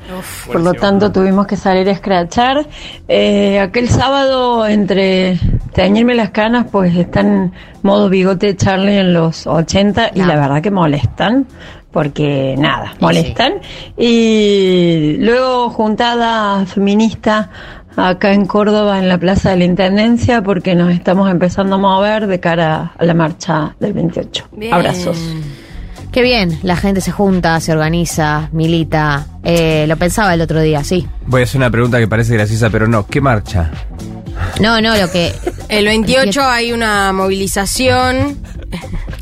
por 0.47 0.61
lo 0.61 0.73
tanto 0.73 1.11
tuvimos 1.11 1.45
que 1.47 1.55
salir 1.57 1.87
a 1.89 1.91
escrachar. 1.91 2.65
Eh, 3.07 3.59
aquel 3.59 3.89
sábado, 3.89 4.65
entre 4.67 5.37
teñirme 5.73 6.15
las 6.15 6.29
canas, 6.31 6.67
pues 6.71 6.95
están 6.95 7.51
modo 7.83 8.09
bigote 8.09 8.55
Charlie 8.55 8.97
en 8.99 9.13
los 9.13 9.45
80 9.47 10.11
y 10.15 10.19
No. 10.21 10.27
la 10.27 10.35
verdad 10.37 10.61
que 10.61 10.71
molestan. 10.71 11.45
Porque 11.91 12.55
nada, 12.57 12.93
molestan. 12.99 13.53
Y 13.95 15.15
luego 15.19 15.69
juntada 15.69 16.65
feminista 16.65 17.49
acá 17.95 18.33
en 18.33 18.45
Córdoba, 18.45 18.99
en 18.99 19.09
la 19.09 19.17
Plaza 19.17 19.51
de 19.51 19.57
la 19.57 19.65
Intendencia, 19.65 20.41
porque 20.41 20.75
nos 20.75 20.91
estamos 20.91 21.29
empezando 21.29 21.75
a 21.75 21.77
mover 21.77 22.27
de 22.27 22.39
cara 22.39 22.93
a 22.97 23.05
la 23.05 23.13
marcha 23.13 23.75
del 23.79 23.93
28. 23.93 24.49
Bien. 24.53 24.73
Abrazos. 24.73 25.17
Qué 26.11 26.21
bien, 26.21 26.59
la 26.63 26.77
gente 26.77 27.01
se 27.01 27.11
junta, 27.11 27.59
se 27.59 27.73
organiza, 27.73 28.47
milita. 28.53 29.27
Eh, 29.43 29.85
lo 29.85 29.97
pensaba 29.97 30.33
el 30.33 30.41
otro 30.41 30.61
día, 30.61 30.81
sí. 30.83 31.05
Voy 31.25 31.41
a 31.41 31.43
hacer 31.43 31.59
una 31.59 31.69
pregunta 31.69 31.99
que 31.99 32.07
parece 32.07 32.35
graciosa, 32.35 32.69
pero 32.69 32.87
no. 32.87 33.05
¿Qué 33.05 33.19
marcha? 33.19 33.69
No, 34.59 34.81
no, 34.81 34.95
lo 34.97 35.11
que. 35.11 35.33
El 35.69 35.85
28 35.85 36.41
hay 36.43 36.71
una 36.71 37.11
movilización. 37.13 38.37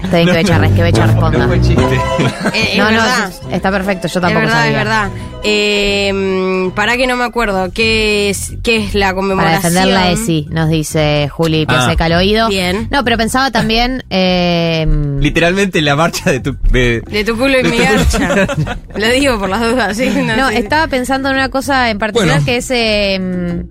Está 0.03 0.17
bien 0.17 0.27
que 0.29 0.33
Becha, 0.35 0.59
que 0.75 0.83
Becha 0.83 1.05
responda. 1.07 1.45
Eh, 1.53 2.71
es 2.73 2.77
No, 2.77 2.85
no, 2.85 2.97
verdad. 2.97 3.31
está 3.51 3.71
perfecto, 3.71 4.07
yo 4.07 4.19
Es 4.19 4.21
tampoco 4.21 4.39
verdad, 4.41 4.53
sabía. 4.55 4.69
es 4.71 4.75
verdad. 4.75 5.09
Eh, 5.45 6.71
para 6.75 6.97
que 6.97 7.07
no 7.07 7.15
me 7.15 7.23
acuerdo, 7.23 7.71
¿qué 7.73 8.29
es, 8.29 8.53
qué 8.63 8.77
es 8.77 8.95
la 8.95 9.07
Para 9.07 9.15
conmemoración? 9.15 9.73
defender 9.73 9.93
la 9.93 10.11
ESI, 10.11 10.47
nos 10.49 10.69
dice 10.69 11.29
Juli 11.31 11.65
Piaseca 11.65 12.05
al 12.05 12.13
oído. 12.13 12.49
Bien. 12.49 12.87
No, 12.91 13.03
pero 13.05 13.17
pensaba 13.17 13.49
también. 13.51 14.03
eh, 14.09 14.85
Literalmente 15.19 15.81
la 15.81 15.95
marcha 15.95 16.31
de 16.31 16.39
tu. 16.41 16.57
De, 16.69 17.01
De 17.01 17.23
tu 17.23 17.37
culo 17.37 17.59
y 17.59 17.63
mi 17.63 17.77
garcha. 17.77 18.47
Lo 18.95 19.07
digo 19.09 19.39
por 19.39 19.49
las 19.49 19.61
dudas, 19.61 19.95
sí. 19.97 20.09
No, 20.15 20.35
No, 20.35 20.49
sí. 20.49 20.57
estaba 20.57 20.87
pensando 20.87 21.29
en 21.29 21.35
una 21.35 21.49
cosa 21.49 21.89
en 21.89 21.97
particular 21.99 22.41
Bueno. 22.41 22.45
que 22.45 22.57
es, 22.57 22.71
eh, 22.71 23.63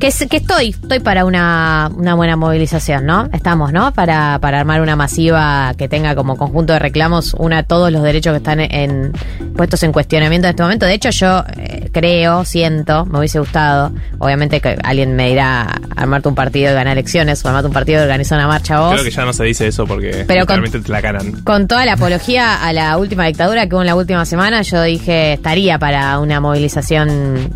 que 0.00 0.06
es 0.06 0.26
que 0.30 0.38
estoy, 0.38 0.70
estoy 0.70 0.98
para 1.00 1.26
una, 1.26 1.90
una 1.94 2.14
buena 2.14 2.34
movilización, 2.34 3.04
¿no? 3.04 3.28
Estamos, 3.34 3.70
¿no? 3.70 3.92
Para, 3.92 4.38
para 4.40 4.58
armar 4.58 4.80
una 4.80 4.96
masiva 4.96 5.74
que 5.76 5.88
tenga 5.88 6.14
como 6.14 6.38
conjunto 6.38 6.72
de 6.72 6.78
reclamos 6.78 7.34
una 7.34 7.64
todos 7.64 7.92
los 7.92 8.02
derechos 8.02 8.32
que 8.32 8.38
están 8.38 8.60
en, 8.60 9.12
puestos 9.54 9.82
en 9.82 9.92
cuestionamiento 9.92 10.48
en 10.48 10.50
este 10.52 10.62
momento. 10.62 10.86
De 10.86 10.94
hecho, 10.94 11.10
yo 11.10 11.44
eh, 11.54 11.90
creo, 11.92 12.46
siento, 12.46 13.04
me 13.04 13.18
hubiese 13.18 13.40
gustado, 13.40 13.92
obviamente 14.18 14.62
que 14.62 14.78
alguien 14.82 15.14
me 15.14 15.28
dirá 15.28 15.68
armarte 15.94 16.28
un 16.28 16.34
partido 16.34 16.72
y 16.72 16.74
ganar 16.74 16.96
elecciones, 16.96 17.44
o 17.44 17.48
armarte 17.48 17.68
un 17.68 17.74
partido 17.74 18.00
y 18.00 18.02
organizar 18.04 18.38
una 18.38 18.48
marcha 18.48 18.80
vos. 18.80 18.92
Creo 18.92 19.04
que 19.04 19.10
ya 19.10 19.26
no 19.26 19.34
se 19.34 19.44
dice 19.44 19.66
eso 19.66 19.86
porque 19.86 20.24
Pero 20.26 20.46
realmente 20.46 20.80
te 20.80 20.90
la 20.90 21.02
ganan. 21.02 21.42
Con 21.42 21.68
toda 21.68 21.84
la 21.84 21.92
apología 21.92 22.64
a 22.64 22.72
la 22.72 22.96
última 22.96 23.26
dictadura 23.26 23.66
que 23.66 23.74
hubo 23.74 23.82
en 23.82 23.86
la 23.88 23.94
última 23.94 24.24
semana, 24.24 24.62
yo 24.62 24.82
dije 24.82 25.34
estaría 25.34 25.78
para 25.78 26.18
una 26.20 26.40
movilización 26.40 27.50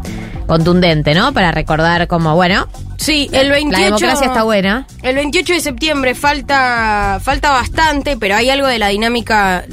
contundente, 0.46 1.14
¿no? 1.14 1.32
Para 1.32 1.50
recordar 1.52 2.06
como, 2.34 2.36
bueno, 2.36 2.68
Sí, 3.04 3.28
el 3.32 3.50
28. 3.50 3.78
la 3.78 3.84
democracia 3.84 4.26
está 4.28 4.42
buena. 4.44 4.86
El 5.02 5.16
28 5.16 5.52
de 5.52 5.60
septiembre 5.60 6.14
falta 6.14 7.20
falta 7.22 7.50
bastante, 7.50 8.16
pero 8.16 8.34
hay 8.36 8.48
algo 8.50 8.66
de 8.66 8.78
la 8.78 8.88
dinámica. 8.88 9.64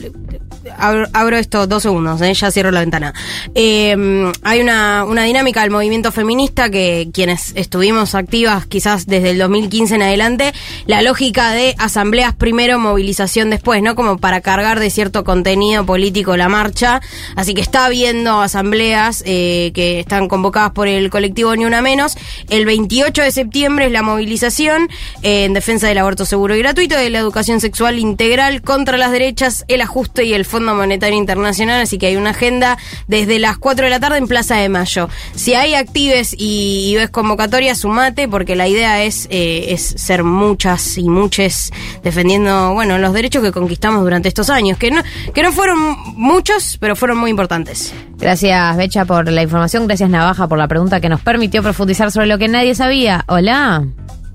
Abro, 0.77 1.07
abro 1.13 1.37
esto 1.37 1.65
dos 1.65 1.81
segundos, 1.83 2.21
¿eh? 2.21 2.33
ya 2.33 2.51
cierro 2.51 2.71
la 2.71 2.81
ventana. 2.81 3.13
Eh, 3.55 4.31
hay 4.43 4.61
una, 4.61 5.05
una 5.05 5.23
dinámica 5.23 5.61
del 5.61 5.71
movimiento 5.71 6.11
feminista 6.11 6.69
que 6.69 7.09
quienes 7.13 7.53
estuvimos 7.55 8.13
activas 8.13 8.67
quizás 8.67 9.07
desde 9.07 9.31
el 9.31 9.39
2015 9.39 9.95
en 9.95 10.01
adelante, 10.03 10.53
la 10.85 11.01
lógica 11.01 11.51
de 11.51 11.75
asambleas 11.79 12.35
primero, 12.35 12.77
movilización 12.77 13.49
después, 13.49 13.81
¿no? 13.81 13.95
Como 13.95 14.17
para 14.17 14.41
cargar 14.41 14.79
de 14.79 14.89
cierto 14.89 15.23
contenido 15.23 15.85
político 15.85 16.37
la 16.37 16.47
marcha. 16.47 17.01
Así 17.35 17.53
que 17.53 17.61
está 17.61 17.85
habiendo 17.85 18.41
asambleas 18.41 19.23
eh, 19.25 19.71
que 19.73 19.99
están 19.99 20.27
convocadas 20.27 20.71
por 20.71 20.87
el 20.87 21.09
colectivo 21.09 21.55
Ni 21.55 21.65
Una 21.65 21.81
Menos. 21.81 22.17
El 22.49 22.65
28 22.65 23.23
de 23.23 23.31
septiembre 23.31 23.87
es 23.87 23.91
la 23.91 24.03
movilización 24.03 24.89
eh, 25.23 25.45
en 25.45 25.53
defensa 25.53 25.87
del 25.87 25.97
aborto 25.97 26.25
seguro 26.25 26.55
y 26.55 26.59
gratuito, 26.59 26.95
de 26.95 27.09
la 27.09 27.19
educación 27.19 27.61
sexual 27.61 27.97
integral 27.97 28.61
contra 28.61 28.97
las 28.97 29.11
derechas, 29.11 29.65
el 29.67 29.81
ajuste 29.81 30.25
y 30.25 30.33
el 30.33 30.45
Fondo 30.51 30.75
Monetario 30.75 31.17
Internacional. 31.17 31.81
Así 31.81 31.97
que 31.97 32.07
hay 32.07 32.17
una 32.17 32.31
agenda 32.31 32.77
desde 33.07 33.39
las 33.39 33.57
4 33.57 33.85
de 33.85 33.89
la 33.89 33.99
tarde 33.99 34.17
en 34.17 34.27
Plaza 34.27 34.55
de 34.57 34.69
Mayo. 34.69 35.09
Si 35.33 35.53
hay 35.53 35.73
actives 35.73 36.35
y, 36.37 36.93
ves 36.95 37.09
convocatoria, 37.09 37.73
sumate, 37.73 38.27
porque 38.27 38.55
la 38.55 38.67
idea 38.67 39.03
es, 39.03 39.27
eh, 39.31 39.73
es 39.73 39.81
ser 39.81 40.23
muchas 40.23 40.97
y 40.97 41.09
muchas 41.09 41.71
defendiendo, 42.03 42.73
bueno, 42.73 42.97
los 42.97 43.13
derechos 43.13 43.41
que 43.41 43.51
conquistamos 43.51 44.03
durante 44.03 44.27
estos 44.27 44.49
años, 44.49 44.77
que 44.77 44.91
no, 44.91 45.01
que 45.33 45.41
no 45.41 45.51
fueron 45.51 45.95
muchos, 46.15 46.77
pero 46.79 46.95
fueron 46.95 47.17
muy 47.17 47.31
importantes. 47.31 47.93
Gracias, 48.17 48.77
Becha, 48.77 49.05
por 49.05 49.31
la 49.31 49.41
información. 49.41 49.87
Gracias, 49.87 50.09
Navaja, 50.09 50.47
por 50.47 50.57
la 50.57 50.67
pregunta 50.67 50.99
que 50.99 51.09
nos 51.09 51.21
permitió 51.21 51.63
profundizar 51.63 52.11
sobre 52.11 52.27
lo 52.27 52.37
que 52.37 52.47
nadie 52.47 52.75
sabía. 52.75 53.23
Hola. 53.27 53.85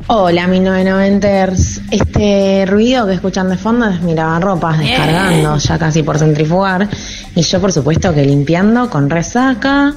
Hola, 0.09 0.47
mi 0.47 0.61
990ers. 0.61 1.81
Este 1.91 2.65
ruido 2.67 3.07
que 3.07 3.15
escuchan 3.15 3.49
de 3.49 3.57
fondo 3.57 3.87
es 3.87 4.01
mi 4.03 4.15
lavarropas 4.15 4.79
descargando, 4.79 5.57
ya 5.57 5.79
casi 5.79 6.03
por 6.05 6.19
centrifugar. 6.19 6.89
Y 7.35 7.43
yo, 7.43 7.61
por 7.61 7.73
supuesto, 7.73 8.15
que 8.15 8.25
limpiando 8.25 8.89
con 8.89 9.11
resaca. 9.11 9.95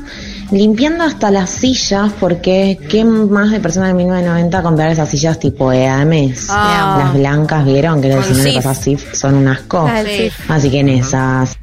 limpiando 0.52 1.04
hasta 1.04 1.30
las 1.30 1.52
sillas, 1.52 2.12
porque 2.20 2.80
¿qué 2.90 3.06
más 3.06 3.52
de 3.52 3.60
personas 3.60 3.90
de 3.90 3.94
1990 3.94 4.64
comprar 4.64 4.90
esas 4.90 5.08
sillas 5.08 5.38
tipo 5.38 5.72
EAMs? 5.72 6.48
Ah. 6.50 7.04
Las 7.04 7.14
blancas, 7.14 7.66
¿vieron? 7.66 8.02
Que 8.02 8.20
Sif. 8.24 8.56
pasas 8.56 8.80
Sif, 8.80 9.14
son 9.14 9.36
un 9.36 9.48
asco. 9.48 9.86
Ah. 9.88 10.02
Así 10.48 10.72
que 10.72 10.80
en 10.80 10.90
esas. 10.90 11.56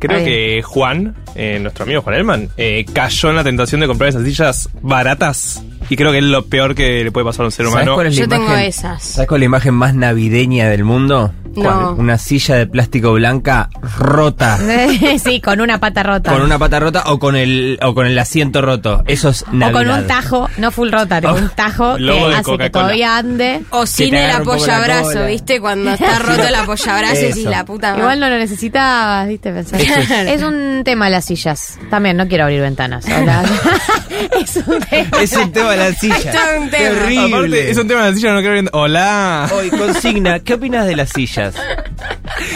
Creo 0.00 0.18
Ay. 0.18 0.24
que 0.24 0.62
Juan, 0.64 1.14
eh, 1.36 1.60
nuestro 1.60 1.84
amigo 1.84 2.02
Juan 2.02 2.16
Elman, 2.16 2.48
eh, 2.56 2.84
cayó 2.92 3.30
en 3.30 3.36
la 3.36 3.44
tentación 3.44 3.80
de 3.80 3.86
comprar 3.86 4.08
esas 4.08 4.24
sillas 4.24 4.68
baratas. 4.80 5.62
Y 5.88 5.96
creo 5.96 6.12
que 6.12 6.18
es 6.18 6.24
lo 6.24 6.44
peor 6.46 6.74
que 6.74 7.04
le 7.04 7.12
puede 7.12 7.24
pasar 7.26 7.42
a 7.42 7.46
un 7.46 7.52
ser 7.52 7.66
¿Sabes 7.66 7.74
humano. 7.82 7.94
cuál 7.94 8.06
es 8.08 8.16
la 8.16 8.20
Yo 8.22 8.28
tengo 8.28 8.54
esas. 8.56 9.02
¿Sabes 9.02 9.28
cuál 9.28 9.38
es 9.38 9.42
la 9.42 9.46
imagen 9.46 9.74
más 9.74 9.94
navideña 9.94 10.68
del 10.68 10.84
mundo? 10.84 11.32
No. 11.54 11.92
Una 11.98 12.16
silla 12.16 12.54
de 12.56 12.66
plástico 12.66 13.12
blanca 13.12 13.68
rota. 13.98 14.58
sí, 15.22 15.40
con 15.42 15.60
una 15.60 15.78
pata 15.78 16.02
rota. 16.02 16.32
Con 16.32 16.40
una 16.40 16.58
pata 16.58 16.80
rota 16.80 17.02
o 17.08 17.18
con 17.18 17.36
el 17.36 17.78
o 17.82 17.94
con 17.94 18.06
el 18.06 18.18
asiento 18.18 18.62
roto. 18.62 19.02
Eso 19.06 19.28
es 19.28 19.42
o 19.42 19.52
Navidad. 19.52 19.72
con 19.72 19.90
un 19.90 20.06
tajo, 20.06 20.48
no 20.56 20.70
full 20.70 20.90
rota, 20.90 21.20
tipo 21.20 21.34
un 21.34 21.50
tajo 21.50 21.96
que 21.96 22.34
hace 22.34 22.56
que 22.56 22.70
todavía 22.70 23.18
ande. 23.18 23.60
O 23.68 23.84
sin 23.84 24.14
el 24.14 24.30
un 24.34 24.40
apoyabrazo. 24.42 25.26
¿viste? 25.26 25.60
Cuando 25.60 25.90
está 25.92 26.20
roto 26.20 26.42
el 26.42 26.54
apoyabrazo 26.54 27.38
y 27.38 27.42
la 27.44 27.66
puta 27.66 27.88
madre. 27.88 28.00
Igual 28.00 28.20
no 28.20 28.30
lo 28.30 28.38
necesitabas, 28.38 29.28
¿viste? 29.28 29.52
Pensar. 29.52 29.78
Es- 29.80 30.10
Es 30.42 30.42
un 30.42 30.82
tema 30.84 31.10
las 31.10 31.26
sillas. 31.26 31.78
También 31.90 32.16
no 32.16 32.26
quiero 32.28 32.44
abrir 32.44 32.62
ventanas. 32.62 33.04
Es 33.06 34.56
un 34.56 34.80
tema. 34.80 35.18
Es 35.20 35.32
el 35.34 35.52
tema 35.52 35.71
de 35.72 35.76
la 35.78 35.92
silla. 35.94 36.16
Es 36.30 36.58
un 36.60 36.70
tema. 36.70 36.88
Terrible. 37.00 37.36
Aparte, 37.36 37.70
es 37.70 37.76
un 37.78 37.88
tema 37.88 38.04
de 38.04 38.10
la 38.10 38.16
silla, 38.16 38.32
no 38.32 38.40
quiero 38.40 38.54
ver- 38.54 38.70
Hola. 38.72 39.50
Hoy, 39.54 39.70
consigna, 39.70 40.38
¿qué 40.40 40.54
opinas 40.54 40.86
de 40.86 40.96
las 40.96 41.10
sillas? 41.10 41.54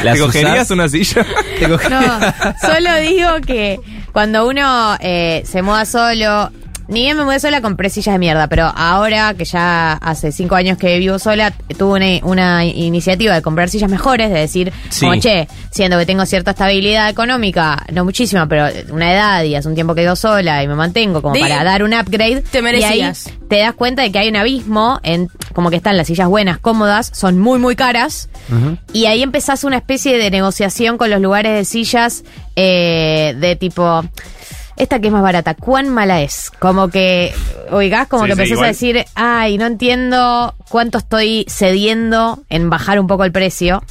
¿Te 0.02 0.18
cogerías 0.18 0.54
usás? 0.54 0.70
una 0.70 0.88
silla? 0.88 1.26
¿Te 1.58 1.68
coge- 1.68 1.88
No, 1.90 2.00
solo 2.68 2.96
digo 3.00 3.28
que 3.46 3.78
cuando 4.12 4.46
uno 4.48 4.96
eh, 5.00 5.42
se 5.44 5.62
muda 5.62 5.84
solo, 5.84 6.50
ni 6.88 7.00
bien 7.02 7.16
me 7.16 7.24
mudé 7.24 7.40
sola, 7.40 7.60
compré 7.60 7.90
sillas 7.90 8.14
de 8.14 8.18
mierda, 8.18 8.46
pero 8.48 8.66
ahora 8.76 9.34
que 9.34 9.44
ya 9.44 9.92
hace 9.94 10.32
cinco 10.32 10.54
años 10.54 10.78
que 10.78 10.98
vivo 10.98 11.18
sola, 11.18 11.52
tuve 11.78 12.20
una, 12.22 12.26
una 12.26 12.64
iniciativa 12.64 13.34
de 13.34 13.42
comprar 13.42 13.68
sillas 13.68 13.90
mejores, 13.90 14.30
de 14.30 14.38
decir, 14.40 14.72
Sí. 14.90 15.00
como 15.06 15.20
che, 15.20 15.48
siendo 15.70 15.98
que 15.98 16.06
tengo 16.06 16.24
cierta 16.26 16.52
estabilidad 16.52 17.08
económica, 17.08 17.84
no 17.92 18.04
muchísima, 18.04 18.46
pero 18.48 18.66
una 18.90 19.12
edad 19.12 19.42
y 19.44 19.54
hace 19.54 19.68
un 19.68 19.74
tiempo 19.74 19.94
que 19.94 20.02
vivo 20.02 20.16
sola 20.16 20.62
y 20.62 20.68
me 20.68 20.74
mantengo 20.74 21.22
como 21.22 21.34
para 21.38 21.64
dar 21.64 21.82
un 21.82 21.92
upgrade. 21.94 22.42
Te 22.42 22.58
Y 22.58 22.60
ahí 22.60 22.62
merecías. 22.62 23.30
te 23.48 23.58
das 23.58 23.74
cuenta 23.74 24.02
de 24.02 24.12
que 24.12 24.18
hay 24.18 24.28
un 24.28 24.36
abismo 24.36 25.00
en 25.02 25.28
como 25.54 25.70
que 25.70 25.76
están 25.76 25.96
las 25.96 26.06
sillas 26.06 26.28
buenas, 26.28 26.58
cómodas, 26.58 27.10
son 27.14 27.38
muy, 27.38 27.58
muy 27.58 27.76
caras. 27.76 28.28
Y 28.92 29.06
ahí 29.06 29.22
empezás 29.22 29.64
una 29.64 29.76
especie 29.76 30.18
de 30.18 30.30
negociación 30.30 30.98
con 30.98 31.10
los 31.10 31.20
lugares 31.20 31.52
de 31.54 31.64
sillas 31.64 32.22
eh, 32.54 33.34
de 33.38 33.56
tipo. 33.56 34.04
Esta 34.76 34.98
que 35.00 35.06
es 35.06 35.12
más 35.12 35.22
barata, 35.22 35.54
¿cuán 35.54 35.88
mala 35.88 36.20
es? 36.22 36.50
Como 36.58 36.88
que, 36.88 37.32
oigás, 37.70 38.08
como 38.08 38.24
Sí, 38.24 38.28
que 38.30 38.34
sí, 38.34 38.40
empezás 38.40 38.52
igual. 38.52 38.64
a 38.64 38.68
decir, 38.68 39.04
ay, 39.14 39.58
no 39.58 39.66
entiendo 39.66 40.54
cuánto 40.68 40.98
estoy 40.98 41.46
cediendo 41.48 42.40
en 42.50 42.68
bajar 42.70 43.00
un 43.00 43.06
poco 43.06 43.24
el 43.24 43.32
precio. 43.32 43.82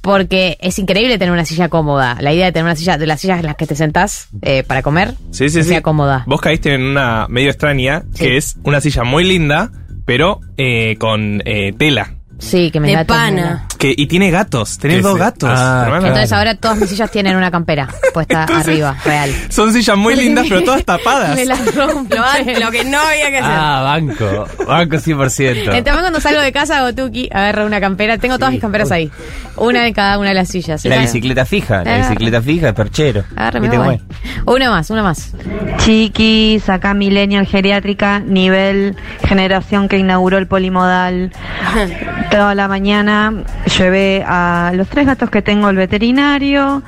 Porque 0.00 0.58
es 0.60 0.80
increíble 0.80 1.16
tener 1.16 1.32
una 1.32 1.44
silla 1.44 1.68
cómoda. 1.68 2.16
La 2.20 2.32
idea 2.32 2.46
de 2.46 2.52
tener 2.52 2.64
una 2.64 2.74
silla, 2.74 2.98
de 2.98 3.06
las 3.06 3.20
sillas 3.20 3.38
en 3.38 3.46
las 3.46 3.54
que 3.54 3.66
te 3.68 3.76
sentás 3.76 4.28
eh, 4.42 4.64
para 4.64 4.82
comer, 4.82 5.14
Sí, 5.30 5.48
sí, 5.48 5.58
que 5.58 5.62
sí. 5.62 5.68
sea 5.68 5.80
cómoda. 5.82 6.24
Vos 6.26 6.40
caíste 6.40 6.74
en 6.74 6.82
una 6.82 7.26
medio 7.28 7.50
extraña, 7.50 8.02
que 8.18 8.36
es 8.36 8.56
una 8.64 8.80
silla 8.80 9.04
muy 9.04 9.22
linda, 9.22 9.70
pero 10.04 10.40
eh, 10.56 10.96
con 10.98 11.40
eh, 11.44 11.72
tela. 11.78 12.14
Sí, 12.42 12.70
que 12.72 12.80
me 12.80 12.94
De 12.94 13.04
pana. 13.04 13.66
Que, 13.78 13.94
y 13.96 14.06
tiene 14.06 14.30
gatos, 14.30 14.78
tenés 14.78 15.02
dos 15.02 15.14
sí. 15.14 15.18
gatos. 15.20 15.48
Ah, 15.52 15.82
hermano. 15.86 16.08
Entonces 16.08 16.32
ahora 16.32 16.54
todas 16.56 16.76
mis 16.78 16.90
sillas 16.90 17.10
tienen 17.10 17.36
una 17.36 17.50
campera 17.50 17.88
puesta 18.12 18.44
arriba, 18.44 18.96
real. 19.04 19.30
Son 19.48 19.72
sillas 19.72 19.96
muy 19.96 20.14
lindas, 20.16 20.46
pero 20.48 20.62
todas 20.64 20.84
tapadas. 20.84 21.34
Me 21.36 21.44
las 21.44 21.74
rompe. 21.74 22.16
Lo, 22.16 22.60
lo 22.60 22.70
que 22.70 22.84
no 22.84 23.00
había 23.00 23.30
que 23.30 23.38
hacer. 23.38 23.50
Ah, 23.52 23.82
banco. 23.82 24.46
Banco 24.66 24.96
100%. 24.96 25.74
Entonces 25.74 25.92
cuando 25.92 26.20
salgo 26.20 26.40
de 26.40 26.52
casa 26.52 26.78
hago 26.78 26.92
tuki, 26.94 27.28
agarro 27.32 27.64
una 27.66 27.80
campera, 27.80 28.18
tengo 28.18 28.38
todas 28.38 28.52
mis 28.52 28.60
camperas 28.60 28.90
ahí. 28.90 29.10
Una 29.56 29.86
en 29.86 29.94
cada 29.94 30.18
una 30.18 30.28
de 30.30 30.34
las 30.34 30.48
sillas. 30.48 30.84
La 30.84 30.98
bicicleta 30.98 31.44
fija, 31.44 31.82
la 31.84 31.94
Ah. 31.94 31.98
bicicleta 31.98 32.42
fija 32.42 32.68
es 32.68 32.74
perchero. 32.74 33.24
Agarre, 33.36 33.60
me 33.60 33.68
¿Viste 33.68 33.76
cómo 33.78 33.90
voy. 33.90 33.96
es? 33.96 34.42
Una 34.46 34.70
más, 34.70 34.90
una 34.90 35.02
más. 35.02 35.32
Chiquis, 35.78 36.68
acá 36.68 36.94
Millennial 36.94 37.46
Geriátrica, 37.46 38.18
nivel 38.20 38.96
generación 39.26 39.88
que 39.88 39.98
inauguró 39.98 40.38
el 40.38 40.46
polimodal. 40.46 41.32
Toda 42.32 42.54
la 42.54 42.66
mañana 42.66 43.44
llevé 43.78 44.24
a 44.26 44.72
los 44.74 44.88
tres 44.88 45.06
gatos 45.06 45.28
que 45.28 45.42
tengo 45.42 45.66
al 45.66 45.76
veterinario, 45.76 46.82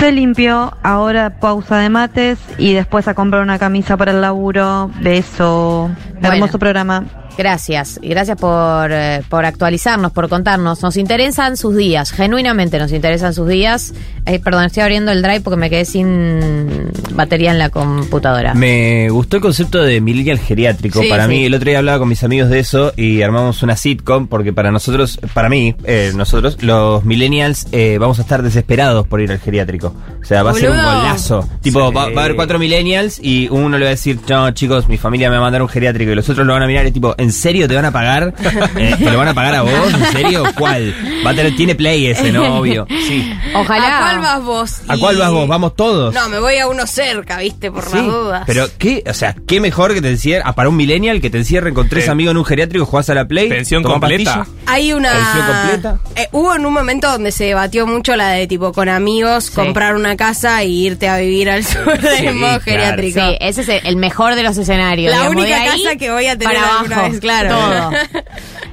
se 0.00 0.10
limpió, 0.10 0.76
ahora 0.82 1.30
pausa 1.38 1.78
de 1.78 1.88
mates 1.88 2.40
y 2.58 2.72
después 2.72 3.06
a 3.06 3.14
comprar 3.14 3.42
una 3.42 3.60
camisa 3.60 3.96
para 3.96 4.10
el 4.10 4.20
laburo. 4.20 4.90
Beso. 5.00 5.90
Bueno. 6.14 6.34
Hermoso 6.34 6.58
programa. 6.58 7.04
Gracias. 7.38 7.98
Y 8.02 8.08
gracias 8.08 8.36
por, 8.38 8.90
eh, 8.92 9.22
por 9.28 9.44
actualizarnos, 9.44 10.12
por 10.12 10.28
contarnos. 10.28 10.82
Nos 10.82 10.96
interesan 10.96 11.56
sus 11.56 11.76
días, 11.76 12.10
genuinamente 12.12 12.78
nos 12.78 12.92
interesan 12.92 13.32
sus 13.34 13.48
días. 13.48 13.94
Eh, 14.26 14.38
perdón, 14.40 14.64
estoy 14.64 14.82
abriendo 14.82 15.10
el 15.12 15.22
drive 15.22 15.40
porque 15.40 15.56
me 15.56 15.70
quedé 15.70 15.84
sin 15.84 16.90
batería 17.14 17.50
en 17.50 17.58
la 17.58 17.70
computadora. 17.70 18.54
Me 18.54 19.08
gustó 19.10 19.36
el 19.36 19.42
concepto 19.42 19.82
de 19.82 20.00
millennial 20.00 20.38
geriátrico. 20.38 21.00
Sí, 21.00 21.08
para 21.08 21.24
sí. 21.24 21.30
mí, 21.30 21.44
el 21.46 21.54
otro 21.54 21.70
día 21.70 21.78
hablaba 21.78 21.98
con 21.98 22.08
mis 22.08 22.22
amigos 22.24 22.50
de 22.50 22.58
eso 22.58 22.92
y 22.96 23.22
armamos 23.22 23.62
una 23.62 23.76
sitcom 23.76 24.26
porque 24.28 24.52
para 24.52 24.70
nosotros, 24.70 25.18
para 25.32 25.48
mí, 25.48 25.74
eh, 25.84 26.12
nosotros, 26.14 26.58
los 26.62 27.04
millennials, 27.04 27.66
eh, 27.72 27.96
vamos 27.98 28.18
a 28.18 28.22
estar 28.22 28.42
desesperados 28.42 29.06
por 29.06 29.20
ir 29.20 29.30
al 29.32 29.38
geriátrico. 29.38 29.94
O 30.20 30.24
sea, 30.24 30.42
va 30.42 30.50
a 30.50 30.54
ser 30.54 30.70
un 30.70 30.76
golazo. 30.76 31.48
Tipo, 31.62 31.88
Sí. 31.88 31.94
va, 31.94 32.10
va 32.10 32.22
a 32.22 32.24
haber 32.24 32.36
cuatro 32.36 32.58
millennials 32.58 33.18
y 33.22 33.48
uno 33.50 33.78
le 33.78 33.84
va 33.84 33.88
a 33.88 33.94
decir, 33.94 34.18
no, 34.28 34.50
chicos, 34.50 34.88
mi 34.88 34.98
familia 34.98 35.30
me 35.30 35.36
va 35.36 35.42
a 35.42 35.44
mandar 35.46 35.62
un 35.62 35.68
geriátrico 35.68 36.12
y 36.12 36.14
los 36.14 36.28
otros 36.28 36.46
lo 36.46 36.52
van 36.52 36.62
a 36.62 36.66
mirar 36.66 36.86
y 36.86 36.92
tipo, 36.92 37.14
¿en 37.20 37.32
serio 37.32 37.68
te 37.68 37.74
van 37.74 37.84
a 37.84 37.92
pagar? 37.92 38.34
Eh, 38.76 38.94
¿Te 38.96 39.10
lo 39.10 39.18
van 39.18 39.28
a 39.28 39.34
pagar 39.34 39.54
a 39.56 39.62
vos? 39.62 39.92
¿En 39.92 40.12
serio? 40.12 40.44
¿Cuál? 40.56 40.94
Va 41.26 41.30
a 41.30 41.34
tener, 41.34 41.54
tiene 41.56 41.74
play 41.74 42.06
ese, 42.06 42.32
¿no? 42.32 42.58
Obvio. 42.60 42.86
Sí. 42.88 43.30
Ojalá. 43.54 43.98
¿A 43.98 44.00
cuál 44.00 44.20
vas 44.20 44.42
vos? 44.42 44.80
¿A 44.88 44.96
cuál 44.96 45.16
vas 45.16 45.30
vos? 45.30 45.48
Vamos 45.48 45.76
todos. 45.76 46.14
No, 46.14 46.28
me 46.28 46.38
voy 46.38 46.56
a 46.58 46.66
uno 46.68 46.86
cerca, 46.86 47.38
¿viste? 47.38 47.70
Por 47.70 47.84
Sí, 47.84 47.96
las 47.96 48.06
dudas. 48.06 48.42
Pero 48.46 48.66
qué, 48.78 49.02
o 49.06 49.14
sea, 49.14 49.34
qué 49.46 49.60
mejor 49.60 49.92
que 49.92 50.00
te 50.00 50.10
encierren, 50.10 50.42
ah, 50.46 50.54
para 50.54 50.68
un 50.68 50.76
millennial 50.76 51.20
que 51.20 51.30
te 51.30 51.38
encierren 51.38 51.74
con 51.74 51.88
tres 51.88 52.08
amigos 52.08 52.30
en 52.32 52.38
un 52.38 52.44
geriátrico, 52.44 52.86
jugás 52.86 53.10
a 53.10 53.14
la 53.14 53.26
play, 53.26 53.48
Pensión 53.48 53.82
completa. 53.82 54.46
Hay 54.66 54.92
una. 54.92 55.10
¿Edición 55.12 55.46
completa? 55.46 55.98
Eh, 56.16 56.28
hubo 56.32 56.54
en 56.54 56.64
un 56.64 56.72
momento 56.72 57.10
donde 57.10 57.32
se 57.32 57.44
debatió 57.44 57.86
mucho 57.86 58.16
la 58.16 58.30
de 58.30 58.46
tipo 58.46 58.72
con 58.72 58.88
amigos, 58.88 59.50
comprar 59.50 59.94
una 59.94 60.16
casa 60.16 60.62
y 60.64 60.86
irte 60.86 61.08
a 61.08 61.18
vivir 61.18 61.50
al 61.50 61.64
sur 61.64 62.00
del 62.00 62.34
modo 62.34 62.60
claro. 62.60 62.60
geriátrico. 62.60 63.20
Sí, 63.20 63.36
ese 63.40 63.60
es 63.62 63.84
el, 63.84 63.96
mejor 63.96 64.34
de 64.34 64.42
los 64.42 64.56
escenarios. 64.56 65.10
La 65.10 65.18
digamos, 65.18 65.42
única 65.42 65.64
casa 65.64 65.96
que 65.96 66.10
voy 66.10 66.26
a 66.26 66.38
tener 66.38 66.56
para 66.56 66.80
abajo, 66.80 67.09
claro. 67.18 67.50
Todo. 67.50 67.90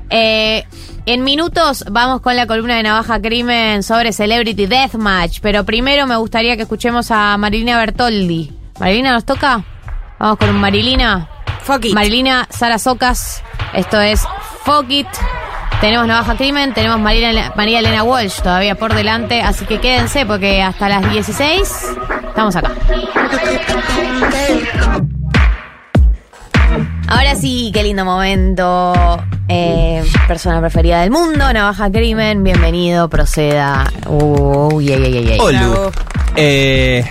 Eh, 0.09 0.63
en 1.05 1.25
minutos 1.25 1.83
vamos 1.91 2.21
con 2.21 2.37
la 2.37 2.47
columna 2.47 2.75
de 2.75 2.83
Navaja 2.83 3.21
Crimen 3.21 3.83
sobre 3.83 4.13
Celebrity 4.13 4.67
Deathmatch, 4.67 5.39
pero 5.41 5.65
primero 5.65 6.07
me 6.07 6.15
gustaría 6.15 6.55
que 6.55 6.61
escuchemos 6.61 7.11
a 7.11 7.37
Marilina 7.37 7.77
Bertoldi. 7.77 8.53
¿Marilina 8.79 9.11
nos 9.11 9.25
toca? 9.25 9.65
Vamos 10.17 10.37
con 10.37 10.55
Marilina. 10.55 11.29
Fuck 11.63 11.85
it. 11.85 11.93
Marilina 11.93 12.47
Sara 12.49 12.79
Socas. 12.79 13.43
Esto 13.73 13.99
es 13.99 14.25
Fuck 14.63 14.89
It. 14.89 15.07
Tenemos 15.81 16.07
Navaja 16.07 16.35
Crimen, 16.35 16.73
tenemos 16.73 16.99
María, 16.99 17.53
María 17.55 17.79
Elena 17.79 18.03
Walsh 18.03 18.41
todavía 18.41 18.75
por 18.75 18.95
delante, 18.95 19.41
así 19.41 19.65
que 19.65 19.79
quédense 19.79 20.25
porque 20.25 20.61
hasta 20.61 20.89
las 20.89 21.11
16 21.11 21.71
estamos 22.29 22.55
acá. 22.55 22.71
Ahora 27.07 27.35
sí, 27.35 27.71
qué 27.73 27.83
lindo 27.83 28.03
momento. 28.03 28.93
Eh, 29.47 30.03
persona 30.27 30.59
preferida 30.59 31.01
del 31.01 31.11
mundo, 31.11 31.51
Navaja 31.53 31.89
Crimen, 31.89 32.43
bienvenido, 32.43 33.09
proceda. 33.09 33.89
Uh, 34.07 34.81
yeah, 34.81 34.97
yeah, 34.97 35.21
yeah. 35.21 35.41
Olu. 35.43 35.91
Eh, 36.35 37.05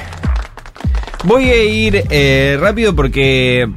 voy 1.25 1.45
a 1.51 1.65
ir 1.65 2.05
eh, 2.11 2.59
rápido 2.61 2.95
porque 2.95 3.69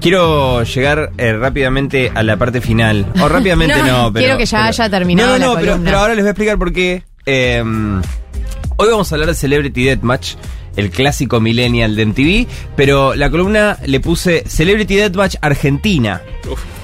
quiero 0.00 0.62
llegar 0.62 1.10
eh, 1.18 1.34
rápidamente 1.34 2.10
a 2.14 2.22
la 2.22 2.36
parte 2.38 2.60
final. 2.62 3.06
O 3.20 3.28
rápidamente 3.28 3.76
no, 3.82 4.04
No, 4.04 4.12
pero. 4.12 4.24
quiero 4.24 4.38
que 4.38 4.46
ya 4.46 4.58
pero- 4.58 4.68
haya 4.68 4.90
terminado 4.90 5.28
No, 5.38 5.38
no, 5.38 5.60
la 5.60 5.76
no, 5.76 5.84
pero, 5.84 5.98
ahora 5.98 6.14
les 6.14 6.24
voy 6.24 6.28
a 6.28 6.30
explicar 6.30 6.58
por 6.58 6.72
qué. 6.72 7.02
Eh, 7.26 7.62
hoy 8.76 8.88
vamos 8.90 9.12
a 9.12 9.14
hablar 9.14 9.28
de 9.28 9.34
Celebrity 9.34 9.84
Deathmatch. 9.84 10.36
El 10.76 10.90
clásico 10.90 11.40
millennial 11.40 11.96
de 11.96 12.06
MTV, 12.06 12.46
pero 12.76 13.14
la 13.14 13.30
columna 13.30 13.78
le 13.86 14.00
puse 14.00 14.44
Celebrity 14.46 14.96
Deathmatch 14.96 15.36
Argentina. 15.40 16.22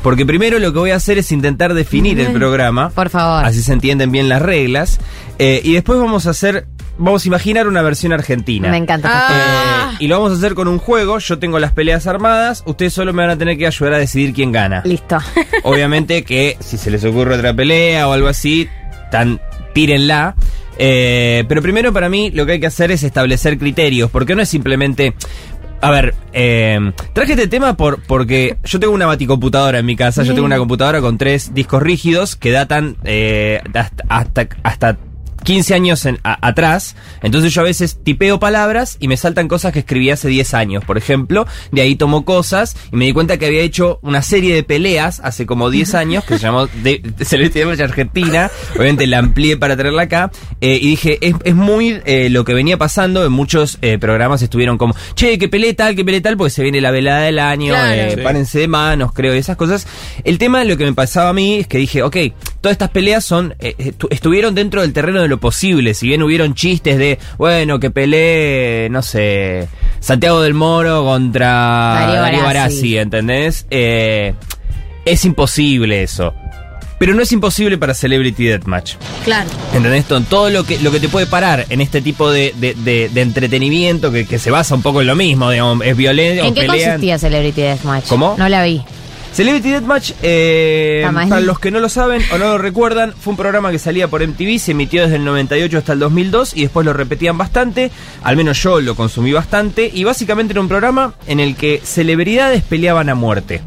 Porque 0.03 0.26
primero 0.26 0.59
lo 0.59 0.72
que 0.72 0.78
voy 0.78 0.90
a 0.90 0.97
hacer 0.97 1.18
es 1.18 1.30
intentar 1.30 1.74
definir 1.74 2.18
el 2.18 2.32
programa. 2.32 2.90
Por 2.90 3.09
favor. 3.09 3.45
Así 3.45 3.62
se 3.62 3.72
entienden 3.72 4.11
bien 4.11 4.28
las 4.28 4.43
reglas. 4.43 4.99
Eh, 5.38 5.61
y 5.62 5.74
después 5.74 5.99
vamos 5.99 6.26
a 6.26 6.30
hacer, 6.30 6.66
vamos 6.99 7.24
a 7.24 7.28
imaginar 7.28 7.68
una 7.68 7.82
versión 7.82 8.12
argentina. 8.12 8.68
Me 8.68 8.78
encanta. 8.78 9.09
Ah. 9.12 9.93
Eh, 9.93 9.97
y 10.01 10.09
lo 10.09 10.16
vamos 10.16 10.32
a 10.32 10.36
hacer 10.36 10.55
con 10.55 10.66
un 10.66 10.78
juego. 10.78 11.20
Yo 11.20 11.38
tengo 11.38 11.61
las 11.61 11.72
peleas 11.72 12.09
armadas. 12.09 12.64
Ustedes 12.66 12.93
solo 12.93 13.12
me 13.12 13.22
van 13.22 13.30
a 13.30 13.38
tener 13.38 13.57
que 13.57 13.66
ayudar 13.66 13.95
a 13.95 13.99
decidir 13.99 14.34
quién 14.34 14.51
gana. 14.51 14.82
Listo. 14.84 15.18
Obviamente 15.62 16.24
que 16.24 16.57
si 16.59 16.78
se 16.78 16.90
les 16.90 17.05
ocurre 17.05 17.36
otra 17.36 17.55
pelea 17.55 18.09
o 18.09 18.12
algo 18.12 18.26
así, 18.26 18.68
tan, 19.12 19.40
tírenla. 19.73 20.35
Eh, 20.79 21.45
pero 21.49 21.62
primero 21.62 21.93
para 21.93 22.09
mí 22.09 22.31
lo 22.31 22.47
que 22.47 22.53
hay 22.53 22.61
que 22.61 22.66
hacer 22.66 22.91
es 22.91 23.03
establecer 23.03 23.59
criterios, 23.59 24.11
porque 24.11 24.35
no 24.35 24.43
es 24.43 24.49
simplemente... 24.49 25.14
A 25.81 25.91
ver, 25.91 26.14
eh, 26.33 26.93
traje 27.12 27.33
este 27.33 27.49
tema 27.49 27.77
por, 27.77 28.01
porque 28.03 28.57
yo 28.62 28.79
tengo 28.79 28.95
una 28.95 29.07
baticomputadora 29.07 29.81
en 29.81 29.87
mi 29.87 29.97
casa, 29.97 30.23
yo 30.23 30.33
tengo 30.33 30.47
una 30.47 30.59
computadora 30.59 31.01
con 31.01 31.18
tres 31.18 31.55
discos 31.55 31.83
rígidos 31.83 32.37
que 32.37 32.53
datan 32.53 32.97
eh, 33.03 33.61
hasta, 33.75 34.05
hasta, 34.09 34.49
hasta 34.62 34.99
15 35.45 35.74
años 35.74 36.05
en- 36.07 36.18
a- 36.24 36.47
atrás, 36.47 36.97
entonces 37.22 37.53
yo 37.53 37.61
a 37.62 37.64
veces 37.64 37.99
tipeo 38.03 38.38
palabras 38.38 38.97
y 39.01 39.09
me 39.09 39.16
saltan 39.16 39.49
cosas 39.49 39.72
que 39.72 39.80
escribí 39.80 40.11
hace 40.11 40.28
10 40.28 40.55
años, 40.55 40.84
por 40.84 40.99
ejemplo, 40.99 41.47
de 41.70 41.82
ahí 41.82 41.97
tomo 41.97 42.24
cosas 42.24 42.76
y 42.93 42.97
me 42.97 43.05
di 43.07 43.12
cuenta 43.12 43.36
que 43.38 43.47
había 43.47 43.62
hecho 43.62 43.99
una 44.03 44.22
serie 44.22 44.55
de 44.55 44.62
peleas 44.62 45.20
hace 45.24 45.47
como 45.47 45.70
10 45.70 45.95
años 45.95 46.24
que 46.24 46.34
se 46.38 46.45
llamó 46.45 46.66
de, 46.66 47.01
de 47.16 47.24
Celeste 47.24 47.64
de 47.64 47.84
Argentina, 47.84 48.51
obviamente 48.76 49.07
la 49.07 49.18
amplié 49.18 49.57
para 49.57 49.76
traerla 49.76 50.03
acá 50.03 50.30
eh, 50.61 50.78
y 50.80 50.88
dije, 50.90 51.18
es, 51.20 51.34
es 51.45 51.55
muy 51.55 52.01
eh, 52.05 52.28
lo 52.30 52.45
que 52.45 52.55
venía 52.55 52.76
pasando, 52.78 53.24
en 53.24 53.32
muchos 53.32 53.78
eh, 53.82 53.99
programas 53.99 54.43
estuvieron 54.43 54.78
como, 54.78 54.95
che, 55.14 55.38
que 55.38 55.49
peleé 55.49 55.74
tal, 55.74 55.95
que 55.97 56.05
peleé 56.05 56.20
tal, 56.20 56.36
porque 56.36 56.51
se 56.51 56.62
viene 56.62 56.80
la 56.80 56.90
velada 56.90 57.22
del 57.22 57.38
año, 57.38 57.72
Claro. 57.72 58.11
Sí. 58.12 58.20
párense 58.22 58.59
de 58.61 58.68
manos, 58.68 59.12
creo, 59.12 59.34
y 59.34 59.38
esas 59.38 59.57
cosas. 59.57 59.86
El 60.24 60.38
tema, 60.38 60.64
lo 60.64 60.76
que 60.76 60.84
me 60.84 60.93
pasaba 60.93 61.30
a 61.30 61.32
mí 61.32 61.57
es 61.61 61.66
que 61.66 61.78
dije, 61.78 62.03
ok, 62.03 62.16
todas 62.61 62.72
estas 62.72 62.90
peleas 62.90 63.24
son 63.24 63.55
estu- 63.61 64.09
estuvieron 64.11 64.55
dentro 64.55 64.82
del 64.82 64.93
terreno 64.93 65.20
de 65.22 65.28
lo 65.33 65.39
posible. 65.41 65.95
Si 65.95 66.07
bien 66.07 66.22
hubieron 66.22 66.55
chistes 66.55 66.99
de, 66.99 67.18
bueno, 67.39 67.80
que 67.80 67.91
peleé, 67.91 68.89
no 68.91 69.03
sé, 69.03 69.68
Santiago 70.01 70.41
del 70.43 70.55
Moro 70.55 71.05
contra 71.05 71.49
Darío 72.01 72.20
Darío 72.20 72.43
Barassi. 72.45 72.99
¿entendés? 72.99 73.66
Eh, 73.70 74.35
es 75.05 75.24
imposible 75.24 76.03
eso. 76.03 76.33
Pero 76.99 77.14
no 77.14 77.22
es 77.22 77.33
imposible 77.33 77.78
para 77.78 77.95
Celebrity 77.95 78.45
Deathmatch. 78.45 78.95
Claro. 79.24 79.51
¿Entendés? 79.74 80.05
Todo- 80.28 80.51
lo 80.51 80.62
que, 80.62 80.78
lo 80.78 80.93
que 80.93 81.01
te 81.01 81.09
puede 81.09 81.26
parar 81.26 81.66
en 81.68 81.80
este 81.80 82.01
tipo 82.01 82.30
de, 82.30 82.55
de- 82.57 82.74
de- 82.74 83.09
de 83.09 83.20
entretenimiento 83.22 84.12
que, 84.12 84.24
que 84.24 84.39
se 84.39 84.53
basa 84.53 84.76
un 84.76 84.83
poco 84.83 85.01
en 85.01 85.09
lo 85.09 85.16
mismo, 85.16 85.51
digamos, 85.51 85.85
es 85.85 85.97
violencia. 85.97 86.45
¿En 86.47 86.55
qué 86.55 86.64
consistía 86.66 87.18
Celebrity 87.18 87.61
Deathmatch? 87.62 88.05
¿Cómo? 88.07 88.37
No 88.39 88.49
la 88.49 88.62
vi. 88.62 88.83
Celebrity 89.33 89.70
Deathmatch, 89.70 90.12
eh, 90.22 91.03
para 91.28 91.41
los 91.41 91.59
que 91.59 91.70
no 91.70 91.80
lo 91.80 91.89
saben 91.89 92.20
o 92.33 92.39
no 92.39 92.45
lo 92.49 92.59
recuerdan, 92.59 93.14
fue 93.18 93.30
un 93.30 93.37
programa 93.39 93.70
que 93.70 93.78
salía 93.78 94.07
por 94.09 94.22
MTV, 94.22 94.59
se 94.59 94.72
emitió 94.72 95.03
desde 95.03 95.16
el 95.16 95.24
98 95.24 95.78
hasta 95.78 95.95
el 95.95 96.01
2002 96.01 96.55
y 96.55 96.62
después 96.62 96.85
lo 96.85 96.93
repetían 96.93 97.39
bastante, 97.39 97.91
al 98.22 98.37
menos 98.37 98.62
yo 98.62 98.80
lo 98.83 98.95
consumí 98.95 99.33
bastante, 99.33 99.91
y 99.93 100.05
básicamente 100.05 100.53
era 100.53 100.61
un 100.61 100.68
programa 100.68 101.14
en 101.26 101.41
el 101.41 101.57
que 101.57 101.80
celebridades 101.83 102.62
peleaban 102.62 103.09
a 103.09 103.14
muerte. 103.14 103.62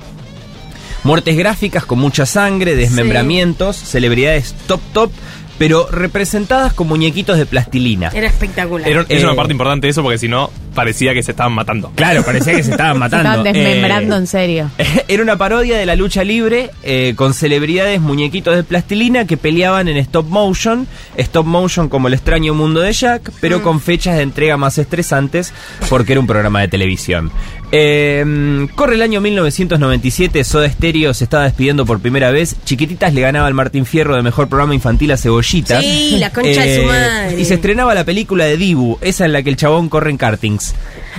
Muertes 1.03 1.35
gráficas 1.35 1.83
con 1.85 1.97
mucha 1.99 2.27
sangre, 2.27 2.75
desmembramientos, 2.75 3.75
celebridades 3.75 4.53
top 4.67 4.81
top, 4.93 5.11
pero 5.57 5.87
representadas 5.91 6.73
con 6.73 6.87
muñequitos 6.87 7.37
de 7.37 7.45
plastilina. 7.47 8.09
Era 8.13 8.27
espectacular. 8.27 8.87
Era- 8.87 9.05
es 9.09 9.21
Eh, 9.21 9.25
una 9.25 9.35
parte 9.35 9.53
importante 9.53 9.87
de 9.87 9.91
eso 9.91 10.03
porque 10.03 10.17
si 10.17 10.27
no, 10.27 10.51
parecía 10.75 11.13
que 11.15 11.23
se 11.23 11.31
estaban 11.31 11.53
matando. 11.53 11.91
Claro, 11.95 12.21
parecía 12.23 12.53
que 12.55 12.61
se 12.63 12.71
estaban 12.71 12.93
Se 12.93 12.99
matando. 12.99 13.29
estaban 13.29 13.43
desmembrando 13.53 14.15
Eh, 14.15 14.19
en 14.19 14.27
serio. 14.27 14.71
Era 15.07 15.23
una 15.23 15.37
parodia 15.37 15.77
de 15.79 15.85
la 15.87 15.95
lucha 15.95 16.23
libre 16.23 16.69
eh, 16.83 17.13
con 17.15 17.33
celebridades 17.33 17.99
muñequitos 18.01 18.55
de 18.55 18.63
plastilina 18.63 19.25
que 19.25 19.37
peleaban 19.37 19.87
en 19.87 19.97
stop 19.97 20.27
motion, 20.27 20.87
stop 21.17 21.45
motion 21.47 21.89
como 21.89 22.07
el 22.07 22.13
extraño 22.13 22.53
mundo 22.53 22.81
de 22.81 22.93
Jack, 22.93 23.31
pero 23.41 23.63
con 23.63 23.81
fechas 23.81 24.17
de 24.17 24.21
entrega 24.21 24.57
más 24.57 24.77
estresantes 24.77 25.53
porque 25.89 26.11
era 26.13 26.19
un 26.21 26.27
programa 26.27 26.61
de 26.61 26.67
televisión. 26.67 27.31
Eh, 27.71 28.67
corre 28.75 28.95
el 28.95 29.01
año 29.01 29.21
1997, 29.21 30.43
Soda 30.43 30.69
Stereo 30.69 31.13
se 31.13 31.23
estaba 31.23 31.43
despidiendo 31.43 31.85
por 31.85 31.99
primera 31.99 32.31
vez, 32.31 32.55
Chiquititas 32.65 33.13
le 33.13 33.21
ganaba 33.21 33.47
al 33.47 33.53
Martín 33.53 33.85
Fierro 33.85 34.15
de 34.15 34.21
mejor 34.23 34.47
programa 34.47 34.73
infantil 34.73 35.11
a 35.11 35.17
Cebollitas. 35.17 35.83
Sí, 35.83 36.15
la 36.19 36.31
concha 36.31 36.61
de 36.63 36.75
su 36.75 36.81
Eh, 36.81 36.85
madre. 36.85 37.39
Y 37.41 37.45
se 37.45 37.55
estrenaba 37.55 37.93
la 37.93 38.03
película 38.05 38.45
de 38.45 38.57
Dibu, 38.57 38.97
esa 39.01 39.25
en 39.25 39.33
la 39.33 39.43
que 39.43 39.49
el 39.49 39.55
chabón 39.57 39.89
corre 39.89 40.09
en 40.11 40.17
kartings. 40.17 40.64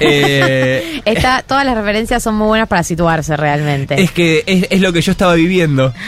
Eh, 0.00 1.00
Está, 1.04 1.42
todas 1.46 1.64
las 1.64 1.74
referencias 1.76 2.22
son 2.22 2.34
muy 2.36 2.48
buenas 2.48 2.68
para 2.68 2.82
situarse 2.82 3.36
realmente. 3.36 4.00
es 4.00 4.10
que 4.10 4.42
es, 4.46 4.66
es 4.70 4.80
lo 4.80 4.92
que 4.92 5.00
yo 5.00 5.12
estaba 5.12 5.34
viviendo. 5.34 5.92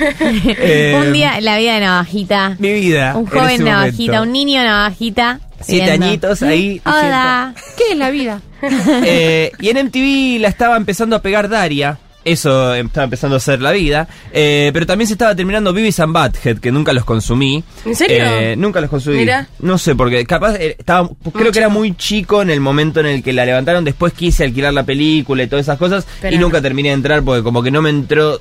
Eh, 0.60 1.00
un 1.00 1.12
día, 1.12 1.40
la 1.40 1.56
vida 1.58 1.74
de 1.74 1.80
Navajita. 1.80 2.56
Mi 2.58 2.72
vida. 2.72 3.14
Un 3.16 3.26
en 3.26 3.38
joven 3.40 3.64
Navajita, 3.64 4.12
momento. 4.14 4.22
un 4.22 4.32
niño 4.32 4.62
Navajita. 4.62 5.40
Siete 5.60 5.86
viendo. 5.90 6.06
añitos 6.06 6.42
ahí, 6.42 6.80
Hola. 6.84 7.54
¿Qué 7.76 7.92
es 7.92 7.96
la 7.98 8.10
vida? 8.10 8.40
Eh, 9.04 9.52
y 9.60 9.68
en 9.70 9.86
MTV 9.86 10.40
la 10.40 10.48
estaba 10.48 10.76
empezando 10.76 11.14
a 11.16 11.22
pegar 11.22 11.48
Daria. 11.48 11.98
Eso 12.28 12.74
estaba 12.74 13.04
empezando 13.04 13.36
a 13.36 13.40
ser 13.40 13.62
la 13.62 13.72
vida. 13.72 14.06
Eh, 14.32 14.70
pero 14.72 14.86
también 14.86 15.06
se 15.06 15.14
estaba 15.14 15.34
terminando 15.34 15.72
Beavis 15.72 15.98
and 16.00 16.12
Butthead, 16.12 16.58
que 16.58 16.70
nunca 16.70 16.92
los 16.92 17.04
consumí. 17.04 17.64
¿En 17.84 17.96
serio? 17.96 18.24
Eh, 18.24 18.54
nunca 18.56 18.80
los 18.80 18.90
consumí. 18.90 19.18
Mira. 19.18 19.48
No 19.60 19.78
sé, 19.78 19.94
porque 19.94 20.24
capaz 20.26 20.56
eh, 20.56 20.76
estaba, 20.78 21.08
creo 21.32 21.50
que 21.50 21.58
era 21.58 21.68
muy 21.68 21.96
chico 21.96 22.42
en 22.42 22.50
el 22.50 22.60
momento 22.60 23.00
en 23.00 23.06
el 23.06 23.22
que 23.22 23.32
la 23.32 23.44
levantaron. 23.46 23.84
Después 23.84 24.12
quise 24.12 24.44
alquilar 24.44 24.74
la 24.74 24.84
película 24.84 25.42
y 25.42 25.46
todas 25.46 25.64
esas 25.64 25.78
cosas. 25.78 26.06
Pero 26.20 26.34
y 26.34 26.38
no. 26.38 26.46
nunca 26.46 26.60
terminé 26.60 26.90
de 26.90 26.96
entrar 26.96 27.22
porque 27.22 27.42
como 27.42 27.62
que 27.62 27.70
no 27.70 27.80
me 27.80 27.90
entró. 27.90 28.40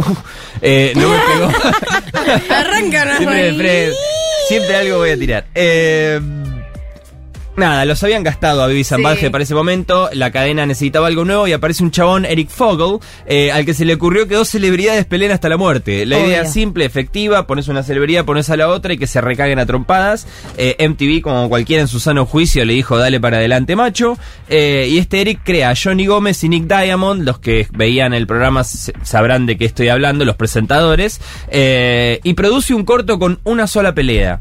eh, 0.60 0.92
no 0.94 1.08
me 1.08 1.16
pegó. 1.18 1.50
Arranca, 2.54 3.18
siempre 4.48 4.76
algo 4.76 4.98
voy 4.98 5.10
a 5.10 5.18
tirar. 5.18 5.46
Eh, 5.54 6.20
Nada, 7.56 7.84
los 7.84 8.02
habían 8.02 8.24
gastado 8.24 8.64
a 8.64 8.68
Sí. 8.68 8.82
Butthead 9.02 9.30
para 9.30 9.44
ese 9.44 9.54
momento, 9.54 10.10
la 10.12 10.32
cadena 10.32 10.66
necesitaba 10.66 11.06
algo 11.06 11.24
nuevo 11.24 11.46
y 11.46 11.52
aparece 11.52 11.84
un 11.84 11.92
chabón, 11.92 12.24
Eric 12.24 12.48
Fogel, 12.50 12.98
eh, 13.26 13.52
al 13.52 13.64
que 13.64 13.74
se 13.74 13.84
le 13.84 13.94
ocurrió 13.94 14.26
que 14.26 14.34
dos 14.34 14.48
celebridades 14.48 15.04
peleen 15.04 15.30
hasta 15.30 15.48
la 15.48 15.56
muerte. 15.56 16.04
La 16.04 16.18
idea 16.18 16.40
Obvio. 16.40 16.50
simple, 16.52 16.84
efectiva, 16.84 17.46
pones 17.46 17.68
una 17.68 17.84
celebridad, 17.84 18.24
pones 18.24 18.50
a 18.50 18.56
la 18.56 18.68
otra 18.68 18.94
y 18.94 18.98
que 18.98 19.06
se 19.06 19.20
recaguen 19.20 19.60
a 19.60 19.66
trompadas. 19.66 20.26
Eh, 20.56 20.74
MTV, 20.80 21.22
como 21.22 21.48
cualquiera 21.48 21.80
en 21.80 21.86
su 21.88 22.00
sano 22.00 22.26
juicio, 22.26 22.64
le 22.64 22.72
dijo 22.74 22.98
dale 22.98 23.20
para 23.20 23.36
adelante 23.36 23.76
macho. 23.76 24.18
Eh, 24.48 24.88
y 24.90 24.98
este 24.98 25.20
Eric 25.20 25.40
crea 25.44 25.70
a 25.70 25.74
Johnny 25.80 26.06
Gómez 26.06 26.42
y 26.42 26.48
Nick 26.48 26.64
Diamond, 26.66 27.22
los 27.24 27.38
que 27.38 27.68
veían 27.72 28.14
el 28.14 28.26
programa 28.26 28.64
sabrán 28.64 29.46
de 29.46 29.56
qué 29.56 29.64
estoy 29.64 29.88
hablando, 29.90 30.24
los 30.24 30.34
presentadores, 30.36 31.20
y 31.52 32.34
produce 32.34 32.74
un 32.74 32.84
corto 32.84 33.20
con 33.20 33.38
una 33.44 33.68
sola 33.68 33.94
pelea. 33.94 34.40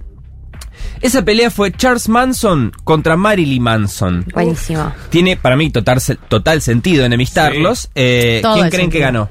Esa 1.02 1.24
pelea 1.26 1.52
fue 1.52 1.72
Charles 1.72 2.08
Manson 2.08 2.72
contra 2.84 3.18
Marilyn 3.18 3.62
Manson. 3.62 4.26
Buenísimo. 4.34 4.94
Tiene 5.10 5.38
para 5.38 5.56
mí 5.56 5.70
total, 5.70 6.00
total 6.28 6.62
sentido 6.62 7.06
enemistarlos. 7.06 7.90
Eh, 7.96 8.42
¿Quién 8.54 8.70
creen 8.70 8.90
que 8.90 9.00
ganó? 9.00 9.30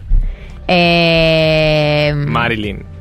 Eh, 0.69 2.13
Marilyn. 2.15 2.92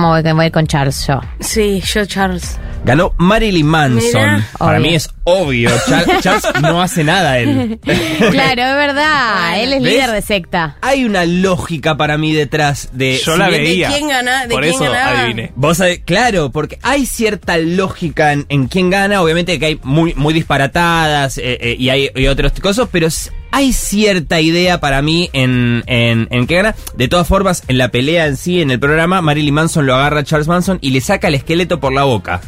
Voy, 0.00 0.22
voy 0.22 0.42
a 0.42 0.46
ir 0.46 0.52
con 0.52 0.66
Charles 0.66 1.06
yo. 1.06 1.20
Sí, 1.40 1.80
yo, 1.84 2.04
Charles. 2.06 2.58
Ganó 2.84 3.14
Marilyn 3.18 3.66
Manson. 3.66 4.02
Mirá. 4.02 4.48
Para 4.58 4.78
Obvio. 4.78 4.90
mí 4.90 4.94
es 4.96 5.08
obvio. 5.22 5.70
Char- 5.86 6.20
Charles 6.20 6.42
no 6.62 6.82
hace 6.82 7.04
nada 7.04 7.38
él. 7.38 7.78
claro, 7.84 8.62
es 8.62 8.74
verdad. 8.74 9.60
Él 9.62 9.72
es 9.74 9.82
¿Ves? 9.82 9.92
líder 9.92 10.10
de 10.10 10.22
secta. 10.22 10.76
Hay 10.80 11.04
una 11.04 11.24
lógica 11.24 11.96
para 11.96 12.18
mí 12.18 12.32
detrás 12.32 12.88
de. 12.92 13.20
Yo 13.24 13.34
si 13.34 13.38
la 13.38 13.48
bien- 13.48 13.62
veía. 13.62 13.88
quién 13.88 14.08
gana- 14.08 14.46
de 14.46 14.54
Por 14.54 14.62
quién 14.62 14.74
eso 14.74 14.84
ganaba? 14.84 15.20
adiviné. 15.20 15.52
Vos 15.54 15.76
sabés, 15.76 16.00
claro, 16.04 16.50
porque 16.50 16.78
hay 16.82 17.06
cierta 17.06 17.56
lógica 17.58 18.32
en, 18.32 18.46
en 18.48 18.66
quién 18.66 18.90
gana, 18.90 19.22
obviamente 19.22 19.58
que 19.60 19.66
hay 19.66 19.80
muy, 19.84 20.14
muy 20.14 20.34
disparatadas 20.34 21.38
eh, 21.38 21.58
eh, 21.60 21.76
y 21.78 21.88
hay 21.90 22.10
y 22.16 22.26
otras 22.26 22.52
cosas, 22.60 22.88
pero 22.90 23.06
s- 23.06 23.30
hay 23.52 23.72
cierta 23.72 24.40
idea 24.40 24.80
para 24.80 25.00
mí 25.02 25.30
en, 25.32 25.84
en, 25.86 26.46
gana. 26.46 26.74
De 26.96 27.06
todas 27.08 27.28
formas, 27.28 27.62
en 27.68 27.78
la 27.78 27.88
pelea 27.90 28.26
en 28.26 28.36
sí, 28.36 28.60
en 28.60 28.70
el 28.70 28.80
programa, 28.80 29.20
Marilyn 29.22 29.54
Manson 29.54 29.86
lo 29.86 29.94
agarra 29.94 30.20
a 30.20 30.24
Charles 30.24 30.48
Manson 30.48 30.78
y 30.80 30.90
le 30.90 31.00
saca 31.00 31.28
el 31.28 31.34
esqueleto 31.36 31.78
por 31.78 31.92
la 31.92 32.02
boca. 32.04 32.40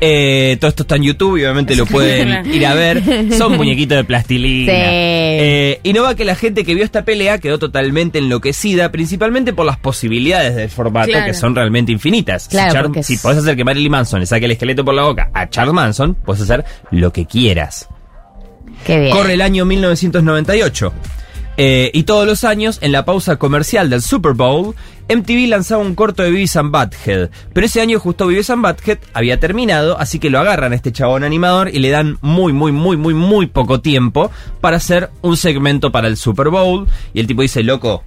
Eh, 0.00 0.56
todo 0.60 0.68
esto 0.70 0.82
está 0.82 0.96
en 0.96 1.02
YouTube 1.04 1.36
y 1.38 1.42
obviamente 1.44 1.76
lo 1.76 1.86
pueden 1.86 2.46
ir 2.54 2.66
a 2.66 2.74
ver. 2.74 3.02
Son 3.36 3.56
muñequitos 3.56 3.96
de 3.98 4.04
plastilina. 4.04 4.72
Sí. 4.72 4.78
Eh, 4.80 5.80
y 5.82 5.92
no 5.92 6.02
va 6.02 6.14
que 6.14 6.24
la 6.24 6.34
gente 6.34 6.64
que 6.64 6.74
vio 6.74 6.84
esta 6.84 7.04
pelea 7.04 7.38
quedó 7.38 7.58
totalmente 7.58 8.18
enloquecida, 8.18 8.90
principalmente 8.92 9.52
por 9.52 9.66
las 9.66 9.76
posibilidades 9.78 10.54
del 10.56 10.68
formato, 10.70 11.08
Claro. 11.10 11.26
que 11.26 11.34
son 11.34 11.54
realmente 11.54 11.92
infinitas. 11.92 12.48
Claro, 12.48 12.70
si, 12.70 12.92
Char- 12.92 13.02
si 13.04 13.16
podés 13.18 13.38
hacer 13.38 13.56
que 13.56 13.64
Marilyn 13.64 13.90
Manson 13.92 14.20
le 14.20 14.26
saque 14.26 14.44
el 14.46 14.52
esqueleto 14.52 14.84
por 14.84 14.94
la 14.94 15.02
boca 15.02 15.30
a 15.34 15.48
Charles 15.48 15.74
Manson, 15.74 16.14
puedes 16.14 16.42
hacer 16.42 16.64
lo 16.90 17.12
que 17.12 17.26
quieras. 17.26 17.88
Corre 18.84 19.34
el 19.34 19.40
año 19.40 19.64
1998. 19.64 20.92
Eh, 21.56 21.90
y 21.94 22.02
todos 22.02 22.26
los 22.26 22.42
años, 22.44 22.78
en 22.82 22.90
la 22.90 23.04
pausa 23.04 23.36
comercial 23.36 23.88
del 23.88 24.02
Super 24.02 24.32
Bowl, 24.32 24.74
MTV 25.08 25.48
lanzaba 25.48 25.82
un 25.82 25.94
corto 25.94 26.22
de 26.22 26.30
Beavis 26.30 26.56
and. 26.56 26.72
Pero 27.52 27.66
ese 27.66 27.80
año 27.80 28.00
justo 28.00 28.26
Beavis 28.26 28.50
and 28.50 28.66
Butthead 28.66 28.98
había 29.12 29.38
terminado, 29.38 29.98
así 29.98 30.18
que 30.18 30.30
lo 30.30 30.40
agarran 30.40 30.72
a 30.72 30.76
este 30.76 30.92
chabón 30.92 31.22
animador 31.22 31.68
y 31.68 31.78
le 31.78 31.90
dan 31.90 32.18
muy, 32.22 32.52
muy, 32.52 32.72
muy, 32.72 32.96
muy, 32.96 33.14
muy 33.14 33.46
poco 33.46 33.80
tiempo 33.80 34.30
para 34.60 34.78
hacer 34.78 35.10
un 35.22 35.36
segmento 35.36 35.92
para 35.92 36.08
el 36.08 36.16
Super 36.16 36.48
Bowl. 36.48 36.88
Y 37.12 37.20
el 37.20 37.26
tipo 37.26 37.42
dice, 37.42 37.62
loco, 37.62 38.02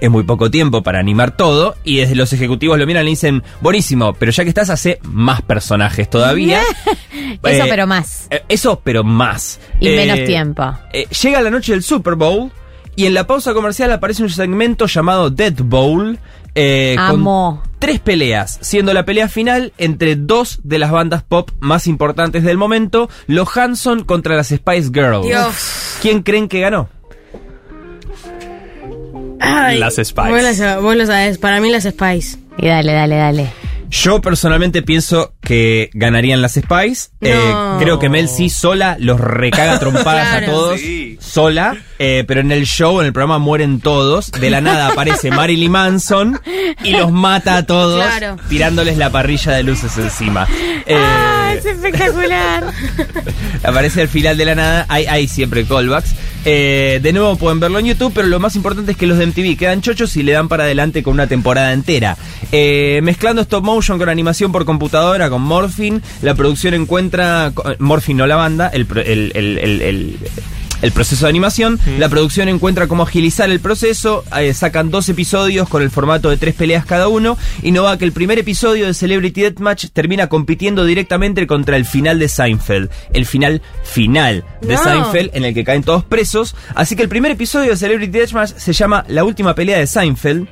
es 0.00 0.10
muy 0.10 0.24
poco 0.24 0.50
tiempo 0.50 0.82
para 0.82 0.98
animar 0.98 1.36
todo 1.36 1.76
y 1.84 1.98
desde 1.98 2.14
los 2.16 2.32
ejecutivos 2.32 2.78
lo 2.78 2.86
miran 2.86 3.02
y 3.02 3.06
le 3.06 3.10
dicen, 3.10 3.42
buenísimo, 3.60 4.12
pero 4.14 4.32
ya 4.32 4.42
que 4.42 4.48
estás 4.50 4.68
hace 4.70 4.98
más 5.02 5.40
personajes 5.42 6.10
todavía. 6.10 6.60
Eso, 7.42 7.64
Eh, 7.64 7.66
pero 7.68 7.86
más. 7.86 8.26
eh, 8.30 8.42
Eso, 8.48 8.80
pero 8.84 9.04
más. 9.04 9.60
Y 9.80 9.88
Eh, 9.88 9.96
menos 9.96 10.24
tiempo. 10.26 10.76
eh, 10.92 11.06
llega 11.22 11.40
la 11.40 11.50
noche 11.50 11.72
del 11.72 11.82
Super 11.82 12.14
Bowl 12.16 12.50
y 12.96 13.06
en 13.06 13.14
la 13.14 13.26
pausa 13.26 13.54
comercial 13.54 13.90
aparece 13.92 14.22
un 14.22 14.30
segmento 14.30 14.86
llamado 14.86 15.30
Dead 15.30 15.54
Bowl. 15.62 16.18
eh, 16.56 16.94
Amo. 16.98 17.60
Con 17.62 17.74
tres 17.80 17.98
peleas, 18.00 18.58
siendo 18.62 18.94
la 18.94 19.04
pelea 19.04 19.28
final 19.28 19.72
entre 19.78 20.16
dos 20.16 20.60
de 20.62 20.78
las 20.78 20.90
bandas 20.90 21.22
pop 21.22 21.50
más 21.60 21.86
importantes 21.86 22.42
del 22.44 22.56
momento, 22.56 23.08
los 23.26 23.54
Hanson 23.56 24.04
contra 24.04 24.36
las 24.36 24.48
Spice 24.48 24.90
Girls. 24.94 25.26
Dios. 25.26 25.54
¿Quién 26.00 26.22
creen 26.22 26.48
que 26.48 26.60
ganó? 26.60 26.88
Ay, 29.44 29.78
Las 29.78 29.94
Spice. 29.96 30.28
Vos, 30.30 30.42
las- 30.42 30.82
vos 30.82 30.96
lo 30.96 31.06
sabés, 31.06 31.38
para 31.38 31.60
mí 31.60 31.70
las 31.70 31.84
Spice. 31.84 32.38
Y 32.58 32.68
dale, 32.68 32.92
dale, 32.92 33.16
dale. 33.16 33.52
Yo 34.02 34.20
personalmente 34.20 34.82
pienso 34.82 35.34
que 35.40 35.88
ganarían 35.94 36.42
las 36.42 36.54
Spice. 36.54 37.10
Eh, 37.20 37.38
creo 37.78 38.00
que 38.00 38.08
Mel 38.08 38.28
C 38.28 38.48
sola 38.48 38.96
los 38.98 39.20
recaga 39.20 39.78
trompadas 39.78 40.30
Claro. 40.30 40.46
a 40.46 40.50
todos. 40.50 40.80
Sola. 41.20 41.76
eh, 42.00 42.24
pero 42.26 42.40
en 42.40 42.50
el 42.50 42.66
show, 42.66 43.00
en 43.00 43.06
el 43.06 43.12
programa, 43.12 43.38
mueren 43.38 43.78
todos. 43.80 44.32
De 44.32 44.50
la 44.50 44.60
nada 44.60 44.88
aparece 44.88 45.30
Marilyn 45.30 45.70
Manson 45.70 46.40
y 46.82 46.90
los 46.90 47.12
mata 47.12 47.56
a 47.58 47.66
todos. 47.66 48.02
Claro. 48.04 48.36
Tirándoles 48.48 48.96
la 48.98 49.10
parrilla 49.10 49.52
de 49.52 49.62
luces 49.62 49.96
encima. 49.96 50.48
Eh, 50.86 50.96
Ah, 50.98 51.54
es 51.56 51.64
espectacular. 51.64 52.64
Aparece 53.62 54.02
al 54.02 54.08
final 54.08 54.36
de 54.36 54.44
la 54.44 54.54
nada, 54.56 54.86
hay, 54.88 55.06
hay 55.06 55.28
siempre 55.28 55.64
callbacks. 55.64 56.14
Eh, 56.44 56.98
de 57.02 57.12
nuevo 57.12 57.36
pueden 57.36 57.60
verlo 57.60 57.78
en 57.78 57.86
YouTube, 57.86 58.12
pero 58.14 58.26
lo 58.28 58.38
más 58.40 58.56
importante 58.56 58.92
es 58.92 58.98
que 58.98 59.06
los 59.06 59.16
de 59.18 59.26
MTV 59.26 59.56
quedan 59.56 59.80
chochos 59.80 60.16
y 60.16 60.22
le 60.22 60.32
dan 60.32 60.48
para 60.48 60.64
adelante 60.64 61.02
con 61.02 61.14
una 61.14 61.26
temporada 61.28 61.72
entera. 61.72 62.16
Eh, 62.52 63.00
mezclando 63.02 63.42
stop 63.42 63.64
motion 63.64 63.83
con 63.84 64.08
animación 64.08 64.50
por 64.52 64.64
computadora, 64.64 65.28
con 65.30 65.42
Morphin, 65.42 66.02
la 66.22 66.34
producción 66.34 66.74
encuentra... 66.74 67.52
Morphin 67.78 68.16
no 68.16 68.26
la 68.26 68.36
banda, 68.36 68.68
el, 68.68 68.86
el, 69.04 69.32
el- 69.34 69.58
el- 69.58 69.82
el- 69.82 70.18
el 70.82 70.92
proceso 70.92 71.24
de 71.24 71.30
animación. 71.30 71.80
La 71.98 72.10
producción 72.10 72.46
encuentra 72.50 72.88
cómo 72.88 73.04
agilizar 73.04 73.48
el 73.48 73.58
proceso. 73.60 74.22
eh, 74.38 74.52
sacan 74.52 74.90
dos 74.90 75.08
episodios 75.08 75.66
con 75.66 75.80
el 75.80 75.90
formato 75.90 76.28
de 76.28 76.36
tres 76.36 76.54
peleas 76.54 76.84
cada 76.84 77.08
uno. 77.08 77.38
Y 77.62 77.70
no 77.70 77.84
va 77.84 77.96
que 77.96 78.04
el 78.04 78.12
primer 78.12 78.38
episodio 78.38 78.84
de 78.86 78.92
Celebrity 78.92 79.40
Deathmatch 79.42 79.86
termina 79.94 80.26
compitiendo 80.26 80.84
directamente 80.84 81.46
contra 81.46 81.76
el 81.78 81.86
final 81.86 82.18
de 82.18 82.28
Seinfeld. 82.28 82.90
El 83.14 83.24
final 83.24 83.62
final 83.82 84.44
de 84.60 84.74
No. 84.74 84.82
Seinfeld 84.84 85.30
en 85.34 85.44
el 85.46 85.54
que 85.54 85.64
caen 85.64 85.84
todos 85.84 86.04
presos. 86.04 86.54
Así 86.74 86.96
que 86.96 87.02
el 87.02 87.08
primer 87.08 87.32
episodio 87.32 87.70
de 87.70 87.76
Celebrity 87.78 88.18
Deathmatch 88.18 88.52
se 88.56 88.72
llama 88.74 89.04
La 89.08 89.24
última 89.24 89.54
pelea 89.54 89.78
de 89.78 89.86
Seinfeld. 89.86 90.46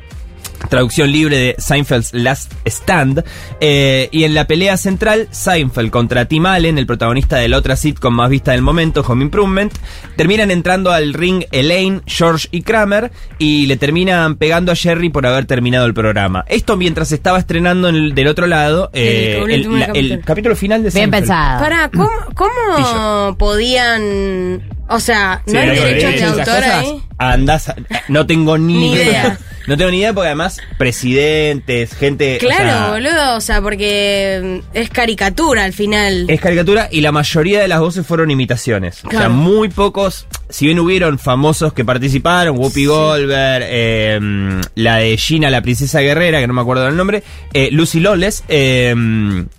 Traducción 0.69 1.11
libre 1.13 1.37
de 1.37 1.55
Seinfeld's 1.59 2.13
Last 2.15 2.53
Stand. 2.65 3.25
Eh, 3.61 4.09
y 4.13 4.25
en 4.25 4.35
la 4.35 4.47
pelea 4.47 4.77
central, 4.77 5.29
Seinfeld 5.31 5.91
contra 5.91 6.25
Tim 6.27 6.47
Allen, 6.47 6.79
el 6.79 6.87
protagonista 6.87 7.37
de 7.37 7.49
la 7.49 7.59
otra 7.59 7.77
sitcom 7.77 8.15
más 8.15 8.31
vista 8.31 8.53
del 8.53 8.63
momento, 8.63 9.05
Home 9.07 9.25
Improvement. 9.25 9.73
Terminan 10.17 10.51
entrando 10.51 10.91
al 10.93 11.13
ring 11.15 11.45
Elaine, 11.53 12.01
George 12.07 12.49
y 12.51 12.63
Kramer. 12.63 13.11
Y 13.39 13.67
le 13.67 13.77
terminan 13.77 14.37
pegando 14.37 14.73
a 14.73 14.75
Jerry 14.77 15.09
por 15.11 15.27
haber 15.27 15.45
terminado 15.47 15.87
el 15.87 15.95
programa. 15.95 16.45
Esto 16.49 16.77
mientras 16.77 17.13
estaba 17.13 17.39
estrenando 17.39 17.89
en 17.89 17.95
el- 17.97 18.15
del 18.15 18.29
otro 18.29 18.47
lado 18.47 18.91
eh, 18.93 19.41
El 19.43 19.51
el, 19.51 19.57
último 19.61 19.77
la- 19.77 19.87
capítulo. 19.89 20.15
el 20.15 20.25
capítulo 20.25 20.57
final 20.57 20.83
de 20.83 20.91
Bien 20.91 21.11
Seinfeld. 21.11 21.23
pensado. 21.23 21.61
Para, 21.61 21.89
¿cómo, 21.91 22.11
cómo 22.35 23.37
podían. 23.39 24.63
O 24.95 25.01
sea, 25.01 25.43
Sí, 25.47 25.53
no 25.55 25.61
hay 25.61 25.69
derechos 25.71 26.37
de 26.37 26.43
autor 26.43 26.65
ahí? 26.65 27.03
Andás, 27.19 27.73
no 28.09 28.27
tengo 28.27 28.59
ni, 28.59 28.75
Ni 28.75 28.93
idea. 28.93 29.05
idea. 29.07 29.39
No 29.69 29.77
tengo 29.77 29.91
ni 29.93 29.99
idea 29.99 30.13
porque 30.13 30.27
además 30.27 30.59
presidentes, 30.77 31.95
gente... 31.95 32.37
o 32.37 32.39
Claro, 32.41 32.65
sea, 32.65 32.91
boludo, 32.91 33.37
o 33.37 33.41
sea, 33.41 33.61
porque 33.63 34.61
mm, 34.65 34.77
es 34.77 34.91
caricatura 34.91 35.65
al 35.65 35.73
final. 35.73 36.27
Es 36.29 36.41
caricatura 36.41 36.89
y 36.91 37.01
la 37.01 37.13
mayoría 37.13 37.61
de 37.61 37.69
las 37.69 37.79
voces 37.81 38.05
fueron 38.07 38.31
imitaciones. 38.31 39.05
O 39.05 39.11
sea, 39.11 39.29
muy 39.29 39.69
pocos, 39.69 40.27
si 40.53 40.67
bien 40.67 40.79
hubieron 40.79 41.19
famosos 41.19 41.73
que 41.73 41.85
participaron, 41.85 42.57
Whoopi 42.59 42.85
Goldberg, 42.87 43.65
eh, 43.69 44.61
la 44.77 44.97
de 44.97 45.17
Gina, 45.17 45.51
la 45.51 45.63
princesa 45.63 46.01
guerrera, 46.01 46.39
que 46.41 46.47
no 46.47 46.53
me 46.55 46.61
acuerdo 46.61 46.85
del 46.85 46.97
nombre, 46.97 47.23
eh, 47.53 47.71
Lucy 47.73 47.99
Lawless, 48.01 48.45
eh, 48.49 48.95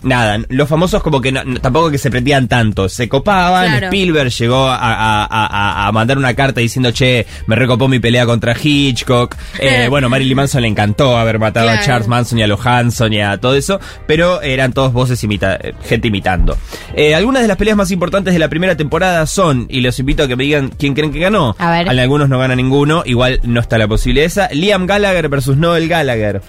nada, 0.03 0.40
los 0.49 0.70
famosos 0.70 1.02
como 1.03 1.20
que 1.22 1.32
no- 1.32 1.44
tampoco 1.60 1.91
que 1.91 1.98
se 1.98 2.10
prendían 2.11 2.48
tanto, 2.48 2.88
se 2.90 3.10
copaban, 3.10 3.68
Claro. 3.70 3.86
Spielberg 3.88 4.30
llegó 4.32 4.68
a, 4.68 4.76
a- 4.78 5.24
a- 5.26 5.28
a- 5.48 5.88
a 5.88 5.91
mandar 5.91 6.18
una 6.18 6.34
carta 6.34 6.61
diciendo, 6.61 6.91
che, 6.91 7.26
me 7.48 7.56
recopó 7.56 7.88
mi 7.88 7.99
pelea 7.99 8.26
contra 8.26 8.56
Hitchcock, 8.61 9.36
Eh, 9.60 9.88
bueno, 9.90 10.10
Marilyn 10.10 10.36
Manson 10.38 10.61
le 10.61 10.68
encantó 10.68 11.18
haber 11.18 11.40
matado 11.40 11.70
a. 11.70 11.80
Charles 11.84 12.07
Manson 12.07 12.40
y 12.40 12.44
a 12.44 12.48
los 12.48 12.65
Hanson 12.65 13.11
y 13.14 13.20
a 13.22 13.38
todo 13.38 13.56
eso, 13.56 13.80
pero 14.07 14.41
eran 14.41 14.74
todos 14.74 14.94
voces 14.94 15.24
imita 15.24 15.60
gente 15.88 16.07
imitando. 16.07 16.57
Eh, 16.95 17.15
algunas 17.15 17.41
de 17.41 17.48
las 17.48 17.57
peleas 17.57 17.76
más 17.76 17.91
importantes 17.91 18.34
de 18.34 18.40
la 18.40 18.48
primera 18.48 18.78
temporada 18.78 19.26
son, 19.26 19.65
y 19.70 19.82
los 19.82 19.98
invito 19.99 20.24
a 20.24 20.28
que 20.28 20.36
me 20.36 20.44
digan 20.44 20.70
quién 20.84 20.93
creen 20.95 21.14
que 21.14 21.19
ganó. 21.19 21.55
A 21.60 21.72
ver. 21.72 21.88
Algunos 21.88 22.27
no 22.27 22.38
gana 22.38 22.57
ninguno, 22.57 23.03
igual 23.05 23.39
no 23.43 23.61
está 23.61 23.77
la 23.77 23.88
posibilidad 23.88 24.26
esa. 24.26 24.49
Liam 24.51 24.85
Gallagher 24.85 25.30
versus 25.30 25.55
Noel 25.55 25.88
Gallagher. 25.88 26.41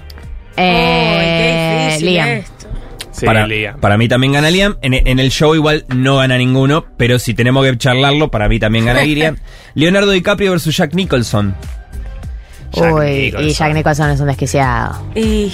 Eh, 0.57 1.97
Liam. 2.01 2.29
esto. 2.29 2.67
Sí, 3.13 3.27
para, 3.27 3.47
Liam. 3.47 3.79
para 3.79 3.97
mí 3.97 4.09
también 4.09 4.33
gana 4.33 4.51
Liam. 4.51 4.77
En, 4.83 4.95
en 4.95 5.21
el 5.21 5.31
show 5.31 5.55
igual 5.55 5.85
no 5.95 6.17
gana 6.17 6.37
ninguno, 6.37 6.85
pero 6.97 7.21
si 7.21 7.33
tenemos 7.33 7.65
que 7.65 7.79
charlarlo, 7.79 8.29
para 8.33 8.49
mí 8.49 8.59
también 8.59 8.87
gana 8.87 9.03
Liam. 9.05 9.37
Leonardo 9.75 10.11
DiCaprio 10.11 10.51
versus 10.51 10.77
Jack 10.77 10.95
Nicholson. 10.95 11.55
Jack 12.73 12.93
Uy, 12.93 13.33
y. 13.39 13.53
Jack 13.53 13.73
Nicholson 13.73 14.11
es 14.11 14.19
un 14.19 14.27
desquiciado. 14.27 15.01
Y 15.15 15.53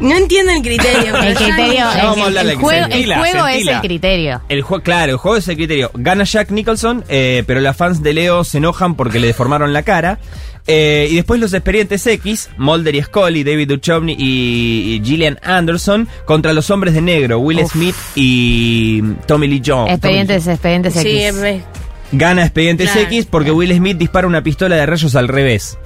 no 0.00 0.16
entiendo 0.16 0.52
el 0.52 0.62
criterio. 0.62 1.12
pero 1.12 1.22
El 1.22 1.34
ya 1.34 1.38
criterio, 1.46 1.72
Ya 1.74 1.92
el, 2.00 2.06
vamos 2.06 2.18
a 2.18 2.26
hablar 2.26 2.42
el 2.44 2.48
de 2.50 2.54
que 2.56 2.60
juego, 2.62 2.86
el 2.90 3.14
juego 3.14 3.46
es 3.46 3.66
el 3.66 3.80
criterio. 3.80 4.40
El 4.48 4.62
juego, 4.62 4.82
claro, 4.82 5.12
el 5.12 5.18
juego 5.18 5.36
es 5.36 5.48
el 5.48 5.56
criterio. 5.56 5.90
Gana 5.94 6.24
Jack 6.24 6.50
Nicholson, 6.50 7.04
eh, 7.08 7.44
pero 7.46 7.60
las 7.60 7.76
fans 7.76 8.02
de 8.02 8.12
Leo 8.14 8.44
se 8.44 8.58
enojan 8.58 8.94
porque 8.94 9.18
le 9.20 9.28
deformaron 9.28 9.72
la 9.72 9.82
cara. 9.82 10.18
Eh, 10.68 11.06
y 11.12 11.14
después 11.14 11.38
los 11.40 11.52
expedientes 11.54 12.04
X, 12.08 12.50
Mulder 12.58 12.96
y 12.96 13.02
Scully, 13.02 13.44
David 13.44 13.68
Duchovny 13.68 14.16
y, 14.18 14.94
y 14.96 15.02
Gillian 15.04 15.38
Anderson, 15.44 16.08
contra 16.24 16.52
los 16.52 16.70
hombres 16.70 16.92
de 16.94 17.02
negro, 17.02 17.38
Will 17.38 17.60
Uf. 17.60 17.70
Smith 17.72 17.94
y 18.16 19.00
Tommy 19.28 19.46
Lee 19.46 19.62
Jones. 19.64 19.92
Expedientes, 19.92 20.46
expedientes 20.48 20.94
Sí, 20.94 21.22
X. 21.22 21.36
es- 21.36 21.62
Gana 22.12 22.42
Expedientes 22.42 22.90
Claro. 22.90 23.06
X 23.08 23.26
porque 23.26 23.50
Will 23.50 23.74
Smith 23.74 23.96
dispara 23.98 24.26
una 24.26 24.42
pistola 24.42 24.76
de 24.76 24.86
rayos 24.86 25.14
al 25.16 25.28
revés. 25.28 25.78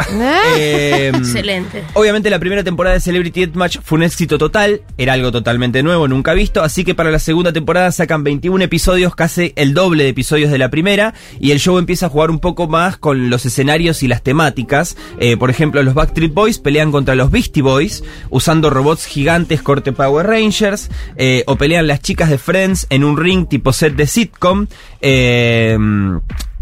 Eh, 0.56 1.12
excelente. 1.14 1.82
Obviamente 1.94 2.30
la 2.30 2.38
primera 2.38 2.62
temporada 2.64 2.94
de 2.94 3.00
Celebrity 3.00 3.40
Deathmatch 3.46 3.78
fue 3.82 3.96
un 3.98 4.02
éxito 4.04 4.38
total, 4.38 4.82
era 4.98 5.14
algo 5.14 5.32
totalmente 5.32 5.82
nuevo, 5.82 6.08
nunca 6.08 6.34
visto, 6.34 6.62
así 6.62 6.84
que 6.84 6.94
para 6.94 7.10
la 7.10 7.18
segunda 7.18 7.52
temporada 7.52 7.90
sacan 7.92 8.24
21 8.24 8.64
episodios, 8.64 9.14
casi 9.14 9.52
el 9.56 9.74
doble 9.74 10.04
de 10.04 10.10
episodios 10.10 10.50
de 10.50 10.58
la 10.58 10.70
primera, 10.70 11.14
y 11.38 11.52
el 11.52 11.60
show 11.60 11.78
empieza 11.78 12.06
a 12.06 12.08
jugar 12.08 12.30
un 12.30 12.38
poco 12.40 12.68
más 12.68 12.96
con 12.96 13.30
los 13.30 13.46
escenarios 13.46 14.02
y 14.02 14.08
las 14.08 14.22
temáticas. 14.22 14.96
Eh, 15.18 15.36
por 15.36 15.50
ejemplo, 15.50 15.82
los 15.82 15.94
Backstreet 15.94 16.32
Boys 16.34 16.58
pelean 16.58 16.92
contra 16.92 17.14
los 17.14 17.30
Beastie 17.30 17.62
Boys, 17.62 18.04
usando 18.30 18.70
robots 18.70 19.06
gigantes 19.06 19.62
corte 19.62 19.92
Power 19.92 20.26
Rangers, 20.26 20.90
eh, 21.16 21.44
o 21.46 21.56
pelean 21.56 21.86
las 21.86 22.00
chicas 22.00 22.30
de 22.30 22.38
Friends 22.38 22.86
en 22.90 23.04
un 23.04 23.16
ring 23.16 23.48
tipo 23.48 23.72
set 23.72 23.94
de 23.94 24.06
sitcom. 24.06 24.66
Eh, 25.02 25.78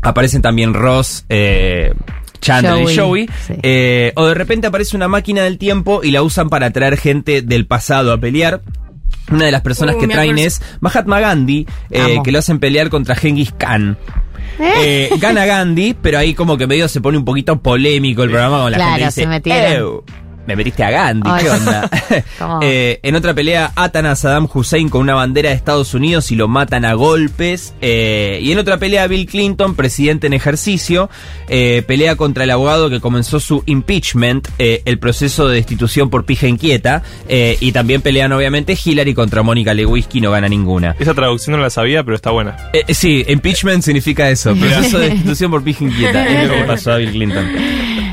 aparecen 0.02 0.42
también 0.42 0.74
Ross, 0.74 1.24
eh, 1.28 1.92
Chandler 2.40 2.88
y 2.90 2.96
Joey, 2.96 3.28
sí. 3.46 3.54
Eh, 3.62 4.12
o 4.16 4.26
de 4.26 4.34
repente 4.34 4.66
aparece 4.68 4.96
una 4.96 5.08
máquina 5.08 5.42
del 5.42 5.58
tiempo 5.58 6.00
y 6.04 6.10
la 6.12 6.22
usan 6.22 6.48
para 6.48 6.66
atraer 6.66 6.96
gente 6.96 7.42
del 7.42 7.66
pasado 7.66 8.12
a 8.12 8.18
pelear. 8.18 8.62
Una 9.30 9.44
de 9.44 9.52
las 9.52 9.60
personas 9.60 9.96
Uh, 9.96 9.98
que 10.00 10.06
traen 10.08 10.30
acuerdo. 10.30 10.46
es 10.46 10.62
Mahatma 10.80 11.20
Gandhi, 11.20 11.66
eh, 11.90 12.18
que 12.24 12.32
lo 12.32 12.38
hacen 12.38 12.58
pelear 12.60 12.88
contra 12.88 13.14
Genghis 13.14 13.52
Khan. 13.58 13.98
Eh, 14.58 15.10
gana 15.20 15.44
Gandhi, 15.46 15.94
pero 16.00 16.18
ahí 16.18 16.34
como 16.34 16.56
que 16.56 16.66
medio 16.66 16.88
se 16.88 17.00
pone 17.00 17.18
un 17.18 17.24
poquito 17.24 17.60
polémico 17.60 18.22
el 18.24 18.30
programa 18.30 18.62
con 18.62 18.72
la 18.72 18.76
Claro, 18.78 18.90
gente 18.92 19.04
dice, 19.06 19.20
se 19.20 19.26
metieron. 19.26 19.72
"Ew, 19.82 20.04
me 20.48 20.56
metiste 20.56 20.82
a 20.82 20.90
Gandhi, 20.90 21.28
Ay, 21.30 21.44
¿qué 21.44 21.50
onda? 21.50 21.90
Eh, 22.62 22.98
en 23.02 23.14
otra 23.14 23.34
pelea 23.34 23.72
atan 23.76 24.06
a 24.06 24.16
Saddam 24.16 24.48
Hussein 24.52 24.88
con 24.88 25.02
una 25.02 25.14
bandera 25.14 25.50
de 25.50 25.54
Estados 25.56 25.92
Unidos 25.94 26.32
y 26.32 26.36
lo 26.36 26.48
matan 26.48 26.84
a 26.84 26.94
golpes. 26.94 27.74
Eh, 27.82 28.38
y 28.42 28.50
en 28.52 28.58
otra 28.58 28.78
pelea 28.78 29.06
Bill 29.06 29.26
Clinton, 29.26 29.74
presidente 29.74 30.26
en 30.26 30.32
ejercicio, 30.32 31.10
eh, 31.48 31.82
pelea 31.86 32.16
contra 32.16 32.44
el 32.44 32.50
abogado 32.50 32.88
que 32.90 33.00
comenzó 33.00 33.38
su 33.40 33.62
impeachment, 33.66 34.48
eh, 34.58 34.82
el 34.86 34.98
proceso 34.98 35.46
de 35.48 35.56
destitución 35.56 36.08
por 36.10 36.24
pija 36.24 36.46
inquieta. 36.48 37.02
eh, 37.28 37.56
y 37.60 37.72
también 37.72 38.00
pelean 38.00 38.32
obviamente 38.32 38.76
Hillary 38.82 39.12
contra 39.14 39.42
Mónica 39.42 39.74
Lewinsky, 39.74 40.20
no 40.20 40.30
gana 40.30 40.48
ninguna. 40.48 40.96
Esa 40.98 41.12
traducción 41.14 41.56
no 41.56 41.62
la 41.62 41.70
sabía, 41.70 42.02
pero 42.02 42.16
está 42.16 42.30
buena. 42.30 42.56
Eh, 42.72 42.94
sí, 42.94 43.24
impeachment 43.28 43.82
significa 43.82 44.30
eso, 44.30 44.54
proceso 44.60 44.98
de 44.98 45.10
destitución 45.10 45.50
por 45.50 45.62
pija 45.62 45.84
inquieta. 45.84 46.26
Es 46.26 46.48
lo 46.48 46.54
que 46.54 46.64
pasó 46.64 46.92
a 46.92 46.96
Bill 46.96 47.10
Clinton. 47.12 47.46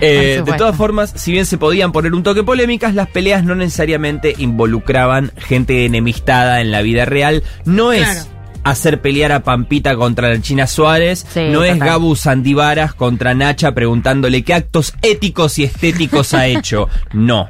Eh, 0.02 0.42
de 0.46 0.54
todas 0.54 0.76
formas, 0.76 1.14
si 1.16 1.32
bien 1.32 1.46
se 1.46 1.58
podían 1.58 1.92
poner 1.92 2.14
un 2.14 2.24
toque 2.24 2.44
polémicas, 2.44 2.94
las 2.96 3.08
peleas 3.10 3.44
no 3.44 3.56
necesariamente 3.56 4.34
involucraban 4.38 5.32
gente 5.38 5.86
enemistada 5.86 6.62
en 6.62 6.72
la 6.72 6.82
vida 6.82 7.06
real. 7.06 7.44
No 7.66 7.92
es 7.92 8.04
Claro. 8.08 8.30
hacer 8.64 9.02
pelear 9.02 9.32
a 9.32 9.44
Pampita 9.44 9.96
contra 9.96 10.30
la 10.30 10.42
China 10.42 10.68
Suárez, 10.68 11.26
Sí, 11.34 11.42
no 11.52 11.64
es 11.64 11.74
total. 11.74 11.88
Gabu 11.88 12.16
Sandivaras 12.16 12.94
contra 12.94 13.34
Nacha 13.34 13.74
preguntándole 13.74 14.44
qué 14.44 14.54
actos 14.54 14.94
éticos 15.02 15.60
y 15.60 15.64
estéticos 15.66 16.34
ha 16.34 16.48
hecho. 16.48 16.90
No. 17.14 17.48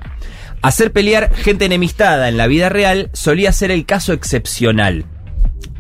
Hacer 0.61 0.91
pelear 0.91 1.34
gente 1.35 1.65
enemistada 1.65 2.27
en 2.27 2.38
la 2.38 2.47
vida 2.47 2.69
real 2.69 3.09
solía 3.13 3.51
ser 3.51 3.72
el 3.72 3.85
caso 3.85 4.13
excepcional. 4.13 5.05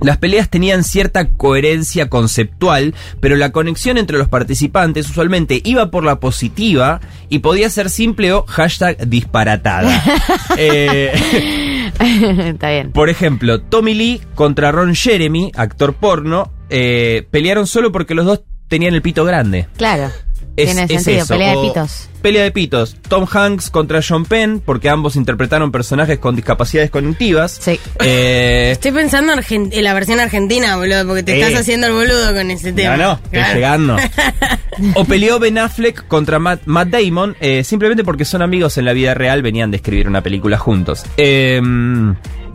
Las 0.01 0.17
peleas 0.17 0.49
tenían 0.49 0.83
cierta 0.83 1.27
coherencia 1.29 2.09
conceptual, 2.09 2.93
pero 3.19 3.35
la 3.35 3.51
conexión 3.51 3.97
entre 3.97 4.17
los 4.17 4.27
participantes 4.27 5.09
usualmente 5.09 5.61
iba 5.63 5.89
por 5.91 6.03
la 6.03 6.19
positiva 6.19 6.99
y 7.29 7.39
podía 7.39 7.69
ser 7.69 7.89
simple 7.89 8.33
o 8.33 8.45
hashtag 8.45 9.07
disparatada. 9.07 10.03
Eh, 10.57 11.11
Está 11.99 12.69
bien. 12.69 12.91
por 12.91 13.09
ejemplo, 13.09 13.59
Tommy 13.61 13.93
Lee 13.93 14.21
contra 14.35 14.71
Ron 14.71 14.95
Jeremy, 14.95 15.51
actor 15.55 15.93
porno, 15.95 16.51
eh, 16.69 17.27
pelearon 17.31 17.67
solo 17.67 17.91
porque 17.91 18.15
los 18.15 18.25
dos 18.25 18.43
tenían 18.67 18.93
el 18.93 19.01
pito 19.01 19.25
grande. 19.25 19.67
Claro. 19.77 20.11
Es- 20.57 20.67
Tiene 20.67 20.83
es 20.83 21.03
sentido, 21.03 21.23
eso, 21.23 21.33
pelea 21.33 21.51
de 21.51 21.57
o- 21.57 21.61
pitos. 21.73 22.09
Pelea 22.21 22.43
de 22.43 22.51
pitos. 22.51 22.95
Tom 23.07 23.27
Hanks 23.31 23.69
contra 23.69 23.99
John 24.07 24.25
Penn, 24.25 24.61
porque 24.65 24.89
ambos 24.89 25.15
interpretaron 25.15 25.71
personajes 25.71 26.17
con 26.17 26.35
discapacidades 26.35 26.89
cognitivas. 26.89 27.57
Sí. 27.61 27.79
Eh, 28.03 28.69
Estoy 28.71 28.91
pensando 28.93 29.33
en, 29.33 29.83
la 29.83 29.93
versión 29.93 30.19
argentina, 30.19 30.77
boludo, 30.77 31.05
porque 31.05 31.23
te 31.23 31.33
Eh. 31.33 31.41
estás 31.41 31.61
haciendo 31.61 31.87
el 31.87 31.93
boludo 31.93 32.33
con 32.33 32.49
ese 32.51 32.71
tema. 32.73 32.95
no, 32.97 33.03
no, 33.03 33.13
estoy 33.15 33.29
Claro. 33.31 33.53
llegando. 33.53 33.97
O 34.95 35.05
peleó 35.05 35.39
Ben 35.39 35.57
Affleck 35.57 36.05
contra 36.07 36.37
Matt, 36.39 36.61
Matt 36.65 36.89
Damon, 36.89 37.35
eh, 37.39 37.63
simplemente 37.63 38.03
porque 38.03 38.25
son 38.25 38.41
amigos 38.41 38.77
en 38.77 38.83
la 38.85 38.91
vida 38.93 39.13
real, 39.13 39.41
venían 39.41 39.71
de 39.71 39.77
escribir 39.77 40.07
una 40.07 40.21
película 40.21 40.57
juntos. 40.57 41.05
Eh, 41.15 41.61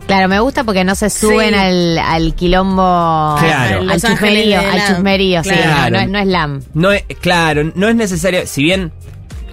Claro, 0.07 0.27
me 0.27 0.39
gusta 0.41 0.63
porque 0.65 0.83
no 0.83 0.93
se 0.95 1.09
suben 1.09 1.49
Sí. 1.49 1.55
al, 1.55 1.97
al 1.97 2.35
quilombo, 2.35 3.35
Claro. 3.39 3.79
al 3.81 3.91
Ángeles 3.91 4.01
chusmerío, 4.01 4.59
al 4.59 4.87
chusmerío, 4.87 5.43
sí, 5.43 5.49
Claro. 5.51 5.95
no, 5.97 6.05
no, 6.05 6.11
no 6.11 6.19
es 6.19 6.27
LAM. 6.27 6.61
no 6.73 6.91
es, 6.91 7.03
claro, 7.21 7.71
no 7.75 7.87
es 7.87 7.95
necesario, 7.95 8.45
si 8.45 8.63
bien 8.63 8.91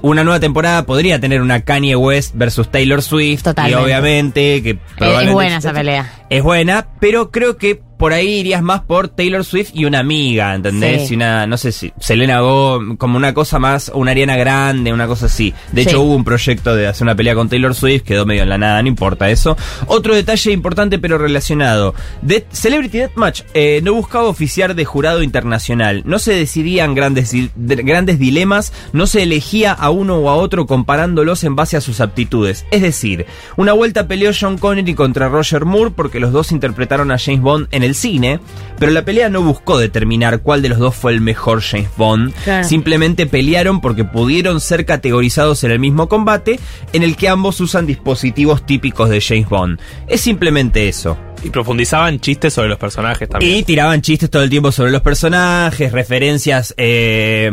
una 0.02 0.24
nueva 0.24 0.40
temporada 0.40 0.84
podría 0.86 1.20
tener 1.20 1.42
una 1.42 1.60
Kanye 1.62 1.94
West 1.96 2.32
versus 2.34 2.70
Taylor 2.70 3.02
Swift, 3.02 3.42
Totalmente. 3.42 3.80
y 3.80 3.84
obviamente 3.84 4.62
que 4.62 4.78
Es, 4.98 5.32
buena 5.32 5.58
esa 5.58 5.72
pelea. 5.72 6.12
Es 6.30 6.42
buena, 6.42 6.86
pero 7.00 7.30
creo 7.30 7.56
que 7.56 7.80
por 7.98 8.12
ahí 8.12 8.28
irías 8.40 8.62
más 8.62 8.80
por 8.82 9.08
Taylor 9.08 9.44
Swift 9.44 9.70
y 9.74 9.84
una 9.84 9.98
amiga, 9.98 10.54
¿entendés? 10.54 11.08
Sí. 11.08 11.14
Y 11.14 11.16
una, 11.16 11.46
no 11.46 11.56
sé 11.58 11.72
si, 11.72 11.92
Selena 12.00 12.40
Go, 12.40 12.96
como 12.96 13.16
una 13.16 13.34
cosa 13.34 13.58
más, 13.58 13.90
una 13.94 14.12
Ariana 14.12 14.36
Grande, 14.36 14.92
una 14.92 15.06
cosa 15.06 15.26
así. 15.26 15.52
De 15.72 15.82
Sí. 15.82 15.88
hecho, 15.90 16.00
hubo 16.02 16.14
un 16.14 16.24
proyecto 16.24 16.74
de 16.74 16.86
hacer 16.86 17.04
una 17.04 17.14
pelea 17.14 17.34
con 17.34 17.48
Taylor 17.48 17.74
Swift, 17.74 18.02
quedó 18.02 18.24
medio 18.24 18.42
en 18.44 18.48
la 18.48 18.56
nada, 18.58 18.80
no 18.82 18.88
importa 18.88 19.28
eso. 19.30 19.56
Otro 19.86 20.14
detalle 20.14 20.52
importante 20.52 20.98
pero 20.98 21.18
relacionado. 21.18 21.94
De 22.22 22.46
Celebrity 22.52 22.98
Deathmatch 22.98 23.42
eh, 23.54 23.80
no 23.82 23.94
buscaba 23.94 24.24
oficiar 24.24 24.74
de 24.74 24.84
jurado 24.84 25.22
internacional, 25.22 26.02
no 26.06 26.18
se 26.18 26.32
decidían 26.34 26.94
grandes, 26.94 27.32
de- 27.32 27.76
grandes 27.82 28.18
dilemas, 28.18 28.72
no 28.92 29.06
se 29.06 29.22
elegía 29.24 29.72
a 29.72 29.90
uno 29.90 30.16
o 30.18 30.30
a 30.30 30.36
otro 30.36 30.66
comparándolos 30.66 31.42
en 31.44 31.56
base 31.56 31.76
a 31.76 31.80
sus 31.80 32.00
aptitudes. 32.00 32.64
Es 32.70 32.82
decir, 32.82 33.26
una 33.56 33.72
vuelta 33.72 34.06
peleó 34.06 34.30
John 34.38 34.56
Connery 34.58 34.94
contra 34.94 35.28
Roger 35.28 35.64
Moore 35.64 35.90
porque 35.94 36.20
los 36.20 36.32
dos 36.32 36.52
interpretaron 36.52 37.10
a 37.10 37.18
James 37.18 37.40
Bond 37.40 37.66
en 37.72 37.82
el 37.82 37.87
cine, 37.94 38.40
pero 38.78 38.92
la 38.92 39.04
pelea 39.04 39.28
no 39.28 39.42
buscó 39.42 39.78
determinar 39.78 40.40
cuál 40.42 40.62
de 40.62 40.68
los 40.68 40.78
dos 40.78 40.94
fue 40.94 41.12
el 41.12 41.20
mejor 41.20 41.60
James 41.60 41.88
Bond. 41.96 42.32
Claro. 42.44 42.66
Simplemente 42.68 43.26
pelearon 43.26 43.80
porque 43.80 44.04
pudieron 44.04 44.60
ser 44.60 44.84
categorizados 44.86 45.64
en 45.64 45.70
el 45.72 45.78
mismo 45.78 46.08
combate 46.08 46.58
en 46.92 47.02
el 47.02 47.16
que 47.16 47.28
ambos 47.28 47.60
usan 47.60 47.86
dispositivos 47.86 48.64
típicos 48.66 49.08
de 49.10 49.20
James 49.20 49.48
Bond. 49.48 49.80
Es 50.06 50.20
simplemente 50.20 50.88
eso. 50.88 51.16
Y 51.44 51.50
profundizaban 51.50 52.18
chistes 52.18 52.52
sobre 52.52 52.68
los 52.68 52.78
personajes 52.78 53.28
también. 53.28 53.58
Y 53.58 53.62
tiraban 53.62 54.02
chistes 54.02 54.28
todo 54.28 54.42
el 54.42 54.50
tiempo 54.50 54.72
sobre 54.72 54.90
los 54.90 55.02
personajes, 55.02 55.92
referencias 55.92 56.74
eh, 56.76 57.48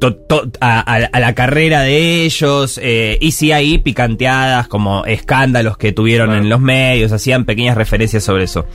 to- 0.00 0.16
to- 0.16 0.50
a, 0.60 0.80
a- 0.80 1.08
a 1.12 1.20
la 1.20 1.34
carrera 1.36 1.82
de 1.82 2.24
ellos, 2.24 2.80
eh, 2.82 3.16
y 3.20 3.30
sí 3.30 3.52
ahí 3.52 3.78
picanteadas 3.78 4.66
como 4.66 5.04
escándalos 5.04 5.76
que 5.78 5.92
tuvieron 5.92 6.34
en 6.34 6.48
los 6.48 6.58
medios, 6.60 7.12
hacían 7.12 7.44
pequeñas 7.44 7.76
referencias 7.76 8.24
sobre 8.24 8.42
eso. 8.42 8.66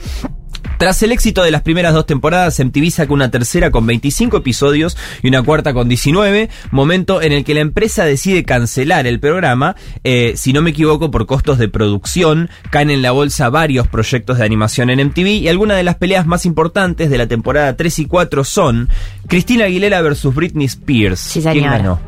Tras 0.78 1.02
el 1.02 1.12
éxito 1.12 1.42
de 1.42 1.50
las 1.50 1.62
primeras 1.62 1.94
dos 1.94 2.04
temporadas, 2.04 2.58
MTV 2.58 2.90
saca 2.90 3.12
una 3.12 3.30
tercera 3.30 3.70
con 3.70 3.86
25 3.86 4.38
episodios 4.38 4.96
y 5.22 5.28
una 5.28 5.42
cuarta 5.42 5.72
con 5.72 5.88
19, 5.88 6.50
momento 6.72 7.22
en 7.22 7.32
el 7.32 7.44
que 7.44 7.54
la 7.54 7.60
empresa 7.60 8.04
decide 8.04 8.44
cancelar 8.44 9.06
el 9.06 9.20
programa, 9.20 9.76
eh, 10.02 10.34
si 10.36 10.52
no 10.52 10.62
me 10.62 10.70
equivoco, 10.70 11.10
por 11.10 11.26
costos 11.26 11.58
de 11.58 11.68
producción, 11.68 12.50
caen 12.70 12.90
en 12.90 13.02
la 13.02 13.12
bolsa 13.12 13.48
varios 13.50 13.86
proyectos 13.86 14.38
de 14.38 14.44
animación 14.44 14.90
en 14.90 15.00
MTV 15.00 15.26
y 15.28 15.48
algunas 15.48 15.76
de 15.76 15.84
las 15.84 15.96
peleas 15.96 16.26
más 16.26 16.44
importantes 16.44 17.08
de 17.08 17.18
la 17.18 17.26
temporada 17.28 17.76
3 17.76 18.00
y 18.00 18.06
4 18.06 18.44
son 18.44 18.88
Cristina 19.28 19.66
Aguilera 19.66 20.02
versus 20.02 20.34
Britney 20.34 20.66
Spears. 20.66 21.30
¿Quién 21.32 21.44
señora. 21.44 21.78
ganó? 21.78 22.00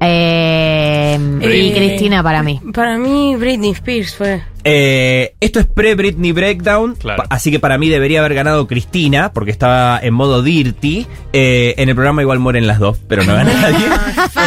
Eh, 0.00 1.18
y 1.40 1.72
Cristina 1.72 2.22
para 2.22 2.42
mí. 2.42 2.60
Para 2.74 2.98
mí, 2.98 3.36
Britney 3.36 3.70
Spears 3.70 4.14
fue. 4.14 4.42
Eh, 4.64 5.34
esto 5.40 5.60
es 5.60 5.66
pre-Britney 5.66 6.32
Breakdown, 6.32 6.96
así 7.28 7.50
que 7.50 7.60
para 7.60 7.76
mí 7.78 7.88
debería 7.90 8.20
haber 8.20 8.34
ganado 8.34 8.66
Cristina, 8.66 9.32
porque 9.32 9.50
estaba 9.50 9.98
en 10.02 10.14
modo 10.14 10.42
dirty. 10.42 11.06
Eh, 11.32 11.74
en 11.78 11.88
el 11.88 11.94
programa 11.94 12.22
igual 12.22 12.38
mueren 12.38 12.66
las 12.66 12.78
dos, 12.78 12.98
pero 13.08 13.24
no 13.24 13.34
gana 13.34 13.52
nadie. 13.60 13.86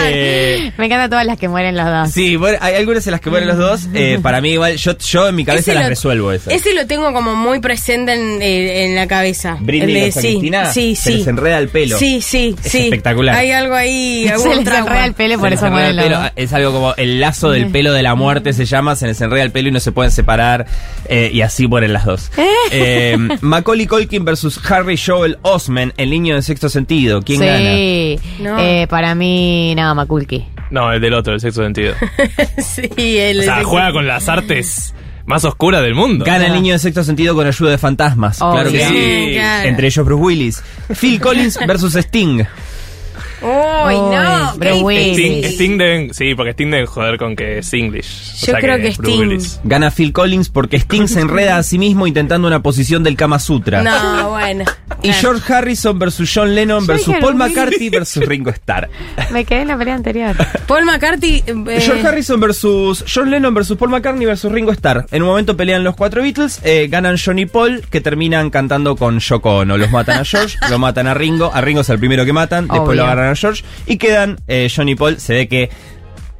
Eh, 0.05 0.71
Me 0.77 0.85
encantan 0.85 1.09
todas 1.09 1.25
las 1.25 1.37
que 1.37 1.47
mueren 1.47 1.75
los 1.77 1.85
dos. 1.85 2.11
sí, 2.11 2.35
bueno, 2.35 2.57
hay 2.61 2.75
algunas 2.75 3.05
en 3.07 3.11
las 3.11 3.21
que 3.21 3.29
mueren 3.29 3.47
los 3.47 3.57
dos. 3.57 3.87
Eh, 3.93 4.19
para 4.23 4.41
mí 4.41 4.49
igual, 4.51 4.75
yo, 4.77 4.97
yo 4.97 5.27
en 5.29 5.35
mi 5.35 5.45
cabeza 5.45 5.71
Ese 5.71 5.73
las 5.75 5.83
lo- 5.83 5.89
resuelvo 5.89 6.31
esas. 6.31 6.53
Ese 6.53 6.73
lo 6.73 6.85
tengo 6.87 7.13
como 7.13 7.35
muy 7.35 7.59
presente 7.59 8.13
en, 8.13 8.41
en 8.41 8.95
la 8.95 9.07
cabeza. 9.07 9.57
Britney 9.59 9.93
de- 9.93 10.11
sí, 10.11 10.19
Cristina, 10.19 10.65
sí, 10.71 10.95
se 10.95 11.11
sí. 11.11 11.17
les 11.19 11.27
enreda 11.27 11.57
el 11.59 11.69
pelo. 11.69 11.97
Sí, 11.97 12.21
sí, 12.21 12.55
Es 12.63 12.71
sí. 12.71 12.77
espectacular. 12.85 13.35
Hay 13.35 13.51
algo 13.51 13.75
ahí, 13.75 14.27
Se 14.37 14.49
les 14.55 14.63
trauma. 14.63 14.87
enreda 14.87 15.05
el 15.05 15.13
pelo, 15.13 15.39
por 15.39 15.49
Se 15.49 15.55
eso 15.55 15.69
mueren 15.69 15.95
los 15.95 16.09
dos. 16.09 16.31
Es 16.35 16.53
algo 16.53 16.71
como 16.71 16.95
el 16.95 17.19
lazo 17.19 17.51
del 17.51 17.67
pelo 17.69 17.93
de 17.93 18.01
la 18.03 18.15
muerte 18.15 18.53
se 18.53 18.65
llama, 18.65 18.95
se 18.95 19.07
les 19.07 19.19
enreda 19.21 19.43
el 19.43 19.51
pelo 19.51 19.69
y 19.69 19.71
no 19.71 19.79
se 19.79 19.91
pueden 20.07 20.11
separar 20.15 20.65
eh, 21.09 21.29
y 21.33 21.41
así 21.41 21.67
mueren 21.67 21.93
las 21.93 22.05
dos. 22.05 22.31
Eh, 22.71 23.17
Macaulay 23.41 23.87
Culkin 23.87 24.25
versus 24.25 24.59
Harry 24.69 24.97
Joel 24.97 25.37
Osment, 25.41 25.93
el 25.97 26.09
niño 26.09 26.35
de 26.35 26.41
sexto 26.41 26.69
sentido. 26.69 27.21
¿Quién 27.21 27.41
gana? 27.41 27.57
sí, 27.57 28.19
No. 28.39 28.57
eh, 28.59 28.87
para 28.89 29.15
mí, 29.15 29.73
no, 29.75 29.93
Maculki. 29.95 30.45
No, 30.69 30.91
el 30.91 30.99
del 31.01 31.13
otro, 31.13 31.33
el 31.33 31.39
sexto 31.39 31.63
sentido. 31.63 31.93
sí, 32.57 32.89
el 33.17 33.39
O 33.39 33.43
sea, 33.43 33.63
juega 33.63 33.91
con 33.91 34.07
las 34.07 34.27
artes 34.27 34.93
más 35.25 35.43
oscuras 35.45 35.81
del 35.81 35.95
mundo. 35.95 36.25
Gana 36.25 36.47
el 36.47 36.53
niño 36.53 36.73
de 36.73 36.79
sexto 36.79 37.03
sentido 37.03 37.35
con 37.35 37.47
ayuda 37.47 37.71
de 37.71 37.77
fantasmas. 37.77 38.41
Oh, 38.41 38.51
claro 38.51 38.71
que 38.71 38.85
sí. 38.85 38.93
sí. 38.93 39.33
claro. 39.35 39.69
Entre 39.69 39.87
ellos 39.87 40.05
Bruce 40.05 40.23
Willis. 40.23 40.63
Phil 40.99 41.19
Collins 41.21 41.59
versus 41.67 41.95
Sting. 41.95 42.43
Uy, 43.41 43.95
no. 43.95 44.53
Willis. 44.83 45.13
Sting. 45.17 45.43
Sting 45.53 45.77
deben, 45.77 46.13
sí, 46.13 46.33
porque 46.35 46.51
Sting 46.53 46.71
deben 46.71 46.85
joder 46.85 47.17
con 47.17 47.35
que 47.35 47.59
es 47.59 47.73
English. 47.73 48.05
O 48.05 48.45
Yo 48.45 48.51
sea 48.53 48.59
creo 48.59 48.77
que 48.77 48.91
Bruce 48.91 49.01
Sting. 49.01 49.19
Willis. 49.19 49.59
Gana 49.63 49.91
Phil 49.91 50.13
Collins 50.13 50.49
porque 50.49 50.77
Sting 50.77 51.07
se 51.07 51.21
enreda 51.21 51.57
a 51.57 51.63
sí 51.63 51.77
mismo 51.77 52.07
intentando 52.07 52.47
una 52.47 52.61
posición 52.61 53.03
del 53.03 53.15
Kama 53.15 53.39
Sutra. 53.39 53.81
No, 53.83 54.29
bueno. 54.31 54.65
Y 55.03 55.11
George 55.13 55.53
Harrison 55.53 55.99
versus 55.99 56.31
John 56.33 56.55
Lennon 56.55 56.81
Yo 56.81 56.87
versus 56.87 57.15
Paul 57.21 57.35
McCartney 57.35 57.89
versus 57.89 58.25
Ringo 58.25 58.49
Starr. 58.49 58.89
Me 59.31 59.45
quedé 59.45 59.61
en 59.61 59.67
la 59.67 59.77
pelea 59.77 59.95
anterior. 59.95 60.35
Paul 60.67 60.85
McCartney. 60.85 61.43
eh, 61.45 61.79
George 61.81 62.05
Harrison 62.07 62.39
versus 62.39 63.05
John 63.13 63.29
Lennon 63.29 63.53
versus 63.53 63.77
Paul 63.77 63.91
McCartney 63.91 64.25
versus 64.25 64.51
Ringo 64.51 64.71
Starr. 64.71 65.05
En 65.11 65.21
un 65.21 65.29
momento 65.29 65.55
pelean 65.55 65.83
los 65.83 65.95
cuatro 65.95 66.21
Beatles, 66.23 66.59
eh, 66.63 66.87
ganan 66.89 67.17
John 67.23 67.37
y 67.39 67.45
Paul, 67.45 67.83
que 67.89 68.01
terminan 68.01 68.49
cantando 68.49 68.95
con 68.95 69.19
Yoko 69.19 69.57
Ono. 69.57 69.77
Los 69.77 69.91
matan 69.91 70.19
a 70.19 70.25
George, 70.25 70.57
lo 70.69 70.79
matan 70.79 71.07
a 71.07 71.13
Ringo, 71.13 71.51
a 71.53 71.61
Ringo 71.61 71.81
es 71.81 71.89
el 71.89 71.99
primero 71.99 72.25
que 72.25 72.33
matan, 72.33 72.67
después 72.67 72.97
lo 72.97 73.03
agarran 73.03 73.26
a 73.26 73.26
George 73.35 73.63
y 73.85 73.97
quedan 73.97 74.37
eh, 74.47 74.69
John 74.73 74.89
y 74.89 74.95
Paul. 74.95 75.19
Se 75.19 75.33
ve 75.33 75.47
que 75.47 75.69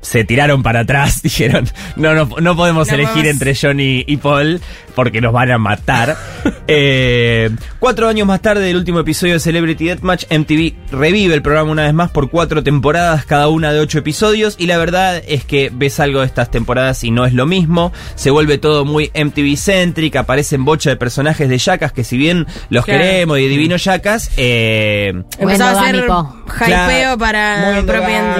se 0.08 0.24
tiraron 0.24 0.64
para 0.64 0.82
atrás, 0.82 1.22
dijeron, 1.24 1.68
no, 1.98 2.14
no, 2.14 2.30
no 2.40 2.56
podemos 2.56 2.88
No 2.88 2.94
elegir 2.94 3.28
entre 3.28 3.54
John 3.60 3.80
y, 3.80 4.18
Paul 4.18 4.62
porque 4.96 5.22
nos 5.22 5.34
van 5.34 5.52
a 5.52 5.58
matar. 5.58 6.18
Eh, 6.70 7.50
cuatro 7.80 8.10
años 8.10 8.28
más 8.28 8.42
tarde 8.42 8.66
del 8.66 8.76
último 8.76 9.00
episodio 9.00 9.36
de 9.36 9.40
Celebrity 9.40 9.86
Deathmatch, 9.86 10.26
MTV 10.30 10.74
revive 10.92 11.34
el 11.34 11.42
programa 11.42 11.72
una 11.72 11.84
vez 11.84 11.94
más 11.94 12.12
por 12.12 12.30
cuatro 12.30 12.62
temporadas, 12.62 13.26
cada 13.26 13.48
una 13.48 13.72
de 13.72 13.80
ocho 13.80 14.00
episodios, 14.00 14.56
y 14.60 14.68
la 14.68 14.78
verdad 14.78 15.22
es 15.26 15.46
que 15.46 15.72
ves 15.74 16.02
algo 16.02 16.20
de 16.20 16.26
estas 16.26 16.52
temporadas 16.52 17.06
y 17.06 17.12
no 17.12 17.26
es 17.26 17.34
lo 17.34 17.46
mismo, 17.46 17.94
se 18.16 18.32
vuelve 18.32 18.58
todo 18.58 18.84
muy 18.84 19.12
MTV-centric, 19.14 20.18
aparecen 20.18 20.66
bocha 20.66 20.90
de 20.90 20.98
personajes 20.98 21.48
de 21.48 21.58
Yacas 21.58 21.94
que 21.94 22.04
si 22.04 22.18
bien 22.18 22.46
los 22.70 22.84
Claro. 22.84 23.02
queremos 23.02 23.40
y 23.40 23.44
de 23.44 23.48
divino 23.48 23.78
Yacas, 23.78 24.32
eh, 24.36 25.24
Empezaba 25.40 25.70
a 25.80 25.84
hacer 25.84 25.96
endogámico. 25.96 26.44
hypeo 26.54 26.66
Claro, 26.66 27.18
para 27.18 27.72
muy 27.72 27.82
propia. 27.84 28.36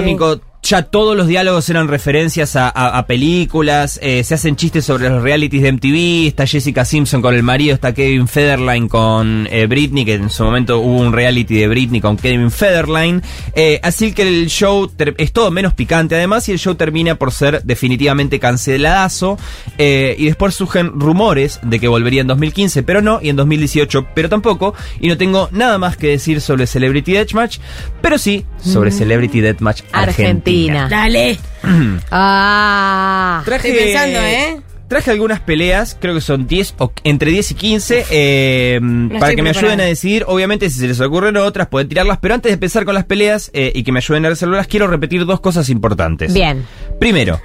Ya 0.60 0.82
todos 0.82 1.16
los 1.16 1.28
diálogos 1.28 1.70
eran 1.70 1.88
referencias 1.88 2.54
a, 2.56 2.68
a- 2.68 2.98
a 2.98 3.06
películas, 3.06 3.98
eh, 4.02 4.22
se 4.24 4.34
hacen 4.34 4.56
chistes 4.56 4.84
sobre 4.84 5.08
los 5.08 5.22
realities 5.22 5.62
de 5.62 5.72
MTV, 5.72 6.26
está 6.26 6.46
Jessica 6.46 6.84
Simpson 6.84 7.22
con 7.22 7.34
el 7.34 7.42
marido, 7.42 7.74
está 7.74 7.94
Kevin 7.94 8.26
Federline 8.28 8.88
con 8.88 9.48
eh, 9.50 9.66
Britney, 9.66 10.04
que 10.04 10.14
en 10.14 10.28
su 10.30 10.44
momento 10.44 10.80
hubo 10.80 10.98
un 10.98 11.12
reality 11.12 11.54
de 11.54 11.68
Britney 11.68 12.00
con 12.00 12.16
Kevin 12.18 12.50
Federline, 12.50 13.22
eh, 13.54 13.78
así 13.82 14.12
que 14.12 14.22
el 14.22 14.48
show 14.48 14.90
es 15.16 15.32
todo 15.32 15.50
menos 15.50 15.72
picante 15.74 16.16
además 16.16 16.48
y 16.48 16.52
el 16.52 16.58
show 16.58 16.74
termina 16.74 17.14
por 17.14 17.32
ser 17.32 17.62
definitivamente 17.62 18.38
canceladazo 18.40 19.38
y 19.78 20.26
después 20.26 20.54
surgen 20.54 20.98
rumores 21.00 21.60
de 21.62 21.78
que 21.80 21.88
volvería 21.88 22.20
en 22.20 22.26
2015, 22.26 22.82
pero 22.82 23.00
no, 23.00 23.20
y 23.22 23.28
en 23.30 23.36
2018, 23.36 24.08
pero 24.14 24.28
tampoco, 24.28 24.74
y 25.00 25.08
no 25.08 25.16
tengo 25.16 25.48
nada 25.52 25.78
más 25.78 25.96
que 25.96 26.08
decir 26.08 26.40
sobre 26.40 26.66
Celebrity 26.66 27.12
Deathmatch, 27.12 27.58
pero 28.02 28.18
sí 28.18 28.44
sobre 28.60 28.90
Celebrity 28.90 29.40
Deathmatch 29.40 29.82
Argentina. 29.92 30.28
Argentina. 30.28 30.57
Dale. 30.66 31.38
Ah. 32.10 33.42
Traje, 33.44 33.68
Estoy 33.68 33.84
pensando, 33.84 34.18
¿eh? 34.20 34.60
Traje 34.88 35.10
algunas 35.10 35.40
peleas, 35.40 35.98
creo 36.00 36.14
que 36.14 36.22
son 36.22 36.46
10 36.46 36.76
o 36.78 36.92
entre 37.04 37.30
10 37.30 37.50
y 37.50 37.54
15, 37.54 38.04
eh, 38.10 38.80
para 39.20 39.34
que 39.34 39.42
me 39.42 39.50
ayuden 39.50 39.80
a 39.82 39.84
decidir. 39.84 40.24
Obviamente, 40.26 40.70
si 40.70 40.78
se 40.78 40.86
les 40.88 40.98
ocurren 41.00 41.36
otras, 41.36 41.66
pueden 41.68 41.88
tirarlas, 41.88 42.16
pero 42.22 42.32
antes 42.34 42.48
de 42.48 42.54
empezar 42.54 42.86
con 42.86 42.94
las 42.94 43.04
peleas 43.04 43.50
eh, 43.52 43.70
y 43.74 43.82
que 43.82 43.92
me 43.92 43.98
ayuden 43.98 44.24
a 44.24 44.30
resolverlas, 44.30 44.66
quiero 44.66 44.86
repetir 44.86 45.26
dos 45.26 45.40
cosas 45.40 45.68
importantes. 45.68 46.32
Bien. 46.32 46.64
Primero, 46.98 47.38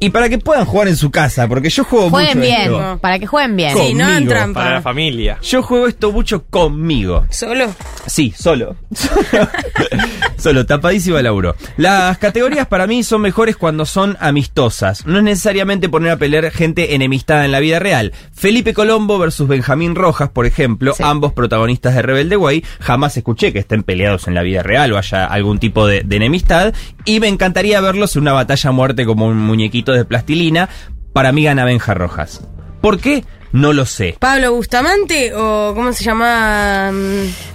Y 0.00 0.10
para 0.10 0.28
que 0.30 0.38
puedan 0.38 0.64
jugar 0.64 0.88
en 0.88 0.96
su 0.96 1.10
casa, 1.10 1.46
porque 1.48 1.68
yo 1.70 1.82
juego 1.84 2.08
Jueguen 2.08 2.38
mucho 2.38 2.48
bien, 2.48 2.60
esto. 2.62 2.98
para 3.02 3.18
que 3.18 3.26
jueguen 3.26 3.56
bien. 3.56 3.76
Sí, 3.76 3.94
no 3.94 4.04
hagan 4.06 4.26
trampa. 4.28 4.60
Para 4.60 4.74
la 4.76 4.82
familia. 4.82 5.38
Yo 5.42 5.62
juego 5.62 5.88
esto 5.88 6.10
mucho 6.12 6.44
conmigo. 6.46 7.26
¿Solo? 7.30 7.66
Sí, 8.08 8.32
solo. 8.36 8.76
solo, 10.38 10.66
tapadísimo 10.66 11.18
el 11.18 11.24
laburo. 11.24 11.54
Las 11.76 12.18
categorías 12.18 12.66
para 12.66 12.86
mí 12.86 13.02
son 13.02 13.20
mejores 13.20 13.56
cuando 13.56 13.84
son 13.84 14.16
amistosas. 14.20 15.06
No 15.06 15.18
es 15.18 15.24
necesariamente 15.24 15.88
poner 15.88 16.12
a 16.12 16.16
pelear 16.16 16.50
gente 16.50 16.94
enemistada 16.94 17.44
en 17.44 17.52
la 17.52 17.60
vida 17.60 17.78
real. 17.78 18.12
Felipe 18.32 18.72
Colombo 18.72 19.18
versus 19.18 19.46
Benjamín 19.46 19.94
Rojas, 19.94 20.30
por 20.30 20.46
ejemplo, 20.46 20.94
ambos 21.00 21.34
protagonistas 21.34 21.94
de 21.94 22.02
Rebelde 22.02 22.36
Way. 22.36 22.64
Jamás 22.80 23.16
escuché 23.16 23.52
que 23.52 23.58
estén 23.58 23.82
peleados 23.82 24.26
en 24.26 24.34
la 24.34 24.42
vida 24.42 24.62
real 24.62 24.92
o 24.92 24.98
haya 24.98 25.26
algún 25.26 25.58
tipo 25.58 25.86
de, 25.86 26.02
de 26.02 26.16
enemistad. 26.16 26.74
Y 27.04 27.20
me 27.20 27.28
encantaría 27.28 27.80
verlos 27.80 28.16
en 28.16 28.22
una 28.22 28.32
batalla 28.32 28.70
a 28.70 28.72
muerte 28.72 29.04
como 29.04 29.26
un 29.26 29.38
muñequito 29.38 29.92
de 29.92 30.04
plastilina. 30.04 30.68
Para 31.12 31.32
mí 31.32 31.44
gana 31.44 31.64
Benja 31.64 31.94
Rojas. 31.94 32.42
¿Por 32.80 33.00
qué? 33.00 33.24
No 33.50 33.72
lo 33.72 33.86
sé. 33.86 34.14
¿Pablo 34.18 34.52
Bustamante 34.52 35.32
o 35.34 35.72
cómo 35.74 35.92
se 35.94 36.04
llama? 36.04 36.90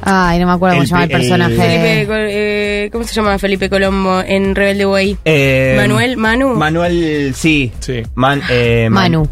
Ay, 0.01 0.39
no 0.39 0.47
me 0.47 0.53
acuerdo 0.53 0.75
cómo 0.77 0.85
se 0.87 0.91
llama 0.91 1.03
el 1.03 1.11
el- 1.11 1.17
personaje. 1.17 1.55
Felipe, 1.55 2.05
eh, 2.85 2.89
¿Cómo 2.91 3.03
se 3.03 3.13
llama 3.13 3.37
Felipe 3.37 3.69
Colombo 3.69 4.21
en 4.25 4.55
Rebelde 4.55 4.85
Way? 4.87 5.17
Eh, 5.23 5.75
Manuel, 5.77 6.17
Manu. 6.17 6.55
Manuel, 6.55 7.33
sí. 7.35 7.71
Man- 8.15 8.41
eh, 8.49 8.87
Man- 8.89 9.11
Manu. 9.11 9.29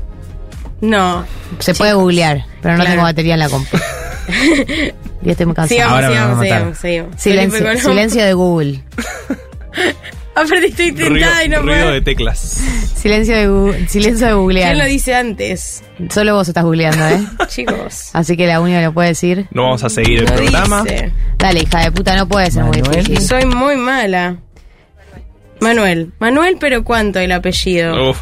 No. 0.81 1.25
Se 1.59 1.73
puede 1.73 1.93
googlear, 1.93 2.45
pero 2.61 2.75
no 2.75 2.81
Claro. 2.81 2.91
tengo 2.91 3.03
batería 3.03 3.33
en 3.33 3.39
la 3.39 3.49
compu. 3.49 3.77
y 5.23 5.29
estoy 5.31 5.45
muy 5.47 5.55
cansada. 5.55 5.67
Sigamos, 5.67 5.99
sigamos, 6.05 6.15
va 6.15 6.31
a 6.31 6.35
matar. 6.35 6.45
sigamos, 6.47 6.77
sigamos. 6.79 7.21
Silencio, 7.21 7.51
Felipe 7.59 7.69
Colombo. 7.81 7.89
silencio 7.89 8.23
de 8.23 8.33
Google. 8.33 8.83
Aparte 10.33 10.67
estoy 10.67 10.91
Ruido, 10.91 11.07
tentada 11.15 11.43
y 11.45 11.49
no 11.49 11.59
ruido 11.61 11.77
puedo. 11.77 11.91
de 11.91 12.01
teclas. 12.01 12.39
Silencio 12.95 13.35
de, 13.73 13.87
silencio 13.89 14.27
de 14.27 14.33
googlear. 14.33 14.69
¿Quién 14.73 14.79
lo 14.79 14.85
dice 14.85 15.13
antes? 15.15 15.83
Solo 16.09 16.35
vos 16.35 16.47
estás 16.47 16.63
googleando, 16.63 17.05
¿eh? 17.07 17.21
Chicos. 17.47 18.11
Así 18.13 18.37
que 18.37 18.47
la 18.47 18.61
única 18.61 18.79
que 18.79 18.85
lo 18.85 18.93
puede 18.93 19.09
decir. 19.09 19.47
No 19.51 19.63
vamos 19.63 19.83
a 19.83 19.89
seguir 19.89 20.19
el 20.19 20.25
Lo 20.25 20.33
programa. 20.35 20.83
dice. 20.83 21.11
Dale, 21.37 21.61
hija 21.61 21.79
de 21.83 21.91
puta, 21.91 22.15
no 22.15 22.27
puede 22.27 22.49
ser 22.49 22.63
muy 22.63 22.81
difícil. 22.81 23.19
Soy 23.21 23.45
muy 23.45 23.75
mala. 23.75 24.37
Manuel. 25.59 26.11
Manuel, 26.19 26.57
pero 26.59 26.83
¿cuánto 26.83 27.19
el 27.19 27.31
apellido? 27.31 28.11
Uf. 28.11 28.19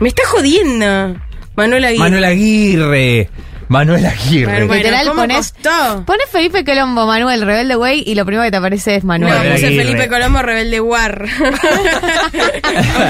Me 0.00 0.08
está 0.08 0.22
jodiendo. 0.28 1.16
Manuel 1.56 1.84
Aguirre. 1.84 1.98
Manuel 2.04 2.24
Aguirre. 2.24 3.30
Manuel 3.68 4.04
Aguirre. 4.06 4.66
Bueno, 4.66 4.74
Literal, 4.74 5.06
¿cómo 5.08 5.20
pones, 5.22 5.52
costó? 5.52 6.04
pones 6.04 6.28
Felipe 6.30 6.64
Colombo, 6.64 7.06
Manuel, 7.06 7.42
Rebelde 7.42 7.74
Güey, 7.74 8.02
y 8.06 8.14
lo 8.14 8.24
primero 8.24 8.44
que 8.44 8.50
te 8.50 8.56
aparece 8.56 8.96
es 8.96 9.04
No, 9.04 9.08
Manuel. 9.08 9.52
puse 9.52 9.66
Aguirre. 9.66 9.84
Felipe 9.84 10.08
Colombo 10.08 10.42
Rebelde 10.42 10.80
War. 10.80 11.26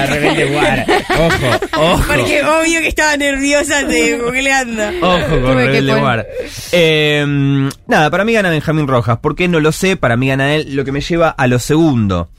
Rebelde 0.09 0.45
Guara. 0.51 0.85
Ojo, 1.09 1.59
ojo. 1.93 2.03
Porque 2.07 2.43
obvio 2.43 2.79
que 2.81 2.87
estaba 2.87 3.17
nerviosa 3.17 3.83
de 3.83 4.17
googleando. 4.17 4.83
Ojo 5.01 5.41
con 5.41 5.55
Rebelde 5.55 5.95
Guara. 5.99 6.25
Eh, 6.71 7.25
nada, 7.87 8.09
para 8.09 8.23
mí 8.25 8.33
gana 8.33 8.49
Benjamín 8.49 8.87
Rojas. 8.87 9.17
¿Por 9.19 9.35
qué 9.35 9.47
no 9.47 9.59
lo 9.59 9.71
sé? 9.71 9.97
Para 9.97 10.17
mí 10.17 10.27
gana 10.27 10.55
él, 10.55 10.75
lo 10.75 10.85
que 10.85 10.91
me 10.91 11.01
lleva 11.01 11.29
a 11.29 11.47
lo 11.47 11.59
segundo. 11.59 12.29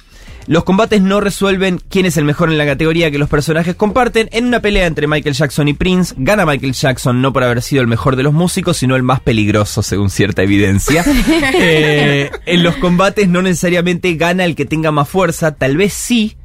Los 0.47 0.63
combates 0.63 1.03
no 1.03 1.21
resuelven 1.21 1.81
quién 1.89 2.07
es 2.07 2.17
el 2.17 2.25
mejor 2.25 2.51
en 2.51 2.59
la 2.59 2.67
categoría 2.67 3.11
que 3.11 3.19
los 3.19 3.29
personajes 3.29 3.75
comparten. 3.75 4.29
En 4.31 4.47
una 4.47 4.61
pelea 4.61 4.87
entre 4.87 5.09
Michael 5.09 5.35
Jackson 5.35 5.67
y 5.67 5.75
Prince, 5.75 6.15
gana 6.17 6.47
Michael 6.47 6.73
Jackson 6.73 7.21
no 7.21 7.33
por 7.33 7.43
haber 7.43 7.63
sido 7.63 7.83
el 7.83 7.89
mejor 7.89 8.15
de 8.15 8.23
los 8.23 8.33
músicos, 8.33 8.77
sino 8.77 8.95
el 8.95 9.03
más 9.03 9.21
peligroso, 9.21 9.83
según 9.83 10.11
cierta 10.11 10.43
evidencia. 10.43 11.05
Eh, 11.59 12.31
en 12.45 12.63
los 12.63 12.77
combates 12.77 13.29
no 13.29 13.41
necesariamente 13.43 14.15
gana 14.15 14.45
el 14.45 14.55
que 14.55 14.65
tenga 14.67 14.91
más 14.91 15.09
fuerza, 15.09 15.55
tal 15.55 15.77
vez 15.77 15.93
sí, 15.93 16.37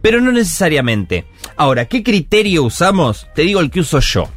pero 0.00 0.20
no 0.20 0.32
necesariamente. 0.32 1.24
Ahora, 1.56 1.86
¿qué 1.86 2.02
criterio 2.02 2.62
usamos? 2.62 3.26
Te 3.34 3.42
digo 3.42 3.60
el 3.60 3.70
que 3.70 3.80
uso 3.80 4.00
yo. 4.00 4.28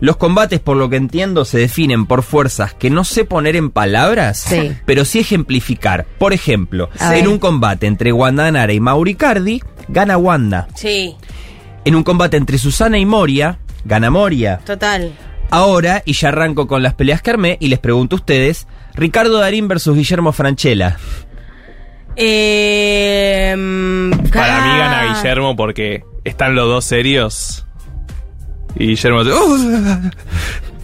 Los 0.00 0.16
combates, 0.16 0.60
por 0.60 0.76
lo 0.76 0.88
que 0.88 0.96
entiendo, 0.96 1.44
se 1.44 1.58
definen 1.58 2.06
por 2.06 2.22
fuerzas 2.22 2.72
que 2.74 2.88
no 2.90 3.02
sé 3.04 3.24
poner 3.24 3.56
en 3.56 3.70
palabras, 3.70 4.38
Sí. 4.38 4.72
pero 4.86 5.04
sí 5.04 5.18
ejemplificar. 5.18 6.06
Por 6.18 6.32
ejemplo, 6.32 6.88
A 7.00 7.16
en 7.16 7.24
ver. 7.24 7.28
un 7.32 7.38
combate 7.38 7.86
entre 7.86 8.12
Wanda 8.12 8.50
Nara 8.50 8.72
y 8.72 8.80
Mauricardi, 8.80 9.62
gana 9.88 10.16
Wanda. 10.16 10.68
Sí, 10.74 11.16
En 11.84 11.94
un 11.94 12.02
combate 12.04 12.36
entre 12.36 12.58
Susana 12.58 12.98
y 12.98 13.06
Moria, 13.06 13.58
gana 13.84 14.10
Moria. 14.10 14.58
total. 14.64 15.12
Ahora, 15.50 16.02
y 16.04 16.12
ya 16.12 16.28
arranco 16.28 16.66
con 16.68 16.82
las 16.82 16.92
peleas 16.94 17.22
que 17.22 17.30
armé, 17.30 17.56
y 17.60 17.68
les 17.68 17.78
pregunto 17.78 18.16
a 18.16 18.18
ustedes, 18.18 18.66
Ricardo 18.94 19.38
Darín 19.38 19.66
versus 19.68 19.96
Guillermo 19.96 20.32
Franchella. 20.32 20.98
Eh, 22.16 23.54
mm, 23.56 24.10
Para 24.32 24.60
mí 24.60 24.78
gana 24.78 25.14
Guillermo 25.14 25.56
porque 25.56 26.04
están 26.24 26.54
los 26.54 26.66
dos 26.66 26.84
serios. 26.84 27.64
Y 28.78 28.86
Guillermo 28.88 29.20
hace, 29.20 29.32
"Uh", 29.32 30.10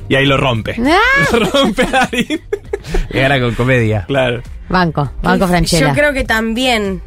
y 0.09 0.15
ahí 0.15 0.27
lo 0.27 0.37
rompe. 0.37 0.77
Ah, 0.87 0.99
Lo 1.33 1.41
rompe 1.51 1.83
a 1.83 1.91
Darín. 1.91 2.41
Y 3.11 3.19
gana 3.19 3.41
con 3.41 3.55
comedia. 3.55 4.05
Claro. 4.07 4.43
Banco, 4.69 5.11
banco 5.23 5.47
Franchella. 5.49 5.89
Yo 5.89 5.95
creo 5.95 6.12
que 6.12 6.25
también. 6.25 7.03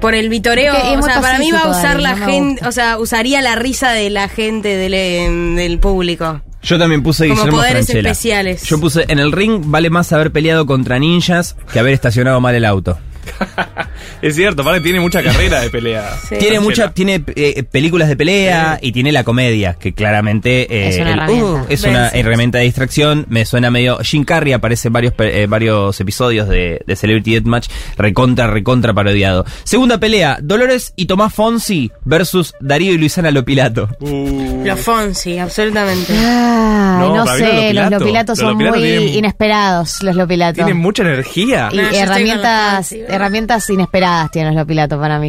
Por 0.00 0.16
el 0.16 0.28
vitoreo, 0.28 0.74
es 0.74 0.98
o 0.98 1.02
sea, 1.02 1.20
para 1.20 1.38
mí 1.38 1.52
va 1.52 1.60
a 1.60 1.68
usar 1.70 1.90
Darín, 2.00 2.02
la 2.02 2.14
no 2.16 2.26
gente, 2.26 2.66
o 2.66 2.72
sea, 2.72 2.98
usaría 2.98 3.40
la 3.40 3.54
risa 3.54 3.92
de 3.92 4.10
la 4.10 4.28
gente 4.28 4.76
del, 4.76 4.94
em, 4.94 5.54
del 5.54 5.78
público. 5.78 6.42
Yo 6.60 6.76
también 6.78 7.02
puse 7.04 7.28
Como 7.28 7.36
Guillermo 7.40 7.58
poderes 7.58 7.88
especiales. 7.90 8.62
Yo 8.64 8.80
puse 8.80 9.04
en 9.08 9.20
el 9.20 9.30
ring 9.30 9.62
vale 9.66 9.90
más 9.90 10.12
haber 10.12 10.32
peleado 10.32 10.66
contra 10.66 10.98
ninjas 10.98 11.56
que 11.72 11.78
haber 11.78 11.92
estacionado 11.92 12.40
mal 12.40 12.54
el 12.54 12.64
auto. 12.64 12.98
Es 14.20 14.34
cierto, 14.36 14.62
aparte 14.62 14.80
tiene 14.80 15.00
mucha 15.00 15.22
carrera 15.22 15.60
de 15.60 15.70
pelea. 15.70 16.10
Sí. 16.28 16.36
Tiene 16.38 16.60
mucha, 16.60 16.92
tiene 16.92 17.22
eh, 17.36 17.62
películas 17.64 18.08
de 18.08 18.16
pelea 18.16 18.78
y 18.80 18.92
tiene 18.92 19.12
la 19.12 19.24
comedia, 19.24 19.74
que 19.74 19.92
claramente 19.92 20.62
eh, 20.62 20.88
Es 20.88 20.96
una 20.98 21.10
el- 21.12 21.18
herramienta. 21.18 21.64
es 21.68 21.84
una 21.84 22.00
Ven, 22.02 22.10
sí. 22.12 22.18
herramienta 22.18 22.58
de 22.58 22.64
distracción. 22.64 23.26
Me 23.28 23.44
suena 23.44 23.70
medio. 23.70 23.98
Jim 24.02 24.24
Carrey 24.24 24.52
aparece 24.52 24.88
en 24.88 24.92
varios, 24.94 25.14
eh, 25.18 25.46
varios 25.48 26.00
episodios 26.00 26.48
de, 26.48 26.82
de 26.86 26.96
Celebrity 26.96 27.32
Deathmatch, 27.32 27.68
recontra, 27.96 28.46
recontra 28.46 28.94
parodiado. 28.94 29.44
Segunda 29.64 29.98
pelea: 29.98 30.38
Dolores 30.42 30.92
y 30.96 31.06
Tomás 31.06 31.34
Fonsi 31.34 31.90
versus 32.04 32.54
Darío 32.60 32.92
y 32.92 32.98
Luisana 32.98 33.30
Lopilato. 33.30 33.88
Uh, 34.00 34.62
Los 34.64 34.80
Fonsi, 34.80 35.38
absolutamente. 35.38 36.12
No, 36.12 37.24
para 37.24 37.36
sé, 37.36 37.72
los 37.74 37.84
los 37.90 38.00
Lopilato. 38.00 38.32
Los 38.32 38.38
son 38.38 38.48
Lopilato 38.52 38.78
muy 38.78 38.88
tienen- 38.88 39.08
inesperados, 39.08 40.02
los 40.02 40.16
lopilatos. 40.16 40.56
tiene 40.64 40.74
mucha 40.74 41.02
energía. 41.02 41.68
Y 41.72 41.76
No, 41.76 41.82
herramientas, 41.90 42.92
herramientas 42.92 43.68
inesperadas 43.70 43.91
tienen 44.32 44.54
los 44.54 44.62
lopilatos 44.62 44.98
para 44.98 45.18
mí. 45.18 45.28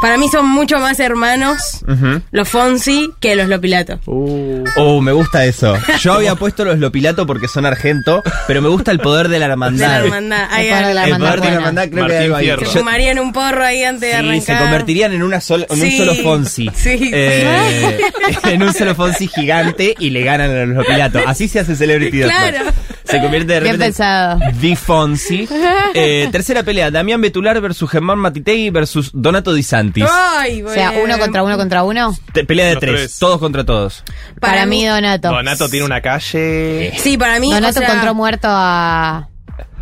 Para 0.00 0.16
mí 0.16 0.28
son 0.28 0.48
mucho 0.48 0.78
más 0.78 1.00
hermanos 1.00 1.58
Ujú. 1.88 2.22
los 2.30 2.48
Fonsi 2.48 3.10
que 3.18 3.34
los 3.34 3.48
Lopilato. 3.48 3.98
Uh, 4.06 4.62
Oh, 4.76 5.00
me 5.00 5.10
gusta 5.10 5.44
eso. 5.44 5.76
Yo 6.00 6.12
había 6.12 6.36
puesto 6.36 6.64
los 6.64 6.78
Lopilato 6.78 7.26
porque 7.26 7.48
son 7.48 7.66
argento, 7.66 8.22
pero 8.46 8.62
me 8.62 8.68
gusta 8.68 8.92
el 8.92 9.00
poder 9.00 9.26
de 9.26 9.40
la 9.40 9.46
De 9.46 9.48
la 9.48 9.54
hermandad. 9.54 10.42
El 10.56 10.68
poder 10.68 10.86
de 10.86 10.94
la 10.94 11.02
el 11.04 11.10
hermandad 11.10 11.18
poder 11.18 11.40
de 11.40 11.40
la 11.40 11.40
buena. 11.40 11.56
hermandad 11.56 11.82
creo 11.90 11.90
que 11.90 12.00
Martín 12.00 12.16
hay 12.16 12.24
algo 12.26 12.36
ahí. 12.36 12.44
Fierro. 12.44 12.60
se 12.60 12.72
Yo- 12.74 12.78
fumarían 12.78 13.18
un 13.18 13.32
porro 13.32 13.64
ahí 13.64 13.82
antes 13.82 14.00
de 14.02 14.08
Sí, 14.10 14.14
arrancar. 14.14 14.56
se 14.56 14.62
convertirían 14.62 15.12
en, 15.14 15.22
una 15.24 15.40
sola, 15.40 15.66
en 15.68 15.80
un 15.82 15.90
Sí, 15.90 15.98
solo 15.98 16.14
Fonsi. 16.14 16.70
sí. 16.76 17.10
Eh, 17.12 17.98
en 18.44 18.62
un 18.62 18.72
solo 18.72 18.94
Fonsi 18.94 19.26
gigante 19.26 19.96
y 19.98 20.10
le 20.10 20.22
ganan 20.22 20.48
a 20.52 20.64
los 20.64 20.76
Lopilato. 20.76 21.18
Así 21.26 21.48
se 21.48 21.58
hace 21.58 21.74
Celebrity 21.74 22.18
Deathmatch. 22.18 22.50
Claro. 22.54 22.70
Se 23.10 23.20
convierte 23.20 23.54
de 23.54 23.60
repente 23.60 23.84
pensado. 23.86 24.40
en 24.42 24.60
The 24.60 24.76
Fonsi. 24.76 25.48
Eh, 25.94 26.28
tercera 26.30 26.62
pelea, 26.62 26.90
Damián 26.90 27.20
Betular 27.20 27.60
versus 27.60 27.88
Germán 27.90 28.18
Matitegui 28.18 28.70
versus 28.70 29.10
Donato 29.14 29.52
Di 29.54 29.62
Santis. 29.62 30.04
Ay, 30.10 30.62
O 30.62 30.68
sea, 30.72 30.92
uno 31.02 31.18
contra 31.18 31.42
uno 31.42 31.56
contra 31.56 31.82
uno. 31.84 32.14
Te- 32.32 32.44
pelea 32.44 32.66
de 32.66 32.74
Los 32.74 32.80
tres, 32.80 32.94
tres. 32.96 33.18
todos 33.18 33.38
contra 33.38 33.64
todos. 33.64 34.04
Para, 34.40 34.66
mí, 34.66 34.84
Donato. 34.84 35.28
Donato 35.28 35.68
tiene 35.68 35.86
una 35.86 36.00
calle. 36.02 36.92
Sí, 36.98 37.16
para 37.16 37.40
mí. 37.40 37.50
Donato 37.50 37.78
o 37.80 37.82
sea, 37.82 37.88
encontró 37.88 38.14
muerto 38.14 38.48
a, 38.50 39.28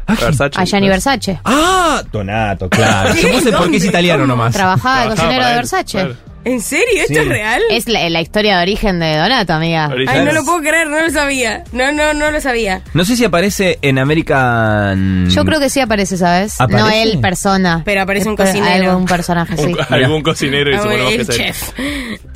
Versace. 0.07 0.51
a 0.61 0.65
Gianni 0.65 0.89
Versace. 0.89 1.41
Ah, 1.45 2.03
Donato, 2.13 2.69
claro. 2.69 3.15
Yo 3.21 3.29
puse 3.33 3.51
porque 3.53 3.77
es 3.77 3.83
¿Dónde? 3.83 3.87
italiano 3.89 4.27
nomás. 4.27 4.53
Trabajaba 4.55 5.01
de 5.01 5.15
Trabajaba 5.15 5.17
cocinero 5.17 5.41
para 5.43 5.47
de 5.49 5.53
él, 5.53 5.59
Versace. 5.59 5.99
claro. 5.99 6.17
¿En 6.47 6.61
serio? 6.61 7.01
¿Esto 7.03 7.15
Sí. 7.15 7.19
es 7.19 7.29
real? 7.29 7.63
Es 7.71 7.89
la, 7.89 8.09
la 8.09 8.21
historia 8.21 8.57
de 8.57 8.63
origen 8.63 9.01
de 9.01 9.17
Donato, 9.17 9.53
amiga. 9.53 9.91
Ay, 10.09 10.25
no 10.25 10.33
lo 10.33 10.45
puedo 10.45 10.61
creer, 10.61 10.87
no 10.89 11.01
lo 11.03 11.11
sabía. 11.11 11.65
No, 11.73 11.91
no, 11.91 12.15
no 12.15 12.31
lo 12.31 12.41
sabía. 12.41 12.83
No 12.95 13.05
sé 13.05 13.17
si 13.17 13.25
aparece 13.25 13.79
en 13.83 13.99
American. 13.99 15.29
Yo 15.29 15.45
creo 15.45 15.59
que 15.59 15.69
sí 15.71 15.81
aparece, 15.81 16.17
¿sabes? 16.17 16.61
¿Aparece? 16.61 16.83
No 16.89 16.91
él, 16.95 17.19
persona. 17.21 17.83
Pero 17.85 18.03
aparece 18.03 18.29
un 18.29 18.37
cocinero. 18.37 18.91
Algún 18.93 19.07
personaje, 19.07 19.57
sí. 19.57 19.65
Un- 19.65 19.79
algún 19.91 20.23
cocinero 20.23 20.71
y 20.73 20.79
suponemos 20.79 21.13
que 21.13 21.21
es 21.23 21.29
chef. 21.29 21.71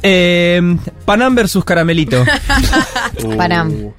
Eh, 0.02 0.60
Panam 1.04 1.34
versus 1.34 1.64
Caramelito. 1.64 2.24
Uh. 3.24 3.36
Panam. 3.36 3.92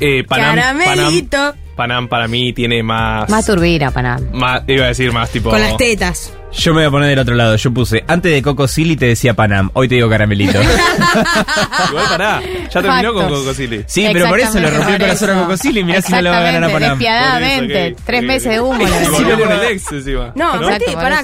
Eh, 0.00 0.22
Panam, 0.28 0.54
Caramelito. 0.56 1.54
Panam 1.74 2.08
para 2.08 2.28
mí 2.28 2.52
tiene 2.52 2.82
más. 2.82 3.28
Más 3.30 3.46
turbina, 3.46 3.90
para 3.90 4.18
más- 4.32 4.62
iba 4.68 4.84
a 4.84 4.88
decir 4.88 5.12
más 5.12 5.30
tipo. 5.30 5.50
Con 5.50 5.60
las 5.60 5.76
tetas. 5.76 6.32
Yo 6.50 6.72
me 6.72 6.80
voy 6.80 6.86
a 6.86 6.90
poner 6.90 7.08
del 7.10 7.18
otro 7.18 7.34
lado. 7.34 7.56
Yo 7.56 7.70
puse, 7.72 8.04
antes 8.08 8.32
de 8.32 8.42
Coco 8.42 8.66
Silly 8.66 8.96
te 8.96 9.06
decía 9.06 9.34
Panam, 9.34 9.70
hoy 9.74 9.86
te 9.88 9.96
digo 9.96 10.08
caramelito. 10.08 10.58
Igual 11.90 12.04
pará. 12.08 12.40
Ya 12.72 12.82
terminó 12.82 13.12
con. 13.12 13.28
Coco 13.28 13.54
Silly. 13.54 13.84
Sí, 13.86 14.08
pero 14.12 14.28
por 14.28 14.40
eso 14.40 14.58
le 14.58 14.70
rompió 14.70 14.94
el 14.94 15.00
corazón 15.00 15.30
a 15.30 15.42
Coco 15.42 15.56
Silly. 15.56 15.84
Mirá 15.84 16.02
si 16.02 16.12
no 16.12 16.22
le 16.22 16.30
va 16.30 16.38
a 16.38 16.42
ganar 16.42 16.64
a 16.64 16.72
Panam. 16.72 16.98
Despiadadamente. 16.98 17.96
Tres 18.04 18.22
meses 18.22 18.50
de 18.52 18.60
humo. 18.60 18.78
volvió 19.12 19.38
con 19.38 19.52
el 19.52 19.62
ex 19.64 19.84
encima. 19.92 20.32
No, 20.34 20.52
aparte, 20.54 20.92
pará, 20.94 21.22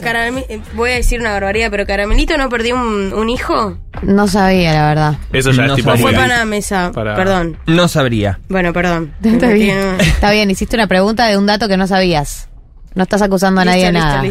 voy 0.74 0.90
a 0.90 0.94
decir 0.94 1.20
una 1.20 1.32
barbaridad, 1.32 1.68
pero 1.70 1.86
Caramelito 1.86 2.36
no 2.36 2.48
perdió 2.48 2.76
un, 2.76 3.12
un 3.14 3.30
hijo. 3.30 3.78
No 4.02 4.28
sabía, 4.28 4.72
la 4.74 4.88
verdad. 4.88 5.14
Eso 5.32 5.52
ya 5.52 5.66
No 5.66 5.72
es 5.74 5.76
tipo. 5.76 5.96
Fue 5.96 6.12
Panam 6.12 6.52
esa. 6.52 6.92
Para- 6.92 7.16
Perdón. 7.16 7.56
No 7.66 7.88
sabría. 7.88 8.38
Bueno, 8.48 8.72
perdón. 8.72 9.14
Está 9.24 9.48
bien. 9.48 9.96
Está 10.00 10.30
bien, 10.30 10.50
hiciste 10.50 10.76
una 10.76 10.86
pregunta 10.86 11.26
de 11.26 11.38
un 11.38 11.46
dato 11.46 11.66
que 11.66 11.76
no 11.76 11.86
sabías. 11.86 12.48
No 12.94 13.02
estás 13.02 13.22
acusando 13.22 13.60
a 13.60 13.64
nadie 13.64 13.86
de 13.86 13.92
Listo, 13.92 14.06
nada. 14.06 14.22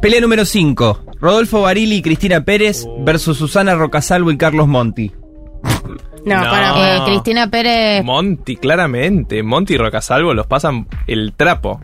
Pelea 0.00 0.20
número 0.20 0.44
5. 0.44 1.04
Rodolfo 1.20 1.62
Barili 1.62 1.96
y 1.96 2.02
Cristina 2.02 2.44
Pérez 2.44 2.86
versus 3.00 3.38
Susana 3.38 3.74
Rocasalvo 3.74 4.30
y 4.30 4.36
Carlos 4.36 4.68
Monti. 4.68 5.12
No, 6.24 6.36
No. 6.44 6.50
para. 6.50 6.96
Eh, 6.96 7.00
Cristina 7.06 7.50
Pérez, 7.50 8.04
Monty, 8.04 8.56
claramente. 8.56 9.42
Monty 9.42 9.74
y 9.74 9.78
Rocasalvo 9.78 10.34
los 10.34 10.46
pasan 10.46 10.86
el 11.06 11.32
trapo. 11.36 11.80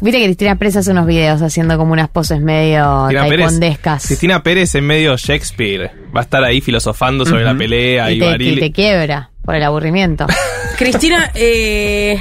viste 0.00 0.18
que 0.18 0.24
Cristina 0.26 0.56
Pérez 0.56 0.76
hace 0.76 0.90
unos 0.90 1.06
videos 1.06 1.40
haciendo 1.42 1.76
como 1.78 1.92
unas 1.92 2.08
poses 2.08 2.40
medio 2.40 3.06
Cristina 3.08 3.28
Pérez, 3.28 3.38
taekwondescas. 3.46 4.06
Cristina 4.06 4.42
Pérez 4.42 4.74
en 4.74 4.86
medio 4.86 5.16
Shakespeare. 5.16 5.90
Va 6.14 6.20
a 6.20 6.24
estar 6.24 6.44
ahí 6.44 6.60
filosofando 6.60 7.24
sobre 7.24 7.44
la 7.44 7.56
pelea 7.56 8.10
y, 8.10 8.16
y 8.16 8.20
te, 8.20 8.26
Barili. 8.26 8.52
y 8.52 8.60
te 8.60 8.72
quiebra 8.72 9.30
por 9.44 9.54
el 9.54 9.62
aburrimiento. 9.62 10.26
Cristina, 10.78 11.30
eh. 11.34 12.18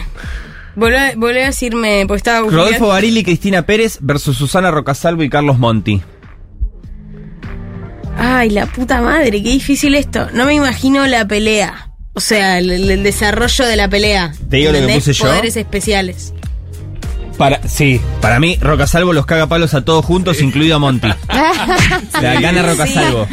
Volvé, 0.78 1.16
volvé 1.16 1.44
a 1.44 1.48
decirme, 1.48 2.06
pues 2.08 2.20
estaba. 2.20 2.48
Rodolfo 2.48 2.90
Barili 2.90 3.22
y 3.22 3.24
Cristina 3.24 3.64
Pérez 3.66 3.98
versus 4.00 4.38
Susana 4.38 4.70
Rocasalvo 4.70 5.24
y 5.24 5.30
Carlos 5.30 5.58
Monti. 5.58 6.04
Ay, 8.16 8.52
la 8.52 8.68
puta 8.68 9.02
madre, 9.02 9.42
qué 9.42 9.50
difícil 9.50 9.96
esto. 9.96 10.28
No 10.34 10.46
me 10.46 10.54
imagino 10.54 11.08
la 11.08 11.28
pelea. 11.28 11.92
O 12.14 12.20
sea, 12.20 12.60
el, 12.60 12.70
el 12.92 13.02
desarrollo 13.02 13.66
de 13.66 13.76
la 13.76 13.90
pelea. 13.90 14.32
¿Te 14.52 14.58
digo 14.58 14.72
lo 14.72 14.86
que 14.86 14.94
puse 14.94 15.14
yo? 15.14 15.26
Poderes 15.26 15.58
especiales. 15.58 16.34
Para, 17.38 17.62
sí, 17.68 18.02
para 18.20 18.40
mí 18.40 18.58
Rocasalvo 18.60 19.14
los 19.14 19.26
caga 19.28 19.46
palos 19.48 19.74
a 19.76 19.86
todos 19.86 20.04
juntos, 20.04 20.42
incluido 20.42 20.76
a 20.78 20.80
Monti. 20.80 21.08
La 22.22 22.40
gana 22.42 22.64
Rocasalvo. 22.64 23.28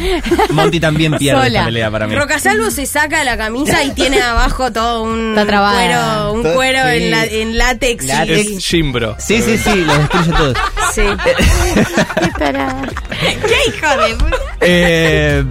Monti 0.50 0.78
también 0.78 1.16
pierde 1.16 1.40
Sola. 1.40 1.58
esta 1.60 1.64
pelea 1.64 1.90
para 1.90 2.06
mí. 2.06 2.14
Rocasalvo 2.14 2.70
se 2.70 2.84
saca 2.84 3.24
la 3.24 3.36
camisa 3.38 3.82
y 3.82 3.92
tiene 3.92 4.20
abajo 4.20 4.70
todo 4.72 5.02
un 5.04 5.30
Está 5.30 5.46
trabada. 5.46 5.74
cuero, 5.78 6.32
un 6.34 6.42
Todo- 6.42 6.54
cuero 6.54 6.78
sí. 6.90 6.96
en, 7.04 7.10
la- 7.10 7.24
en 7.24 7.58
látex. 7.58 8.04
y- 8.04 8.32
Es 8.32 8.64
Jimbro. 8.66 9.16
Sí, 9.18 9.40
sí, 9.40 9.56
sí, 9.56 9.74
los 9.84 9.98
destruye 9.98 10.30
a 10.32 10.36
todos. 10.36 10.56
Sí. 10.94 11.02
¿Qué 12.38 13.56
hijo 13.68 14.02
de 14.02 14.14
puta? 14.16 14.36
Eh, 14.60 15.44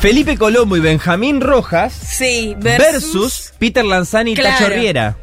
Felipe 0.00 0.36
Colombo 0.36 0.76
y 0.76 0.80
Benjamín 0.80 1.40
Rojas 1.40 1.92
Sí, 1.92 2.54
versus, 2.58 3.12
versus. 3.12 3.52
Peter 3.58 3.84
Lanzani 3.84 4.32
y 4.32 4.34
Claro. 4.34 4.58
Tacho 4.58 4.70
Riera. 4.70 5.16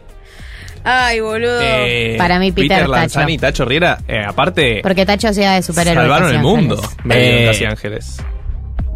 Ay, 0.84 1.20
boludo. 1.22 1.60
Eh, 1.62 2.16
Para 2.18 2.40
mí, 2.40 2.52
Peter 2.52 2.80
Tacho. 2.82 2.92
Lanzani 2.92 3.34
y 3.34 3.38
Tacho 3.38 3.66
Riera, 3.66 4.00
eh, 4.08 4.22
aparte, 4.28 4.80
Porque 4.84 5.06
Tacho 5.06 5.30
hacía 5.30 5.54
de 5.54 5.64
superhéroe. 5.64 6.04
salvaron 6.04 6.30
el 6.36 6.42
mundo. 6.42 6.82
Eh. 7.10 7.46
Casi 7.50 7.66
Ángeles. 7.66 8.18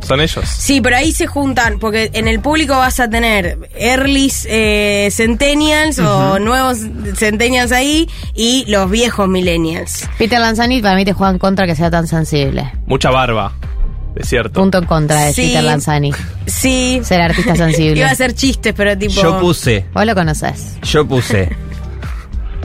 Son 0.02 0.22
ellos. 0.22 0.48
Sí, 0.48 0.80
pero 0.80 0.96
ahí 0.96 1.12
se 1.12 1.26
juntan, 1.28 1.80
porque 1.80 2.12
en 2.14 2.28
el 2.28 2.40
público 2.40 2.78
vas 2.78 3.00
a 3.00 3.10
tener 3.10 3.58
earlys 3.76 4.46
eh, 4.50 5.10
centennials 5.12 5.98
o 6.00 6.38
nuevos 6.40 6.78
centennials 7.16 7.72
ahí 7.72 8.08
y 8.36 8.64
los 8.68 8.90
viejos 8.92 9.28
millennials. 9.28 10.08
Peter 10.18 10.40
Lanzani 10.40 10.82
para 10.82 10.96
mí 10.96 11.04
te 11.04 11.14
juega 11.14 11.32
en 11.32 11.40
contra 11.40 11.66
que 11.66 11.76
sea 11.76 11.90
tan 11.90 12.06
sensible. 12.08 12.72
Mucha 12.86 13.10
barba. 13.10 13.54
Es 14.16 14.30
cierto. 14.30 14.54
Punto 14.62 14.78
en 14.78 14.86
contra 14.86 15.26
de 15.26 15.34
Sí. 15.34 15.48
Peter 15.48 15.64
Lanzani. 15.64 16.12
Sí. 16.46 17.02
Ser 17.04 17.22
artista 17.22 17.56
sensible. 17.56 17.98
Iba 18.00 18.08
a 18.10 18.12
hacer 18.12 18.34
chistes, 18.34 18.74
pero 18.78 18.98
tipo... 18.98 19.14
Yo 19.22 19.40
puse, 19.40 19.86
Vos 19.94 20.06
lo 20.06 20.14
conoces. 20.16 20.78
yo 20.84 21.06
puse. 21.08 21.50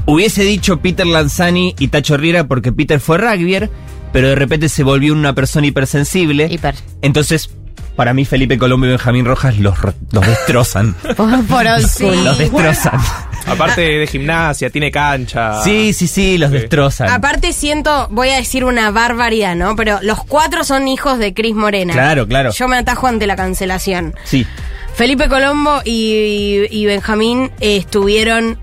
Hubiese 0.07 0.43
dicho 0.43 0.79
Peter 0.81 1.07
Lanzani 1.07 1.75
y 1.79 1.89
Tacho 1.89 2.17
Riera 2.17 2.45
porque 2.45 2.73
Peter 2.73 2.99
fue 3.01 3.19
rugbyer, 3.19 3.71
pero 4.13 4.29
de 4.29 4.35
repente 4.35 4.69
se 4.69 4.83
volvió 4.83 5.13
una 5.13 5.35
persona 5.35 5.67
hipersensible. 5.67 6.49
Hiper. 6.51 6.75
Entonces, 7.03 7.51
para 7.97 8.13
mí 8.15 8.25
Felipe 8.25 8.59
Colombo 8.59 8.87
y 8.87 8.91
Benjamín 8.91 9.25
Rojas 9.25 9.59
los, 9.59 9.79
ro- 9.81 9.95
los 10.11 10.27
destrozan. 10.27 10.95
Por, 11.17 11.45
por 11.47 11.65
los 11.65 12.39
destrozan. 12.39 13.01
Aparte 13.47 13.81
de 13.81 14.07
gimnasia, 14.07 14.71
tiene 14.71 14.91
cancha. 14.91 15.63
Sí, 15.63 15.93
sí, 15.93 16.07
sí, 16.07 16.39
los 16.39 16.51
Sí. 16.51 16.59
destrozan. 16.59 17.09
Aparte 17.11 17.53
siento, 17.53 18.09
voy 18.11 18.29
a 18.31 18.37
decir 18.37 18.65
una 18.65 18.91
barbaridad, 18.93 19.57
¿no? 19.57 19.75
Pero 19.77 19.99
los 20.03 20.23
cuatro 20.25 20.63
son 20.65 20.87
hijos 20.89 21.19
de 21.19 21.35
Cris 21.35 21.55
Morena. 21.55 21.93
Claro, 21.93 22.27
claro. 22.27 22.53
Yo 22.53 22.69
me 22.69 22.77
atajo 22.77 23.07
ante 23.09 23.27
la 23.27 23.35
cancelación. 23.37 24.15
Sí. 24.25 24.47
Felipe 24.95 25.29
Colombo 25.29 25.81
y, 25.85 26.67
y 26.71 26.87
Benjamín 26.87 27.51
eh, 27.61 27.79
estuvieron 27.79 28.59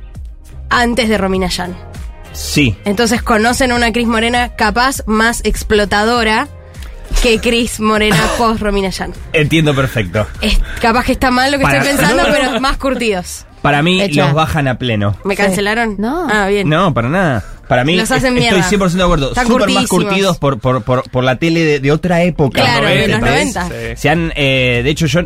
antes 0.70 1.10
de 1.10 1.18
Romina 1.18 1.48
Yan. 1.48 1.76
Sí. 2.34 2.78
Entonces 2.86 3.22
conocen 3.22 3.72
a 3.72 3.76
una 3.76 3.92
Cris 3.92 4.08
Morena 4.08 4.56
capaz 4.56 5.02
más 5.08 5.42
explotadora 5.44 6.48
que 7.24 7.40
Cris 7.40 7.80
Morena 7.80 8.22
post 8.38 8.62
Romina 8.62 8.90
Yan. 8.90 9.14
Entiendo 9.34 9.74
perfecto. 9.76 10.28
Es, 10.42 10.60
capaz 10.82 11.06
que 11.06 11.14
está 11.14 11.32
mal 11.32 11.52
lo 11.52 11.58
que 11.58 11.64
Para- 11.64 11.80
estoy 11.80 11.98
pensando, 11.98 12.24
pero 12.32 12.60
más 12.62 12.78
curtidos. 12.78 13.46
Para 13.62 13.82
mí 13.82 14.02
Hecha. 14.02 14.26
los 14.26 14.34
bajan 14.34 14.70
a 14.70 14.78
pleno. 14.78 15.18
¿Me 15.26 15.36
cancelaron? 15.36 15.96
No. 15.98 16.28
Ah, 16.32 16.48
bien. 16.48 16.70
No, 16.70 16.94
para 16.94 17.10
nada. 17.10 17.44
Para 17.68 17.84
mí 17.84 17.98
Los 17.98 18.10
hacen 18.10 18.38
estoy 18.38 18.58
mierda. 18.58 18.70
100% 18.70 18.92
de 18.94 19.04
acuerdo. 19.04 19.30
Están 19.30 19.48
Súper 19.48 19.70
más 19.70 19.88
curtidos 19.88 20.38
por, 20.40 20.60
por, 20.60 20.82
por, 20.84 21.04
por 21.10 21.24
la 21.26 21.36
tele 21.36 21.60
de, 21.66 21.80
de 21.82 21.92
otra 21.92 22.24
época. 22.24 22.62
Claro, 22.62 22.88
de 22.88 23.08
los 23.10 23.20
¿entendés? 23.20 23.54
90. 23.56 23.68
Sí. 23.68 24.02
Se 24.02 24.10
han, 24.10 24.32
eh, 24.36 24.82
de 24.84 24.90
hecho 24.90 25.06
yo... 25.08 25.22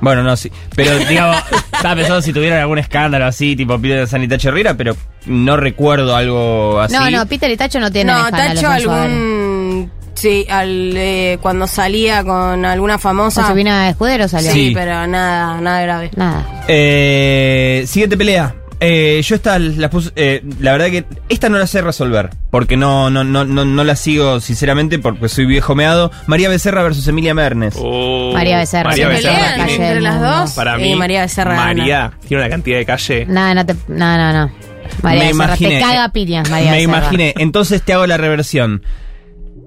Bueno, 0.00 0.22
no, 0.22 0.36
sí. 0.36 0.50
Pero, 0.74 0.98
digamos, 1.08 1.36
estaba 1.72 1.94
pensando 1.94 2.22
si 2.22 2.32
tuvieran 2.32 2.60
algún 2.60 2.78
escándalo 2.78 3.24
así, 3.26 3.56
tipo 3.56 3.78
Peter 3.80 4.06
Sanita 4.06 4.36
Herrera, 4.36 4.74
pero 4.74 4.96
no 5.26 5.56
recuerdo 5.56 6.14
algo 6.14 6.80
así. 6.80 6.94
No, 6.94 7.10
no, 7.10 7.26
Peter 7.26 7.50
y 7.50 7.56
Tacho 7.56 7.80
no 7.80 7.90
tienen 7.90 8.14
No, 8.14 8.24
escándalos 8.26 8.62
Tacho 8.62 8.90
algún... 8.90 9.90
Sí, 10.14 10.46
al, 10.48 10.94
eh, 10.96 11.38
cuando 11.42 11.66
salía 11.66 12.24
con 12.24 12.64
alguna 12.64 12.98
famosa. 12.98 13.42
Con 13.42 13.50
Sabina 13.50 13.90
Escudero 13.90 14.26
salió. 14.28 14.50
Sí, 14.50 14.68
Sí. 14.68 14.74
pero 14.74 15.06
nada, 15.06 15.60
nada 15.60 15.82
grave. 15.82 16.10
Nada. 16.16 16.62
Eh, 16.68 17.84
siguiente 17.86 18.16
pelea. 18.16 18.54
Eh, 18.78 19.22
yo 19.24 19.34
esta 19.36 19.58
la 19.58 19.88
puse, 19.88 20.10
eh, 20.16 20.42
la 20.60 20.72
verdad 20.72 20.88
que 20.88 21.04
esta 21.30 21.48
no 21.48 21.58
la 21.58 21.66
sé 21.66 21.80
resolver, 21.80 22.28
porque 22.50 22.76
no, 22.76 23.08
no, 23.08 23.24
no, 23.24 23.44
no, 23.46 23.64
no 23.64 23.84
la 23.84 23.96
sigo 23.96 24.38
sinceramente 24.40 24.98
porque 24.98 25.30
soy 25.30 25.46
viejo 25.46 25.74
meado. 25.74 26.10
María 26.26 26.50
Becerra 26.50 26.82
versus 26.82 27.08
Emilia 27.08 27.32
Mernes. 27.32 27.74
Oh, 27.78 28.32
María 28.34 28.58
Becerra. 28.58 28.90
María 28.90 29.08
Becerra 29.08 29.56
calle 29.56 29.74
entre 29.76 30.00
las 30.02 30.20
dos. 30.20 30.52
Para 30.52 30.78
y 30.78 30.82
mí, 30.82 30.94
María 30.96 31.22
Becerra 31.22 31.54
gana. 31.56 31.64
María 31.74 32.12
tiene 32.28 32.42
una 32.42 32.50
cantidad 32.50 32.76
de 32.76 32.84
calle. 32.84 33.24
Nada, 33.26 33.54
no 33.54 33.64
te. 33.64 33.74
No, 33.88 34.16
no, 34.18 34.32
no. 34.32 34.52
María 35.02 35.20
Me 35.20 35.26
Becerra, 35.28 35.44
imaginé, 35.46 35.70
te 35.76 35.80
caga 35.80 36.08
piñas, 36.12 36.50
María 36.50 36.70
Me 36.72 36.76
Becerra. 36.76 36.98
imaginé. 36.98 37.34
Entonces 37.38 37.82
te 37.82 37.92
hago 37.94 38.06
la 38.06 38.18
reversión. 38.18 38.82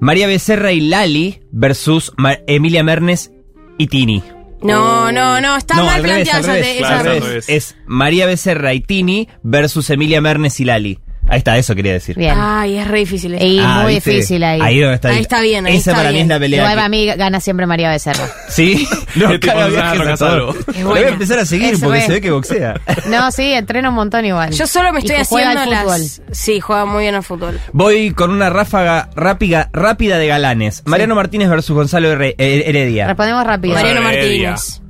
María 0.02 0.28
Becerra 0.28 0.72
y 0.72 0.82
Lali 0.82 1.42
versus 1.52 2.14
Ma- 2.16 2.38
Emilia 2.48 2.84
Mernes 2.84 3.32
y 3.80 3.88
Tini. 3.88 4.24
No, 4.62 5.12
no, 5.12 5.40
no, 5.42 5.56
está 5.56 5.76
no, 5.76 5.86
mal 5.86 5.96
al 5.96 6.04
revés, 6.04 6.30
planteada 6.30 6.38
al 6.38 6.44
esa- 6.44 6.54
revés, 6.54 6.76
esa- 6.82 6.88
al 6.88 6.94
Claro, 6.94 7.04
revés. 7.04 7.22
al 7.24 7.30
revés. 7.30 7.50
Es 7.50 7.76
María 7.88 8.26
Becerra 8.26 8.74
y 8.74 8.82
Tini 8.82 9.28
versus 9.44 9.90
Emilia 9.90 10.22
Mernes 10.22 10.60
y 10.60 10.66
Lali. 10.66 11.00
Ahí 11.30 11.38
está, 11.38 11.58
eso 11.58 11.76
quería 11.76 11.94
decir. 11.94 12.16
Bien. 12.18 12.34
Ay, 12.38 12.78
es 12.78 12.88
re 12.88 13.00
difícil. 13.00 13.34
esto. 13.36 13.46
y 13.46 13.60
Ah, 13.60 13.82
muy 13.84 13.94
¿viste? 13.96 14.10
difícil 14.12 14.44
ahí. 14.44 14.60
Ahí 14.62 14.80
donde 14.80 14.96
está. 14.96 15.10
Ahí 15.10 15.22
está 15.22 15.42
bien, 15.42 15.66
ahí 15.66 15.74
Esa 15.78 15.92
está 15.92 15.96
para 16.02 16.10
mí 16.10 16.16
bien. 16.16 16.26
es 16.26 16.30
la 16.30 16.40
pelea. 16.40 16.58
Igual 16.60 16.72
que- 16.72 16.76
para 16.78 16.90
mí 16.90 17.06
gana 17.06 17.40
siempre 17.40 17.66
María 17.68 17.90
Becerra. 17.92 18.28
¿Sí? 18.50 18.88
No, 19.16 19.30
tipo 19.40 19.48
cada 19.54 19.70
de 19.70 20.18
todo. 20.18 20.54
Lo 20.82 20.90
voy 20.90 21.00
a 21.00 21.10
empezar 21.10 21.40
a 21.40 21.46
seguir 21.46 21.76
Es 21.76 21.80
porque 21.82 22.02
se 22.02 22.12
ve 22.14 22.22
que 22.22 22.32
boxea. 22.32 22.80
No, 23.10 23.32
sí, 23.32 23.54
entrena 23.54 23.90
un 23.90 23.96
montón 23.96 24.26
igual. 24.26 24.52
Yo 24.54 24.66
solo 24.68 24.92
me 24.92 25.00
Y 25.00 25.04
estoy 25.04 25.18
que 25.18 25.26
juega 25.26 25.52
haciendo 25.52 25.76
al 25.78 25.84
fútbol. 25.84 26.00
las. 26.02 26.22
Sí, 26.32 26.60
juega 26.60 26.86
muy 26.86 27.04
bien 27.04 27.16
al 27.16 27.24
fútbol. 27.24 27.60
Voy 27.74 28.12
con 28.12 28.32
una 28.32 28.50
ráfaga 28.50 29.10
rápida, 29.16 29.70
rápida 29.72 30.18
de 30.18 30.28
galanes. 30.28 30.82
Mariano 30.86 31.16
Martínez 31.16 31.50
versus 31.50 31.76
Gonzalo 31.76 32.12
Herre- 32.12 32.36
eh, 32.38 32.64
Heredia. 32.66 33.08
Respondemos 33.08 33.46
rápido. 33.46 33.76
Mariano 33.76 34.08
Heredia. 34.10 34.50
Martínez. 34.52 34.82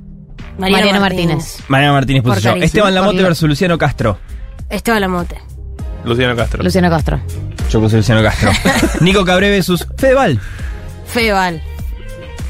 Mariano 0.58 1.00
Martínez. 1.00 1.58
Mariano 1.68 1.94
Martínez 1.94 2.22
Por 2.22 2.34
puse 2.34 2.48
yo. 2.48 2.54
Esteban 2.56 2.94
Lamote 2.94 3.16
Por- 3.18 3.24
versus 3.24 3.48
Luciano 3.48 3.78
Castro. 3.78 4.18
Esteban 4.68 5.00
Lamote. 5.00 5.36
Luciano 6.04 6.34
Castro. 6.36 6.62
Luciano 6.62 6.90
Castro. 6.90 7.20
Yo 7.70 7.80
puse 7.80 7.96
Luciano 7.98 8.22
Castro. 8.22 8.50
Nico 9.00 9.24
Cabré 9.24 9.50
versus 9.50 9.86
Fedeval. 9.96 10.40
Feval. 11.06 11.62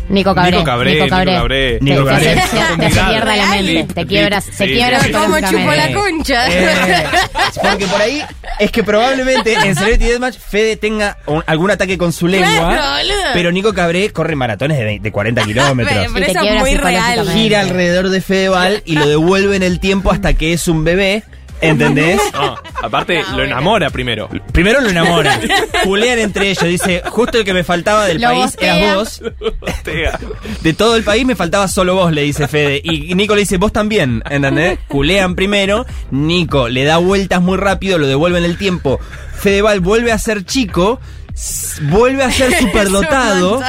Nico 0.09 0.35
Cabré. 0.35 0.51
Nico 0.51 0.65
Cabré, 0.65 0.95
Nico 0.95 1.07
Cabré. 1.09 1.79
Nico 1.81 2.03
Te- 2.03 2.11
Cabré. 2.11 2.25
te- 2.25 2.35
te- 2.35 2.77
te- 2.89 2.91
Se 2.91 3.01
pierde 3.05 3.37
la 3.37 3.47
mente. 3.47 3.95
Te 3.95 4.07
quiebras, 4.07 4.45
se 4.45 4.67
Sí, 4.67 4.73
quiebra 4.73 4.99
sí, 5.01 5.07
sí. 5.07 5.13
Como 5.13 5.37
chupó 5.37 5.47
psicológicamente. 5.49 5.95
la 5.95 6.01
concha. 6.01 6.49
Eh, 6.51 7.05
porque 7.63 7.87
por 7.87 8.01
ahí 8.03 8.23
es 8.59 8.73
que 8.73 8.83
probablemente 8.83 9.53
en 9.55 9.77
Celebrity 9.77 10.07
Deathmatch 10.07 10.37
Fede 10.39 10.77
tenga 10.77 11.17
un- 11.27 11.45
algún 11.47 11.71
ataque 11.71 11.97
con 11.97 12.13
su 12.13 12.27
lengua. 12.27 12.49
Claro, 12.51 13.05
pero 13.35 13.53
Nico 13.53 13.73
Cabré 13.73 14.11
corre 14.13 14.35
maratones 14.35 14.79
de, 14.79 14.85
20 14.85 15.05
de 15.05 15.13
40 15.13 15.43
kilómetros. 15.45 15.97
Pero, 15.97 16.13
pero 16.13 16.25
Y 16.25 16.33
te 16.33 16.39
eso 16.41 16.55
es 16.55 16.61
muy 16.61 16.75
real. 16.77 17.29
gira 17.33 17.61
alrededor 17.61 18.09
de 18.09 18.21
Fedeval 18.21 18.83
y 18.87 18.95
lo 18.97 19.07
devuelve 19.07 19.55
en 19.55 19.63
el 19.63 19.79
tiempo 19.79 20.11
hasta 20.11 20.35
que 20.35 20.53
es 20.53 20.67
un 20.67 20.83
bebé. 20.83 21.23
¿Entendés? 21.61 22.21
No, 22.33 22.57
aparte 22.83 23.23
lo 23.37 23.43
enamora 23.45 23.91
primero. 23.91 24.29
Primero 24.53 24.81
lo 24.81 24.89
enamora. 24.89 25.39
Julean 25.85 26.19
entre 26.19 26.51
ellos. 26.51 26.65
Dice, 26.65 27.03
justo 27.07 27.39
el 27.39 27.45
que 27.45 27.53
me 27.53 27.65
faltaba 27.65 28.07
del 28.07 28.21
Lo 28.21 28.29
país 28.29 28.43
bostea. 28.45 28.79
eras 28.79 28.95
vos. 28.97 29.23
De 30.63 30.73
todo 30.73 30.97
el 30.97 31.03
país 31.05 31.27
me 31.27 31.37
faltaba 31.37 31.69
solo 31.69 31.95
vos, 31.95 32.13
le 32.13 32.23
dice 32.23 32.49
Fede. 32.49 32.81
Y 32.83 33.15
Nico 33.15 33.35
le 33.35 33.41
dice, 33.41 33.57
vos 33.59 33.73
también, 33.73 34.23
¿entendés? 34.31 34.79
Culean 34.89 35.35
primero. 35.35 35.85
Nico 36.11 36.69
le 36.69 36.85
da 36.85 36.97
vueltas 36.99 37.43
muy 37.43 37.59
rápido, 37.59 37.99
lo 37.99 38.07
devuelve 38.07 38.39
en 38.39 38.45
el 38.45 38.57
tiempo. 38.57 38.99
Fedeval 39.39 39.81
vuelve 39.81 40.13
a 40.13 40.19
ser 40.19 40.45
chico, 40.45 41.01
vuelve 41.83 42.23
a 42.25 42.31
ser 42.31 42.53
superdotado 42.55 43.61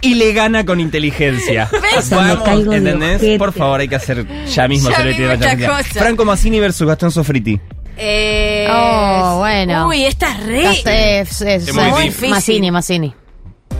y 0.00 0.14
le 0.14 0.32
gana 0.32 0.64
con 0.64 0.80
inteligencia. 0.80 1.68
¿entendés? 2.72 3.38
Por 3.38 3.52
favor, 3.52 3.80
hay 3.80 3.88
que 3.88 3.96
hacer 3.96 4.26
ya 4.46 4.68
mismo 4.68 4.90
Ya. 4.90 5.82
Franco 5.84 6.24
Massini 6.24 6.60
versus 6.60 6.86
Gastón 6.86 7.10
Sofriti. 7.10 7.60
Eh, 7.96 8.66
Oh, 8.70 9.38
bueno. 9.40 9.88
Uy, 9.88 10.04
esta 10.04 10.32
es 10.32 10.46
re. 10.46 11.20
Es, 11.20 11.40
es, 11.42 11.68
Es 11.68 11.74
muy 11.74 11.84
es- 11.84 11.98
difícil. 12.04 12.30
Mazzini, 12.30 12.70
Mazzini. 12.70 13.14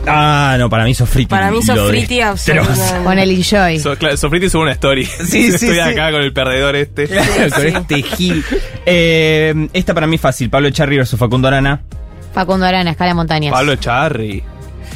Ah, 0.05 0.57
no, 0.59 0.69
para 0.69 0.83
mí 0.83 0.93
Sofriti. 0.93 1.29
Para 1.29 1.49
mí 1.49 1.61
Sofriti 1.63 2.19
absolutamente. 2.21 3.03
Con 3.03 3.17
el 3.19 3.31
Enjoy. 3.31 3.79
So, 3.79 3.95
claro, 3.97 4.17
Sofriti 4.17 4.49
sube 4.49 4.63
una 4.63 4.73
story. 4.73 5.05
Sí, 5.05 5.25
sí, 5.25 5.47
Estoy 5.47 5.75
sí. 5.75 5.79
acá 5.79 6.11
con 6.11 6.21
el 6.21 6.33
perdedor 6.33 6.75
este. 6.75 7.07
con 7.07 7.65
este 7.65 8.01
gil. 8.03 8.43
Eh, 8.85 9.69
esta 9.73 9.93
para 9.93 10.05
mí 10.07 10.15
es 10.15 10.21
fácil. 10.21 10.49
Pablo 10.49 10.69
Charri 10.71 10.97
versus 10.97 11.17
Facundo 11.17 11.47
Arana. 11.47 11.81
Facundo 12.33 12.65
Arana, 12.65 12.91
escala 12.91 13.13
montañas. 13.13 13.51
Pablo 13.53 13.75
Charri. 13.75 14.43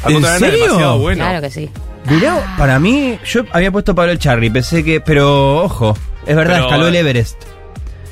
¿En 0.05 0.23
es 0.23 0.29
serio? 0.39 0.63
demasiado 0.65 0.99
bueno. 0.99 1.23
Claro 1.23 1.41
que 1.41 1.49
sí. 1.51 1.69
Mirá, 2.09 2.55
para 2.57 2.79
mí, 2.79 3.19
yo 3.25 3.41
había 3.51 3.71
puesto 3.71 3.93
Pablo 3.93 4.15
Charri, 4.15 4.49
pensé 4.49 4.83
que. 4.83 5.01
Pero 5.01 5.63
ojo, 5.63 5.97
es 6.25 6.35
verdad, 6.35 6.53
Pero, 6.55 6.65
escaló 6.65 6.87
el 6.87 6.95
Everest. 6.95 7.43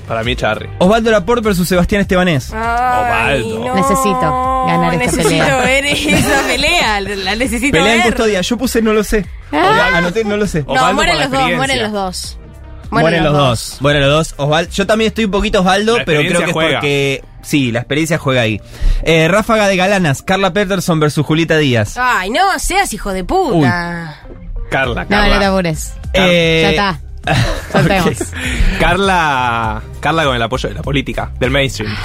Para 0.07 0.23
mí 0.23 0.35
Charri. 0.35 0.69
Osvaldo 0.77 1.09
Laporte 1.09 1.47
versus 1.47 1.67
Sebastián 1.67 2.01
Estebanés. 2.01 2.49
Osvaldo. 2.49 3.73
Necesito 3.75 4.65
ganar 4.67 4.93
esta 4.93 5.05
necesito 5.05 5.29
pelea. 5.29 5.57
ver 5.65 5.85
esa 5.85 6.41
pelea. 6.47 7.01
La 7.01 7.35
necesito 7.35 7.71
Pelea 7.71 7.93
en 7.95 7.99
ver. 8.03 8.07
custodia, 8.13 8.41
yo 8.41 8.57
puse 8.57 8.81
no 8.81 8.93
lo 8.93 9.03
sé. 9.03 9.25
Ah. 9.51 9.91
Anoté 9.95 10.23
no 10.23 10.37
lo 10.37 10.45
sé. 10.45 10.63
No, 10.67 10.93
mueren 10.93 11.17
los 11.19 11.31
dos, 11.31 11.51
mueren 11.55 11.81
los 11.81 11.91
dos. 11.91 12.37
Mueren 12.91 13.23
los 13.23 13.33
dos. 13.33 13.77
Mueren 13.81 14.01
los 14.01 14.11
dos. 14.11 14.33
Osvaldo, 14.37 14.71
yo 14.71 14.87
también 14.87 15.07
estoy 15.09 15.25
un 15.25 15.31
poquito 15.31 15.59
Osvaldo, 15.59 15.97
pero 16.05 16.21
creo 16.21 16.39
que 16.39 16.45
es 16.47 16.53
porque. 16.53 17.23
Sí, 17.41 17.71
la 17.71 17.79
experiencia 17.79 18.17
juega 18.17 18.41
ahí. 18.41 18.59
Eh, 19.03 19.27
Ráfaga 19.27 19.67
de 19.67 19.77
Galanas, 19.77 20.23
Carla 20.23 20.51
Peterson 20.51 20.99
versus 20.99 21.23
Julieta 21.25 21.57
Díaz. 21.57 21.95
Ay, 21.95 22.31
no 22.31 22.39
seas 22.57 22.91
hijo 22.93 23.13
de 23.13 23.23
puta. 23.23 24.19
Carla, 24.71 25.03
No, 25.03 25.09
Carla. 25.09 25.33
no 25.35 25.39
te 25.39 25.45
apures. 25.45 25.93
Eh, 26.13 26.61
Ya 26.63 26.69
está. 26.71 27.01
Soltemos. 27.71 28.13
Carla. 28.79 29.81
Carla 29.99 30.23
con 30.25 30.35
el 30.35 30.41
apoyo 30.41 30.69
de 30.69 30.75
la 30.75 30.81
política, 30.81 31.31
del 31.39 31.51
mainstream. 31.51 31.95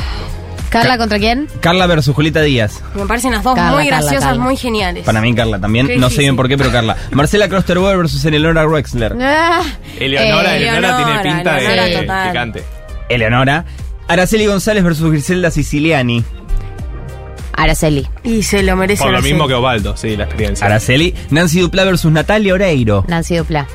¿Carla 0.70 0.97
contra 0.98 1.18
quién? 1.18 1.48
Carla 1.60 1.86
versus 1.86 2.14
Julieta 2.14 2.40
Díaz. 2.42 2.80
Me 2.94 3.05
parecen 3.06 3.32
las 3.32 3.42
dos 3.42 3.55
Carla, 3.56 3.72
muy 3.76 3.88
Carla, 3.88 4.01
graciosas, 4.02 4.28
Carla. 4.30 4.42
muy 4.44 4.56
geniales. 4.56 5.05
Para 5.05 5.20
mí 5.20 5.34
Carla 5.34 5.59
también. 5.60 5.86
Qué 5.88 5.97
no 5.97 6.09
sé 6.10 6.20
bien 6.20 6.36
por 6.36 6.48
qué, 6.48 6.56
pero 6.56 6.70
Carla. 6.70 6.97
Marcela 7.10 7.48
Klosterboer 7.48 7.97
versus 7.97 8.24
Eleonora 8.24 8.66
Wexler. 8.66 9.16
Ah, 9.20 9.62
Eleonora, 9.98 10.55
Eh, 10.55 10.59
Eleonora 10.59 10.97
tiene 10.97 11.10
Eleonora, 11.12 11.22
pinta 11.22 11.55
de 11.56 11.66
Eleonora 11.66 12.01
total. 12.01 12.28
picante. 12.30 12.64
Eleonora. 13.09 13.64
Araceli 14.09 14.47
González 14.47 14.82
versus 14.84 15.10
Griselda 15.10 15.51
Siciliani. 15.51 16.24
Araceli. 17.52 18.06
Y 18.24 18.42
se 18.42 18.62
lo 18.62 18.76
merece. 18.76 19.02
Por 19.02 19.10
lo 19.12 19.18
Araceli. 19.18 19.34
mismo 19.34 19.48
que 19.48 19.55
Osvaldo, 19.55 19.97
sí, 19.97 20.16
la 20.16 20.24
experiencia. 20.24 20.66
Araceli. 20.66 21.14
Nancy 21.30 21.60
Dupla 21.60 21.84
versus 21.84 22.10
Natalia 22.10 22.55
Oreiro. 22.55 23.05
Nancy 23.09 23.36
Dupla. 23.36 23.66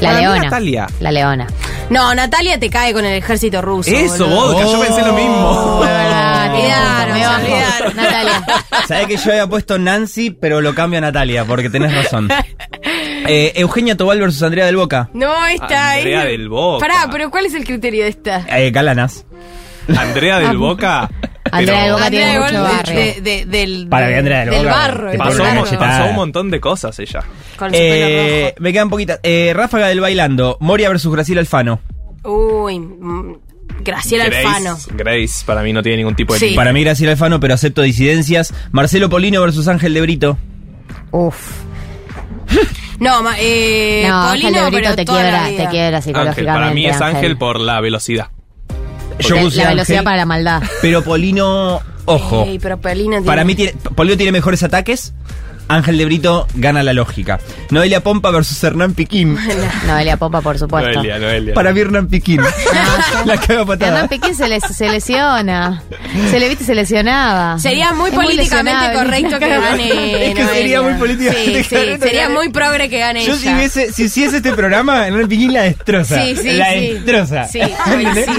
La 0.00 0.08
Para 0.08 0.20
leona. 0.20 0.42
Natalia. 0.44 0.86
La 1.00 1.12
leona. 1.12 1.46
No, 1.90 2.14
Natalia 2.14 2.58
te 2.58 2.70
cae 2.70 2.92
con 2.92 3.04
el 3.04 3.14
ejército 3.14 3.60
ruso. 3.60 3.90
Eso, 3.90 4.26
boludo. 4.26 4.52
vodka, 4.54 4.64
yo 4.66 4.80
pensé 4.80 5.02
lo 5.02 5.12
mismo. 5.12 5.80
De 5.84 5.92
verdad, 5.92 6.54
Olvidaron, 6.54 7.14
me 7.14 7.26
bajo. 7.26 7.40
olvidaron. 7.42 7.96
Natalia. 7.96 8.44
Sabés 8.86 9.06
que 9.08 9.16
yo 9.16 9.30
había 9.30 9.46
puesto 9.46 9.78
Nancy, 9.78 10.30
pero 10.30 10.60
lo 10.60 10.74
cambio 10.74 10.98
a 10.98 11.00
Natalia, 11.02 11.44
porque 11.44 11.70
tenés 11.70 11.94
razón. 11.94 12.28
Eh, 13.32 13.52
Eugenia 13.56 13.96
Tobal 13.96 14.18
versus 14.18 14.42
Andrea 14.42 14.64
del 14.66 14.76
Boca. 14.76 15.10
No, 15.12 15.46
está 15.46 15.90
ahí. 15.90 15.98
Andrea 15.98 16.24
del 16.24 16.48
Boca. 16.48 16.84
Pará, 16.86 17.06
pero 17.12 17.30
¿cuál 17.30 17.46
es 17.46 17.54
el 17.54 17.64
criterio 17.64 18.02
de 18.04 18.08
esta? 18.10 18.44
Eh, 18.48 18.70
Galanas. 18.72 19.24
Andrea 19.96 20.38
del 20.40 20.56
Boca. 20.56 21.08
Andrea 21.52 21.82
del 21.84 21.92
Boca 21.92 22.04
Andrea 22.06 22.24
tiene 22.26 22.40
mucho 22.40 22.54
de- 22.54 22.60
barrio. 22.60 22.94
de- 23.00 23.20
de- 23.20 23.44
del, 23.46 23.86
Para 23.88 24.06
mí, 24.08 24.14
Andrea 24.14 24.40
del 24.40 24.50
del 24.50 24.58
Boca 24.64 24.74
Pasó 25.18 25.32
un, 25.42 25.48
barro. 25.48 25.64
cachetada. 25.64 25.98
pasó 25.98 26.10
un 26.10 26.16
montón 26.16 26.50
de 26.50 26.60
cosas 26.60 26.98
ella. 26.98 27.20
Con 27.56 27.68
su 27.68 27.72
pelo 27.72 27.76
Eh, 27.78 28.54
me 28.58 28.72
quedan 28.72 28.90
poquitas. 28.90 29.20
Eh, 29.22 29.52
Ráfaga 29.54 29.88
del 29.88 30.00
Bailando. 30.00 30.56
Moria 30.60 30.88
versus 30.88 31.12
Graciela 31.12 31.40
Alfano. 31.40 31.80
rojo. 32.24 32.64
Uy, 32.64 32.78
mm, 32.78 33.34
Graciela 33.82 34.24
Alfano. 34.24 34.76
Grace, 34.76 34.90
Grace 34.94 35.44
para 35.46 35.62
mí 35.62 35.72
no 35.72 35.82
tiene 35.82 35.98
ningún 35.98 36.14
tipo 36.16 36.34
de 36.34 36.40
Sí. 36.40 36.54
Para 36.54 36.72
mí 36.72 36.82
Graciela 36.84 37.12
Alfano, 37.12 37.40
pero 37.40 37.54
acepto 37.54 37.82
disidencias. 37.82 38.52
Marcelo 38.72 39.08
Polino 39.08 39.40
versus 39.40 39.68
Ángel 39.68 39.94
de 39.94 40.00
Brito. 40.00 40.38
Uf. 41.12 41.36
No, 43.00 43.22
ma- 43.22 43.34
eh, 43.38 44.04
No, 44.06 44.28
Ángel 44.28 44.42
Polino, 44.42 44.64
de 44.64 44.70
Brito 44.70 44.82
pero 44.82 44.96
te 44.96 45.04
quiebra, 45.06 45.44
te 45.46 45.68
quiebra 45.70 45.96
Ángel, 46.28 46.44
para 46.44 46.70
mí 46.74 46.86
es 46.86 47.00
Ángel, 47.00 47.38
por 47.38 47.58
la 47.58 47.80
velocidad. 47.80 48.28
Yo 49.20 49.34
la 49.36 49.40
Ángel, 49.42 49.66
velocidad 49.68 50.04
para 50.04 50.16
la 50.16 50.26
maldad. 50.26 50.62
Pero 50.82 51.02
Polino, 51.04 51.80
ojo. 52.04 52.44
Ey, 52.46 52.58
pero 52.58 52.80
Polino 52.80 53.10
tiene- 53.12 53.26
Para 53.26 53.44
mí 53.44 53.54
tiene, 53.54 53.74
Polino 53.94 54.16
tiene 54.16 54.32
mejores 54.32 54.62
ataques. 54.62 55.12
Ángel 55.70 55.98
de 55.98 56.04
Brito 56.04 56.46
gana 56.54 56.82
la 56.82 56.92
lógica. 56.92 57.38
Noelia 57.70 58.00
Pompa 58.02 58.30
versus 58.30 58.62
Hernán 58.64 58.94
Piquín. 58.94 59.36
Noelia 59.86 60.16
Popa, 60.16 60.40
por 60.40 60.58
supuesto. 60.58 60.92
Noelia, 60.92 61.18
Noelia. 61.18 61.54
Para 61.54 61.72
mí 61.72 61.80
Hernán 61.80 62.08
Piquín. 62.08 62.40
la 63.24 63.36
cago 63.38 63.66
patada. 63.66 63.92
Hernán 63.92 64.08
Piquín 64.08 64.34
se, 64.34 64.48
les- 64.48 64.64
se 64.64 64.88
lesiona. 64.88 65.82
Se 66.30 66.40
le 66.40 66.48
viste, 66.48 66.64
se 66.64 66.74
lesionaba. 66.74 67.58
Sería 67.58 67.92
muy 67.92 68.10
Es 68.10 68.16
políticamente 68.16 68.92
correcto 68.94 69.38
que 69.38 69.48
gane. 69.60 70.26
Es 70.28 70.34
que 70.34 70.44
sería 70.46 70.82
muy 70.82 70.94
políticamente 70.94 71.54
Sí, 71.62 71.64
sí, 71.64 71.74
correcto 71.76 72.06
sería 72.06 72.28
muy 72.28 72.48
progre 72.50 72.88
que 72.88 72.98
gane 72.98 73.24
Yo 73.24 73.32
ella. 73.34 73.40
si 73.40 73.54
hubiese, 73.54 73.92
si 73.92 74.02
hiciese 74.04 74.38
este 74.38 74.52
programa, 74.52 75.06
Hernán 75.06 75.28
Piquín 75.28 75.52
la 75.52 75.62
destroza. 75.62 76.22
Sí, 76.24 76.36
sí, 76.36 76.52
la 76.56 76.72
sí. 76.72 76.88
destroza. 77.00 77.44
Sí. 77.48 77.60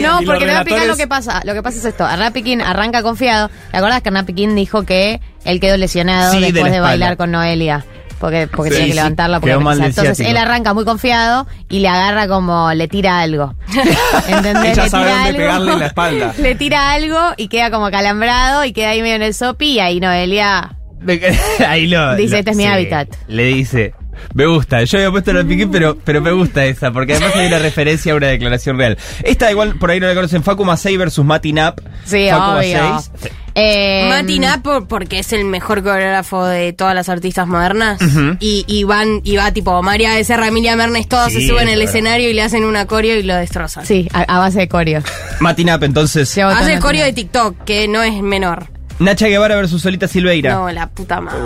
No, 0.02 0.20
porque 0.26 0.40
te 0.40 0.45
voy 0.45 0.49
a 0.49 0.62
explicar 0.62 0.88
lo 0.88 0.98
que 0.98 1.08
pasa. 1.08 1.41
Lo 1.45 1.53
que 1.53 1.64
pasa 1.64 1.78
es 1.80 1.86
esto. 1.86 2.08
Hernán 2.10 2.34
Piquín 2.34 2.62
arranca 2.62 3.02
confiado. 3.02 3.49
¿Te 3.72 3.78
acordás 3.78 4.02
que 4.02 4.10
Hernán 4.10 4.26
Piquín 4.26 4.56
dijo 4.56 4.84
que 4.84 5.22
él 5.45 5.59
quedó 5.59 5.77
lesionado 5.77 6.34
Sí, 6.34 6.39
después 6.39 6.72
de, 6.72 6.80
bailar 6.80 7.18
con 7.18 7.31
Noelia? 7.31 7.85
Porque, 8.19 8.47
porque 8.47 8.69
Sí, 8.69 8.76
tenía 8.76 8.85
que 8.85 8.91
sí, 8.91 8.95
levantarla. 8.97 9.39
Porque 9.39 9.53
Entonces 9.53 10.19
él 10.19 10.38
arranca 10.38 10.76
muy 10.76 10.85
confiado 10.85 11.47
y 11.69 11.80
le 11.80 11.88
agarra 11.88 12.27
como, 12.27 12.72
le 12.73 12.88
tira 12.88 13.19
algo. 13.19 13.55
¿Entendés? 14.27 14.73
Ella 14.73 14.84
le 14.84 14.89
sabe 14.89 15.05
tira 15.05 15.15
dónde 15.15 15.27
algo, 15.30 15.38
pegarle 15.38 15.72
en 15.73 15.80
la 15.80 15.85
espalda. 15.88 16.34
Le 16.38 16.55
tira 16.55 16.91
algo 16.91 17.19
y 17.38 17.47
queda 17.47 17.72
como 17.72 17.89
calambrado 17.89 18.63
y 18.63 18.73
queda 18.73 18.89
ahí 18.89 19.01
medio 19.01 19.15
en 19.15 19.23
el 19.23 19.34
sopi 19.34 19.72
y 19.73 19.80
ahí 19.80 19.99
Noelia 19.99 20.77
Ahí 21.68 21.88
lo. 21.88 22.15
Dice, 22.15 22.34
lo- 22.34 22.38
"Este 22.38 22.51
es 22.51 22.57
mi 22.57 22.68
hábitat". 22.68 23.07
Le 23.27 23.45
dice. 23.45 23.95
Me 24.34 24.45
gusta, 24.45 24.84
yo 24.84 24.98
había 24.98 25.11
puesto 25.11 25.31
Hernán 25.31 25.48
Piquín, 25.48 25.72
pero, 25.72 25.98
pero 26.03 26.22
me 26.22 26.31
gusta 26.31 26.65
esa, 26.65 26.91
porque 26.91 27.14
además 27.14 27.35
hay 27.35 27.48
una 27.48 27.60
referencia 27.60 28.14
a 28.14 28.15
una 28.15 28.27
declaración 28.27 28.77
real. 28.77 28.98
Esta 29.23 29.52
igual 29.52 29.76
por 29.76 29.91
ahí 29.91 29.99
no 29.99 30.07
la 30.07 30.15
conocen, 30.15 30.43
Facu 30.43 30.64
Masei 30.65 30.98
versus 30.98 31.26
Mati 31.26 31.53
Nap. 31.53 31.80
Sí, 32.06 32.27
Facu 32.30 32.57
obvio. 32.60 32.84
Masei. 32.84 33.31
Eh, 33.53 34.06
Mati 34.10 34.39
Nap, 34.39 34.61
por- 34.61 34.88
porque 34.88 35.19
es 35.19 35.34
el 35.34 35.43
mejor 35.43 35.84
coreógrafo 35.84 36.45
de 36.45 36.72
todas 36.72 36.95
las 36.95 37.10
artistas 37.10 37.45
modernas. 37.48 37.99
Y, 38.39 38.64
y 38.68 38.84
van, 38.85 39.19
y 39.26 39.35
va 39.35 39.52
tipo 39.52 39.81
María 39.84 40.15
Becerra, 40.15 40.48
Emilia 40.48 40.76
Mernes, 40.77 41.07
todos 41.10 41.34
Sí, 41.34 41.41
se 41.41 41.48
suben 41.49 41.68
al 41.68 41.81
escenario 41.81 42.30
y 42.30 42.34
le 42.34 42.41
hacen 42.43 42.64
una 42.64 42.85
coreo 42.88 43.18
y 43.18 43.23
lo 43.23 43.35
destrozan. 43.35 43.85
Sí, 43.85 44.07
a, 44.14 44.22
a 44.22 44.39
base 44.39 44.60
de 44.60 44.68
coreo. 44.69 45.02
Mati 45.41 45.65
Nap, 45.65 45.84
entonces. 45.84 46.30
Hace 46.38 46.69
en 46.69 46.76
el 46.77 46.80
coreo 46.80 47.03
de 47.03 47.11
TikTok, 47.11 47.64
que 47.65 47.88
no 47.89 48.02
es 48.03 48.22
menor. 48.23 48.68
Nacha 48.99 49.27
Guevara 49.27 49.56
versus 49.56 49.81
Solita 49.81 50.07
Silveira. 50.07 50.53
No, 50.53 50.72
la 50.72 50.88
puta 50.88 51.19
madre. 51.19 51.41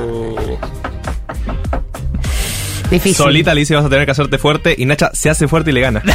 Difícil. 2.89 3.15
Solita 3.15 3.53
le 3.53 3.61
dice 3.61 3.75
vas 3.75 3.85
a 3.85 3.89
tener 3.89 4.05
que 4.05 4.11
hacerte 4.11 4.37
fuerte 4.37 4.75
y 4.77 4.85
Nacha 4.85 5.09
se 5.13 5.29
hace 5.29 5.47
fuerte 5.47 5.71
y 5.71 5.73
le 5.73 5.81
gana. 5.81 6.01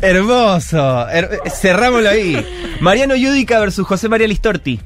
Hermoso. 0.00 1.06
Her- 1.08 1.40
cerrámoslo 1.50 2.08
ahí. 2.08 2.44
Mariano 2.80 3.14
Yudica 3.16 3.58
versus 3.60 3.86
José 3.86 4.08
María 4.08 4.26
Listorti. 4.26 4.80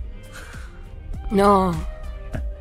No. 1.31 1.75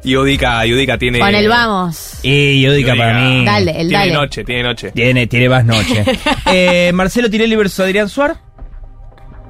Y 0.03 0.15
Udica, 0.17 0.59
Udica 0.65 0.97
tiene. 0.97 1.19
Con 1.19 1.33
el 1.33 1.47
vamos. 1.47 2.15
Y 2.23 2.61
Yudica 2.61 2.95
para 2.95 3.19
mí. 3.19 3.45
Dale, 3.45 3.71
el 3.71 3.87
Tiene 3.87 4.03
dale. 4.07 4.13
noche, 4.13 4.43
tiene 4.43 4.63
noche. 4.63 4.91
Tiene, 4.91 5.27
tiene 5.27 5.49
más 5.49 5.63
noche. 5.65 6.03
eh, 6.51 6.91
Marcelo 6.93 7.29
Tinelli 7.29 7.55
versus 7.55 7.79
Adrián 7.81 8.09
Suar. 8.09 8.35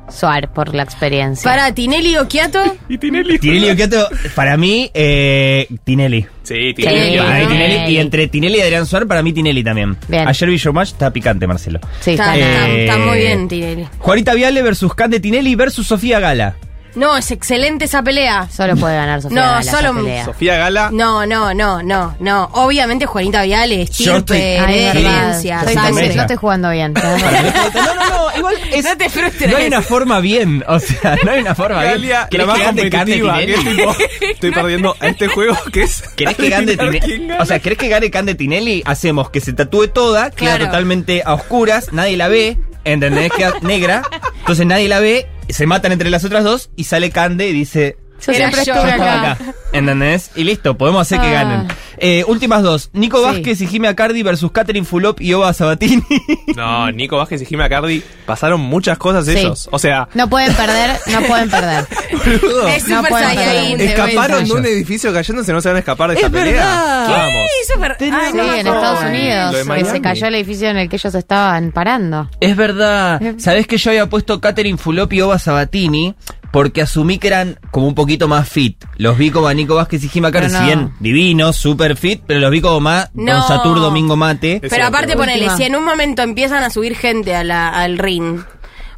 Suar 0.10 0.52
por 0.54 0.76
la 0.76 0.84
experiencia. 0.84 1.50
Para 1.50 1.74
Tinelli 1.74 2.18
Occhiato. 2.18 2.60
Y 2.90 2.98
Tinelli. 2.98 3.40
Tinelli 3.40 3.70
Occhiato, 3.70 4.08
para 4.36 4.58
mí, 4.58 4.92
eh, 4.94 5.68
Tinelli. 5.84 6.22
Sí, 6.44 6.54
Sí. 6.70 6.74
Tinelli. 6.74 7.18
Para 7.18 7.40
mí, 7.40 7.46
Tinelli. 7.48 7.74
Tinelli. 7.74 7.94
Y 7.94 7.98
entre 8.00 8.28
Tinelli 8.28 8.58
y 8.58 8.62
Adrián 8.62 8.86
Suar, 8.86 9.08
para 9.08 9.24
mí 9.24 9.32
Tinelli 9.34 9.64
también. 9.64 9.96
Bien. 10.08 10.28
Ayer 10.28 10.50
vi 10.50 10.58
Showmatch, 10.58 10.90
está 10.90 11.12
picante, 11.12 11.48
Marcelo. 11.48 11.80
Sí, 12.02 12.12
Está, 12.12 12.36
está 12.36 12.68
Eh, 12.70 12.82
está- 12.84 12.94
está 12.96 12.98
muy 13.10 13.18
bien, 13.18 13.48
Tinelli. 13.48 13.88
Juanita 14.00 14.34
Viale 14.34 14.62
versus 14.62 14.94
Cande 14.94 15.20
Tinelli 15.20 15.56
versus 15.56 15.88
Sofía 15.88 16.20
Gala. 16.20 16.56
No, 16.96 17.18
es 17.18 17.32
excelente 17.32 17.86
esa 17.86 18.04
pelea. 18.04 18.48
Solo 18.56 18.76
puede 18.76 18.96
ganar 18.96 19.22
Sofía 19.22 19.36
No, 19.42 19.48
Gala 19.48 19.60
esa 19.62 19.72
solo- 19.78 19.96
pelea. 19.96 20.26
Sofía 20.26 20.58
Gala. 20.58 20.90
No, 20.92 21.26
no, 21.26 21.54
no, 21.54 21.82
no, 21.82 22.16
no. 22.20 22.50
Obviamente 22.54 23.06
Juanita 23.06 23.42
Viale, 23.44 23.82
estirpe, 23.84 24.58
herencia, 24.58 25.62
Estoy- 25.62 26.16
no 26.16 26.22
estoy 26.22 26.36
jugando 26.36 26.70
bien. 26.70 26.94
No, 26.94 27.02
no, 27.02 27.96
no, 28.32 28.38
igual 28.38 28.56
es- 28.72 28.84
No 28.86 28.98
te 28.98 29.10
frustres. 29.10 29.50
no 29.52 29.58
hay 29.58 29.68
una 29.68 29.82
forma 29.82 30.20
bien, 30.20 30.64
o 30.68 30.80
sea, 30.80 31.18
no 31.24 31.32
hay 31.32 31.42
una 31.42 31.56
forma 31.56 31.80
bien. 31.82 31.92
Galia, 31.94 32.20
la 32.22 32.28
¿Querés 32.30 32.48
más 32.48 32.60
competitiva, 32.60 33.38
que 33.38 33.54
es 33.54 33.60
Tinelli? 33.60 33.76
tipo, 33.78 33.96
estoy 34.22 34.52
perdiendo 34.54 34.96
a 35.00 35.08
este 35.08 35.28
juego 35.28 35.58
que 35.72 35.84
es. 35.84 36.04
¿Querés 36.16 36.38
que 36.38 36.50
gane 36.50 36.78
Tinelli? 36.78 37.28
O 37.40 37.46
sea, 37.46 37.60
¿querés 37.60 37.78
que 37.80 37.88
gane 37.90 38.12
Cande 38.12 38.36
Tinelli? 38.36 38.84
Hacemos 38.86 39.30
que 39.30 39.42
se 39.42 39.54
tatúe 39.54 39.88
toda, 39.88 40.30
queda 40.32 40.52
Claro. 40.58 40.66
totalmente 40.66 41.24
a 41.26 41.34
oscuras, 41.34 41.92
nadie 41.92 42.18
la 42.18 42.28
ve, 42.28 42.58
¿entendés? 42.86 43.32
Queda 43.32 43.54
negra, 43.62 44.04
entonces 44.40 44.66
nadie 44.66 44.88
la 44.88 45.00
ve, 45.00 45.28
se 45.50 45.66
matan 45.66 45.92
entre 45.92 46.10
las 46.10 46.24
otras 46.26 46.44
dos 46.44 46.70
y 46.76 46.86
sale 46.86 47.12
Cande 47.12 47.48
y 47.48 47.54
dice... 47.54 47.98
Yo 48.26 48.32
Era 48.32 48.38
siempre 48.52 48.66
yo. 48.66 48.74
estuve 48.74 48.90
"Yo 48.92 48.96
estaba 48.98 49.22
acá. 49.22 49.32
acá", 49.34 49.54
¿Entendés? 49.74 50.32
Y 50.36 50.44
listo, 50.44 50.78
podemos 50.78 51.02
hacer 51.02 51.20
que 51.20 51.28
Ah. 51.28 51.44
ganen. 51.44 51.68
Eh, 51.98 52.24
últimas 52.28 52.64
dos. 52.64 52.90
Nico 52.94 53.18
Sí. 53.20 53.24
Vázquez 53.26 53.62
y 53.62 53.68
Jimmy 53.68 53.88
Acardi 53.88 54.24
versus 54.24 54.52
Catherine 54.52 54.86
Fulop 54.86 55.22
y 55.22 55.34
Oba 55.34 55.54
Sabatini. 55.54 56.04
No, 56.56 56.92
Nico 56.92 57.18
Vázquez 57.18 57.42
y 57.42 57.46
Jimmy 57.46 57.68
Cardi 57.70 58.04
pasaron 58.26 58.62
muchas 58.62 58.98
cosas 58.98 59.26
Sí. 59.26 59.32
ellos. 59.38 59.68
O 59.72 59.80
sea, 59.80 60.08
No 60.14 60.30
pueden 60.30 60.54
perder, 60.54 60.98
no 61.12 61.22
pueden 61.24 61.50
perder. 61.50 61.86
boludo, 62.42 62.68
Es 62.68 62.88
No 62.88 63.02
Saiyajin, 63.04 63.78
de 63.78 63.86
escaparon 63.86 64.38
vuelta. 64.38 64.54
de 64.54 64.60
un 64.60 64.66
edificio 64.66 65.12
cayéndose, 65.14 65.52
no 65.54 65.62
se 65.62 65.70
van 65.70 65.78
a 65.78 65.80
escapar 65.80 66.10
de 66.10 66.16
esta 66.16 66.28
Es 66.28 66.34
pelea. 66.34 66.54
verdad. 66.54 67.10
Vamos. 67.10 67.42
Sí, 67.68 67.74
súper. 67.74 67.92
Ah, 67.92 67.96
Sí, 68.00 68.10
no 68.10 68.16
me 68.44 68.60
en 68.60 68.68
acuerdo. 68.68 68.74
Estados 68.76 69.04
Lo 69.04 69.10
de 69.10 69.18
Unidos 69.18 69.56
eh, 69.56 69.64
Miami. 69.64 69.90
se 69.90 70.02
cayó 70.02 70.28
el 70.28 70.36
edificio 70.36 70.70
en 70.70 70.78
el 70.78 70.90
que 70.90 70.96
ellos 70.98 71.16
estaban 71.16 71.72
parando. 71.72 72.30
Es 72.40 72.56
verdad. 72.56 73.22
¿Sabés 73.38 73.66
que 73.68 73.78
yo 73.78 73.90
había 73.92 74.08
puesto 74.10 74.40
Catherine 74.40 74.78
Fulop 74.78 75.12
y 75.14 75.22
Oba 75.22 75.40
Sabatini? 75.40 76.14
Porque 76.54 76.82
asumí 76.84 77.18
que 77.18 77.28
eran 77.28 77.60
como 77.72 77.88
un 77.88 77.96
poquito 77.96 78.28
más 78.30 78.48
fit. 78.48 78.82
Los 78.98 79.18
vi 79.18 79.32
como 79.32 79.48
a 79.48 79.54
Nico 79.56 79.74
Vázquez 79.76 80.04
y 80.04 80.22
Pero 80.22 80.48
si 80.48 80.54
no. 80.54 80.64
bien 80.66 80.94
divinos, 81.02 81.58
super 81.58 81.98
fit, 81.98 82.22
pero 82.26 82.40
los 82.40 82.52
vi 82.52 82.62
como 82.62 82.80
más 82.80 83.10
No. 83.16 83.34
Don 83.34 83.48
Satur 83.48 83.80
Domingo 83.80 84.16
Mate. 84.16 84.54
Es 84.54 84.62
Pero 84.62 84.76
cierto. 84.76 84.88
aparte 84.88 85.18
ponele, 85.18 85.50
si 85.58 85.64
en 85.64 85.76
un 85.76 85.84
momento 85.84 86.22
empiezan 86.22 86.64
a 86.64 86.70
subir 86.70 86.96
gente 86.96 87.36
a 87.36 87.44
la, 87.44 87.70
al 87.70 87.98
ring, 87.98 88.40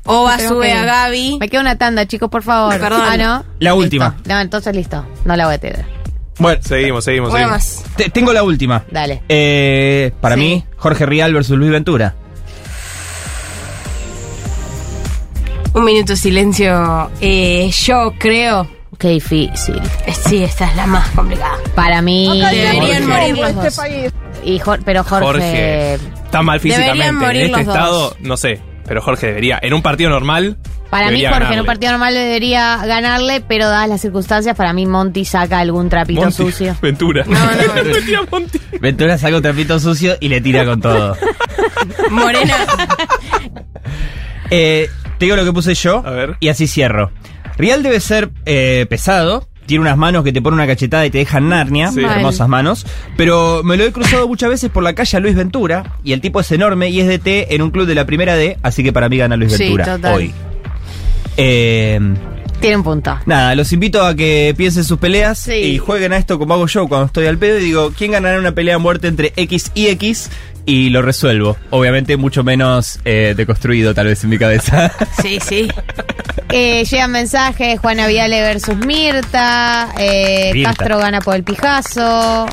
Oba 0.08 0.38
Tengo 0.38 0.50
sube 0.56 0.68
que- 0.68 0.74
a 0.74 0.84
Gaby. 0.86 1.38
Me 1.40 1.50
queda 1.50 1.62
una 1.62 1.78
tanda, 1.78 2.06
chicos, 2.06 2.30
por 2.30 2.44
favor. 2.44 2.78
Perdón. 2.80 3.02
Ah, 3.04 3.18
¿no? 3.18 3.46
La 3.60 3.72
Listo. 3.72 3.76
última. 3.78 4.16
No, 4.26 4.40
entonces 4.40 4.76
listo. 4.76 5.04
No 5.26 5.36
la 5.36 5.46
voy 5.46 5.56
a 5.56 5.58
tener. 5.58 5.84
Bueno, 6.38 6.62
Seguimos, 6.62 7.06
seguimos, 7.06 7.32
seguimos. 7.32 7.52
más. 7.52 7.84
te- 7.96 8.10
tengo 8.10 8.34
la 8.34 8.44
última. 8.44 8.84
Dale. 8.92 9.24
Eh, 9.30 10.12
para 10.22 10.36
Sí. 10.36 10.42
mí, 10.42 10.66
Jorge 10.76 11.06
Rial 11.06 11.34
versus 11.34 11.58
Luis 11.58 11.72
Ventura. 11.72 12.14
Un 15.76 15.84
minuto 15.86 16.14
de 16.14 16.18
silencio. 16.18 17.12
Eh, 17.22 17.70
yo 17.72 18.14
creo. 18.18 18.68
Qué 18.98 19.10
difícil. 19.10 19.82
eh, 20.06 20.14
Sí, 20.14 20.44
esta 20.44 20.70
es 20.70 20.76
la 20.76 20.88
más 20.88 21.08
complicada. 21.10 21.58
Para 21.76 22.02
mí. 22.02 22.42
Deberían 22.42 23.08
morir 23.08 23.38
los 23.38 23.56
dos. 23.56 23.80
Y 24.44 24.60
Jor- 24.60 24.82
pero 24.86 25.04
Jorge. 25.04 25.26
Jorge 25.26 25.94
está 25.96 26.42
mal 26.42 26.60
Deberían 26.60 26.82
físicamente. 26.94 27.26
morir 27.26 27.42
En 27.42 27.46
este 27.48 27.58
los 27.58 27.66
dos. 27.66 27.76
estado, 27.76 28.16
no 28.22 28.38
sé. 28.38 28.62
Pero 28.88 29.02
Jorge 29.02 29.28
debería. 29.28 29.60
En 29.62 29.74
un 29.74 29.82
partido 29.82 30.10
normal. 30.10 30.58
Para 30.90 31.08
mí, 31.08 31.14
debería 31.14 31.30
Jorge, 31.30 31.38
en 31.38 31.50
ganarle. 31.50 31.62
un 31.62 31.66
partido 31.66 31.92
normal 31.92 32.14
debería 32.14 32.78
ganarle, 32.86 33.42
pero 33.42 33.66
dadas 33.68 33.90
las 33.90 34.00
circunstancias, 34.02 34.56
para 34.56 34.72
mí 34.72 34.86
Monty 34.86 35.26
saca 35.26 35.60
algún 35.60 35.90
trapito 35.90 36.22
Monty, 36.22 36.36
sucio. 36.36 36.78
Ventura. 36.82 37.26
No, 37.28 37.34
no, 37.38 37.42
a 38.22 38.26
Monty. 38.32 38.60
Ventura 38.80 39.18
saca 39.18 39.36
un 39.36 39.42
trapito 39.42 39.78
sucio 39.80 40.16
y 40.22 40.30
le 40.30 40.40
tira 40.40 40.64
con 40.64 40.80
todo. 40.80 41.18
Morena. 42.12 42.56
Eh, 44.52 44.90
te 45.18 45.26
digo 45.26 45.36
lo 45.36 45.46
que 45.46 45.54
puse 45.54 45.74
yo 45.76 46.04
A 46.06 46.12
ver. 46.12 46.36
y 46.40 46.50
así 46.50 46.68
cierro. 46.68 47.12
Rial 47.58 47.84
debe 47.84 48.00
ser 48.00 48.30
eh, 48.46 48.86
pesado. 48.90 49.48
Tiene 49.66 49.82
unas 49.82 49.98
manos 49.98 50.24
que 50.24 50.32
te 50.32 50.44
ponen 50.44 50.60
una 50.60 50.68
cachetada 50.68 51.08
y 51.08 51.10
te 51.10 51.18
dejan 51.18 51.50
Narnia, 51.50 51.92
Sí. 51.92 52.02
hermosas 52.04 52.48
manos. 52.48 52.86
Pero 53.18 53.64
me 53.64 53.78
lo 53.78 53.84
he 53.84 53.92
cruzado 53.92 54.28
muchas 54.28 54.50
veces 54.50 54.70
por 54.70 54.84
la 54.84 54.94
calle 54.94 55.18
a 55.18 55.20
Luis 55.20 55.34
Ventura 55.36 55.94
y 56.04 56.14
el 56.14 56.22
tipo 56.22 56.40
es 56.40 56.52
enorme 56.52 56.90
y 56.90 57.00
es 57.00 57.08
de 57.08 57.18
T 57.18 57.56
en 57.56 57.64
un 57.64 57.72
club 57.72 57.88
de 57.88 57.96
la 57.96 58.06
primera 58.06 58.36
D, 58.36 58.58
así 58.62 58.84
que 58.84 58.94
para 58.94 59.10
mí 59.10 59.18
gana 59.18 59.36
Luis 59.38 59.54
Sí, 59.54 59.64
Ventura 59.64 59.86
total. 59.96 60.14
hoy. 60.14 60.34
Eh, 61.38 62.00
Tiene 62.62 62.78
un 62.78 62.84
punto. 62.84 63.18
nada, 63.26 63.56
los 63.56 63.72
invito 63.74 64.04
a 64.06 64.16
que 64.16 64.54
piensen 64.56 64.84
sus 64.84 64.98
peleas 64.98 65.40
Sí. 65.40 65.54
y 65.54 65.78
jueguen 65.78 66.14
a 66.14 66.18
esto 66.18 66.40
como 66.40 66.54
hago 66.54 66.68
yo 66.68 66.88
cuando 66.88 67.08
estoy 67.08 67.26
al 67.28 67.38
pedo 67.38 67.58
y 67.60 67.64
digo, 67.64 67.92
¿quién 67.98 68.12
ganará 68.12 68.40
una 68.40 68.54
pelea 68.54 68.76
a 68.76 68.80
muerte 68.80 69.08
entre 69.08 69.34
X 69.36 69.72
y 69.76 69.88
X? 69.88 70.30
Y 70.66 70.90
lo 70.90 71.02
resuelvo. 71.02 71.58
Obviamente 71.70 72.18
mucho 72.18 72.44
menos 72.44 73.00
eh, 73.06 73.34
deconstruido 73.38 73.94
tal 73.94 74.08
vez 74.08 74.24
en 74.24 74.30
mi 74.32 74.38
cabeza. 74.38 74.92
Sí, 75.22 75.40
sí. 75.40 75.68
Eh, 76.50 76.84
llegan 76.86 77.12
mensajes, 77.12 77.80
Juana 77.80 78.08
Viale 78.08 78.42
versus 78.42 78.76
Mirta, 78.78 79.90
eh, 79.98 80.52
Mirta. 80.54 80.74
Castro 80.74 80.98
gana 81.00 81.20
por 81.22 81.36
el 81.36 81.44
pijazo, 81.44 82.46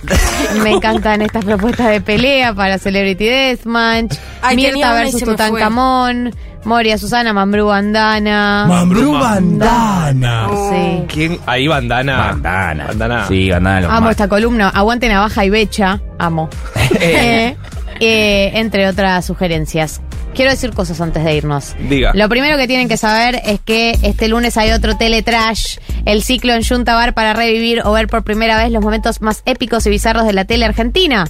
me 0.62 0.70
encantan 0.72 1.22
estas 1.22 1.44
propuestas 1.44 1.88
de 1.90 2.00
pelea 2.00 2.54
para 2.54 2.78
Celebrity 2.78 3.26
Deathmatch, 3.26 4.16
Ay, 4.40 4.56
Mirta 4.56 4.94
versus. 4.94 5.22
Tutankamón, 5.22 6.34
Moria 6.64 6.96
Susana, 6.96 7.32
Mambrú 7.32 7.66
Bandana. 7.66 8.64
Mambrú 8.68 9.12
Bandana. 9.12 10.48
Sí. 10.70 11.02
¿Quién? 11.08 11.38
Ahí 11.46 11.66
bandana. 11.68 12.16
Bandana. 12.16 12.86
Bandana. 12.86 13.28
Sí, 13.28 13.50
bandana. 13.50 13.88
Amo 13.88 14.00
más. 14.02 14.10
esta 14.12 14.28
columna, 14.28 14.68
aguante 14.70 15.08
navaja 15.08 15.44
y 15.44 15.50
becha, 15.50 16.00
amo. 16.18 16.48
Eh, 17.00 17.56
eh, 18.00 18.52
entre 18.54 18.88
otras 18.88 19.24
sugerencias. 19.24 20.00
Quiero 20.34 20.50
decir 20.50 20.70
cosas 20.70 21.00
antes 21.00 21.24
de 21.24 21.34
irnos. 21.34 21.74
Diga. 21.88 22.12
Lo 22.14 22.28
primero 22.28 22.56
que 22.56 22.66
tienen 22.66 22.88
que 22.88 22.96
saber 22.96 23.40
es 23.44 23.60
que 23.60 23.98
este 24.02 24.28
lunes 24.28 24.56
hay 24.56 24.70
otro 24.70 24.96
Teletrash, 24.96 25.76
el 26.06 26.22
ciclo 26.22 26.54
en 26.54 26.64
Junta 26.64 26.94
Bar 26.94 27.12
para 27.12 27.34
revivir 27.34 27.82
o 27.84 27.92
ver 27.92 28.08
por 28.08 28.24
primera 28.24 28.56
vez 28.56 28.72
los 28.72 28.82
momentos 28.82 29.20
más 29.20 29.42
épicos 29.44 29.86
y 29.86 29.90
bizarros 29.90 30.26
de 30.26 30.32
la 30.32 30.44
tele 30.44 30.64
argentina. 30.64 31.26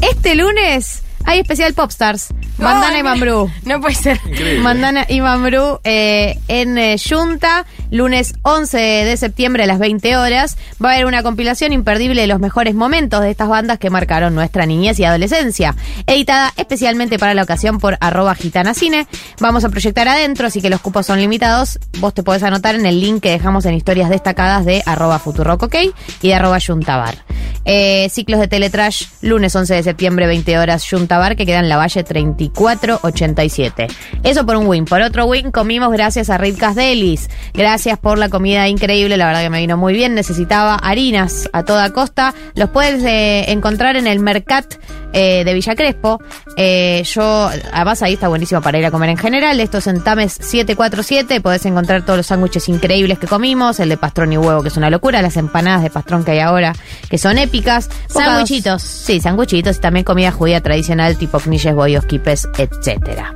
Este 0.00 0.34
lunes 0.34 1.02
hay 1.26 1.40
especial 1.40 1.74
Popstars, 1.74 2.28
Bandana 2.56 2.94
Ay, 2.94 3.00
y 3.00 3.02
Mambrú. 3.02 3.50
No 3.64 3.80
puede 3.80 3.94
ser. 3.94 4.20
Mandana 4.60 5.04
y 5.08 5.20
Mambrú 5.20 5.80
eh, 5.84 6.38
en 6.48 6.78
eh, 6.78 6.96
Junta, 6.98 7.66
lunes 7.90 8.34
11 8.42 8.78
de 8.78 9.16
septiembre 9.16 9.64
a 9.64 9.66
las 9.66 9.78
20 9.78 10.16
horas. 10.16 10.56
Va 10.82 10.90
a 10.90 10.92
haber 10.94 11.06
una 11.06 11.22
compilación 11.22 11.72
imperdible 11.72 12.20
de 12.20 12.26
los 12.28 12.38
mejores 12.38 12.74
momentos 12.74 13.20
de 13.20 13.30
estas 13.30 13.48
bandas 13.48 13.78
que 13.78 13.90
marcaron 13.90 14.34
nuestra 14.34 14.66
niñez 14.66 14.98
y 15.00 15.04
adolescencia, 15.04 15.74
editada 16.06 16.52
especialmente 16.56 17.18
para 17.18 17.34
la 17.34 17.42
ocasión 17.42 17.80
por 17.80 17.98
arroba 18.00 18.34
gitanacine. 18.34 19.06
Vamos 19.40 19.64
a 19.64 19.68
proyectar 19.68 20.08
adentro, 20.08 20.46
así 20.46 20.62
que 20.62 20.70
los 20.70 20.80
cupos 20.80 21.06
son 21.06 21.18
limitados. 21.18 21.78
Vos 21.98 22.14
te 22.14 22.22
podés 22.22 22.44
anotar 22.44 22.76
en 22.76 22.86
el 22.86 23.00
link 23.00 23.22
que 23.22 23.30
dejamos 23.32 23.66
en 23.66 23.74
historias 23.74 24.10
destacadas 24.10 24.64
de 24.64 24.82
arroba 24.86 25.18
futurock, 25.18 25.64
ok, 25.64 25.74
y 26.22 26.28
de 26.28 26.34
arroba 26.34 26.58
juntabar. 26.64 27.16
Eh, 27.68 28.08
ciclos 28.10 28.38
de 28.38 28.46
Teletrash, 28.46 29.06
lunes 29.22 29.54
11 29.54 29.74
de 29.74 29.82
septiembre, 29.82 30.28
20 30.28 30.56
horas, 30.56 30.84
Que 31.36 31.46
queda 31.46 31.60
en 31.60 31.68
la 31.68 31.76
Valle 31.76 32.04
3487. 32.04 33.88
Eso 34.22 34.46
por 34.46 34.56
un 34.56 34.66
win. 34.66 34.84
Por 34.84 35.00
otro 35.00 35.26
win, 35.26 35.50
comimos 35.50 35.90
gracias 35.90 36.30
a 36.30 36.38
Ritcas 36.38 36.74
Delis. 36.74 37.28
Gracias 37.52 37.98
por 37.98 38.18
la 38.18 38.28
comida 38.28 38.68
increíble, 38.68 39.16
la 39.16 39.26
verdad 39.26 39.42
que 39.42 39.50
me 39.50 39.58
vino 39.58 39.76
muy 39.76 39.92
bien. 39.92 40.14
Necesitaba 40.14 40.76
harinas 40.76 41.48
a 41.52 41.64
toda 41.64 41.92
costa. 41.92 42.34
Los 42.54 42.70
puedes 42.70 43.02
eh, 43.02 43.50
encontrar 43.50 43.96
en 43.96 44.06
el 44.06 44.20
Mercat 44.20 44.74
eh, 45.12 45.44
de 45.44 45.54
Villa 45.54 45.74
Crespo. 45.74 46.20
Eh, 46.56 47.02
yo, 47.06 47.50
además 47.72 48.02
ahí 48.02 48.14
está 48.14 48.28
buenísimo 48.28 48.60
para 48.60 48.78
ir 48.78 48.84
a 48.84 48.90
comer 48.90 49.10
en 49.10 49.16
general. 49.16 49.58
Esto 49.60 49.78
es 49.78 49.86
en 49.86 50.04
Tames 50.04 50.32
747. 50.34 51.40
Podés 51.40 51.64
encontrar 51.64 52.02
todos 52.02 52.18
los 52.18 52.26
sándwiches 52.26 52.68
increíbles 52.68 53.18
que 53.18 53.26
comimos. 53.26 53.80
El 53.80 53.88
de 53.88 53.96
pastrón 53.96 54.32
y 54.32 54.38
huevo, 54.38 54.62
que 54.62 54.68
es 54.68 54.76
una 54.76 54.90
locura. 54.90 55.22
Las 55.22 55.36
empanadas 55.36 55.82
de 55.82 55.90
pastrón 55.90 56.24
que 56.24 56.32
hay 56.32 56.40
ahora, 56.40 56.74
que 57.08 57.16
son 57.16 57.38
épicas. 57.38 57.88
Sanguchitos. 58.08 58.82
Sí, 58.82 59.20
sanguchitos 59.20 59.76
y 59.76 59.80
también 59.80 60.04
comida 60.04 60.30
judía 60.30 60.60
tradicional 60.60 61.05
tipo 61.14 61.38
knishes, 61.38 61.74
bollos, 61.74 62.04
quipes, 62.06 62.48
etcétera. 62.58 63.34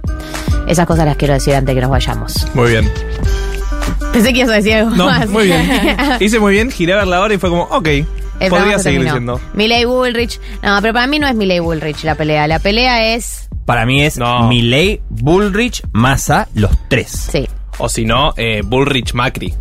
Esas 0.67 0.87
cosas 0.87 1.07
las 1.07 1.17
quiero 1.17 1.35
decir 1.35 1.55
antes 1.55 1.75
que 1.75 1.81
nos 1.81 1.91
vayamos. 1.91 2.47
Muy 2.55 2.71
bien. 2.71 2.91
Pensé 4.13 4.33
que 4.33 4.41
ibas 4.41 4.51
a 4.51 4.55
decir 4.57 4.75
algo 4.75 4.91
No, 4.97 5.07
más. 5.07 5.29
muy 5.29 5.47
bien. 5.47 5.97
Hice 6.21 6.39
muy 6.41 6.53
bien, 6.55 6.71
giré 6.71 6.95
a 6.95 6.97
ver 6.97 7.07
la 7.07 7.21
hora 7.21 7.33
y 7.35 7.39
fue 7.39 7.49
como, 7.51 7.63
ok, 7.65 7.87
El 7.87 8.51
podría 8.51 8.79
se 8.79 8.85
seguir 8.85 9.05
diciendo. 9.05 9.41
Milley 9.55 9.85
Bullrich. 9.85 10.41
No, 10.63 10.79
pero 10.83 10.93
para 10.95 11.07
mí 11.07 11.19
no 11.19 11.29
es 11.29 11.35
Milley 11.35 11.61
Bullrich 11.61 12.03
la 12.05 12.15
pelea. 12.17 12.47
La 12.49 12.59
pelea 12.59 13.15
es. 13.15 13.49
Para 13.67 13.87
mí 13.87 14.03
es 14.03 14.19
No. 14.19 14.49
Milley, 14.49 15.01
Bullrich, 15.11 15.83
Massa, 15.93 16.49
los 16.55 16.73
tres. 16.89 17.11
Sí, 17.31 17.49
O 17.79 17.89
si 17.89 18.05
no, 18.05 18.33
eh, 18.37 18.63
Bullrich 18.65 19.15
Macri. 19.15 19.55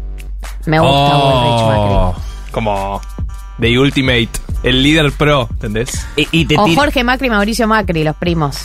me 0.65 0.79
gusta 0.79 0.93
Oh. 1.17 1.43
Bullrich 1.43 2.13
Macri. 2.15 2.23
Como 2.51 3.01
The 3.59 3.77
Ultimate, 3.79 4.29
el 4.63 4.83
líder 4.83 5.11
pro, 5.11 5.47
¿entendés? 5.51 6.05
Y, 6.15 6.27
y 6.31 6.45
te 6.45 6.57
O 6.57 6.65
tira- 6.65 6.81
Jorge 6.81 7.03
Macri 7.03 7.27
y 7.27 7.29
Mauricio 7.29 7.67
Macri, 7.67 8.03
los 8.03 8.15
primos. 8.15 8.57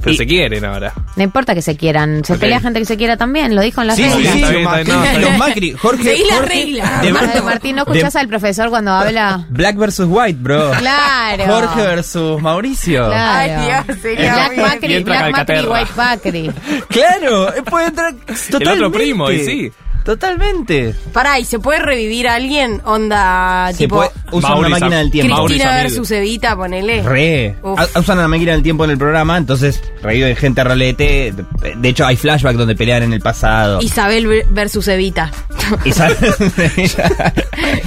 Pero 0.00 0.14
Y- 0.14 0.16
se 0.16 0.26
quieren 0.26 0.64
ahora. 0.64 0.92
No 1.14 1.22
importa 1.22 1.54
que 1.54 1.62
se 1.62 1.76
quieran. 1.76 2.24
Se 2.24 2.32
Ok. 2.32 2.40
pelea 2.40 2.58
gente 2.58 2.80
que 2.80 2.86
se 2.86 2.96
quiera 2.96 3.16
también. 3.16 3.54
Lo 3.54 3.62
dijo 3.62 3.82
en 3.82 3.86
la 3.86 3.94
Sí, 3.94 4.02
sí, 4.02 4.08
regla. 4.10 4.32
sí. 4.32 4.38
Está 4.42 4.50
bien, 4.50 4.62
está 4.62 4.74
bien, 4.74 4.88
no, 4.88 5.04
está 5.04 5.18
bien. 5.18 5.30
Los 5.30 5.38
Macri, 5.38 5.72
Jorge. 5.74 6.02
Seguí 6.02 6.24
la 6.24 6.34
Jorge- 6.34 6.48
regla. 6.54 7.00
de- 7.02 7.08
Ay, 7.08 7.42
Martín, 7.44 7.76
¿no 7.76 7.82
escuchás 7.82 8.12
de- 8.14 8.18
al 8.18 8.26
profesor 8.28 8.70
cuando 8.70 8.90
habla? 8.90 9.46
Black 9.50 9.76
versus 9.76 10.06
White, 10.10 10.38
bro. 10.40 10.72
Claro. 10.72 11.44
Jorge 11.46 11.82
versus 11.82 12.42
Mauricio. 12.42 13.06
Claro. 13.06 13.60
Ay, 13.60 13.84
Dios, 13.86 13.98
sería 14.02 14.34
Black 14.34 14.50
bien. 14.50 14.62
Macri, 14.62 14.94
entra 14.94 15.14
Black 15.18 15.32
Macri 15.36 15.54
Calcaterra. 15.54 15.72
White 15.80 15.92
Macri. 15.96 16.50
Claro, 16.88 17.54
eh, 17.54 17.62
puede 17.62 17.86
entrar 17.86 18.08
El 18.12 18.16
totalmente. 18.26 18.70
otro 18.72 18.90
primo, 18.92 19.30
y 19.30 19.38
sí. 19.44 19.72
Totalmente. 20.04 20.94
Pará, 21.12 21.38
¿y 21.38 21.44
se 21.44 21.58
puede 21.58 21.78
revivir 21.80 22.28
a 22.28 22.34
alguien? 22.34 22.80
Onda, 22.84 23.68
Se 23.72 23.78
tipo. 23.78 23.96
puede, 23.96 24.10
usan 24.32 24.58
una 24.58 24.68
máquina 24.68 24.98
del 24.98 25.10
tiempo. 25.10 25.44
Cristina 25.46 25.76
versus 25.76 26.10
Evita, 26.10 26.56
ponele. 26.56 27.02
Re. 27.02 27.56
Uf. 27.62 27.80
Usan 27.96 28.18
una 28.18 28.28
máquina 28.28 28.52
del 28.52 28.62
tiempo 28.62 28.84
en 28.84 28.90
el 28.90 28.98
programa, 28.98 29.36
entonces 29.38 29.80
reviven 30.02 30.34
gente 30.36 30.64
rolete. 30.64 31.32
De 31.76 31.88
hecho, 31.88 32.04
hay 32.06 32.16
flashbacks 32.16 32.58
donde 32.58 32.74
pelean 32.74 33.02
en 33.04 33.12
el 33.12 33.20
pasado. 33.20 33.80
Isabel 33.80 34.26
ver- 34.26 34.46
versus 34.50 34.88
Evita. 34.88 35.30
Isabel, 35.84 36.16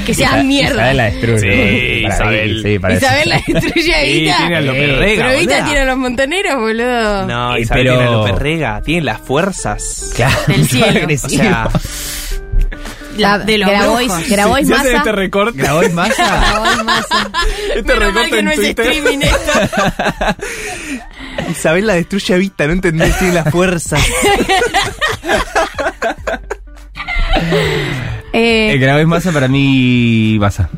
Que 0.05 0.13
sea 0.13 0.41
mierda. 0.43 0.73
Isabel 0.91 0.97
la 0.97 1.03
destruye. 1.05 1.39
Sí, 1.39 2.03
Para 2.03 2.15
Isabel. 2.15 2.55
mí, 2.55 2.61
sí, 2.63 2.79
para 2.79 2.95
Isabel 2.95 3.29
la 3.29 3.35
destruye 3.45 3.93
a 3.95 4.01
Sí, 4.01 4.09
Evita. 4.11 4.37
tiene 4.37 4.55
a 4.55 4.61
López 4.61 4.85
Sí. 4.89 4.95
Rega, 4.95 5.23
Pero 5.25 5.37
Evita 5.37 5.65
tiene 5.65 5.79
a 5.79 5.85
los 5.85 5.97
montoneros, 5.97 6.55
boludo. 6.59 7.25
No, 7.27 7.55
Eh, 7.55 7.61
Isabel 7.61 7.83
pero- 7.83 7.95
tiene 7.97 8.07
a 8.07 8.11
López 8.11 8.35
Rega, 8.39 8.81
tiene 8.81 9.01
las 9.03 9.19
fuerzas. 9.21 10.11
Claro, 10.15 10.35
Del 10.47 10.65
cielo. 10.69 11.07
O 11.25 11.29
sea, 11.29 11.69
La- 13.17 13.39
de 13.39 13.57
los 13.57 13.69
Grabois, 13.69 14.07
brujos. 14.07 14.29
Grabois 14.29 14.71
hacen 14.71 14.77
Massa. 14.85 14.97
este 14.97 15.11
recorte, 15.11 15.57
¿Grabois 15.57 15.93
Massa? 15.93 16.39
Grabois 16.51 16.83
Massa. 16.83 17.31
este 17.75 17.81
Menos 17.95 18.13
mal 18.13 18.23
recorte 18.25 18.29
que 18.31 18.39
en 18.39 18.45
no 18.45 18.51
es 18.51 18.57
Twitter. 18.57 18.87
streaming 18.87 19.19
esto. 19.21 19.51
Isabel 21.51 21.87
la 21.87 21.93
destruye 21.95 22.33
a 22.33 22.37
Vita, 22.37 22.65
no 22.67 22.73
entendés, 22.73 23.17
tiene 23.19 23.33
las 23.33 23.49
fuerzas. 23.51 24.01
Eh, 28.33 28.73
El 28.73 28.79
Grabois 28.79 29.07
Massa 29.07 29.31
para 29.31 29.47
mí 29.47 30.37
Massa. 30.39 30.69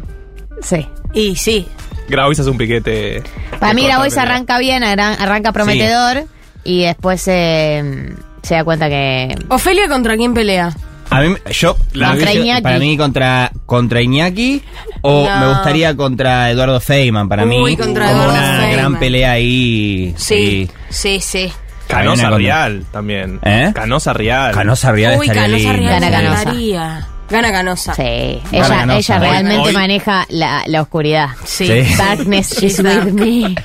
sí. 0.61 0.85
Y 1.13 1.35
sí. 1.35 1.67
Grabois 2.07 2.39
hace 2.39 2.49
un 2.49 2.57
piquete. 2.57 3.23
Para 3.59 3.73
mí 3.73 3.83
Grabois 3.85 4.15
arranca 4.17 4.59
bien, 4.59 4.83
arran- 4.83 5.17
arranca 5.19 5.51
prometedor 5.51 6.25
y 6.63 6.83
después 6.83 7.23
eh, 7.27 8.13
se 8.43 8.53
da 8.55 8.63
cuenta 8.63 8.87
que... 8.89 9.35
Ofelia 9.49 9.87
contra 9.87 10.15
quién 10.15 10.33
pelea. 10.33 10.71
A 11.09 11.21
mí, 11.21 11.35
yo, 11.51 11.77
la 11.93 12.09
Contra 12.09 12.33
Iñaki. 12.33 12.61
para 12.61 12.79
mí 12.79 12.97
contra, 12.97 13.51
contra 13.65 14.01
Iñaki 14.01 14.61
o 15.01 15.25
No. 15.27 15.39
me 15.39 15.47
gustaría 15.53 15.95
contra 15.95 16.49
Eduardo 16.51 16.79
Feynman, 16.79 17.29
para 17.29 17.45
Uy, 17.45 17.49
mí 17.71 17.77
contra 17.77 18.07
como 18.09 18.23
Eduardo 18.23 18.33
una 18.33 18.49
Feynman. 18.57 18.71
gran 18.71 18.99
pelea 18.99 19.31
ahí. 19.31 20.13
Sí, 20.17 20.69
sí, 20.89 21.19
sí. 21.21 21.51
Canosa 21.87 22.29
Real 22.31 22.83
también. 22.91 23.39
¿Eh? 23.43 23.71
Canosa 23.73 24.11
Real. 24.11 24.51
Canosa 24.53 24.91
Real 24.91 25.17
Uy, 25.17 25.27
estaría 25.27 25.43
Canosa 25.43 25.57
lindo. 25.73 25.87
Real 25.89 26.01
Gana 26.01 26.11
Canosa. 26.11 27.07
Gana 27.29 27.51
Canosa. 27.51 27.93
Sí, 27.93 28.01
Gana 28.03 28.65
ella, 28.65 28.67
Canosa. 28.67 28.97
ella 29.15 29.19
Hoy- 29.21 29.29
realmente 29.31 29.67
hoy- 29.67 29.73
maneja 29.73 30.25
la, 30.29 30.63
la 30.67 30.81
oscuridad. 30.81 31.29
Sí. 31.45 31.67
Sí. 31.67 31.93
Darkness 31.97 32.63
is 32.63 32.79
with 32.79 33.11
me. 33.13 33.55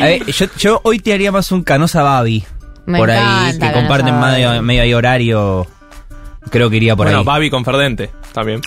A 0.00 0.04
ver, 0.04 0.26
yo, 0.26 0.46
yo 0.58 0.80
hoy 0.84 0.98
te 1.00 1.12
haría 1.12 1.32
más 1.32 1.50
un 1.52 1.62
Canosa 1.64 2.02
Babi. 2.02 2.44
Me 2.86 2.98
por 2.98 3.10
ahí, 3.10 3.58
que 3.58 3.72
comparten 3.72 4.20
medio, 4.20 4.62
medio 4.62 4.82
ahí 4.82 4.92
horario. 4.94 5.66
Creo 6.50 6.70
que 6.70 6.76
iría 6.76 6.94
por 6.94 7.06
bueno, 7.06 7.20
ahí. 7.20 7.24
Babi 7.24 7.50
con 7.50 7.64
Ferdente 7.64 8.10
también. 8.32 8.60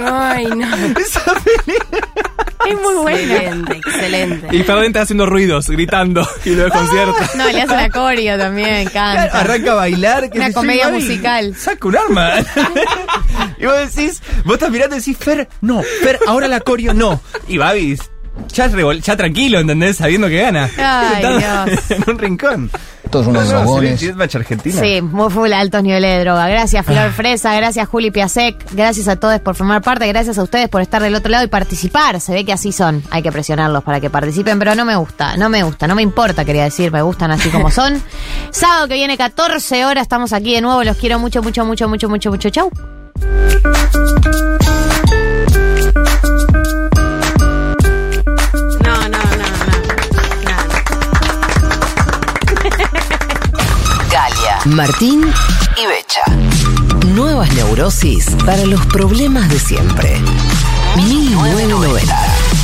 Ay, 0.00 0.46
no. 0.46 0.66
Es 2.66 2.80
muy 2.80 2.94
buena. 2.94 3.34
Excelente, 3.34 3.76
excelente. 3.76 4.56
Y 4.56 4.62
Ferdente 4.62 4.98
haciendo 5.00 5.26
ruidos, 5.26 5.68
gritando 5.68 6.26
y 6.44 6.50
lo 6.50 6.64
desconcierta. 6.64 7.30
No, 7.36 7.50
le 7.50 7.62
hace 7.62 7.74
la 7.74 7.90
coreo 7.90 8.38
también, 8.38 8.88
canta. 8.88 9.40
Arranca 9.40 9.72
a 9.72 9.74
bailar. 9.74 10.30
qué 10.30 10.38
Una 10.38 10.52
comedia 10.52 10.88
musical. 10.88 11.54
Saca 11.56 11.88
un 11.88 11.96
arma. 11.96 12.34
y 13.58 13.66
vos 13.66 13.94
decís, 13.94 14.22
vos 14.44 14.54
estás 14.54 14.70
mirando 14.70 14.96
y 14.96 15.00
decís, 15.00 15.16
Fer, 15.18 15.48
no, 15.60 15.82
Fer, 15.82 16.20
ahora 16.26 16.46
la 16.48 16.60
coreo, 16.60 16.94
no. 16.94 17.20
Y 17.48 17.58
Babi, 17.58 17.98
ya, 18.52 19.16
tranquilo, 19.16 19.58
¿entendés? 19.58 19.96
Sabiendo 19.96 20.28
que 20.28 20.40
gana. 20.40 20.70
Ay, 20.78 21.24
Dios. 21.66 21.90
en 21.90 22.04
un 22.06 22.18
rincón. 22.18 22.70
Todos 23.12 23.26
unos 23.26 23.44
No, 23.44 23.52
no, 23.52 23.58
drogones. 23.60 24.00
sí, 24.00 24.06
es 24.18 24.34
Argentina. 24.34 24.80
Sí, 24.80 25.02
muy 25.02 25.30
full 25.30 25.52
altos 25.52 25.82
niveles 25.82 26.16
de 26.16 26.24
droga. 26.24 26.48
Gracias, 26.48 26.84
Flor 26.84 26.98
Ah. 26.98 27.12
Fresa, 27.14 27.54
gracias, 27.54 27.86
Juli 27.86 28.10
Piasek, 28.10 28.72
gracias 28.72 29.06
a 29.06 29.16
todos 29.16 29.38
por 29.40 29.54
formar 29.54 29.82
parte, 29.82 30.08
gracias 30.08 30.38
a 30.38 30.42
ustedes 30.42 30.70
por 30.70 30.80
estar 30.80 31.02
del 31.02 31.14
otro 31.14 31.30
lado 31.30 31.44
y 31.44 31.48
participar. 31.48 32.20
Se 32.22 32.32
ve 32.32 32.44
que 32.46 32.52
así 32.54 32.72
son. 32.72 33.02
Hay 33.10 33.22
que 33.22 33.30
presionarlos 33.30 33.84
para 33.84 34.00
que 34.00 34.08
participen, 34.08 34.58
pero 34.58 34.74
no 34.74 34.86
me 34.86 34.96
gusta, 34.96 35.36
no 35.36 35.50
me 35.50 35.62
gusta, 35.62 35.86
no 35.86 35.94
me 35.94 36.00
importa, 36.02 36.44
quería 36.46 36.64
decir, 36.64 36.90
me 36.90 37.02
gustan 37.02 37.30
así 37.30 37.50
como 37.50 37.70
son. 37.70 38.02
Sábado 38.50 38.88
que 38.88 38.94
viene, 38.94 39.18
14 39.18 39.84
horas, 39.84 40.02
estamos 40.02 40.32
aquí 40.32 40.54
de 40.54 40.62
nuevo. 40.62 40.82
Los 40.82 40.96
quiero 40.96 41.18
mucho, 41.18 41.42
mucho, 41.42 41.64
mucho, 41.66 41.88
mucho, 41.88 42.08
mucho, 42.08 42.30
mucho. 42.30 42.48
Chau. 42.50 42.70
Martín 54.66 55.22
y 55.76 55.86
Becha. 55.86 56.22
Nuevas 57.14 57.52
neurosis 57.54 58.26
para 58.46 58.64
los 58.64 58.84
problemas 58.86 59.48
de 59.48 59.58
siempre. 59.58 60.20
1990. 60.96 62.61